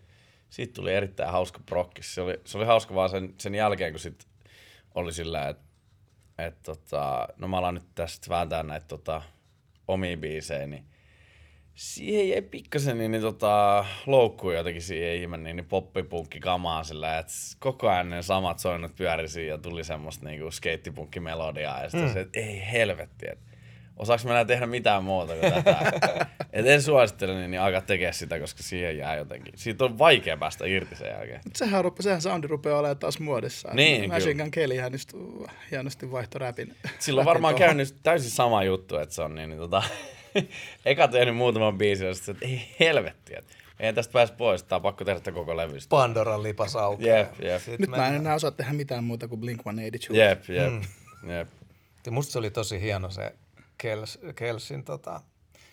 Siitä 0.49 0.73
tuli 0.73 0.93
erittäin 0.93 1.31
hauska 1.31 1.59
prokkis. 1.65 2.15
Se 2.15 2.21
oli, 2.21 2.39
se 2.45 2.57
oli 2.57 2.65
hauska 2.65 2.95
vaan 2.95 3.09
sen, 3.09 3.33
sen 3.37 3.55
jälkeen, 3.55 3.93
kun 3.93 3.99
sit 3.99 4.27
oli 4.95 5.13
sillä, 5.13 5.49
että 5.49 5.63
et 6.37 6.61
tota, 6.61 7.27
no 7.37 7.47
mä 7.47 7.57
alan 7.57 7.73
nyt 7.73 7.95
tästä 7.95 8.29
vääntää 8.29 8.63
näitä 8.63 8.87
tota, 8.87 9.21
omia 9.87 10.17
biisejä, 10.17 10.67
niin 10.67 10.85
siihen 11.75 12.29
jäi 12.29 12.41
pikkasen 12.41 12.97
niin, 12.97 13.11
niin 13.11 13.21
tota, 13.21 13.85
loukkuun 14.05 14.55
jotenkin 14.55 14.81
siihen 14.81 15.15
ihme 15.15 15.37
niin, 15.37 15.55
niin 15.55 15.65
poppipunkki 15.65 16.39
kamaa 16.39 16.83
sillä, 16.83 17.17
että 17.17 17.33
koko 17.59 17.89
ajan 17.89 18.09
ne 18.09 18.21
samat 18.21 18.59
soinnut 18.59 18.95
pyörisi 18.95 19.47
ja 19.47 19.57
tuli 19.57 19.83
semmoista 19.83 20.25
niinku 20.25 20.51
skeittipunkkimelodiaa 20.51 21.83
ja 21.83 21.89
sitten 21.89 22.09
mm. 22.09 22.13
se, 22.13 22.19
että 22.19 22.39
ei 22.39 22.63
helvetti, 22.71 23.25
että 23.31 23.45
osaaks 23.97 24.25
mä 24.25 24.31
enää 24.31 24.45
tehdä 24.45 24.65
mitään 24.65 25.03
muuta 25.03 25.33
kuin 25.33 25.53
tätä. 25.53 25.77
Et 26.53 26.67
en 26.67 26.81
suosittele 26.81 27.33
niin, 27.39 27.51
niin 27.51 27.61
alkaa 27.61 27.81
tekemään 27.81 28.13
sitä, 28.13 28.39
koska 28.39 28.63
siihen 28.63 28.97
jää 28.97 29.15
jotenkin. 29.15 29.53
Siitä 29.57 29.85
on 29.85 29.97
vaikea 29.97 30.37
päästä 30.37 30.65
irti 30.65 30.95
sen 30.95 31.07
jälkeen. 31.07 31.41
Mut 31.45 31.55
sehän, 31.55 31.83
rupe, 31.83 32.03
sehän 32.03 32.21
soundi 32.21 32.47
rupeaa 32.47 32.79
olemaan 32.79 32.97
taas 32.97 33.19
muodissa. 33.19 33.69
Niin, 33.73 34.09
Machine 34.09 34.49
kyllä. 34.49 34.89
Just 34.91 35.13
hienosti 35.71 36.11
vaihto 36.11 36.39
räpin. 36.39 36.75
Sillä 36.99 37.19
on 37.19 37.25
varmaan 37.25 37.55
käynyt 37.55 37.95
täysin 38.03 38.31
sama 38.31 38.63
juttu, 38.63 38.97
että 38.97 39.15
se 39.15 39.21
on 39.21 39.35
niin, 39.35 39.49
niin 39.49 39.59
tota, 39.59 39.83
eka 40.85 41.07
tehnyt 41.07 41.35
muutaman 41.35 41.77
biisin 41.77 42.07
ja 42.07 42.13
sitten, 42.13 42.33
että 42.33 42.45
ei 42.45 42.75
helvetti, 42.79 43.35
että 43.37 43.53
ei 43.79 43.93
tästä 43.93 44.11
pääse 44.11 44.33
pois, 44.33 44.63
tää 44.63 44.75
on 44.75 44.81
pakko 44.81 45.05
tehdä 45.05 45.19
sitä 45.19 45.31
koko 45.31 45.57
levystä. 45.57 45.89
Pandoran 45.89 46.43
lipas 46.43 46.75
aukeaa. 46.75 47.17
Jep, 47.17 47.39
jep. 47.41 47.61
Sitten 47.61 47.77
Nyt 47.79 47.89
mä 47.89 48.07
en 48.07 48.15
enää 48.15 48.35
osaa 48.35 48.51
tehdä 48.51 48.73
mitään 48.73 49.03
muuta 49.03 49.27
kuin 49.27 49.41
Blink-182. 49.41 50.15
Jep, 50.15 50.49
jep, 50.49 50.73
mm. 50.73 51.29
jep. 51.29 51.47
Ja 52.05 52.11
musta 52.11 52.31
se 52.31 52.39
oli 52.39 52.49
tosi 52.49 52.81
hieno 52.81 53.09
se 53.09 53.35
Kels, 53.77 54.19
Kelsin, 54.35 54.83
tota, 54.83 55.21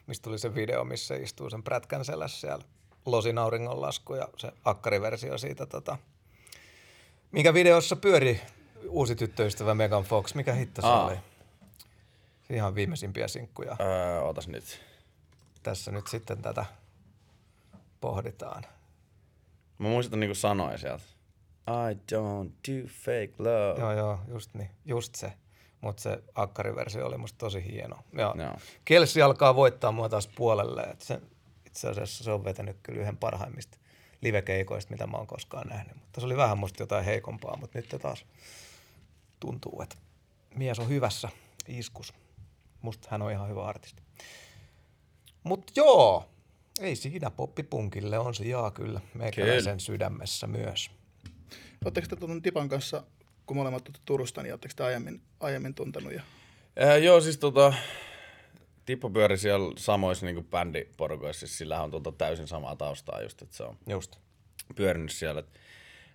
mistä 0.07 0.25
tuli 0.25 0.39
se 0.39 0.55
video, 0.55 0.85
missä 0.85 1.15
istuu 1.15 1.51
sen 1.51 1.63
prätkän 1.63 2.05
selässä 2.05 2.41
siellä 2.41 2.65
Losin 3.07 3.39
auringonlasku 3.39 4.15
ja 4.15 4.29
se 4.37 4.53
akkariversio 4.65 5.39
siitä, 5.39 5.67
tota, 5.67 5.99
mikä 7.33 7.55
videossa 7.55 7.97
pyöri 7.97 8.41
uusi 8.89 9.17
tyttöystävä 9.17 9.75
Megan 9.75 10.03
Fox. 10.05 10.35
Mikä 10.35 10.53
hitto 10.53 10.83
se 10.83 10.87
Aa. 10.87 11.07
oli? 11.07 11.17
Ihan 12.53 12.75
viimeisimpiä 12.75 13.29
sinkkuja. 13.29 13.77
Öö, 13.81 14.21
otas 14.21 14.49
nyt. 14.49 14.81
Tässä 15.63 15.91
nyt 15.91 16.07
sitten 16.07 16.43
tätä 16.43 16.65
pohditaan. 18.01 18.63
Mä 19.79 19.89
muistan 19.89 20.21
niinku 20.21 20.35
sanoja 20.35 20.79
sieltä. 20.79 21.05
I 21.69 21.95
don't 21.95 22.51
do 22.69 22.89
fake 22.89 23.35
love. 23.39 23.81
Joo, 23.81 23.93
joo, 23.93 24.19
just 24.29 24.55
niin, 24.55 24.71
just 24.85 25.15
se. 25.15 25.33
Mutta 25.81 26.03
se 26.03 26.23
akkariversio 26.35 27.07
oli 27.07 27.19
musta 27.19 27.39
tosi 27.39 27.65
hieno. 27.65 27.97
Ja 28.13 28.35
Joo. 28.37 28.57
Kelsi 28.85 29.23
alkaa 29.23 29.55
voittaa 29.55 29.93
mua 29.93 30.09
taas 30.09 30.29
puolelle. 30.29 30.83
Et 30.83 31.01
se, 31.01 31.21
itse 31.67 31.89
asiassa 31.89 32.25
se 32.25 32.31
on 32.31 32.45
vetänyt 32.45 32.77
kyllä 32.83 33.01
yhden 33.01 33.17
parhaimmista 33.17 33.79
livekeikoista, 34.21 34.93
mitä 34.93 35.07
mä 35.07 35.17
oon 35.17 35.27
koskaan 35.27 35.69
nähnyt. 35.69 35.97
Mutta 35.97 36.21
se 36.21 36.27
oli 36.27 36.37
vähän 36.37 36.59
musta 36.59 36.83
jotain 36.83 37.05
heikompaa, 37.05 37.57
mutta 37.57 37.79
nyt 37.79 37.97
taas 38.03 38.25
tuntuu, 39.41 39.83
että 39.83 39.97
mies 40.55 40.79
on 40.79 40.89
hyvässä 40.89 41.29
iskus. 41.69 42.15
Musta 42.83 43.09
hän 43.11 43.23
on 43.23 43.33
ihan 43.33 43.49
hyvä 43.49 43.65
artisti. 43.65 44.03
Mutta 45.43 45.73
joo, 45.77 46.29
ei 46.81 46.97
siinä 46.97 47.31
poppipunkille 47.31 48.19
on 48.19 48.35
se 48.35 48.45
jaa 48.45 48.71
kyllä 48.71 49.01
meikäläisen 49.15 49.81
sydämessä 49.81 50.47
myös. 50.47 50.91
Oletteko 51.85 52.07
te 52.07 52.17
tuon 52.17 52.43
Tipan 52.43 52.69
kanssa, 52.69 53.05
kun 53.47 53.57
molemmat 53.57 53.89
olette 53.89 54.01
Turusta, 54.05 54.43
niin 54.43 54.53
oletteko 54.53 54.75
te 54.77 54.85
aiemmin, 54.85 55.23
aiemmin 55.41 55.75
tuntenut? 55.75 56.13
Ja... 56.13 56.23
Ää, 56.77 56.97
joo, 56.97 57.21
siis 57.21 57.39
tota, 57.39 57.75
Tippo 58.87 59.11
pyöri 59.11 59.39
siellä 59.39 59.73
samoissa 59.77 60.27
niinku 60.27 60.43
bändiporukoissa, 60.43 61.47
siis 61.47 61.59
sillä 61.59 61.83
on 61.83 61.91
tota 61.91 62.13
täysin 62.13 62.47
samaa 62.47 62.77
taustaa 62.77 63.23
just, 63.23 63.43
että 63.43 63.57
se 63.57 63.63
on 63.63 63.79
Just. 63.87 64.17
pyörinyt 64.75 65.13
siellä. 65.13 65.43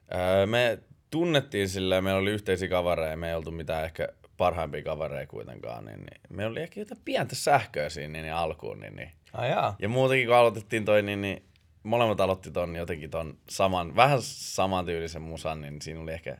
Ää, 0.09 0.45
me 0.45 0.79
tunnettiin 1.09 1.69
sillä, 1.69 2.01
meillä 2.01 2.19
oli 2.19 2.31
yhteisiä 2.31 2.67
kavereja, 2.67 3.17
me 3.17 3.29
ei 3.29 3.35
oltu 3.35 3.51
mitään 3.51 3.85
ehkä 3.85 4.07
parhaimpia 4.37 4.83
kavereja 4.83 5.27
kuitenkaan, 5.27 5.85
niin, 5.85 5.99
niin 5.99 6.21
meillä 6.29 6.51
oli 6.51 6.61
ehkä 6.61 6.79
jotain 6.79 7.01
pientä 7.05 7.35
sähköä 7.35 7.89
siinä 7.89 8.13
niin, 8.13 8.23
niin 8.23 8.33
alkuun. 8.33 8.79
Niin, 8.79 8.95
niin. 8.95 9.11
Ai 9.33 9.49
jaa. 9.49 9.75
Ja 9.79 9.89
muutenkin 9.89 10.27
kun 10.27 10.35
aloitettiin 10.35 10.85
toi, 10.85 11.01
niin, 11.01 11.21
niin 11.21 11.43
molemmat 11.83 12.21
aloitti 12.21 12.51
ton 12.51 12.75
jotenkin 12.75 13.09
ton 13.09 13.37
saman, 13.49 13.95
vähän 13.95 14.21
samantyylisen 14.21 15.21
musan, 15.21 15.61
niin 15.61 15.81
siinä 15.81 16.01
oli 16.01 16.11
ehkä, 16.11 16.37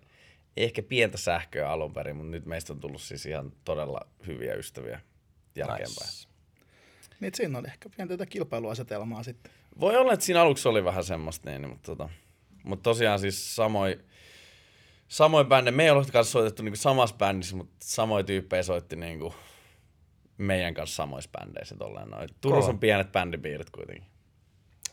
ehkä 0.58 0.84
pientä 0.84 1.18
sähköä 1.18 1.70
alun 1.70 1.94
perin, 1.94 2.16
mutta 2.16 2.32
nyt 2.32 2.46
meistä 2.46 2.74
on 2.74 2.80
tullut 2.80 3.02
siis 3.02 3.26
ihan 3.26 3.52
todella 3.64 4.00
hyviä 4.28 4.54
ystäviä 4.54 5.00
jälkeenpäin. 5.56 6.10
Nice. 6.10 6.28
Niin, 7.20 7.36
siinä 7.36 7.60
oli 7.60 7.68
ehkä 7.68 7.90
pientä 7.96 8.26
kilpailuasetelmaa 8.26 9.24
sitten. 9.24 9.52
Voi 9.80 9.98
olla, 9.98 10.14
että 10.14 10.26
siinä 10.26 10.42
aluksi 10.42 10.68
oli 10.68 10.84
vähän 10.84 11.04
semmoista, 11.04 11.50
niin, 11.50 11.70
mutta, 11.70 11.86
tota, 11.86 12.10
mutta 12.64 12.84
tosiaan 12.84 13.20
siis 13.20 13.56
samoin 13.56 14.04
samoin 15.08 15.48
bändejä. 15.48 15.76
Me 15.76 15.84
ei 15.84 15.90
ole 15.90 16.06
kanssa 16.06 16.32
soitettu 16.32 16.64
niin 16.64 16.78
samassa 16.78 17.16
bändissä, 17.16 17.56
mutta 17.56 17.76
samoin 17.84 18.26
tyyppejä 18.26 18.64
soitti 18.64 18.96
niin 18.96 19.20
kuin 19.20 19.34
meidän 20.38 20.74
kanssa 20.74 20.96
samoissa 20.96 21.30
bändeissä. 21.40 21.76
Tolleen 21.76 22.10
noin. 22.10 22.30
Turussa 22.42 22.72
on 22.72 22.80
pienet 22.80 23.12
bändipiirit 23.12 23.70
kuitenkin. 23.70 24.08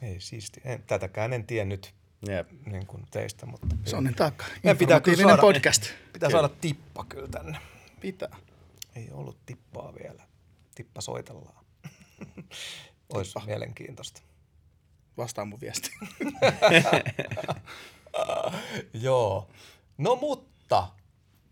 Ei 0.03 0.21
siisti. 0.21 0.61
En, 0.65 0.83
tätäkään 0.87 1.33
en 1.33 1.47
tiennyt 1.47 1.95
Jep. 2.29 2.51
niin 2.67 2.87
kuin 2.87 3.03
teistä, 3.11 3.47
mutta... 3.47 3.67
Se 3.85 3.97
on 3.97 4.05
niin 4.05 4.15
taakka. 4.15 4.45
Meidän 4.63 4.79
pitää 4.79 5.01
kyllä 5.01 5.23
saada, 5.23 5.41
podcast. 5.41 5.87
Pitää 6.13 6.31
saada 6.31 6.49
tippa 6.49 7.05
kyllä 7.05 7.29
tänne. 7.29 7.59
Pitää. 8.01 8.37
Ei 8.97 9.09
ollut 9.13 9.39
tippaa 9.47 9.93
vielä. 10.03 10.23
Tippa 10.75 11.01
soitellaan. 11.01 11.65
Olisi 13.15 13.39
mielenkiintoista. 13.47 14.23
Vastaa 15.17 15.45
mun 15.45 15.61
viesti. 15.61 15.91
Joo. 18.95 19.49
No 19.99 20.17
mutta, 20.17 20.89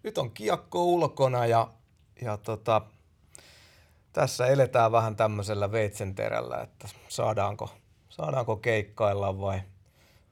nyt 0.03 0.19
on 0.19 0.31
kiekko 0.31 0.85
ulkona 0.85 1.47
ja, 1.47 1.69
ja 2.23 2.37
tota, 2.37 2.83
tässä 4.13 4.47
eletään 4.47 4.93
vähän 4.93 5.17
tämmöisellä 5.17 5.73
veitsenterällä, 5.73 6.61
että 6.61 6.89
saadaanko, 7.09 7.71
saadaanko 8.09 8.57
keikkailla 8.57 9.41
vai 9.41 9.61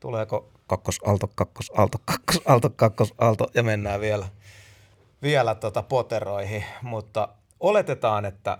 tuleeko 0.00 0.50
kakkosalto, 0.66 1.28
kakkosalto, 1.34 1.98
kakkosalto, 2.04 2.70
kakkosalto 2.70 3.46
ja 3.54 3.62
mennään 3.62 4.00
vielä, 4.00 4.28
vielä 5.22 5.54
tota 5.54 5.82
poteroihin, 5.82 6.64
mutta 6.82 7.28
oletetaan, 7.60 8.24
että 8.24 8.58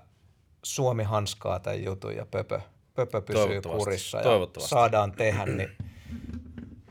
Suomi 0.62 1.02
hanskaa 1.02 1.60
tämän 1.60 1.84
jutun 1.84 2.16
ja 2.16 2.26
Pöpö, 2.26 2.60
Pöpö 2.94 3.20
pysyy 3.20 3.62
kurissa 3.62 4.18
ja 4.18 4.24
saadaan 4.58 5.12
tehdä, 5.12 5.46
niin 5.46 5.76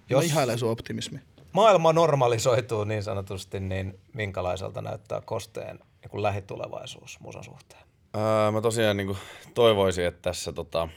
Jos... 0.10 0.26
ihailee 0.26 0.58
sun 0.58 0.72
optimismi. 0.72 1.20
Maailma 1.52 1.94
normalisoituu 1.94 2.84
niin 2.84 3.04
sanotusti, 3.04 3.60
niin 3.60 4.00
minkälaiselta 4.14 4.82
näyttää 4.82 5.22
kosteen 5.22 5.80
niin 6.02 6.10
kuin 6.10 6.24
lähitulevaisuus 6.24 7.20
musan 7.20 7.44
suhteen? 7.44 7.82
Öö, 8.16 8.52
mä 8.52 8.62
tosiaan 8.62 8.98
niin 8.98 9.08
kuin, 9.08 9.20
toivoisin, 9.54 10.06
että 10.06 10.22
tässä 10.22 10.54
tota, 10.54 10.88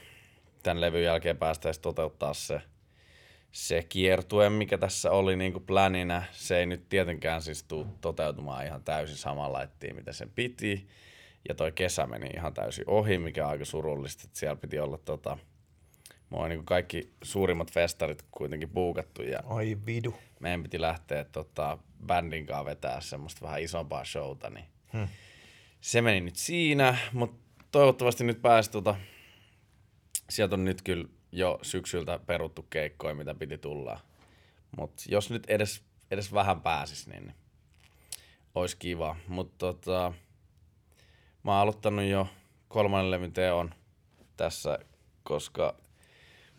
tämän 0.63 0.81
levyn 0.81 1.03
jälkeen 1.03 1.37
päästäisiin 1.37 1.81
toteuttaa 1.81 2.33
se, 2.33 2.61
se 3.51 3.83
kiertue, 3.83 4.49
mikä 4.49 4.77
tässä 4.77 5.11
oli 5.11 5.35
niin 5.35 5.53
kuin 5.53 5.65
plänina. 5.65 6.23
Se 6.31 6.57
ei 6.57 6.65
nyt 6.65 6.89
tietenkään 6.89 7.41
siis 7.41 7.63
tule 7.63 7.85
toteutumaan 8.01 8.65
ihan 8.65 8.83
täysin 8.83 9.17
samalla 9.17 9.57
laittiin, 9.57 9.95
mitä 9.95 10.13
sen 10.13 10.29
piti. 10.35 10.87
Ja 11.49 11.55
toi 11.55 11.71
kesä 11.71 12.07
meni 12.07 12.27
ihan 12.35 12.53
täysin 12.53 12.83
ohi, 12.87 13.17
mikä 13.17 13.45
on 13.45 13.51
aika 13.51 13.65
surullista. 13.65 14.23
Että 14.25 14.39
siellä 14.39 14.55
piti 14.55 14.79
olla 14.79 14.97
tota, 14.97 15.37
mulla 16.33 16.43
on 16.43 16.49
niin 16.49 16.65
kaikki 16.65 17.13
suurimmat 17.21 17.71
festarit 17.71 18.25
kuitenkin 18.31 18.69
buukattu 18.69 19.21
ja 19.21 19.39
Ai 19.45 19.77
vidu. 19.85 20.15
meidän 20.39 20.63
piti 20.63 20.81
lähteä 20.81 21.23
tota, 21.23 21.77
bändin 22.05 22.45
kanssa 22.45 22.65
vetää 22.65 23.01
semmoista 23.01 23.45
vähän 23.45 23.61
isompaa 23.61 24.05
showta, 24.05 24.49
niin 24.49 24.65
hmm. 24.93 25.07
se 25.81 26.01
meni 26.01 26.21
nyt 26.21 26.35
siinä, 26.35 26.97
mutta 27.11 27.37
toivottavasti 27.71 28.23
nyt 28.23 28.41
pääsi 28.41 28.71
tota, 28.71 28.95
sieltä 30.29 30.55
on 30.55 30.65
nyt 30.65 30.81
kyllä 30.81 31.07
jo 31.31 31.59
syksyltä 31.61 32.19
peruttu 32.25 32.61
keikkoja, 32.69 33.15
mitä 33.15 33.35
piti 33.35 33.57
tulla. 33.57 33.99
Mutta 34.77 35.03
jos 35.09 35.29
nyt 35.29 35.43
edes, 35.47 35.83
edes 36.11 36.33
vähän 36.33 36.61
pääsis, 36.61 37.07
niin 37.07 37.33
olisi 38.55 38.77
kiva. 38.77 39.15
Mutta 39.27 39.55
tota, 39.57 40.13
mä 41.43 41.51
oon 41.51 41.61
aloittanut 41.61 42.05
jo 42.05 42.27
kolmannen 42.67 43.11
levyn 43.11 43.33
teon 43.33 43.73
tässä, 44.37 44.79
koska 45.23 45.82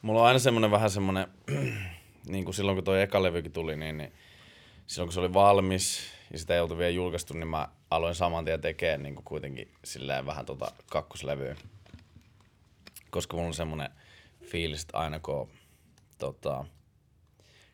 mulla 0.05 0.21
on 0.21 0.27
aina 0.27 0.39
semmoinen 0.39 0.71
vähän 0.71 0.91
semmoinen, 0.91 1.27
niin 2.27 2.45
kuin 2.45 2.55
silloin 2.55 2.77
kun 2.77 2.85
toi 2.85 3.03
eka 3.03 3.23
levykin 3.23 3.53
tuli, 3.53 3.77
niin, 3.77 3.99
niin 3.99 4.13
silloin 4.87 5.09
kun 5.09 5.13
se 5.13 5.21
oli 5.21 5.35
valmis 5.35 6.01
ja 6.33 6.39
sitä 6.39 6.55
ei 6.55 6.61
oltu 6.61 6.79
vielä 6.79 6.91
julkaistu, 6.91 7.35
niin 7.35 7.49
mä 7.49 7.69
aloin 7.91 8.15
saman 8.15 8.45
tien 8.45 8.61
tekemään 8.61 9.03
niin 9.03 9.15
kuin 9.15 9.25
kuitenkin 9.25 9.71
silleen 9.85 10.27
vähän 10.27 10.47
tota 10.47 10.73
kakkoslevyä. 10.91 11.57
Koska 13.11 13.37
mulla 13.37 13.47
on 13.47 13.55
semmoinen 13.55 13.91
fiilis, 14.43 14.83
että 14.83 14.99
aina 14.99 15.21
kun, 15.21 15.51
tota, 16.19 16.65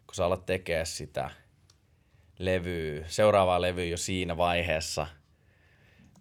kun 0.07 0.15
sä 0.15 0.25
alat 0.25 0.47
tekemään 0.47 0.87
sitä 0.87 1.31
levyä, 2.39 3.05
seuraavaa 3.07 3.61
levyä 3.61 3.85
jo 3.85 3.97
siinä 3.97 4.37
vaiheessa, 4.37 5.07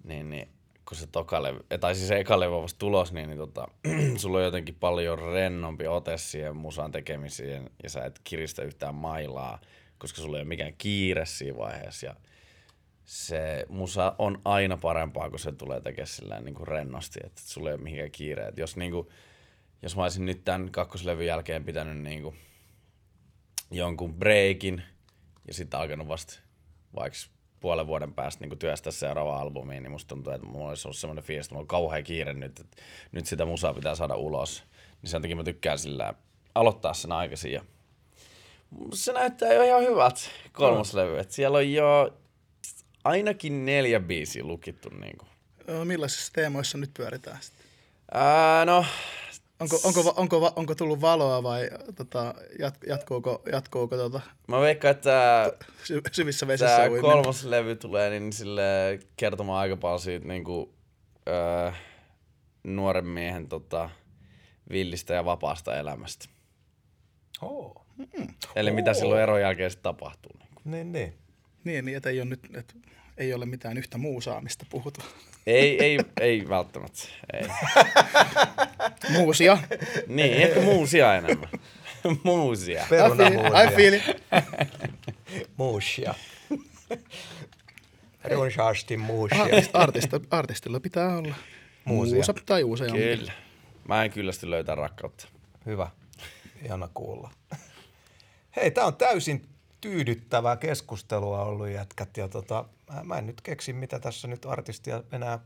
niin, 0.04 0.30
niin 0.30 0.50
kun 0.90 0.98
se 0.98 1.08
toka 1.08 1.44
levy, 1.44 1.60
tai 1.80 1.96
siis 1.96 2.12
eka 2.12 2.40
levy 2.40 2.56
on 2.56 2.62
vasta 2.62 2.80
tulos, 2.80 3.14
niin, 3.14 3.30
niin 3.30 3.38
tota, 3.38 3.68
sulla 4.18 4.38
on 4.38 4.44
jotenkin 4.44 4.76
paljon 4.76 5.20
rennompi 5.20 5.88
ote 5.88 6.18
siihen 6.18 6.56
musan 6.56 6.92
tekemiseen 6.92 7.70
ja 7.84 7.90
sä 7.90 8.06
et 8.06 8.20
kiristä 8.24 8.62
yhtään 8.62 8.96
mailaa, 8.96 9.62
koska 9.98 10.22
sulla 10.22 10.38
ei 10.38 10.42
ole 10.42 10.48
mikään 10.48 10.74
kiire 10.78 11.26
siinä 11.26 11.58
vaiheessa 11.58 12.06
ja 12.06 12.16
se 13.06 13.66
musa 13.70 14.16
on 14.18 14.42
aina 14.46 14.78
parempaa, 14.78 15.30
kun 15.30 15.40
se 15.40 15.52
tulee 15.52 15.82
tekemään 15.82 16.08
sillä 16.08 16.42
niin 16.42 16.56
kuin 16.56 16.68
rennosti, 16.68 17.20
että 17.24 17.42
sulla 17.42 17.70
ei 17.70 17.76
ole 17.76 17.84
mihinkään 17.84 18.12
kiire. 18.12 18.48
Et 18.48 18.58
jos, 18.58 18.78
niin 18.78 18.92
kuin, 18.92 19.08
jos 19.82 19.96
mä 19.96 20.04
olisin 20.04 20.26
nyt 20.26 20.46
tämän 20.46 20.72
kakkoslevyn 20.72 21.26
jälkeen 21.26 21.64
pitänyt 21.64 21.98
niin 21.98 22.22
kuin, 22.22 22.36
jonkun 23.72 24.14
breakin 24.14 24.84
ja 25.48 25.54
sitten 25.54 25.80
alkanut 25.80 26.08
vasta 26.08 26.40
vaikka 26.96 27.20
puolen 27.60 27.88
vuoden 27.88 28.14
päästä 28.14 28.46
niin 28.46 28.60
työstää 28.60 28.92
seuraavaa 28.92 29.42
albumia, 29.42 29.82
niin 29.82 29.92
musta 29.92 30.08
tuntuu, 30.08 30.34
että 30.34 30.48
mulla 30.48 30.70
olisi 30.70 30.88
ollut 30.88 30.98
semmoinen 30.98 31.24
fiilis, 31.24 31.46
että 31.46 31.56
mulla 31.56 31.64
on 31.64 31.68
kauhean 31.68 32.04
kiire 32.04 32.34
nyt, 32.34 32.60
että 32.60 32.82
nyt 33.12 33.26
sitä 33.26 33.46
musaa 33.46 33.74
pitää 33.74 33.96
saada 33.96 34.16
ulos. 34.16 34.64
Niin 35.02 35.10
sen 35.10 35.22
takia 35.22 35.36
mä 35.36 35.44
tykkään 35.44 35.80
sillä 35.80 36.14
aloittaa 36.56 36.94
sen 36.94 37.12
aikaisin. 37.12 37.52
Ja 37.52 37.62
se 38.94 39.14
näyttää 39.14 39.54
jo 39.54 39.64
ihan 39.64 39.82
hyvältä 39.82 40.20
kolmoslevy. 40.52 41.20
että 41.20 41.34
siellä 41.34 41.58
on 41.58 41.72
jo 41.72 42.14
ainakin 43.04 43.66
neljä 43.66 44.00
biisiä 44.00 44.44
lukittu. 44.44 44.90
Niin 44.90 45.18
kuin. 45.18 45.30
Millaisissa 45.88 46.34
teemoissa 46.34 46.78
nyt 46.78 46.92
pyöritään 46.94 47.38
sitten? 47.42 47.66
Ää, 48.14 48.66
no, 48.66 48.86
Onko, 49.60 49.80
onko, 49.84 50.14
onko, 50.18 50.54
onko 50.56 50.76
tullut 50.76 51.02
valoa 51.02 51.44
vai 51.44 51.70
tota, 51.96 52.34
jat, 52.60 52.76
jatkuuko, 52.88 53.42
jatkuuko 53.52 53.98
tota, 53.98 54.22
mä 54.48 54.62
veikkaan, 54.62 54.92
että 54.96 55.52
sy- 55.84 56.02
syvissä 56.12 56.48
vesissä 56.48 56.76
tämä 56.76 56.90
uiminen? 56.90 57.02
kolmas 57.02 57.44
levy 57.44 57.76
tulee 57.76 58.10
niin 58.10 58.34
sille 58.34 59.00
kertomaan 59.18 59.60
aika 59.60 59.78
paljon 59.78 60.00
siitä 60.00 60.28
niin 60.28 60.44
kuin, 60.44 60.70
öö, 61.28 61.72
nuoren 62.64 63.08
miehen 63.08 63.48
tota, 63.48 63.90
villistä 64.70 65.14
ja 65.14 65.26
vapaasta 65.26 65.78
elämästä. 65.78 66.26
Oh. 67.42 67.86
Eli 68.56 68.72
mitä 68.72 68.94
silloin 68.94 69.22
eron 69.22 69.42
jälkeen 69.42 69.72
sitten 69.72 69.84
tapahtuu. 69.84 70.32
Niin. 70.40 70.50
kuin. 70.54 70.72
Niin, 70.72 70.92
niin. 70.92 71.14
Niin, 71.64 71.86
niin 71.86 71.98
että 71.98 72.10
ei 72.10 72.22
ole 72.22 72.30
nyt 72.30 72.40
että 72.56 72.74
ei 73.18 73.34
ole 73.34 73.46
mitään 73.46 73.78
yhtä 73.78 73.98
muusaa, 73.98 74.42
mistä 74.42 74.66
puhutaan. 74.70 75.08
Ei, 75.50 75.84
ei, 75.84 76.00
ei 76.22 76.50
välttämättä. 76.50 77.04
Ei. 77.34 77.48
Muusia. 79.18 79.58
Niin, 80.08 80.34
ehkä 80.34 80.62
muusia 80.62 81.16
enemmän. 81.16 81.50
muusia. 82.24 82.84
I 82.84 82.86
feel, 82.88 83.10
Perunamuusia. 83.16 83.64
I 83.64 83.76
feel 83.76 83.94
it. 83.94 84.04
Muusia. 85.58 86.16
Runsaasti 88.32 88.98
muusia. 88.98 89.44
Artist, 89.44 89.76
artista, 89.76 90.20
artistilla 90.32 90.80
pitää 90.80 91.18
olla 91.18 91.36
Muusia. 91.86 92.16
muusa 92.16 92.34
tai 92.46 92.64
useampi. 92.64 93.00
Kyllä. 93.00 93.32
Mä 93.88 94.04
en 94.04 94.12
kyllästy 94.12 94.50
löytää 94.50 94.76
rakkautta. 94.76 95.28
Hyvä. 95.66 95.88
Ihana 96.66 96.90
kuulla. 96.94 97.32
Hei, 98.56 98.72
tää 98.72 98.86
on 98.86 98.96
täysin 98.96 99.49
tyydyttävää 99.82 100.58
keskustelua 100.58 101.44
ollut 101.44 101.70
jätkät. 101.70 102.18
Ja 102.18 102.28
tota, 102.28 102.66
mä- 102.94 103.04
mä 103.04 103.18
en 103.18 103.26
nyt 103.26 103.42
keksi, 103.42 103.74
mitä 103.74 104.00
tässä 104.00 104.28
nyt 104.28 104.46
artistia 104.46 105.04
enää 105.12 105.40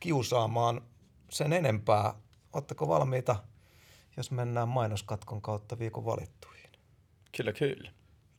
kiusaamaan 0.00 0.82
sen 1.30 1.52
enempää. 1.52 2.14
Oletteko 2.52 2.88
valmiita, 2.88 3.36
jos 4.16 4.30
mennään 4.30 4.68
mainoskatkon 4.68 5.42
kautta 5.42 5.78
viikon 5.78 6.04
valittuihin? 6.04 6.70
Kyllä, 7.36 7.52
kyllä. 7.52 7.90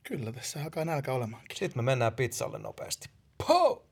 Kyllä, 0.02 0.32
tässä 0.32 0.62
alkaa 0.62 0.84
nälkä 0.84 1.12
olemaankin. 1.12 1.56
Sitten 1.56 1.84
me 1.84 1.90
mennään 1.90 2.14
pizzalle 2.14 2.58
nopeasti. 2.58 3.10
Po! 3.46 3.86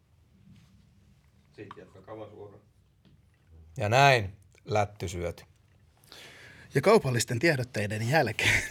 Ja 3.77 3.89
näin, 3.89 4.37
lätty 4.65 5.09
syöty. 5.09 5.45
Ja 6.75 6.81
kaupallisten 6.81 7.39
tiedotteiden 7.39 8.09
jälkeen. 8.09 8.63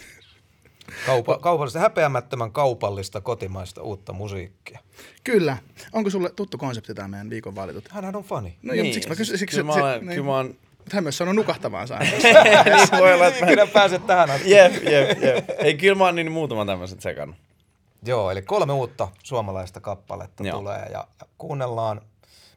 Kaupa, 1.06 1.38
kaupallista, 1.38 1.78
häpeämättömän 1.78 2.52
kaupallista 2.52 3.20
kotimaista 3.20 3.82
uutta 3.82 4.12
musiikkia. 4.12 4.78
Kyllä. 5.24 5.56
Onko 5.92 6.10
sulle 6.10 6.30
tuttu 6.30 6.58
konsepti 6.58 6.94
tämä 6.94 7.08
meidän 7.08 7.30
viikon 7.30 7.54
valitut? 7.54 7.88
Hänhän 7.88 8.16
on 8.16 8.24
fani. 8.24 8.58
No 8.62 8.72
niin, 8.72 8.84
joo, 8.84 8.94
siksi 8.94 9.08
mä 9.08 9.16
kysyn. 9.16 9.38
Siksi, 9.38 9.56
kyllä, 9.56 9.66
mä 9.66 9.74
se- 9.74 9.82
olen, 9.82 10.00
niin. 10.00 10.08
kyllä 10.08 10.26
mä 10.26 10.36
olen... 10.36 10.58
Mutta 10.78 10.96
hän 10.96 11.04
myös 11.04 11.18
sanoi 11.18 11.34
nukahtavaan 11.34 11.88
saan. 11.88 12.02
niin 12.06 12.88
voi 12.98 13.14
olla, 13.14 13.26
että 13.26 13.44
mä... 13.44 13.46
Ikinä 13.46 13.66
pääset 13.66 14.06
tähän 14.06 14.30
asti. 14.30 14.50
Jep, 14.50 14.72
jep, 14.74 15.22
jep. 15.22 15.50
Ei, 15.58 15.76
kyllä 15.76 15.94
mä 15.94 16.04
oon 16.04 16.14
niin 16.14 16.32
muutaman 16.32 16.66
tämmöiset 16.66 17.00
sekannut. 17.00 17.36
Joo, 18.06 18.30
eli 18.30 18.42
kolme 18.42 18.72
uutta 18.72 19.08
suomalaista 19.22 19.80
kappaletta 19.80 20.44
Joo. 20.46 20.58
tulee 20.58 20.86
ja, 20.92 21.06
ja 21.20 21.26
kuunnellaan 21.38 22.00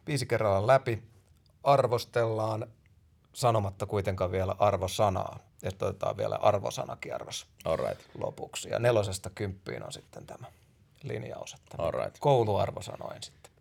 biisi 0.05 0.25
kerrallaan 0.25 0.67
läpi, 0.67 1.03
arvostellaan 1.63 2.67
sanomatta 3.33 3.85
kuitenkaan 3.85 4.31
vielä 4.31 4.55
arvosanaa. 4.59 5.39
Että 5.63 5.85
otetaan 5.85 6.17
vielä 6.17 6.35
arvosanakierros 6.35 7.47
Alright. 7.65 8.01
lopuksi. 8.17 8.69
Ja 8.69 8.79
nelosesta 8.79 9.29
kymppiin 9.29 9.83
on 9.83 9.93
sitten 9.93 10.25
tämä 10.25 10.47
linjaus, 11.03 11.53
että 11.53 11.83
Alright. 11.83 12.17
kouluarvosanoin 12.19 13.23
sitten 13.23 13.51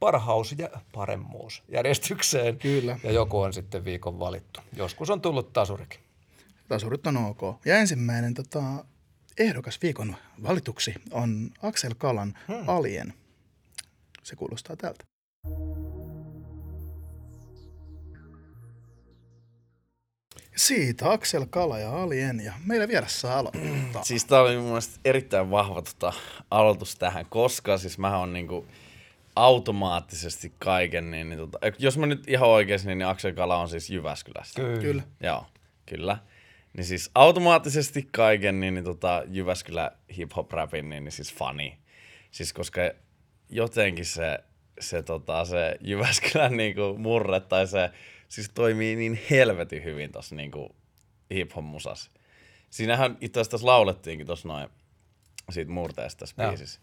parhaus 0.00 0.54
ja 0.58 0.68
paremmuus 0.92 1.62
järjestykseen. 1.68 2.58
Kyllä. 2.58 2.98
Ja 3.04 3.12
joku 3.12 3.40
on 3.40 3.52
sitten 3.52 3.84
viikon 3.84 4.18
valittu. 4.18 4.60
Joskus 4.76 5.10
on 5.10 5.20
tullut 5.20 5.52
tasurikin. 5.52 6.00
Tasurit 6.68 7.06
on 7.06 7.16
ok. 7.16 7.40
Ja 7.64 7.78
ensimmäinen 7.78 8.34
tota, 8.34 8.62
ehdokas 9.38 9.82
viikon 9.82 10.16
valituksi 10.42 10.94
on 11.10 11.50
Axel 11.62 11.94
Kalan 11.98 12.38
hmm. 12.48 12.68
Alien. 12.68 13.14
Se 14.22 14.36
kuulostaa 14.36 14.76
tältä. 14.76 15.04
Siitä 20.56 21.12
Axel 21.12 21.46
Kala 21.50 21.78
ja 21.78 22.02
Alien 22.02 22.40
ja 22.40 22.52
meillä 22.66 22.88
vieressä 22.88 23.36
aloittaa. 23.36 24.04
Siis 24.10 24.24
tää 24.24 24.40
oli 24.40 24.56
mun 24.56 24.64
mielestä 24.64 25.00
erittäin 25.04 25.50
vahva 25.50 25.82
tota, 25.82 26.12
aloitus 26.50 26.96
tähän, 26.96 27.26
koska 27.26 27.78
siis 27.78 27.98
mä 27.98 28.18
on 28.18 28.32
niinku 28.32 28.66
automaattisesti 29.36 30.52
kaiken, 30.58 31.10
niin, 31.10 31.28
niin 31.28 31.38
tota, 31.38 31.58
jos 31.78 31.98
mä 31.98 32.06
nyt 32.06 32.28
ihan 32.28 32.48
oikein, 32.48 32.80
niin, 32.84 32.98
niin 32.98 33.08
Axel 33.08 33.32
Kala 33.32 33.56
on 33.56 33.68
siis 33.68 33.90
Jyväskylästä. 33.90 34.62
Kyllä. 34.62 34.80
Kyllä. 34.80 35.02
Joo, 35.20 35.46
kyllä. 35.86 36.18
Niin 36.76 36.84
siis 36.84 37.10
automaattisesti 37.14 38.08
kaiken, 38.12 38.60
niin, 38.60 38.74
niin 38.74 38.84
tota, 38.84 39.22
Jyväskylä 39.28 39.92
hip-hop 40.16 40.52
rapin, 40.52 40.90
niin, 40.90 41.04
niin 41.04 41.12
siis 41.12 41.34
funny. 41.34 41.70
Siis 42.30 42.52
koska 42.52 42.80
jotenkin 43.48 44.06
se, 44.06 44.38
se, 44.80 45.02
tota, 45.02 45.44
se 45.44 45.76
Jyväskylän 45.80 46.56
niinku 46.56 46.94
murre 46.98 47.40
tai 47.40 47.66
se 47.66 47.90
siis 48.30 48.50
toimii 48.54 48.96
niin 48.96 49.20
helvetin 49.30 49.84
hyvin 49.84 50.12
tossa 50.12 50.34
niinku 50.34 50.76
hip-hop 51.34 51.62
musassa. 51.62 52.10
Siinähän 52.70 53.18
itse 53.20 53.40
asiassa 53.40 53.66
laulettiinkin 53.66 54.26
tossa 54.26 54.48
noin 54.48 54.68
siitä 55.50 55.70
murteesta 55.70 56.18
tässä 56.18 56.42
Joo. 56.42 56.50
biisissä. 56.50 56.80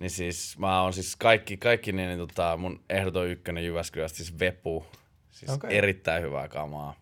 Niin 0.00 0.10
siis 0.10 0.58
mä 0.58 0.82
oon 0.82 0.92
siis 0.92 1.16
kaikki, 1.16 1.56
kaikki 1.56 1.92
niin, 1.92 2.08
niin 2.08 2.18
tota, 2.18 2.56
mun 2.56 2.84
ehdoton 2.90 3.28
ykkönen 3.28 3.64
Jyväskylästä, 3.64 4.16
siis 4.16 4.38
Vepu. 4.38 4.86
Siis 5.30 5.50
okay. 5.50 5.70
erittäin 5.72 6.22
hyvää 6.22 6.48
kamaa. 6.48 6.94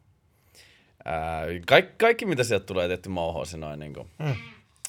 Ää, 1.05 1.47
kaikki, 1.67 1.95
kaikki, 1.99 2.27
mitä 2.27 2.45
sieltä 2.45 2.67
tulee 2.67 2.89
tehty 2.89 3.09
mouhoisi 3.09 3.59
noin 3.59 3.81
niin 3.81 3.95
kuin, 3.95 4.11
mm. 4.19 4.35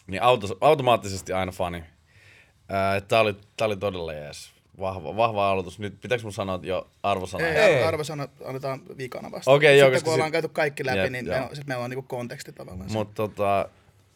niin 0.07 0.23
auto, 0.23 0.57
automaattisesti 0.61 1.33
aina 1.33 1.51
fani. 1.51 1.83
Ää, 2.69 3.01
tää, 3.01 3.21
oli, 3.21 3.35
tää 3.57 3.65
oli 3.65 3.77
todella 3.77 4.13
jees. 4.13 4.51
Vahva, 4.79 5.15
vahva 5.15 5.51
aloitus. 5.51 5.79
Nyt 5.79 6.01
pitääkö 6.01 6.23
mun 6.23 6.33
sanoa 6.33 6.59
jo 6.63 6.87
arvosana? 7.03 7.47
Ei, 7.47 7.55
Ei. 7.55 7.75
ei. 7.75 7.83
arvosana 7.83 8.27
annetaan 8.45 8.81
viikana 8.97 9.31
vasta. 9.31 9.51
Okei, 9.51 9.77
joo, 9.79 9.89
Sitten 9.89 10.03
kun 10.03 10.13
ollaan 10.13 10.27
sit- 10.27 10.31
käyty 10.31 10.47
kaikki 10.47 10.85
läpi, 10.85 10.97
Jep, 10.97 11.11
niin 11.11 11.25
joo. 11.25 11.33
meillä, 11.33 11.49
on, 11.49 11.55
sit 11.55 11.67
meillä 11.67 11.83
on 11.83 11.89
niinku 11.89 12.07
konteksti 12.07 12.51
tavallaan. 12.53 12.91
Mutta 12.91 13.13
tota, 13.13 13.69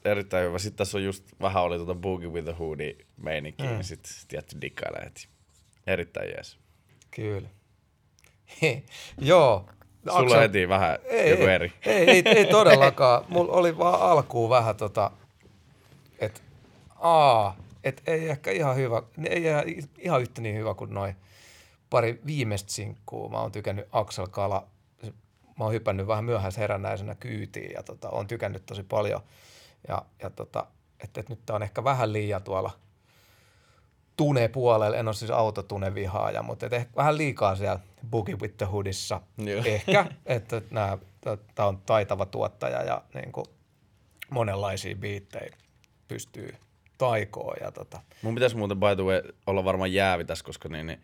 erittäin 0.05 0.47
hyvä. 0.47 0.59
Sitten 0.59 0.77
tässä 0.77 0.97
on 0.97 1.03
just 1.03 1.23
vähän 1.41 1.63
oli 1.63 1.77
tota 1.77 1.95
Boogie 1.95 2.29
with 2.29 2.45
the 2.45 2.55
Hoodie 2.59 2.95
meininki, 3.17 3.63
mm. 3.63 3.69
niin 3.69 3.83
sitten 3.83 4.11
tietty 4.27 4.61
dikkailee 4.61 5.03
heti. 5.03 5.27
Erittäin 5.87 6.29
jees. 6.29 6.57
Kyllä. 7.11 7.49
Joo. 9.17 9.65
Sulla 10.17 10.35
on 10.35 10.41
heti 10.41 10.69
vähän 10.69 10.97
joku 11.29 11.43
ei, 11.43 11.53
eri. 11.55 11.73
Ei, 11.85 12.09
ei, 12.09 12.23
ei 12.25 12.45
todellakaan. 12.45 13.25
Mulla 13.27 13.53
oli 13.53 13.77
vaan 13.77 14.01
alkuun 14.01 14.49
vähän 14.49 14.75
tota, 14.75 15.11
että 16.19 16.41
aa, 16.99 17.57
et 17.83 18.01
ei 18.07 18.29
ehkä 18.29 18.51
ihan 18.51 18.75
hyvä, 18.75 19.03
ei 19.29 19.43
ihan- 19.97 20.21
yhtä 20.21 20.41
niin 20.41 20.55
hyvä 20.55 20.73
kuin 20.73 20.93
noin 20.93 21.15
pari 21.89 22.21
viimeistä 22.25 22.71
sinkkuu. 22.71 23.29
Mä 23.29 23.39
oon 23.39 23.51
tykännyt 23.51 23.87
Axel 23.91 24.27
Kala, 24.27 24.67
mä 25.59 25.63
oon 25.65 25.73
hypännyt 25.73 26.07
vähän 26.07 26.25
myöhäisherännäisenä 26.25 27.15
kyytiin 27.15 27.71
ja 27.71 27.83
tota, 27.83 28.09
oon 28.09 28.27
tykännyt 28.27 28.65
tosi 28.65 28.83
paljon. 28.83 29.21
Ja, 29.87 30.05
ja 30.21 30.29
tota, 30.29 30.67
että 31.03 31.19
et 31.19 31.29
nyt 31.29 31.39
tää 31.45 31.55
on 31.55 31.63
ehkä 31.63 31.83
vähän 31.83 32.13
liian 32.13 32.43
tuolla 32.43 32.71
tune-puolella, 34.17 34.97
en 34.97 35.07
ole 35.07 35.15
siis 35.15 35.31
autotune-vihaaja, 35.31 36.43
mutta 36.43 36.65
et 36.65 36.73
ehkä 36.73 36.91
vähän 36.95 37.17
liikaa 37.17 37.55
siellä 37.55 37.79
Boogie 38.09 38.35
with 38.35 38.57
the 38.57 38.65
Hoodissa. 38.65 39.21
Joo. 39.37 39.63
Ehkä, 39.75 40.05
että 40.25 40.61
tämä 41.55 41.67
on 41.67 41.81
taitava 41.85 42.25
tuottaja 42.25 42.83
ja 42.83 43.01
niin 43.13 43.31
kuin 43.31 43.45
monenlaisia 44.29 44.95
biittejä 44.95 45.57
pystyy 46.07 46.55
taikoon. 47.01 47.57
Ja 47.61 47.71
tota, 47.71 48.01
Mun 48.21 48.35
pitäisi 48.35 48.57
muuten 48.57 48.79
by 48.79 48.95
the 48.95 49.03
way 49.03 49.21
olla 49.47 49.63
varmaan 49.63 49.93
jäävi 49.93 50.25
tässä, 50.25 50.45
koska 50.45 50.69
niin, 50.69 50.87
niin, 50.87 51.01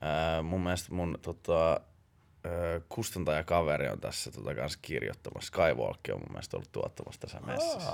ää, 0.00 0.42
mun 0.42 0.60
mielestä 0.60 0.94
mun 0.94 1.18
tota, 1.22 1.70
ää, 1.70 2.50
kustantajakaveri 2.88 3.88
on 3.88 4.00
tässä 4.00 4.30
tota, 4.30 4.54
kanssa 4.54 4.78
kirjoittamassa. 4.82 5.46
Skywalk 5.46 6.00
on 6.12 6.18
mun 6.18 6.32
mielestä 6.32 6.56
ollut 6.56 6.72
tuottamassa 6.72 7.20
tässä 7.20 7.40
messissä. 7.40 7.92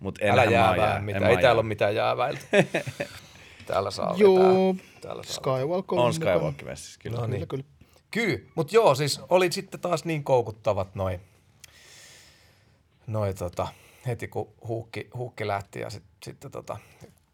Mut 0.00 0.18
älä 0.22 0.44
jäävää 0.44 0.88
jää- 0.88 1.00
mitään, 1.00 1.24
en 1.24 1.30
ei 1.30 1.36
täällä 1.36 1.60
ole 1.60 1.68
mitään 1.68 1.94
jääväiltä. 1.94 2.42
täällä 3.66 3.90
saa 3.90 4.14
Joo, 4.16 4.74
vetää. 4.74 5.00
Täällä 5.00 5.22
saa 5.22 5.34
Skywalk 5.34 5.92
on, 5.92 5.98
On. 5.98 6.14
Skywalk 6.14 6.62
messissä, 6.62 7.00
kyllä. 7.02 7.18
No 7.18 7.26
niin. 7.26 7.32
Kyllä, 7.32 7.46
kyllä. 7.46 7.64
Kyllä, 8.10 8.38
mutta 8.54 8.74
joo, 8.74 8.94
siis 8.94 9.20
oli 9.28 9.52
sitten 9.52 9.80
taas 9.80 10.04
niin 10.04 10.24
koukuttavat 10.24 10.94
noin 10.94 11.20
noi 13.06 13.34
tota, 13.34 13.68
heti 14.06 14.28
kun 14.28 14.54
huukki, 14.68 15.10
huukki 15.14 15.46
lähti 15.46 15.80
ja 15.80 15.90
sitten 15.90 16.12
sit, 16.24 16.52
tota, 16.52 16.76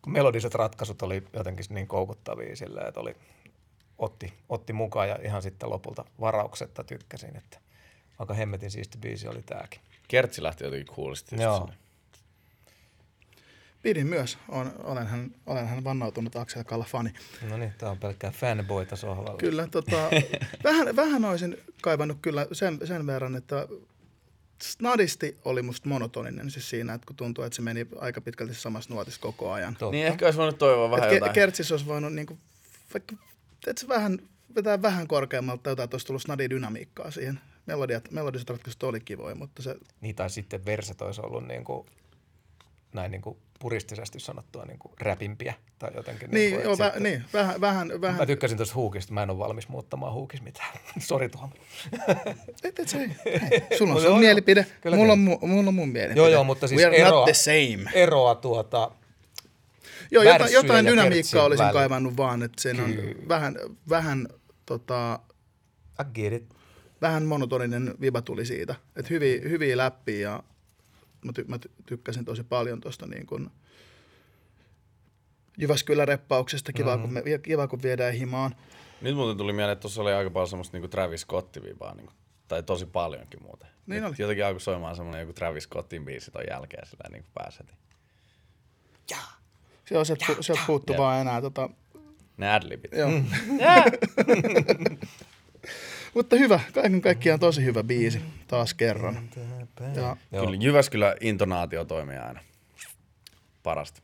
melodiset 0.07 0.55
ratkaisut 0.55 1.03
oli 1.03 1.23
jotenkin 1.33 1.65
niin 1.69 1.87
koukuttavia 1.87 2.57
silleen, 2.57 2.89
että 2.89 3.01
oli, 3.01 3.17
otti, 3.99 4.33
otti 4.49 4.73
mukaan 4.73 5.09
ja 5.09 5.19
ihan 5.23 5.43
sitten 5.43 5.71
lopulta 5.71 6.05
varauksetta 6.21 6.85
tykkäsin, 6.85 7.37
että 7.37 7.59
aika 8.19 8.35
hemmetin 8.35 8.71
siisti 8.71 8.99
biisi 8.99 9.29
oli 9.29 9.43
tääkin. 9.43 9.81
Kertsi 10.09 10.43
lähti 10.43 10.65
jotenkin 10.65 10.95
kuulisti. 10.95 11.35
just 11.35 11.43
Joo. 11.43 11.59
sinne. 11.59 11.75
Pidin 13.83 14.07
myös. 14.07 14.39
On, 14.49 14.73
olenhan, 14.85 15.31
olenhan 15.47 15.85
vannautunut 15.85 16.37
Axel 16.37 16.65
Kalla 16.65 16.85
fani. 16.85 17.13
No 17.49 17.57
niin, 17.57 17.73
tää 17.79 17.91
on 17.91 17.99
pelkkää 17.99 18.31
fanboyta 18.31 18.97
sohvalla. 18.97 19.39
Kyllä, 19.39 19.67
tota, 19.67 19.97
vähän, 20.65 20.97
vähän 20.97 21.25
olisin 21.25 21.57
kaivannut 21.83 22.19
kyllä 22.23 22.47
sen, 22.53 22.79
sen 22.85 23.07
verran, 23.07 23.37
että 23.37 23.69
snadisti 24.63 25.37
oli 25.45 25.63
musta 25.63 25.89
monotoninen 25.89 26.51
siis 26.51 26.71
siinä, 26.71 26.95
että 26.95 27.07
kun 27.07 27.17
tuntuu, 27.17 27.45
että 27.45 27.57
se 27.57 27.63
meni 27.63 27.87
aika 27.99 28.21
pitkälti 28.21 28.55
samassa 28.55 28.95
nuotissa 28.95 29.21
koko 29.21 29.53
ajan. 29.53 29.77
Totta. 29.77 29.91
Niin 29.91 30.07
ehkä 30.07 30.25
olisi 30.25 30.39
voinut 30.39 30.59
toivoa 30.59 30.91
vähän 30.91 31.09
Et 31.09 31.15
jotain. 31.15 31.33
Kertsis 31.33 31.73
olisi 31.73 31.87
voinut 31.87 32.15
niinku, 32.15 32.39
vaikka, 32.95 33.17
että 33.67 33.81
se 33.81 33.89
vähän, 33.89 34.19
vetää 34.55 34.83
vähän 34.83 35.09
korkeammalta 35.09 35.71
jotain, 35.71 35.85
että 35.85 35.95
olisi 35.95 36.07
tullut 36.07 36.23
snadi-dynamiikkaa 36.23 37.11
siihen. 37.11 37.41
Melodiat, 37.67 38.11
melodiset 38.11 38.51
ratkaisut 38.51 38.83
oli 38.83 39.01
kivoja, 39.01 39.35
mutta 39.35 39.63
se, 39.63 39.77
Niin, 40.01 40.15
tai 40.15 40.31
sitten 40.31 40.65
verset 40.65 41.03
olisi 41.03 41.21
ollut 41.21 41.47
niin 41.47 41.65
kuin, 41.65 41.87
näin 42.93 43.11
niin 43.11 43.23
kuin 43.23 43.37
puristisesti 43.59 44.21
sanottua 44.21 44.65
niin 44.65 44.79
kuin 44.79 44.93
räpimpiä 45.01 45.55
tai 45.79 45.91
jotenkin. 45.95 46.31
niin, 46.31 46.53
kuin, 46.55 46.65
joo, 46.65 46.77
sitten- 46.77 47.03
niin, 47.03 47.25
vähän, 47.33 47.61
vähän, 47.61 47.89
Mä 47.89 48.01
vähän, 48.01 48.27
tykkäsin 48.27 48.57
tuosta 48.57 48.75
huukista, 48.75 49.13
mä 49.13 49.23
en 49.23 49.31
ole 49.31 49.39
valmis 49.39 49.69
muuttamaan 49.69 50.13
huukis 50.13 50.43
mitään. 50.43 50.69
Sori 50.99 51.29
Tuomo. 51.29 51.53
et, 52.65 52.79
et 52.79 52.89
se, 52.89 52.99
hei, 52.99 53.79
sulla 53.79 53.95
on 53.95 54.01
sun 54.01 54.11
joo. 54.11 54.19
mielipide, 54.19 54.67
Kyllä, 54.81 54.97
mulla, 54.97 55.17
kyllä. 55.17 55.33
on, 55.33 55.41
mu, 55.41 55.47
mulla 55.47 55.69
on 55.69 55.75
mun 55.75 55.89
mielipide. 55.89 56.21
Joo, 56.21 56.29
joo, 56.29 56.45
mutta 56.45 56.69
siis 56.69 56.81
eroa, 56.81 57.11
not 57.11 57.25
the 57.25 57.35
same. 57.35 57.91
eroa 57.95 58.35
tuota, 58.35 58.91
Joo, 60.11 60.23
jotain, 60.23 60.53
jotain 60.53 60.87
dynamiikkaa 60.87 61.45
olisin 61.45 61.59
välillä. 61.65 61.73
kaivannut 61.81 62.17
vaan, 62.17 62.43
että 62.43 62.63
siinä 62.63 62.85
on 62.85 62.93
Kyllä. 62.93 63.29
vähän, 63.29 63.57
vähän, 63.89 64.29
tota, 64.67 65.19
I 66.01 66.05
get 66.15 66.33
it. 66.33 66.49
vähän 66.49 66.63
vähän 67.01 67.23
monotoninen 67.23 67.95
viba 68.01 68.23
tuli 68.23 68.47
siitä. 68.47 68.75
Että 68.97 69.09
hyviä, 69.11 69.41
hyviä 69.49 69.77
läppiä 69.77 70.19
ja 70.31 70.43
mä, 71.25 71.33
ty, 71.33 71.45
mä 71.49 71.57
ty- 71.57 71.83
tykkäsin 71.87 72.25
tosi 72.25 72.45
paljon 72.45 72.81
tuosta 72.81 73.07
niin 73.07 73.27
kuin 73.27 73.51
Jyväskylän 75.59 76.09
reppauksesta. 76.09 76.73
Kiva, 76.73 76.97
mm-hmm. 76.97 77.15
kun, 77.15 77.25
me, 77.25 77.39
kiva, 77.39 77.69
kun 77.69 77.83
viedään 77.83 78.15
himaan. 78.15 78.55
Nyt 79.01 79.15
muuten 79.15 79.37
tuli 79.37 79.53
mieleen, 79.53 79.73
että 79.73 79.81
tuossa 79.83 80.03
oli 80.03 80.13
aika 80.13 80.31
paljon 80.31 80.49
semmoista 80.49 80.77
niinku 80.77 80.89
Travis 80.89 81.27
Scott-vibaa, 81.27 81.95
niinku, 81.95 82.13
tai 82.49 82.63
tosi 82.63 82.87
paljonkin 82.87 83.43
muuten. 83.43 83.69
Niin 83.87 84.03
Nyt 84.03 84.09
oli. 84.11 84.17
Jotenkin 84.19 84.47
alkoi 84.47 84.61
soimaan 84.61 84.97
semmoinen 84.97 85.21
joku 85.21 85.33
Travis 85.33 85.65
Scottin 85.65 86.05
biisi 86.05 86.31
ton 86.31 86.45
jälkeen 86.51 86.87
sillä 86.87 87.09
niin 87.11 87.23
kuin 87.23 87.33
pääset. 87.35 87.75
Se 89.85 89.99
on 89.99 90.07
sieltä, 90.07 90.25
sieltä 90.41 90.63
puuttu 90.67 90.93
Jep. 90.93 90.99
vaan 90.99 91.21
enää. 91.21 91.41
Tota, 91.41 91.71
Ne 92.37 92.53
adlibit. 92.53 92.93
joo. 92.93 93.11
Mutta 96.15 96.37
hyvä, 96.37 96.61
kaiken 96.73 97.01
kaikkiaan 97.01 97.41
tosi 97.41 97.65
hyvä 97.65 97.83
biisi, 97.83 98.21
taas 98.47 98.75
kerran. 98.75 99.31
Ja, 99.97 100.17
Joo. 100.33 100.45
Kyllä 100.45 100.57
Jyväskylä 100.61 101.17
intonaatio 101.21 101.85
toimii 101.85 102.17
aina. 102.17 102.41
Parasta. 103.63 104.03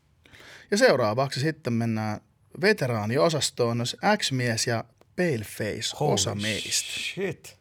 ja 0.71 0.77
seuraavaksi 0.77 1.39
sitten 1.39 1.73
mennään 1.73 2.21
veteraaniosastoon, 2.61 3.79
jos 3.79 3.97
X-mies 4.17 4.67
ja 4.67 4.83
Paleface, 5.15 5.97
Holy 5.99 6.13
osa 6.13 6.35
meistä. 6.35 6.99
Shit. 6.99 7.59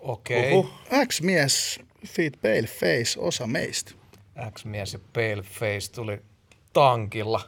Okei. 0.00 0.52
Uhuh. 0.52 0.72
X-mies, 1.06 1.80
feat 2.06 2.32
Paleface, 2.42 3.20
osa 3.20 3.46
meistä. 3.46 3.92
X-mies 4.54 4.92
ja 4.92 4.98
Paleface 5.12 5.92
tuli 5.94 6.22
tankilla. 6.72 7.40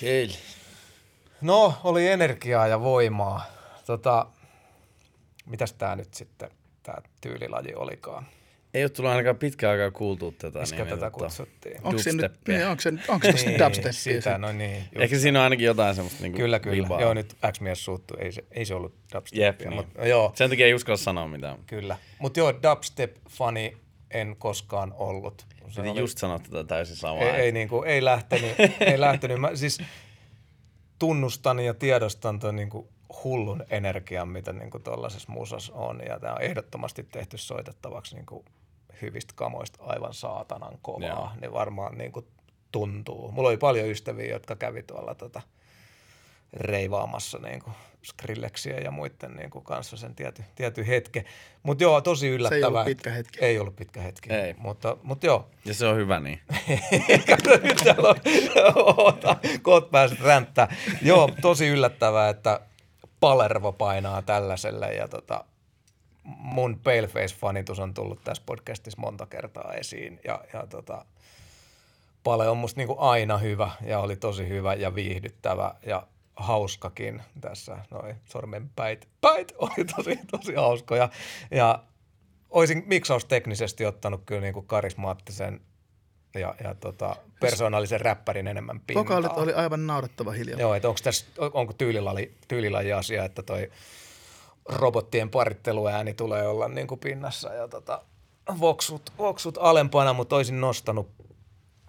Kyllä. 0.00 0.34
No, 1.40 1.74
oli 1.84 2.08
energiaa 2.08 2.66
ja 2.66 2.80
voimaa. 2.80 3.44
Tota, 3.86 4.26
mitäs 5.46 5.72
tää 5.72 5.96
nyt 5.96 6.14
sitten, 6.14 6.50
tää 6.82 7.02
tyylilaji 7.20 7.74
olikaan? 7.74 8.26
Ei 8.74 8.84
ole 8.84 8.88
tullut 8.88 9.10
ainakaan 9.10 9.36
pitkään 9.36 9.72
aikaa 9.72 9.90
kuultua 9.90 10.32
tätä. 10.38 10.58
Miskä 10.58 10.84
niin, 10.84 10.88
tätä 10.88 11.10
kutsuttiin? 11.10 11.80
Onko 11.82 11.98
se 11.98 12.12
nyt, 12.12 12.32
niin, 12.48 12.66
onko 12.66 12.80
se, 12.80 12.92
onko 13.08 13.26
se 13.26 13.32
tosta 13.32 13.50
dubsteppia? 13.64 13.92
sitä, 13.92 14.38
no 14.38 14.52
niin. 14.52 14.76
Just. 14.76 14.96
Ehkä 14.96 15.18
siinä 15.18 15.38
on 15.38 15.42
ainakin 15.44 15.66
jotain 15.66 15.94
semmoista 15.94 16.22
niinku 16.22 16.38
Kyllä, 16.38 16.58
kyllä. 16.60 16.76
vibaa. 16.76 17.00
Joo, 17.00 17.14
nyt 17.14 17.36
X-mies 17.52 17.84
suuttu. 17.84 18.14
Ei 18.18 18.32
se, 18.32 18.44
ei 18.50 18.64
se 18.64 18.74
ollut 18.74 18.94
dubstepia. 19.14 19.46
Jep, 19.46 19.60
niin. 19.60 19.74
mutta, 19.74 20.06
joo, 20.06 20.32
Sen 20.34 20.50
takia 20.50 20.66
ei 20.66 20.74
uskalla 20.74 20.96
sanoa 20.96 21.28
mitään. 21.28 21.58
kyllä. 21.66 21.96
Mutta 22.18 22.40
joo, 22.40 22.52
dubstep-fani 22.52 23.76
en 24.10 24.36
koskaan 24.38 24.94
ollut. 24.96 25.46
Se 25.68 25.80
oli- 25.80 26.00
just 26.00 26.18
sanoa 26.18 26.38
tätä 26.38 26.64
täysin 26.64 26.96
samaa. 26.96 27.22
ei, 27.22 27.30
ei, 27.30 27.52
niinku, 27.52 27.82
ei 27.82 28.04
lähtenyt. 28.04 28.54
ei 28.80 29.00
lähtenyt. 29.00 29.40
Mä, 29.40 29.56
siis 29.56 29.78
tunnustan 30.98 31.60
ja 31.60 31.74
tiedostan 31.74 32.38
tuon 32.38 32.56
niinku 32.56 32.88
hullun 33.24 33.64
energian, 33.70 34.28
mitä 34.28 34.52
niinku 34.52 34.78
tuollaisessa 34.78 35.32
musassa 35.32 35.72
on. 35.74 36.00
Ja 36.08 36.20
tämä 36.20 36.34
on 36.34 36.42
ehdottomasti 36.42 37.02
tehty 37.02 37.38
soitettavaksi 37.38 38.14
niinku 38.14 38.44
hyvistä 39.02 39.32
kamoista 39.36 39.84
aivan 39.84 40.14
saatanan 40.14 40.78
kovaa. 40.82 41.08
Joo. 41.08 41.30
Niin 41.40 41.52
varmaan 41.52 41.98
niinku 41.98 42.26
tuntuu. 42.72 43.32
Mulla 43.32 43.48
oli 43.48 43.56
paljon 43.56 43.88
ystäviä, 43.88 44.32
jotka 44.32 44.56
kävi 44.56 44.82
tuolla 44.82 45.14
tota, 45.14 45.42
reivaamassa 46.52 47.38
niinku 47.38 47.70
Skrillexia 48.02 48.80
ja 48.80 48.90
muiden 48.90 49.34
niinku 49.36 49.60
kanssa 49.60 49.96
sen 49.96 50.14
tiety, 50.14 50.44
tiety 50.54 50.86
hetke. 50.86 51.24
Mutta 51.62 51.84
joo, 51.84 52.00
tosi 52.00 52.28
yllättävää. 52.28 52.66
ollut 52.68 52.80
että- 52.80 52.84
pitkä 52.90 53.10
hetki. 53.10 53.38
Ei 53.44 53.58
ollut 53.58 53.76
pitkä 53.76 54.00
hetki. 54.00 54.32
Ei. 54.32 54.54
Mutta, 54.58 54.96
mutta 55.02 55.26
joo, 55.26 55.48
Ja 55.64 55.74
se 55.74 55.86
on 55.86 55.96
hyvä 55.96 56.20
niin. 56.20 56.40
Kato, 57.30 57.50
nyt 57.62 57.76
täällä 57.84 58.08
on, 58.08 58.16
oota, 58.96 59.36
koot 59.62 59.90
pääsit 59.90 60.20
ränttää. 60.20 60.76
Joo, 61.02 61.30
tosi 61.40 61.68
yllättävää, 61.68 62.28
että 62.28 62.60
Palervo 63.20 63.72
painaa 63.72 64.22
tällaiselle 64.22 64.94
ja 64.94 65.08
tota, 65.08 65.44
mun 66.24 66.80
Paleface-fanitus 66.84 67.78
on 67.80 67.94
tullut 67.94 68.24
tässä 68.24 68.42
podcastissa 68.46 69.00
monta 69.00 69.26
kertaa 69.26 69.72
esiin 69.72 70.20
ja, 70.24 70.44
ja 70.52 70.66
tota, 70.66 71.04
Pale 72.24 72.48
on 72.48 72.56
musta 72.56 72.80
niinku 72.80 72.96
aina 72.98 73.38
hyvä 73.38 73.70
ja 73.86 73.98
oli 74.00 74.16
tosi 74.16 74.48
hyvä 74.48 74.74
ja 74.74 74.94
viihdyttävä 74.94 75.74
ja 75.86 76.06
hauskakin 76.38 77.22
tässä. 77.40 77.78
Noi 77.90 78.14
sormenpäit 78.24 79.08
päit 79.20 79.52
oli 79.58 79.84
tosi, 79.96 80.18
tosi 80.30 80.54
hauskoja. 80.54 81.08
Ja 81.50 81.84
olisin 82.50 82.82
miksausteknisesti 82.86 83.86
ottanut 83.86 84.22
kyllä 84.26 84.40
niinku 84.40 84.62
karismaattisen 84.62 85.60
ja, 86.34 86.54
ja 86.64 86.74
tota, 86.74 87.16
persoonallisen 87.40 88.00
räppärin 88.00 88.48
enemmän 88.48 88.80
pintaa. 88.80 89.04
Vokaalit 89.04 89.32
oli 89.32 89.52
aivan 89.52 89.86
naurettava 89.86 90.32
hiljaa. 90.32 90.60
Joo, 90.60 90.74
että 90.74 90.88
onko 90.88 91.00
tässä, 91.04 91.26
onko 91.52 91.72
tyylilaji, 91.72 92.34
tyylilaji 92.48 92.92
asia, 92.92 93.24
että 93.24 93.42
toi 93.42 93.70
robottien 94.64 95.30
paritteluääni 95.30 96.14
tulee 96.14 96.48
olla 96.48 96.68
niin 96.68 96.86
kuin 96.86 97.00
pinnassa 97.00 97.52
ja 97.54 97.68
tota, 97.68 98.02
voksut, 98.60 99.12
voksut 99.18 99.58
alempana, 99.60 100.12
mutta 100.12 100.36
olisin 100.36 100.60
nostanut 100.60 101.10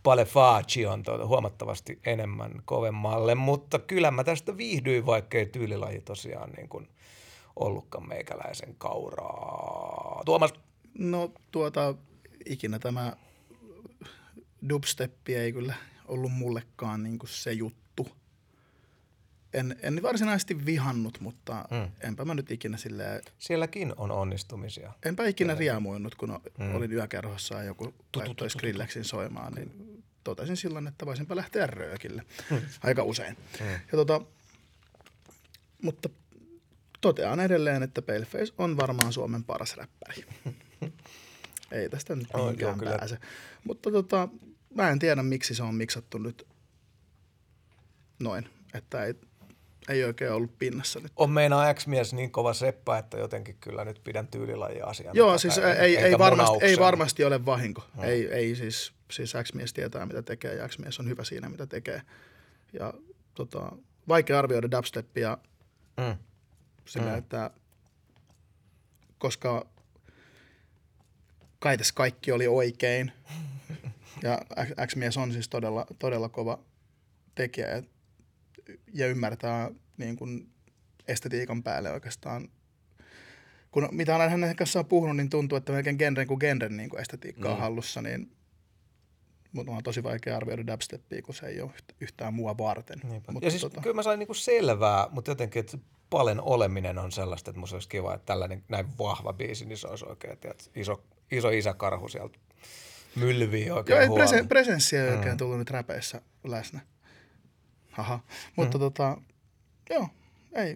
Palefacion 0.03 1.03
tuota 1.03 1.25
huomattavasti 1.25 1.99
enemmän 2.05 2.51
kovemmalle, 2.65 3.35
mutta 3.35 3.79
kyllä 3.79 4.11
mä 4.11 4.23
tästä 4.23 4.57
viihdyin, 4.57 5.05
vaikkei 5.05 5.45
tyylilaji 5.45 6.01
tosiaan 6.01 6.49
niin 6.49 6.69
kuin 6.69 6.87
ollutkaan 7.55 8.07
meikäläisen 8.07 8.75
kauraa. 8.77 10.21
Tuomas, 10.25 10.53
No 10.99 11.31
tuota, 11.51 11.95
ikinä 12.45 12.79
tämä 12.79 13.13
dubsteppi 14.69 15.35
ei 15.35 15.53
kyllä 15.53 15.73
ollut 16.07 16.31
mullekaan 16.31 17.03
niin 17.03 17.19
kuin 17.19 17.29
se 17.29 17.51
juttu. 17.51 17.88
En, 19.53 19.75
en 19.81 20.03
varsinaisesti 20.03 20.65
vihannut, 20.65 21.19
mutta 21.19 21.65
mm. 21.71 21.91
enpä 22.07 22.25
mä 22.25 22.33
nyt 22.33 22.51
ikinä 22.51 22.77
silleen, 22.77 23.21
sielläkin 23.39 23.93
on 23.97 24.11
onnistumisia. 24.11 24.93
enpä 25.05 25.27
ikinä 25.27 25.55
riemuinut, 25.55 26.15
kun 26.15 26.39
mm. 26.57 26.75
olin 26.75 26.93
yökerhossa 26.93 27.55
ja 27.55 27.63
joku 27.63 27.93
laittoi 28.15 28.49
Skrillexin 28.49 29.03
soimaan, 29.03 29.53
niin 29.53 30.03
totesin 30.23 30.57
silloin, 30.57 30.87
että 30.87 31.05
voisinpä 31.05 31.35
lähteä 31.35 31.67
röökille 31.67 32.23
aika 32.83 33.03
usein. 33.03 33.37
Ja 33.91 33.91
tota, 33.91 34.21
mutta 35.81 36.09
totean 37.01 37.39
edelleen, 37.39 37.83
että 37.83 38.01
Paleface 38.01 38.53
on 38.57 38.77
varmaan 38.77 39.13
Suomen 39.13 39.43
paras 39.43 39.77
räppäri. 39.77 40.25
Ei 41.71 41.89
tästä 41.89 42.15
nyt 42.15 42.27
joo, 42.33 42.43
mihinkään 42.43 42.79
kyllä. 42.79 42.97
pääse. 42.97 43.17
Mutta 43.63 43.91
tota, 43.91 44.29
mä 44.75 44.89
en 44.89 44.99
tiedä, 44.99 45.23
miksi 45.23 45.55
se 45.55 45.63
on 45.63 45.75
miksattu 45.75 46.17
nyt 46.17 46.47
noin, 48.19 48.49
että 48.73 49.05
ei, 49.05 49.13
ei 49.89 50.03
oikein 50.03 50.31
ollut 50.31 50.57
pinnassa 50.59 50.99
nyt. 50.99 51.11
On 51.15 51.31
meinaa 51.31 51.73
X-mies 51.73 52.13
niin 52.13 52.31
kova 52.31 52.53
seppä, 52.53 52.97
että 52.97 53.17
jotenkin 53.17 53.57
kyllä 53.61 53.85
nyt 53.85 54.01
pidän 54.03 54.27
tyylilajia 54.27 54.85
asiaa. 54.85 55.13
Joo, 55.13 55.37
siis 55.37 55.57
ei, 55.57 55.97
ei, 55.97 56.17
varmasti, 56.17 56.65
ei 56.65 56.79
varmasti 56.79 57.23
ole 57.23 57.45
vahinko. 57.45 57.83
Hmm. 57.95 58.03
Ei, 58.03 58.27
ei 58.33 58.55
siis, 58.55 58.93
siis 59.11 59.33
X-mies 59.43 59.73
tietää, 59.73 60.05
mitä 60.05 60.21
tekee 60.21 60.55
ja 60.55 60.67
X-mies 60.67 60.99
on 60.99 61.09
hyvä 61.09 61.23
siinä, 61.23 61.49
mitä 61.49 61.67
tekee. 61.67 62.01
Ja 62.73 62.93
tota, 63.33 63.71
vaikea 64.07 64.39
arvioida 64.39 64.71
dubsteppia 64.71 65.37
Mm. 65.97 66.17
sillä, 66.85 67.17
että 67.17 67.51
koska 69.17 69.65
kai 71.59 71.77
tässä 71.77 71.93
kaikki 71.93 72.31
oli 72.31 72.47
oikein. 72.47 73.11
Ja 74.23 74.39
X-mies 74.87 75.17
on 75.17 75.31
siis 75.33 75.49
todella, 75.49 75.85
todella 75.99 76.29
kova 76.29 76.59
tekijä 77.35 77.67
ja, 77.67 77.83
ja 78.93 79.07
ymmärtää 79.07 79.71
niin 79.97 80.15
kuin 80.15 80.49
estetiikan 81.07 81.63
päälle 81.63 81.91
oikeastaan. 81.91 82.49
Kun 83.71 83.89
mitä 83.91 84.15
olen 84.15 84.29
hänen 84.29 84.55
kanssaan 84.55 84.85
puhunut, 84.85 85.17
niin 85.17 85.29
tuntuu, 85.29 85.57
että 85.57 85.71
melkein 85.71 85.95
genren 85.99 86.27
kuin 86.27 86.37
genren 86.39 86.77
niin 86.77 86.89
kuin 86.89 87.01
estetiikka 87.01 87.49
on 87.49 87.55
Mm. 87.55 87.61
hallussa, 87.61 88.01
niin 88.01 88.31
mutta 89.51 89.71
on 89.71 89.83
tosi 89.83 90.03
vaikea 90.03 90.37
arvioida 90.37 90.67
dubsteppia, 90.67 91.21
kun 91.21 91.35
se 91.35 91.45
ei 91.47 91.61
ole 91.61 91.71
yht- 91.71 91.95
yhtään 92.01 92.33
mua 92.33 92.57
varten. 92.57 92.99
Niinpä. 93.03 93.31
Mutta 93.31 93.47
ja 93.47 93.51
siis 93.51 93.61
tota, 93.61 93.81
kyllä 93.81 93.93
mä 93.95 94.03
sain 94.03 94.19
niinku 94.19 94.33
selvää, 94.33 95.07
mutta 95.11 95.31
jotenkin, 95.31 95.59
että 95.59 95.77
Palen 96.09 96.41
oleminen 96.41 96.97
on 96.97 97.11
sellaista, 97.11 97.51
että 97.51 97.59
musta 97.59 97.75
olisi 97.75 97.89
kiva, 97.89 98.13
että 98.15 98.25
tällainen 98.25 98.63
näin 98.69 98.97
vahva 98.97 99.33
biisi, 99.33 99.65
niin 99.65 99.77
se 99.77 99.87
olisi 99.87 100.05
oikein, 100.05 100.37
tiedät, 100.37 100.71
iso, 100.75 101.03
iso 101.31 101.49
isäkarhu 101.49 102.07
sieltä 102.07 102.39
mylvii 103.15 103.71
oikein 103.71 103.95
Joo, 103.95 104.01
ei 104.01 104.09
presen, 104.19 104.47
presenssiä 104.47 105.05
ei 105.05 105.15
oikein 105.17 105.37
tullut 105.37 105.57
nyt 105.57 105.69
räpeissä 105.69 106.21
läsnä. 106.43 106.79
Haha. 108.03 108.19
Mutta 108.55 108.77
Mm. 108.77 108.79
tota, 108.79 109.17
joo, 109.89 110.07
ei, 110.55 110.75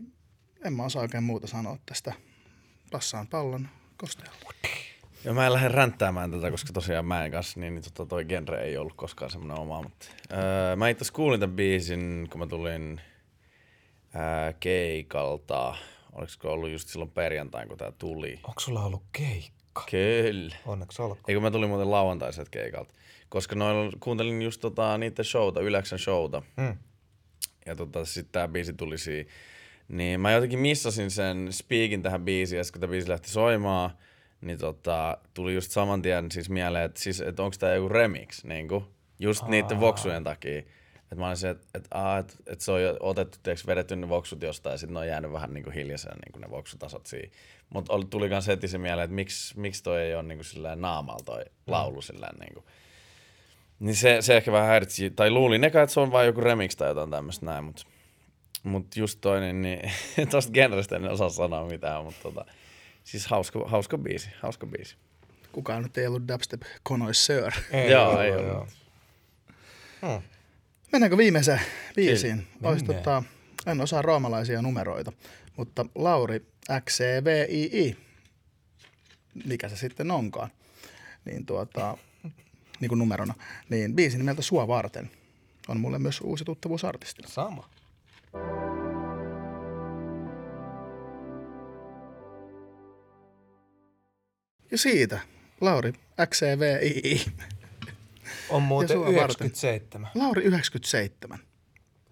en 0.66 0.74
mä 0.74 0.84
osaa 0.84 1.02
oikein 1.02 1.24
muuta 1.24 1.48
sanoa 1.48 1.78
tästä. 1.86 2.14
Passaan 2.92 3.28
pallon 3.28 3.68
kosteella. 3.98 4.34
Ja 5.24 5.34
mä 5.34 5.46
en 5.46 5.54
lähde 5.54 5.68
ränttäämään 5.68 6.32
tätä, 6.32 6.52
koska 6.52 6.74
tosiaan 6.74 7.06
mä 7.06 7.26
en 7.26 7.32
kanssa, 7.32 7.60
niin, 7.60 7.76
niin 7.76 7.84
tota, 7.84 8.06
toi 8.06 8.26
genre 8.26 8.62
ei 8.64 8.78
ollut 8.78 8.94
koskaan 8.96 9.32
semmoinen 9.32 9.60
oma. 9.60 9.82
Mutta, 9.82 10.06
öö, 10.34 10.76
mä 10.76 10.90
itse 10.90 11.06
kuulin 11.14 11.40
tämän 11.40 11.56
biisin, 11.56 12.28
kun 12.32 12.40
mä 12.40 12.48
tulin 12.48 13.02
öö, 14.16 14.54
keikalta. 14.60 15.76
Olisiko 16.14 16.52
ollut 16.52 16.70
just 16.70 16.88
silloin 16.90 17.12
perjantain, 17.12 17.68
kun 17.68 17.78
tää 17.78 17.92
tuli? 17.92 18.40
Onko 18.44 18.60
sulla 18.60 18.84
ollut 18.86 19.04
keikka? 19.12 19.84
Kyllä. 19.92 20.56
Onneksi 20.66 21.02
olkoon. 21.02 21.24
Eikö 21.28 21.42
mä 21.42 21.52
tulin 21.52 21.70
muuten 21.70 21.92
lauantaiset 21.92 22.50
keikalta. 22.50 22.94
Koska 23.30 23.56
noilla, 23.56 23.92
kuuntelin 24.00 24.42
just 24.42 24.62
tota, 24.62 24.98
niiden 24.98 25.26
showta, 25.26 25.62
Yläksän 25.62 26.00
showta. 26.00 26.42
Mm. 26.58 26.78
Ja 27.66 27.76
tota, 27.76 28.06
sitten 28.06 28.32
tää 28.32 28.48
biisi 28.48 28.74
tuli 28.74 28.98
siihen. 28.98 29.26
Niin 29.88 30.20
mä 30.20 30.32
jotenkin 30.32 30.60
missasin 30.60 31.12
sen 31.12 31.48
speakin 31.52 32.02
tähän 32.02 32.26
biisiin, 32.26 32.58
ja 32.58 32.64
kun 32.72 32.82
tämä 32.82 32.92
biisi 32.92 33.10
lähti 33.10 33.30
soimaan, 33.30 33.90
niin 34.42 34.58
tota, 34.58 35.18
tuli 35.34 35.54
just 35.54 35.72
saman 35.72 36.02
tien 36.02 36.32
siis 36.32 36.50
mieleen, 36.50 36.86
että 36.86 37.02
siis, 37.02 37.22
et 37.22 37.40
onko 37.40 37.56
tämä 37.60 37.74
joku 37.74 37.90
remix, 37.90 38.44
niinku, 38.44 38.84
just 39.20 39.48
niiden 39.48 39.80
voksujen 39.80 40.24
takia. 40.24 40.60
Että 41.04 41.16
mä 41.16 41.28
olin 41.28 41.38
se, 41.38 41.50
että 41.50 41.70
et, 41.76 41.88
et, 42.20 42.38
et 42.48 42.62
se 42.62 42.72
on 42.72 42.84
jo 42.84 42.98
otettu, 43.00 43.38
tiiäks, 43.44 43.68
vedetty 43.68 43.96
ne 43.96 44.10
voksut 44.10 44.42
jostain, 44.42 44.74
ja 44.74 44.78
sitten 44.78 44.94
ne 44.94 45.00
on 45.00 45.08
jäänyt 45.08 45.32
vähän 45.32 45.54
niinku 45.54 45.70
hiljaiseen 45.70 46.18
niinku 46.26 46.40
ne 46.40 46.50
voksutasot 46.50 47.06
siihen. 47.06 47.32
Mutta 47.70 47.94
tuli 48.10 48.30
kans 48.30 48.48
heti 48.48 48.68
se 48.68 48.78
mieleen, 48.78 49.04
että 49.04 49.16
miksi, 49.16 49.60
miksi 49.60 49.84
toi 49.84 50.02
ei 50.02 50.16
ole 50.16 50.24
niinku 50.24 50.44
sillä 50.44 50.76
naamalla 50.76 51.24
toi 51.26 51.44
laulu 51.68 52.02
sillä 52.02 52.30
niinku. 52.40 52.64
Niin 53.84 53.96
se, 53.96 54.18
se 54.22 54.38
ehkä 54.38 54.52
vähän 54.52 54.68
häiritsi, 54.68 55.10
tai 55.10 55.32
luulin 55.32 55.64
eka, 55.64 55.82
että 55.82 55.94
se 55.94 56.00
on 56.00 56.12
vain 56.12 56.28
joku 56.28 56.42
remix 56.42 56.76
tai 56.76 56.88
jotain 56.88 57.10
tämmöistä 57.10 57.46
näin, 57.46 57.64
mutta 57.64 57.84
mut 58.64 58.96
just 58.96 59.22
toinen, 59.22 59.62
niin 59.62 59.92
tosta 60.32 60.52
genrestä 60.52 60.96
en 60.96 61.12
osaa 61.12 61.30
sanoa 61.30 61.66
mitään, 61.68 62.04
mutta 62.04 62.20
tota, 62.24 62.46
siis 63.04 63.28
hauska, 63.28 63.64
hauska 63.66 63.98
biisi, 63.98 64.30
hauska 64.42 64.66
biisi. 64.66 64.96
Kukaan 65.52 65.84
nyt 65.84 65.98
ei 65.98 66.08
ollut 66.08 66.28
dubstep 66.28 66.62
connoisseur. 66.88 67.52
Ei, 67.72 67.92
Joo, 67.92 68.22
ei 68.22 68.32
ollut. 68.32 68.68
joo. 70.02 70.24
Mennäänkö 70.92 71.18
viimeiseen 71.18 71.62
biisiin? 71.96 72.48
Olisi, 72.64 72.86
mennään. 72.86 73.04
tota, 73.04 73.24
en 73.72 73.82
osaa 73.82 74.02
roomalaisia 74.02 74.62
numeroita, 74.62 75.12
mutta 75.58 75.86
Lauri 75.96 76.46
XCVII, 76.82 77.98
mikä 79.46 79.70
se 79.70 79.76
sitten 79.78 80.12
onkaan, 80.12 80.50
niin, 81.26 81.46
tuota, 81.46 81.98
niin 82.84 82.90
kuin 82.90 83.00
numerona, 83.00 83.34
niin 83.70 83.96
biisi 83.96 84.18
nimeltä 84.18 84.42
Sua 84.42 84.68
varten. 84.68 85.12
on 85.68 85.80
mulle 85.80 86.00
myös 86.00 86.22
uusi 86.22 86.46
tuttavuus 86.46 86.86
artistina. 86.86 87.28
Sama. 87.30 87.70
Ja 94.72 94.78
siitä, 94.78 95.20
Lauri, 95.62 95.94
XCVII. 96.26 97.26
On 98.50 98.62
muuten 98.64 98.98
sua 98.98 99.06
varten. 99.06 99.20
97. 99.20 100.10
Lauri 100.16 100.44
97. 100.44 101.40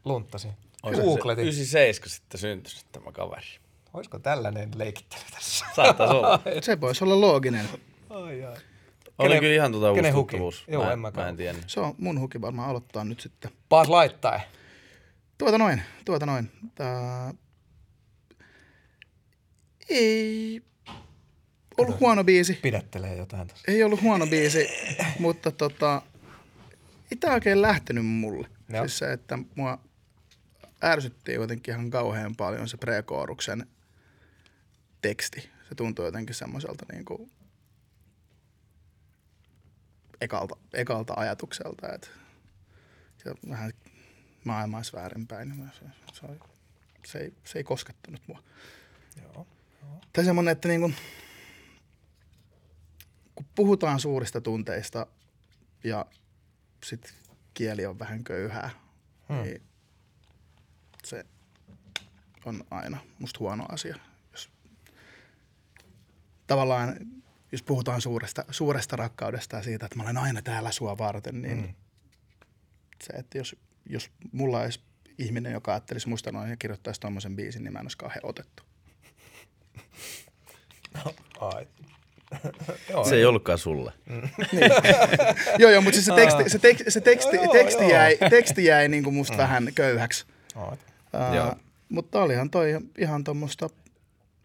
Lunttasin. 0.06 0.52
Olisiko 0.84 1.08
Googletin. 1.08 1.44
se 1.46 1.90
97 1.90 2.10
sitten 2.10 2.40
syntynyt 2.40 2.86
tämä 2.92 3.12
kaveri? 3.12 3.46
Olisiko 3.94 4.20
tällainen 4.20 4.72
leikittely 4.76 5.22
tässä? 5.32 5.66
Saattaisi 5.76 6.14
olla. 6.14 6.40
Se 6.62 6.82
voisi 6.82 7.04
olla 7.04 7.22
looginen. 7.22 7.70
Ai, 8.10 8.44
ai. 8.44 8.58
Oli 9.22 9.30
Kenen- 9.30 9.40
kyllä 9.40 9.56
ihan 9.56 9.72
tuota 9.72 9.92
uusi 9.92 10.10
huki? 10.10 10.38
Joo, 10.68 10.86
mä, 10.86 10.94
en 10.94 11.00
mäkään. 11.00 11.26
mä 11.26 11.30
en 11.30 11.38
tiennyt. 11.38 11.70
Se 11.70 11.80
on 11.80 11.96
mun 11.98 12.20
huki 12.20 12.42
varmaan 12.42 12.70
aloittaa 12.70 13.04
nyt 13.04 13.20
sitten. 13.20 13.52
Paas 13.70 13.90
laittaa. 13.90 14.42
Tuota 15.38 15.58
noin, 15.58 15.82
tuota 16.06 16.26
noin. 16.26 16.52
Tää... 16.76 17.34
Ei 19.90 20.62
ollut 21.78 22.00
huono 22.00 22.24
biisi. 22.24 22.60
Pidättelee 22.62 23.16
jotain 23.16 23.48
tässä. 23.48 23.72
Ei 23.72 23.84
ollut 23.84 24.02
huono 24.02 24.28
biisi, 24.28 24.68
mutta 25.20 25.52
tota, 25.52 26.02
ei 27.12 27.18
tää 27.18 27.34
oikein 27.34 27.62
lähtenyt 27.62 28.06
mulle. 28.06 28.48
Joo. 28.70 28.88
Siis 28.88 28.98
se, 28.98 29.14
että 29.14 29.40
mua 29.56 29.80
ärsytti 30.84 31.34
jotenkin 31.34 31.74
ihan 31.74 31.90
kauhean 31.90 32.36
paljon 32.36 32.70
se 32.70 32.78
prekooruksen 32.78 33.66
teksti. 35.02 35.50
Se 35.70 35.76
tuntui 35.76 36.06
jotenkin 36.06 36.36
semmoiselta 36.36 36.86
niinku 36.92 37.30
ekalta, 40.22 40.56
ekalta 40.74 41.14
ajatukselta, 41.18 41.94
että 41.94 42.08
ja 43.26 43.36
vähän 43.50 43.74
maailmais 44.44 44.94
väärinpäin. 44.94 45.72
Se, 45.80 45.86
se, 46.14 46.26
oli- 46.26 46.40
se, 47.06 47.20
ei, 47.20 47.34
se 47.44 47.60
ei 47.60 47.64
koskettanut 47.64 48.22
mua. 48.28 48.44
Joo. 49.22 49.48
Tai 50.14 50.26
semmoinen, 50.26 50.52
että 50.52 50.68
niinku, 50.68 50.92
kun 53.36 53.46
puhutaan 53.56 54.00
suurista 54.00 54.42
tunteista 54.42 55.08
ja 55.84 56.06
sit 56.84 57.14
kieli 57.54 57.86
on 57.86 58.00
vähän 58.00 58.24
köyhää, 58.24 58.70
hmm. 59.30 59.42
niin 59.42 59.62
se 61.04 61.26
on 62.46 62.64
aina 62.72 62.98
musta 63.20 63.40
huono 63.40 63.66
asia. 63.70 63.96
Jos, 64.32 64.50
tavallaan, 66.48 66.96
jos 67.52 67.64
puhutaan 67.64 68.02
suuresta, 68.02 68.46
suuresta 68.52 68.96
rakkaudesta 68.96 69.56
ja 69.56 69.64
siitä, 69.64 69.86
että 69.86 69.98
mä 69.98 70.04
olen 70.04 70.18
aina 70.18 70.42
täällä 70.42 70.72
sua 70.72 70.98
varten, 70.98 71.42
niin 71.42 71.58
hmm. 71.58 71.74
se, 73.04 73.14
että 73.14 73.38
jos, 73.38 73.56
jos 73.90 74.12
mulla 74.32 74.62
olisi 74.62 74.80
ihminen, 75.18 75.54
joka 75.54 75.72
ajattelisi 75.72 76.10
musta 76.10 76.32
noin 76.32 76.50
ja 76.50 76.58
kirjoittaisi 76.58 77.02
tommosen 77.02 77.36
biisin, 77.36 77.64
niin 77.64 77.74
mä 77.74 77.80
en 77.80 77.86
olisi 77.86 77.98
kauhean 77.98 78.26
otettu. 78.26 78.64
Ai. 81.40 81.68
Joo, 82.90 83.04
Se 83.04 83.16
ei 83.16 83.26
ollutkaan 83.26 83.58
sulle. 83.58 83.94
Joo, 85.60 85.72
joo, 85.72 85.82
mutta 85.82 85.96
siis 85.96 86.06
se 86.06 86.14
teksti, 86.16 86.50
se 86.50 86.60
teksti, 86.60 86.92
se 86.92 87.02
teksti, 87.02 87.36
Joo, 87.36 87.54
teksti, 87.54 87.84
joo. 87.84 87.92
jäi, 87.92 88.18
teksti 88.30 88.66
jäi 88.66 88.88
niin 88.88 89.04
kuin 89.04 89.14
musta 89.14 89.38
vähän 89.38 89.68
köyhäksi. 89.76 90.26
Ää, 91.14 91.36
Joo. 91.36 91.56
mutta 91.90 92.22
olihan 92.22 92.50
toi 92.50 92.80
ihan 92.98 93.24
tuommoista, 93.24 93.70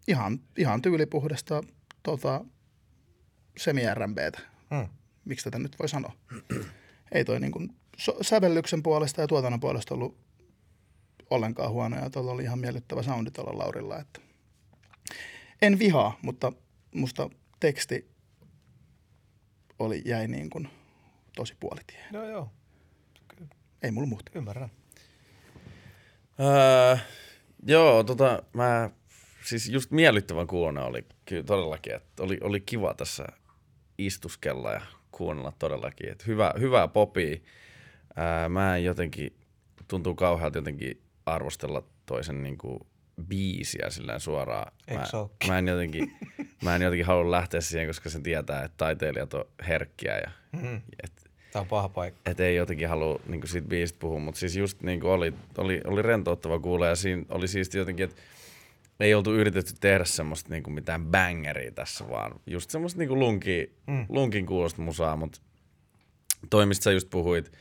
ihan, 0.09 0.41
ihan 0.57 0.83
tyylipuhdasta 0.83 1.63
tota, 2.03 2.45
semi-RMBtä. 3.57 4.41
Hmm. 4.75 4.89
Miksi 5.25 5.45
tätä 5.45 5.59
nyt 5.59 5.79
voi 5.79 5.89
sanoa? 5.89 6.13
Ei 7.13 7.25
toi 7.25 7.41
niin 7.41 7.53
kuin, 7.53 7.77
so, 7.97 8.17
sävellyksen 8.21 8.83
puolesta 8.83 9.21
ja 9.21 9.27
tuotannon 9.27 9.61
puolesta 9.61 9.95
ollut 9.95 10.19
ollenkaan 11.31 11.71
huono 11.71 11.97
ja 11.97 12.11
tuolla 12.11 12.33
oli 12.33 12.43
ihan 12.43 12.59
miellyttävä 12.59 13.03
soundi 13.03 13.31
tuolla 13.31 13.59
Laurilla. 13.59 13.99
Että 13.99 14.21
en 15.63 15.79
vihaa, 15.79 16.19
mutta 16.23 16.53
musta 16.95 17.31
teksti 17.61 18.11
oli, 19.79 20.03
jäi 20.05 20.29
niin 20.29 20.51
kuin 20.51 20.69
tosi 21.37 21.55
puolitie. 21.61 22.05
Joo, 22.13 22.25
joo. 22.25 22.51
Ei 23.83 23.91
mulla 23.91 24.07
muuta. 24.07 24.33
Ymmärrän. 24.35 24.71
Öö, 26.41 26.97
joo, 27.67 28.05
tota, 28.05 28.43
mä, 28.53 28.91
siis 29.45 29.69
just 29.69 29.91
miellyttävän 29.91 30.47
kuulonen 30.47 30.85
oli 30.85 31.05
kyllä 31.25 31.43
todellakin, 31.43 31.95
että 31.95 32.23
oli, 32.23 32.39
oli 32.43 32.61
kiva 32.61 32.95
tässä 32.95 33.25
istuskella 33.99 34.73
ja 34.73 34.81
kuunnella 35.11 35.53
todellakin, 35.59 36.09
että 36.13 36.25
hyvä, 36.27 36.55
hyvää 36.61 36.89
popia. 36.89 37.37
Ää, 38.17 38.49
mä 38.49 38.77
en 38.77 38.85
jotenkin, 38.85 39.37
tuntuu 39.89 40.15
kauhealta 40.15 40.59
jotenkin 40.59 41.01
arvostella 41.27 41.83
toisen 42.07 42.43
niinku 42.43 42.87
biisiä 43.29 43.91
sillä 43.91 44.19
suoraan. 44.19 44.73
Mä, 44.91 45.05
mä, 45.49 45.59
en 45.59 45.69
jotenkin, 45.69 46.13
mä 46.65 46.77
en 46.77 46.83
jotenkin 46.83 47.07
halua 47.07 47.31
lähteä 47.31 47.61
siihen, 47.61 47.87
koska 47.87 48.11
sen 48.11 48.23
tietää, 48.23 48.65
että 48.65 48.75
taiteilijat 48.77 49.35
on 49.35 49.45
herkkiä 49.69 50.17
ja 50.19 50.31
Mm. 50.63 50.77
et, 51.05 51.13
Tämä 51.53 51.61
on 51.61 51.67
paha 51.69 51.89
paikka. 51.89 52.31
et 52.31 52.41
ei 52.41 52.57
jotenkin 52.57 52.89
halua 52.89 53.21
niin 53.27 53.49
siitä 53.49 53.69
biisistä 53.69 53.99
puhua, 54.01 54.19
mutta 54.21 54.39
siis 54.41 54.57
just 54.57 54.83
niin 54.83 55.05
oli, 55.05 55.35
oli, 55.59 55.81
oli 55.85 56.03
rentouttava 56.03 56.59
kuulla 56.59 56.87
ja 56.87 56.97
siinä 56.97 57.23
oli 57.29 57.49
siisti 57.49 57.79
jotenkin, 57.79 58.05
että 58.05 58.23
ei 59.01 59.15
oltu 59.15 59.35
yritetty 59.35 59.73
tehdä 59.81 60.05
semmoista 60.05 60.51
niin 60.51 60.73
mitään 60.73 61.07
bangeria 61.07 61.73
tässä, 61.73 62.09
vaan 62.09 62.41
just 62.47 62.71
semmoista 62.71 62.99
niin 62.99 63.19
lunkin, 63.19 63.77
mm. 63.87 64.07
lunkin 64.09 64.47
kuulosta 64.47 64.83
musaa, 64.83 65.17
mutta 65.17 65.41
toi, 66.51 66.67
mistä 66.67 66.85
sä 66.85 66.93
just 66.93 67.11
puhuit, 67.11 67.53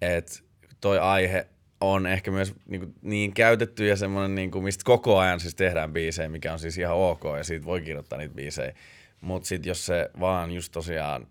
että 0.00 0.32
toi 0.80 0.98
aihe 0.98 1.46
on 1.80 2.06
ehkä 2.06 2.30
myös 2.30 2.54
niin, 2.66 2.80
kuin, 2.80 2.94
niin 3.02 3.34
käytetty 3.34 3.86
ja 3.86 3.96
semmoinen, 3.96 4.34
niin 4.34 4.50
kuin, 4.50 4.64
mistä 4.64 4.84
koko 4.84 5.18
ajan 5.18 5.40
siis 5.40 5.54
tehdään 5.54 5.92
biisejä, 5.92 6.28
mikä 6.28 6.52
on 6.52 6.58
siis 6.58 6.78
ihan 6.78 6.96
ok 6.96 7.22
ja 7.36 7.44
siitä 7.44 7.66
voi 7.66 7.82
kirjoittaa 7.82 8.18
niitä 8.18 8.34
biisejä. 8.34 8.74
Mutta 9.20 9.48
sitten 9.48 9.70
jos 9.70 9.86
se 9.86 10.10
vaan 10.20 10.50
just 10.50 10.72
tosiaan 10.72 11.26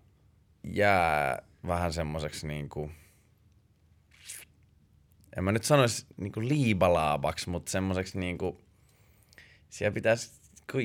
jää 0.64 1.42
vähän 1.66 1.92
semmoiseksi 1.92 2.46
niin 2.46 2.68
kuin, 2.68 2.90
en 5.36 5.44
mä 5.44 5.52
nyt 5.52 5.64
sanoisi 5.64 6.06
niin 6.16 6.32
kuin 6.32 6.48
liibalaabaksi, 6.48 7.50
mutta 7.50 7.70
semmoiseksi 7.70 8.18
niin 8.18 8.38
kuin, 8.38 8.63
siellä 9.74 9.94
pitäisi, 9.94 10.30
kun 10.72 10.80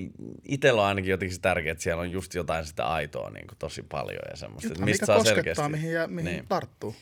itsellä 0.45 0.82
on 0.82 0.88
ainakin 0.88 1.11
jotenkin 1.11 1.36
se 1.36 1.41
tärkeää, 1.41 1.72
että 1.72 1.84
siellä 1.84 2.02
on 2.02 2.11
just 2.11 2.34
jotain 2.34 2.66
sitä 2.66 2.88
aitoa 2.88 3.30
niin 3.30 3.48
kuin 3.48 3.57
tosi 3.57 3.84
paljon 3.84 4.22
ja 4.32 4.38
semmoista, 4.38 4.70
Jotain, 4.70 4.86
mistä 4.86 5.03
mikä 5.03 5.06
saa 5.06 5.16
koskettaa, 5.18 5.36
selkeästi. 5.44 5.70
mihin, 5.72 5.91
ja, 5.94 6.07
mihin 6.07 6.32
Niin. 6.32 6.48
tarttuu. 6.48 6.95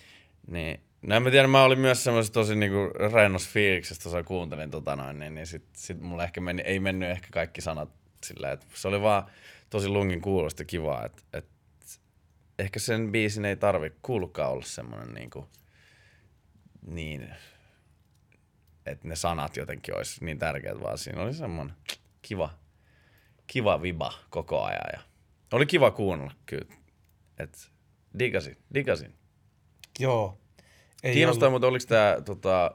Niin. 0.48 0.80
No 1.02 1.16
en 1.16 1.24
mä 1.24 1.32
tiedä, 1.32 1.48
mä 1.48 1.64
olin 1.64 1.80
myös 1.80 2.04
semmoisessa 2.04 2.34
tosi 2.34 2.56
niinku 2.56 2.78
rennos 3.14 3.50
fiiliksessä, 3.50 4.04
tuossa 4.04 4.24
kuuntelin 4.24 4.72
tota 4.72 4.96
noin, 4.96 5.20
niin, 5.20 5.36
niin 5.36 5.48
sit, 5.48 5.64
sit 5.74 6.02
mulle 6.02 6.24
ehkä 6.24 6.42
meni, 6.42 6.62
ei 6.66 6.80
mennyt 6.80 7.10
ehkä 7.10 7.28
kaikki 7.32 7.62
sanat 7.62 7.90
sillä, 8.24 8.52
että 8.52 8.66
se 8.74 8.88
oli 8.88 9.02
vaan 9.02 9.24
tosi 9.70 9.88
lungin 9.90 10.22
kuulosta 10.22 10.66
kivaa, 10.66 11.06
että, 11.06 11.22
että 11.34 11.50
ehkä 12.60 12.80
sen 12.80 13.12
biisin 13.12 13.46
ei 13.46 13.56
tarvi 13.56 13.92
kuulukaan 14.02 14.52
olla 14.52 14.66
semmoinen 14.66 15.14
niinku, 15.14 15.48
niin, 16.88 17.30
että 18.90 19.08
ne 19.08 19.16
sanat 19.16 19.58
jotenkin 19.58 19.96
olisi 19.98 20.26
niin 20.26 20.40
tärkeät, 20.40 20.82
vaan 20.82 20.98
siinä 20.98 21.22
oli 21.22 21.34
semmoinen 21.34 21.76
kiva, 22.22 22.50
kiva 23.48 23.82
viba 23.82 24.14
koko 24.30 24.64
ajan 24.64 24.90
ja 24.94 25.00
oli 25.54 25.66
kiva 25.66 25.92
kuunnella 25.92 26.34
kyllä, 26.46 26.76
että 27.40 27.58
digasin, 28.20 28.58
digasin. 28.74 29.14
Joo. 30.00 30.38
Ei 31.04 31.14
Kiinnostaa, 31.14 31.48
ollut- 31.48 31.56
mutta 31.56 31.68
oliko 31.68 31.86
tämä, 31.88 32.18
tota, 32.26 32.72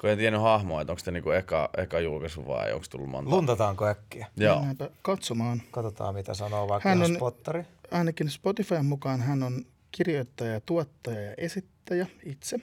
kun 0.00 0.10
en 0.10 0.18
tiennyt 0.18 0.42
hahmoa, 0.42 0.80
että 0.80 0.92
onko 0.92 1.02
tämä 1.04 1.12
niinku 1.12 1.30
eka, 1.30 1.70
eka 1.76 2.00
julkaisu 2.00 2.46
vai 2.46 2.72
onko 2.72 2.86
tullut 2.90 3.08
monta? 3.10 3.30
Luntataanko 3.30 3.86
äkkiä? 3.86 4.26
Joo. 4.36 4.56
Mennäänpä 4.56 4.90
katsomaan. 5.02 5.62
Katsotaan, 5.70 6.14
mitä 6.14 6.34
sanoo 6.34 6.68
vaikka 6.68 6.88
Hän 6.88 7.02
on- 7.02 7.14
spottari. 7.14 7.64
Ainakin 7.90 8.30
Spotifyn 8.30 8.84
mukaan 8.86 9.20
hän 9.20 9.42
on 9.42 9.64
kirjoittaja, 9.92 10.60
tuottaja 10.60 11.20
ja 11.22 11.34
esittäjä 11.38 12.06
itse. 12.24 12.56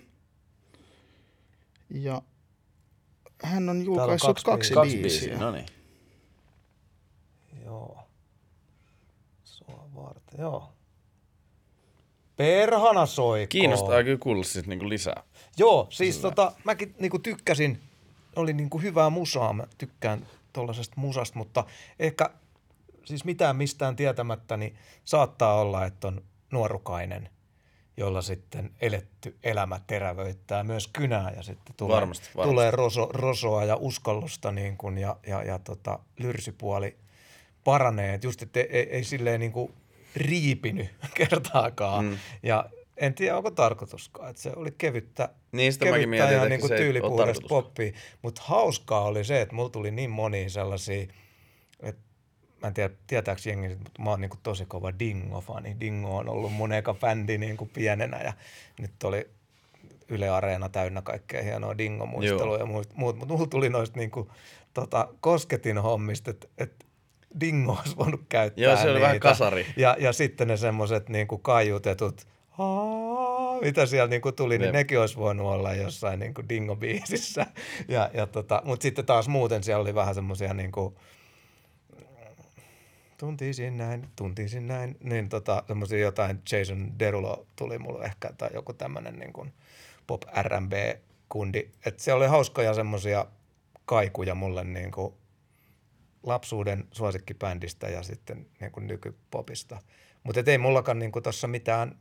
Ja 1.90 2.22
hän 3.44 3.70
on 3.70 3.86
julkaissut 3.86 4.44
kaksi 4.44 4.45
kaksi, 4.45 4.74
biisiä. 4.74 4.76
kaksi 4.76 4.98
Kaksi 4.98 5.02
biisiä. 5.02 5.30
biisiä, 5.30 5.45
no 5.45 5.52
niin. 5.52 5.66
Joo. 7.66 7.99
Sua 9.44 9.90
varten, 9.95 10.40
joo. 10.40 10.72
Perhana 12.36 13.06
soikoo. 13.06 13.48
Kiinnostaa 13.49 14.03
kyllä 14.03 14.18
kuulla 14.18 14.44
siis 14.44 14.68
niinku 14.68 14.90
lisää. 14.90 15.24
Joo, 15.57 15.88
siis 15.90 16.18
tota, 16.18 16.52
mäkin 16.64 16.95
niinku 16.99 17.20
tykkäsin, 17.20 17.80
oli 18.36 18.53
niinku 18.53 18.80
hyvää 18.80 19.10
musaa, 19.10 19.53
mä 19.53 19.64
tykkään 19.78 20.28
tuollaisesta 20.53 20.94
musasta, 20.98 21.38
mutta 21.38 21.64
ehkä 21.99 22.30
siis 23.06 23.26
mitään 23.26 23.56
mistään 23.56 23.95
tietämättä, 23.95 24.57
niin 24.57 24.76
saattaa 25.06 25.62
olla, 25.62 25.86
että 25.86 26.07
on 26.07 26.22
nuorukainen, 26.52 27.30
jolla 27.98 28.22
sitten 28.22 28.72
eletty 28.82 29.36
elämä 29.44 29.80
terävöittää 29.88 30.64
myös 30.64 30.88
kynää 30.88 31.32
ja 31.36 31.44
sitten 31.44 31.76
tulee, 31.78 31.96
Varmasti, 31.96 32.30
varmasti. 32.36 32.52
tulee 32.52 32.72
roso, 32.72 33.10
rosoa 33.14 33.66
ja 33.66 33.76
uskallusta 33.76 34.52
niin 34.52 34.78
kuin, 34.78 34.98
ja, 34.98 35.16
ja, 35.28 35.44
ja 35.44 35.60
tota, 35.60 36.00
lyrsipuoli 36.20 36.96
paranee. 37.64 38.14
Et 38.14 38.24
just, 38.24 38.42
että 38.42 38.60
ei, 38.60 38.90
ei 38.90 39.04
silleen 39.04 39.40
niin 39.40 39.52
kuin 39.52 39.74
riipinyt 40.16 40.90
kertaakaan. 41.18 42.06
Mm. 42.06 42.18
Ja 42.44 42.66
en 42.98 43.14
tiedä 43.14 43.38
onko 43.38 43.52
tarkoituskaan, 43.52 44.30
että 44.30 44.42
se 44.42 44.52
oli 44.56 44.72
kevyttä, 44.78 45.30
Niin, 45.52 45.74
kevyttä 45.80 46.08
mietin, 46.08 46.36
että 46.36 46.50
niin 46.50 46.62
kuin 46.62 46.74
ei 46.74 46.80
tyylipuhdasta 46.80 47.48
poppia. 47.50 47.92
Mutta 48.22 48.42
hauskaa 48.46 49.02
oli 49.02 49.24
se, 49.24 49.42
että 49.42 49.56
mulla 49.56 49.70
tuli 49.70 49.92
niin 49.92 50.10
monia 50.10 50.50
sellaisia, 50.50 51.08
mä 52.61 52.68
en 52.68 52.73
tiedä, 52.73 52.94
tietääkö 53.07 53.41
jengi, 53.45 53.76
mutta 53.76 54.02
mä 54.02 54.10
oon 54.10 54.22
niin 54.22 54.32
tosi 54.44 54.65
kova 54.65 54.91
Dingo-fani. 54.99 55.76
Dingo 55.80 56.18
on 56.18 56.30
ollut 56.30 56.53
mun 56.53 56.73
eka 56.73 56.94
bändi 56.94 57.38
niin 57.38 57.57
kuin 57.57 57.69
pienenä 57.73 58.22
ja 58.23 58.34
nyt 58.80 59.03
oli 59.03 59.30
Yle 60.10 60.30
Areena 60.30 60.69
täynnä 60.69 61.02
kaikkea 61.02 61.44
hienoa 61.44 61.77
Dingo-muistelua 61.77 62.57
ja 62.57 62.65
muut, 62.65 62.88
muut. 62.95 63.15
mutta 63.18 63.34
mulla 63.34 63.48
tuli 63.48 63.69
noista 63.69 63.99
niin 63.99 64.11
kuin, 64.11 64.30
tota, 64.73 65.07
kosketin 65.19 65.77
hommista, 65.77 66.32
että, 66.32 66.48
että 66.57 66.86
Dingo 67.40 67.77
olisi 67.80 67.98
voinut 67.98 68.22
käyttää 68.30 68.64
Joo, 68.64 68.77
se 68.77 68.90
oli 68.91 69.02
vähän 69.02 69.14
niitä. 69.14 69.23
kasari. 69.30 69.65
Ja, 69.77 69.95
ja 69.99 70.14
sitten 70.14 70.48
ne 70.48 70.57
semmoiset 70.57 71.10
niin 71.10 71.27
kaiutetut, 71.41 72.27
"Aa", 72.57 73.61
mitä 73.61 73.86
siellä 73.86 74.07
niin 74.10 74.22
kuin 74.22 74.36
tuli, 74.36 74.57
niin 74.57 74.65
Jep. 74.65 74.73
nekin 74.73 74.99
olisi 74.99 75.18
voinut 75.18 75.48
olla 75.48 75.73
jossain 75.73 76.19
niin 76.19 76.34
kuin 76.34 76.49
Dingo-biisissä. 76.49 77.45
Ja, 77.88 78.10
ja 78.14 78.27
tota, 78.27 78.61
mutta 78.65 78.84
sitten 78.84 79.06
taas 79.06 79.27
muuten 79.27 79.64
siellä 79.64 79.82
oli 79.82 79.95
vähän 79.95 80.15
semmoisia 80.15 80.53
niin 80.53 80.72
kuin, 80.72 80.95
tuntisin 83.18 83.78
näin, 83.78 84.10
tuntisin 84.16 84.68
näin, 84.68 84.98
niin 85.00 85.30
tota, 85.30 85.64
semmoisia 85.68 86.00
jotain 86.00 86.42
Jason 86.52 87.00
Derulo 87.00 87.48
tuli 87.56 87.80
mulle 87.80 88.06
ehkä, 88.06 88.34
tai 88.38 88.50
joku 88.54 88.74
tämmöinen 88.74 89.20
niin 89.20 89.34
kuin 89.34 89.54
pop 90.08 90.24
R&B-kundi. 90.42 91.70
Että 91.86 92.04
se 92.04 92.14
oli 92.14 92.28
hauskoja 92.28 92.74
semmoisia 92.74 93.26
kaikuja 93.86 94.36
mulle 94.36 94.64
niin 94.64 94.92
kuin 94.92 95.14
lapsuuden 96.24 96.88
suosikkibändistä 96.92 97.88
ja 97.88 98.04
sitten 98.04 98.48
niin 98.60 98.72
kuin 98.72 98.88
nykypopista. 98.88 99.82
Mutta 100.24 100.52
ei 100.52 100.58
mullakaan 100.58 101.00
niin 101.00 101.12
tuossa 101.24 101.48
mitään, 101.48 101.98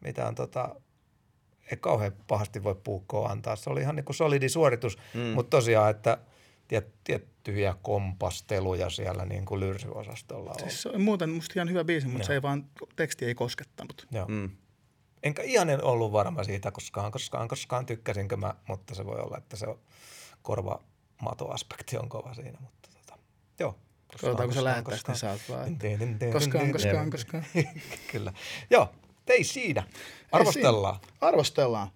mitään 0.00 0.34
tota, 0.34 0.74
ei 1.70 1.76
kauhean 1.76 2.12
pahasti 2.26 2.64
voi 2.64 2.74
puukkoa 2.74 3.28
antaa. 3.28 3.56
Se 3.56 3.70
oli 3.70 3.80
ihan 3.80 3.96
niin 3.96 4.04
kuin 4.04 4.16
solidi 4.16 4.48
suoritus, 4.48 4.98
mm. 5.14 5.20
mutta 5.20 5.50
tosiaan, 5.50 5.90
että 5.90 6.18
tiet, 6.80 7.32
tiettyjä 7.42 7.74
kompasteluja 7.82 8.90
siellä 8.90 9.24
niin 9.24 9.44
kuin 9.44 9.60
lyrsyosastolla 9.60 10.50
on. 10.50 10.60
Siis 10.60 10.82
se 10.82 10.88
on 10.88 11.00
muuten 11.00 11.30
musta 11.30 11.52
ihan 11.56 11.70
hyvä 11.70 11.84
biisi, 11.84 12.08
mutta 12.08 12.26
se 12.26 12.32
ei 12.32 12.42
vaan, 12.42 12.66
teksti 12.96 13.24
ei 13.24 13.34
koskettanut. 13.34 14.06
Joo. 14.10 14.26
Mm. 14.28 14.50
Enkä 15.22 15.42
ihan 15.42 15.70
en 15.70 15.84
ollut 15.84 16.12
varma 16.12 16.44
siitä 16.44 16.70
koskaan, 16.70 17.12
koskaan, 17.12 17.48
koskaan 17.48 17.86
tykkäsinkö 17.86 18.36
mä, 18.36 18.54
mutta 18.68 18.94
se 18.94 19.06
voi 19.06 19.20
olla, 19.20 19.38
että 19.38 19.56
se 19.56 19.66
on 19.66 19.78
korvamatoaspekti 20.42 21.98
on 21.98 22.08
kova 22.08 22.34
siinä, 22.34 22.58
mutta 22.60 22.88
tota, 22.94 23.18
joo. 23.58 23.78
Katsotaan, 24.12 24.48
kun 24.48 24.54
sä 24.54 24.64
lähettää 24.64 24.96
sitten 24.96 25.16
sä 25.16 25.30
oot 25.30 25.40
vaan, 25.48 25.78
Koskaan, 26.32 26.72
koskaan, 26.72 27.10
koskaan. 27.10 27.44
Kyllä. 28.12 28.32
Joo, 28.70 28.88
ei 29.26 29.44
siinä. 29.44 29.82
Arvostellaan. 30.32 30.94
Ei 30.94 31.08
siinä. 31.08 31.16
Arvostellaan. 31.20 31.88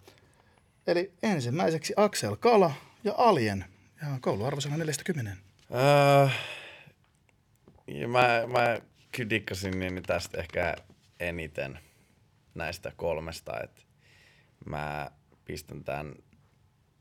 Eli 0.86 1.12
ensimmäiseksi 1.22 1.94
Axel 1.96 2.36
Kala 2.36 2.72
ja 3.04 3.14
Alien. 3.16 3.64
Ja 4.02 4.06
kouluarvosana 4.20 4.77
40. 4.77 5.36
Öö, 5.74 6.28
ja 7.86 8.09
mä, 8.09 8.43
mä 8.47 8.78
kyllä 9.12 9.31
dikkasin 9.31 9.81
niin 9.81 10.02
tästä 10.02 10.39
ehkä 10.39 10.77
eniten 11.20 11.78
näistä 12.55 12.93
kolmesta, 12.97 13.60
että 13.64 13.82
mä 14.66 15.10
pistän 15.44 15.85
tämän 15.85 16.14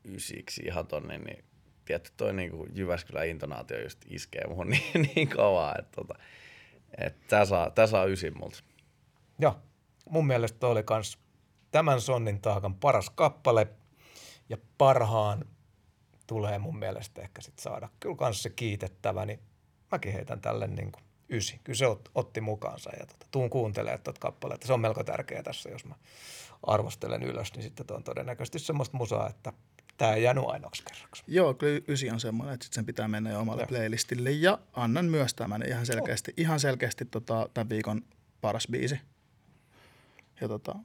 ysiksi 0.03 0.61
ihan 0.65 0.87
tonne, 0.87 1.17
niin 1.17 1.43
tietty 1.85 2.11
toi 2.17 2.33
niinku 2.33 2.67
Jyväskylän 2.73 3.27
intonaatio 3.27 3.81
just 3.81 3.99
iskee 4.09 4.47
muhun 4.47 4.69
niin, 4.69 5.09
niin 5.15 5.29
kovaa, 5.29 5.75
että 5.79 5.91
tota, 5.95 6.13
et 6.97 7.27
tää 7.27 7.45
saa, 7.45 7.69
tää 7.69 7.87
saa 7.87 8.05
ysin 8.05 8.37
multa. 8.37 8.63
Joo, 9.39 9.59
mun 10.09 10.27
mielestä 10.27 10.59
toi 10.59 10.71
oli 10.71 10.83
kans 10.83 11.17
tämän 11.71 12.01
sonnin 12.01 12.41
taakan 12.41 12.75
paras 12.75 13.09
kappale 13.09 13.67
ja 14.49 14.57
parhaan 14.77 15.45
tulee 16.27 16.59
mun 16.59 16.79
mielestä 16.79 17.21
ehkä 17.21 17.41
sit 17.41 17.59
saada. 17.59 17.89
Kyllä 17.99 18.15
kans 18.15 18.43
se 18.43 18.49
kiitettävä, 18.49 19.25
niin 19.25 19.39
mäkin 19.91 20.13
heitän 20.13 20.41
tälle 20.41 20.67
niin 20.67 20.91
kuin 20.91 21.03
ysi. 21.29 21.59
Kyllä 21.63 21.77
se 21.77 21.87
ot, 21.87 22.09
otti 22.15 22.41
mukaansa 22.41 22.89
ja 22.99 23.05
tota, 23.05 23.25
tuun 23.31 23.49
kuuntelemaan 23.49 24.01
tuota 24.01 24.19
kappaletta. 24.19 24.67
Se 24.67 24.73
on 24.73 24.79
melko 24.79 25.03
tärkeää 25.03 25.43
tässä, 25.43 25.69
jos 25.69 25.85
mä 25.85 25.95
arvostelen 26.63 27.23
ylös, 27.23 27.53
niin 27.53 27.63
sitten 27.63 27.85
on 27.89 28.03
todennäköisesti 28.03 28.59
semmoista 28.59 28.97
musaa, 28.97 29.29
että 29.29 29.53
tämä 29.97 30.13
ei 30.13 30.23
jäänyt 30.23 30.43
ainoaksi 30.47 30.83
kerraksi. 30.83 31.23
Joo, 31.27 31.53
kyllä 31.53 31.81
ysi 31.87 32.09
on 32.09 32.19
semmoinen, 32.19 32.53
että 32.53 32.63
sit 32.63 32.73
sen 32.73 32.85
pitää 32.85 33.07
mennä 33.07 33.31
jo 33.31 33.39
omalle 33.39 33.61
Joo. 33.61 33.67
playlistille. 33.67 34.31
Ja 34.31 34.59
annan 34.73 35.05
myös 35.05 35.33
tämän 35.33 35.63
ihan 35.67 35.85
selkeästi, 35.85 36.33
ihan 36.37 36.59
selkeästi 36.59 37.05
tota, 37.05 37.49
tämän 37.53 37.69
viikon 37.69 38.01
paras 38.41 38.67
biisi. 38.71 38.99
Ja 40.41 40.47
tota, 40.47 40.75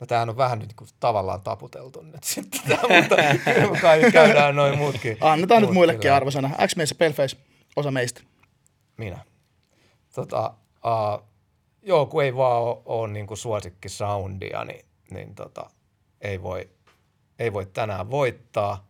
No 0.00 0.06
tämähän 0.06 0.28
on 0.28 0.36
vähän 0.36 0.58
nyt 0.58 0.68
niin 0.80 0.88
tavallaan 1.00 1.40
taputeltu 1.40 2.02
nyt 2.02 2.24
sitten, 2.24 2.60
mutta 2.68 3.16
kyllä 3.54 3.80
kai 3.80 4.12
käydään 4.12 4.56
noin 4.56 4.78
muutkin. 4.78 5.16
annetaan 5.20 5.62
nyt 5.62 5.68
muutkin 5.68 5.74
muillekin 5.74 6.10
läpi. 6.10 6.16
arvosana. 6.16 6.50
X-Mies 6.66 6.90
ja 6.90 6.96
Paleface, 6.98 7.36
osa 7.76 7.90
meistä. 7.90 8.20
Minä. 8.96 9.18
Tota, 10.14 10.54
uh, 10.86 11.28
joo, 11.82 12.06
kun 12.06 12.24
ei 12.24 12.36
vaan 12.36 12.62
ole, 12.62 12.78
ole 12.84 13.08
niin 13.08 13.26
kuin 13.26 13.38
suosikkisoundia, 13.38 14.64
niin, 14.64 14.84
niin 15.10 15.34
tota, 15.34 15.70
ei, 16.20 16.42
voi, 16.42 16.70
ei 17.38 17.52
voi 17.52 17.66
tänään 17.66 18.10
voittaa. 18.10 18.87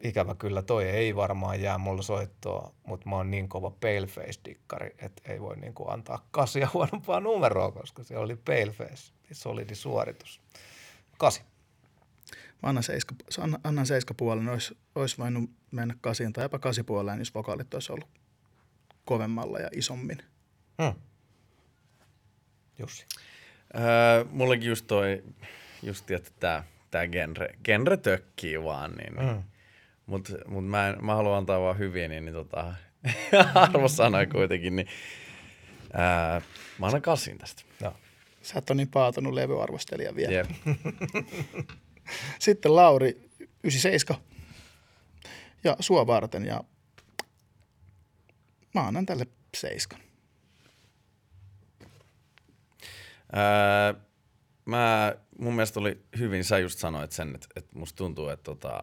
Ikävä 0.00 0.34
kyllä, 0.34 0.62
toi 0.62 0.88
ei 0.88 1.16
varmaan 1.16 1.62
jää 1.62 1.78
mulla 1.78 2.02
soittoa, 2.02 2.74
mutta 2.86 3.08
mä 3.08 3.16
oon 3.16 3.30
niin 3.30 3.48
kova 3.48 3.70
Paleface-dikkari, 3.70 4.94
että 4.98 5.32
ei 5.32 5.40
voi 5.40 5.56
niin 5.56 5.74
kuin 5.74 5.90
antaa 5.90 6.26
kasia 6.30 6.68
huonompaa 6.74 7.20
numeroa, 7.20 7.72
koska 7.72 8.02
se 8.02 8.18
oli 8.18 8.36
Paleface, 8.36 9.12
solidi 9.32 9.74
suoritus. 9.74 10.40
Kasi. 11.18 11.42
Mä 12.62 12.68
annan, 12.68 12.84
seiska, 12.84 13.14
annan, 13.64 13.86
seiskapuolen, 13.86 14.48
olisi, 14.48 14.78
olisi 14.94 15.18
voinut 15.18 15.50
mennä 15.70 15.94
kasiin 16.00 16.32
tai 16.32 16.44
jopa 16.44 16.58
kasipuoleen, 16.58 17.18
jos 17.18 17.34
vokaalit 17.34 17.74
olisi 17.74 17.92
ollut 17.92 18.08
kovemmalla 19.04 19.58
ja 19.58 19.68
isommin. 19.72 20.18
Hmm. 20.82 21.00
Jussi. 22.78 23.06
Öö, 23.74 24.24
mullekin 24.30 24.68
just 24.68 24.86
toi, 24.86 25.24
just 25.82 26.10
että 26.10 26.30
tää, 26.40 26.64
tää 26.90 27.06
genre, 27.06 27.48
genre 27.64 27.96
tökkii 27.96 28.64
vaan, 28.64 28.92
niin, 28.92 29.14
niin. 29.14 29.28
Mm. 29.28 29.42
Mut, 30.10 30.28
mut 30.46 30.66
mä, 30.66 30.88
en, 30.88 31.04
mä 31.04 31.14
haluan 31.14 31.38
antaa 31.38 31.60
vaan 31.60 31.78
hyviä, 31.78 32.08
niin, 32.08 32.24
niin 32.24 32.34
tota, 32.34 32.74
arvosanoja 33.54 34.26
kuitenkin, 34.26 34.76
niin 34.76 34.88
ää, 35.92 36.42
mä 36.78 36.86
annan 36.86 37.02
kasin 37.02 37.38
tästä. 37.38 37.62
Joo. 37.80 37.94
Sä 38.42 38.58
et 38.58 38.70
ole 38.70 38.76
niin 38.76 38.88
paatunut 38.88 39.34
levyarvostelija 39.34 40.14
vielä. 40.14 40.32
Jep. 40.32 40.50
Sitten 42.38 42.76
Lauri, 42.76 43.30
97. 43.64 44.22
Ja 45.64 45.76
sua 45.80 46.06
varten 46.06 46.44
ja 46.44 46.64
mä 48.74 48.80
annan 48.80 49.06
tälle 49.06 49.26
seiskan. 49.56 50.00
Mä, 54.64 55.14
mun 55.38 55.54
mielestä 55.54 55.80
oli 55.80 56.02
hyvin, 56.18 56.44
sä 56.44 56.58
just 56.58 56.78
sanoit 56.78 57.12
sen, 57.12 57.34
että, 57.34 57.46
että 57.56 57.78
musta 57.78 57.96
tuntuu, 57.96 58.28
että 58.28 58.44
tota, 58.44 58.80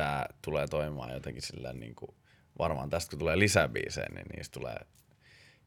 tää 0.00 0.26
tulee 0.42 0.66
toimimaan 0.66 1.12
jotenkin 1.12 1.42
sillä 1.42 1.72
niin 1.72 1.94
kuin, 1.94 2.10
varmaan 2.58 2.90
tästä 2.90 3.10
kun 3.10 3.18
tulee 3.18 3.38
lisää 3.38 3.68
biisejä, 3.68 4.06
niin 4.14 4.26
niistä 4.36 4.52
tulee 4.52 4.76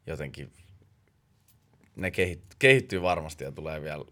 jotenkin, 0.08 0.54
ne 1.96 2.12
kehit, 2.12 2.44
kehittyy 2.60 3.02
varmasti 3.02 3.44
ja 3.44 3.52
tulee 3.52 3.82
vielä 3.82 4.06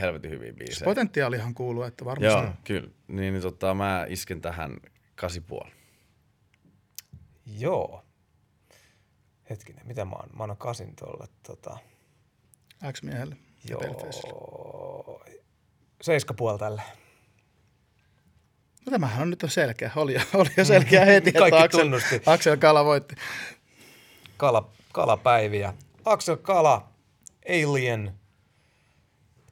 helvetin 0.00 0.30
hyviä 0.30 0.52
biisejä. 0.52 0.84
Potentiaalihan 0.84 1.54
kuuluu, 1.54 1.82
että 1.82 2.04
varmasti. 2.04 2.38
Joo, 2.38 2.52
kyllä. 2.64 2.88
Niin, 3.08 3.32
niin 3.34 3.42
tota, 3.42 3.74
mä 3.74 4.06
isken 4.08 4.40
tähän 4.40 4.76
kasi 5.14 5.40
puoli. 5.40 5.70
Joo. 7.46 8.04
Hetkinen, 9.50 9.86
mitä 9.86 10.04
mä 10.04 10.16
oon? 10.16 10.28
Mä 10.36 10.42
annan 10.42 10.56
kasin 10.56 10.96
tuolle 10.96 11.26
tota, 11.46 11.78
X-miehelle. 12.92 13.36
Joo. 13.68 15.24
Seiska 16.02 16.34
puoli 16.34 16.58
tälle. 16.58 16.82
No 18.86 18.90
tämähän 18.90 19.22
on 19.22 19.30
nyt 19.30 19.42
jo 19.42 19.48
selkeä. 19.48 19.90
Oli, 19.96 20.16
oli 20.34 20.48
jo 20.56 20.64
selkeä 20.64 21.04
heti, 21.04 21.28
että 21.28 21.40
Kaikki 21.40 21.62
Axel, 21.62 21.80
tunnusti. 21.80 22.22
Axel 22.26 22.56
Kala 22.56 22.84
voitti. 22.84 23.14
Kala, 24.36 24.68
kalapäiviä. 24.92 25.74
Axel 26.04 26.36
Kala, 26.36 26.88
Alien, 27.48 28.12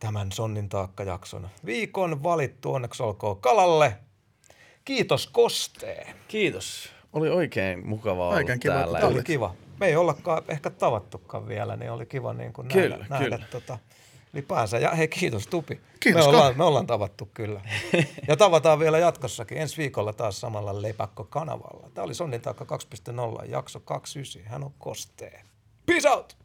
tämän 0.01 0.33
Sonnin 0.33 0.69
taakkajakson. 0.69 1.49
Viikon 1.65 2.23
valittu 2.23 2.75
onneksi 2.75 3.03
olkoon 3.03 3.41
Kalalle. 3.41 3.97
Kiitos 4.85 5.27
Kostee. 5.27 6.15
Kiitos. 6.29 6.89
Oli 7.13 7.29
oikein 7.29 7.87
mukavaa 7.87 8.29
Oikein 8.29 8.47
olla 8.51 8.59
kiva, 8.59 8.73
täällä. 8.75 8.99
että 8.99 9.01
Tämä 9.09 9.15
oli 9.15 9.23
kiva. 9.25 9.55
Me 9.81 9.87
ei 9.87 9.97
ollakaan 9.97 10.43
ehkä 10.49 10.71
tavattukaan 10.71 11.49
vielä, 11.49 11.77
niin 11.77 11.91
oli 11.91 12.07
kiva 12.07 12.33
niin 12.33 12.53
kuin 12.53 12.69
Kyllä, 12.69 12.97
nähdä, 12.97 13.07
nähdä 13.11 13.25
kyllä. 13.25 13.47
tota, 13.51 13.79
ylipäänsä. 14.33 14.79
Ja 14.79 14.91
hei, 14.91 15.09
kiitos 15.09 15.47
Tupi. 15.47 15.81
Kiitos, 16.01 16.23
me, 16.25 16.29
ollaan, 16.29 16.59
me 16.59 16.65
ollaan 16.65 16.87
tavattu 16.87 17.31
kyllä. 17.35 17.61
ja 18.29 18.37
tavataan 18.37 18.79
vielä 18.79 18.99
jatkossakin. 18.99 19.59
Ensi 19.59 19.77
viikolla 19.77 20.13
taas 20.13 20.41
samalla 20.41 20.83
Lepakko-kanavalla. 20.83 21.91
Tämä 21.95 22.05
oli 22.05 22.15
Sonnin 22.15 22.41
taakka 22.41 22.67
2.0, 23.45 23.51
jakso 23.51 23.81
29. 23.81 24.53
Hän 24.53 24.65
on 24.65 24.73
Kostee. 24.79 25.43
Peace 25.87 26.09
out! 26.09 26.42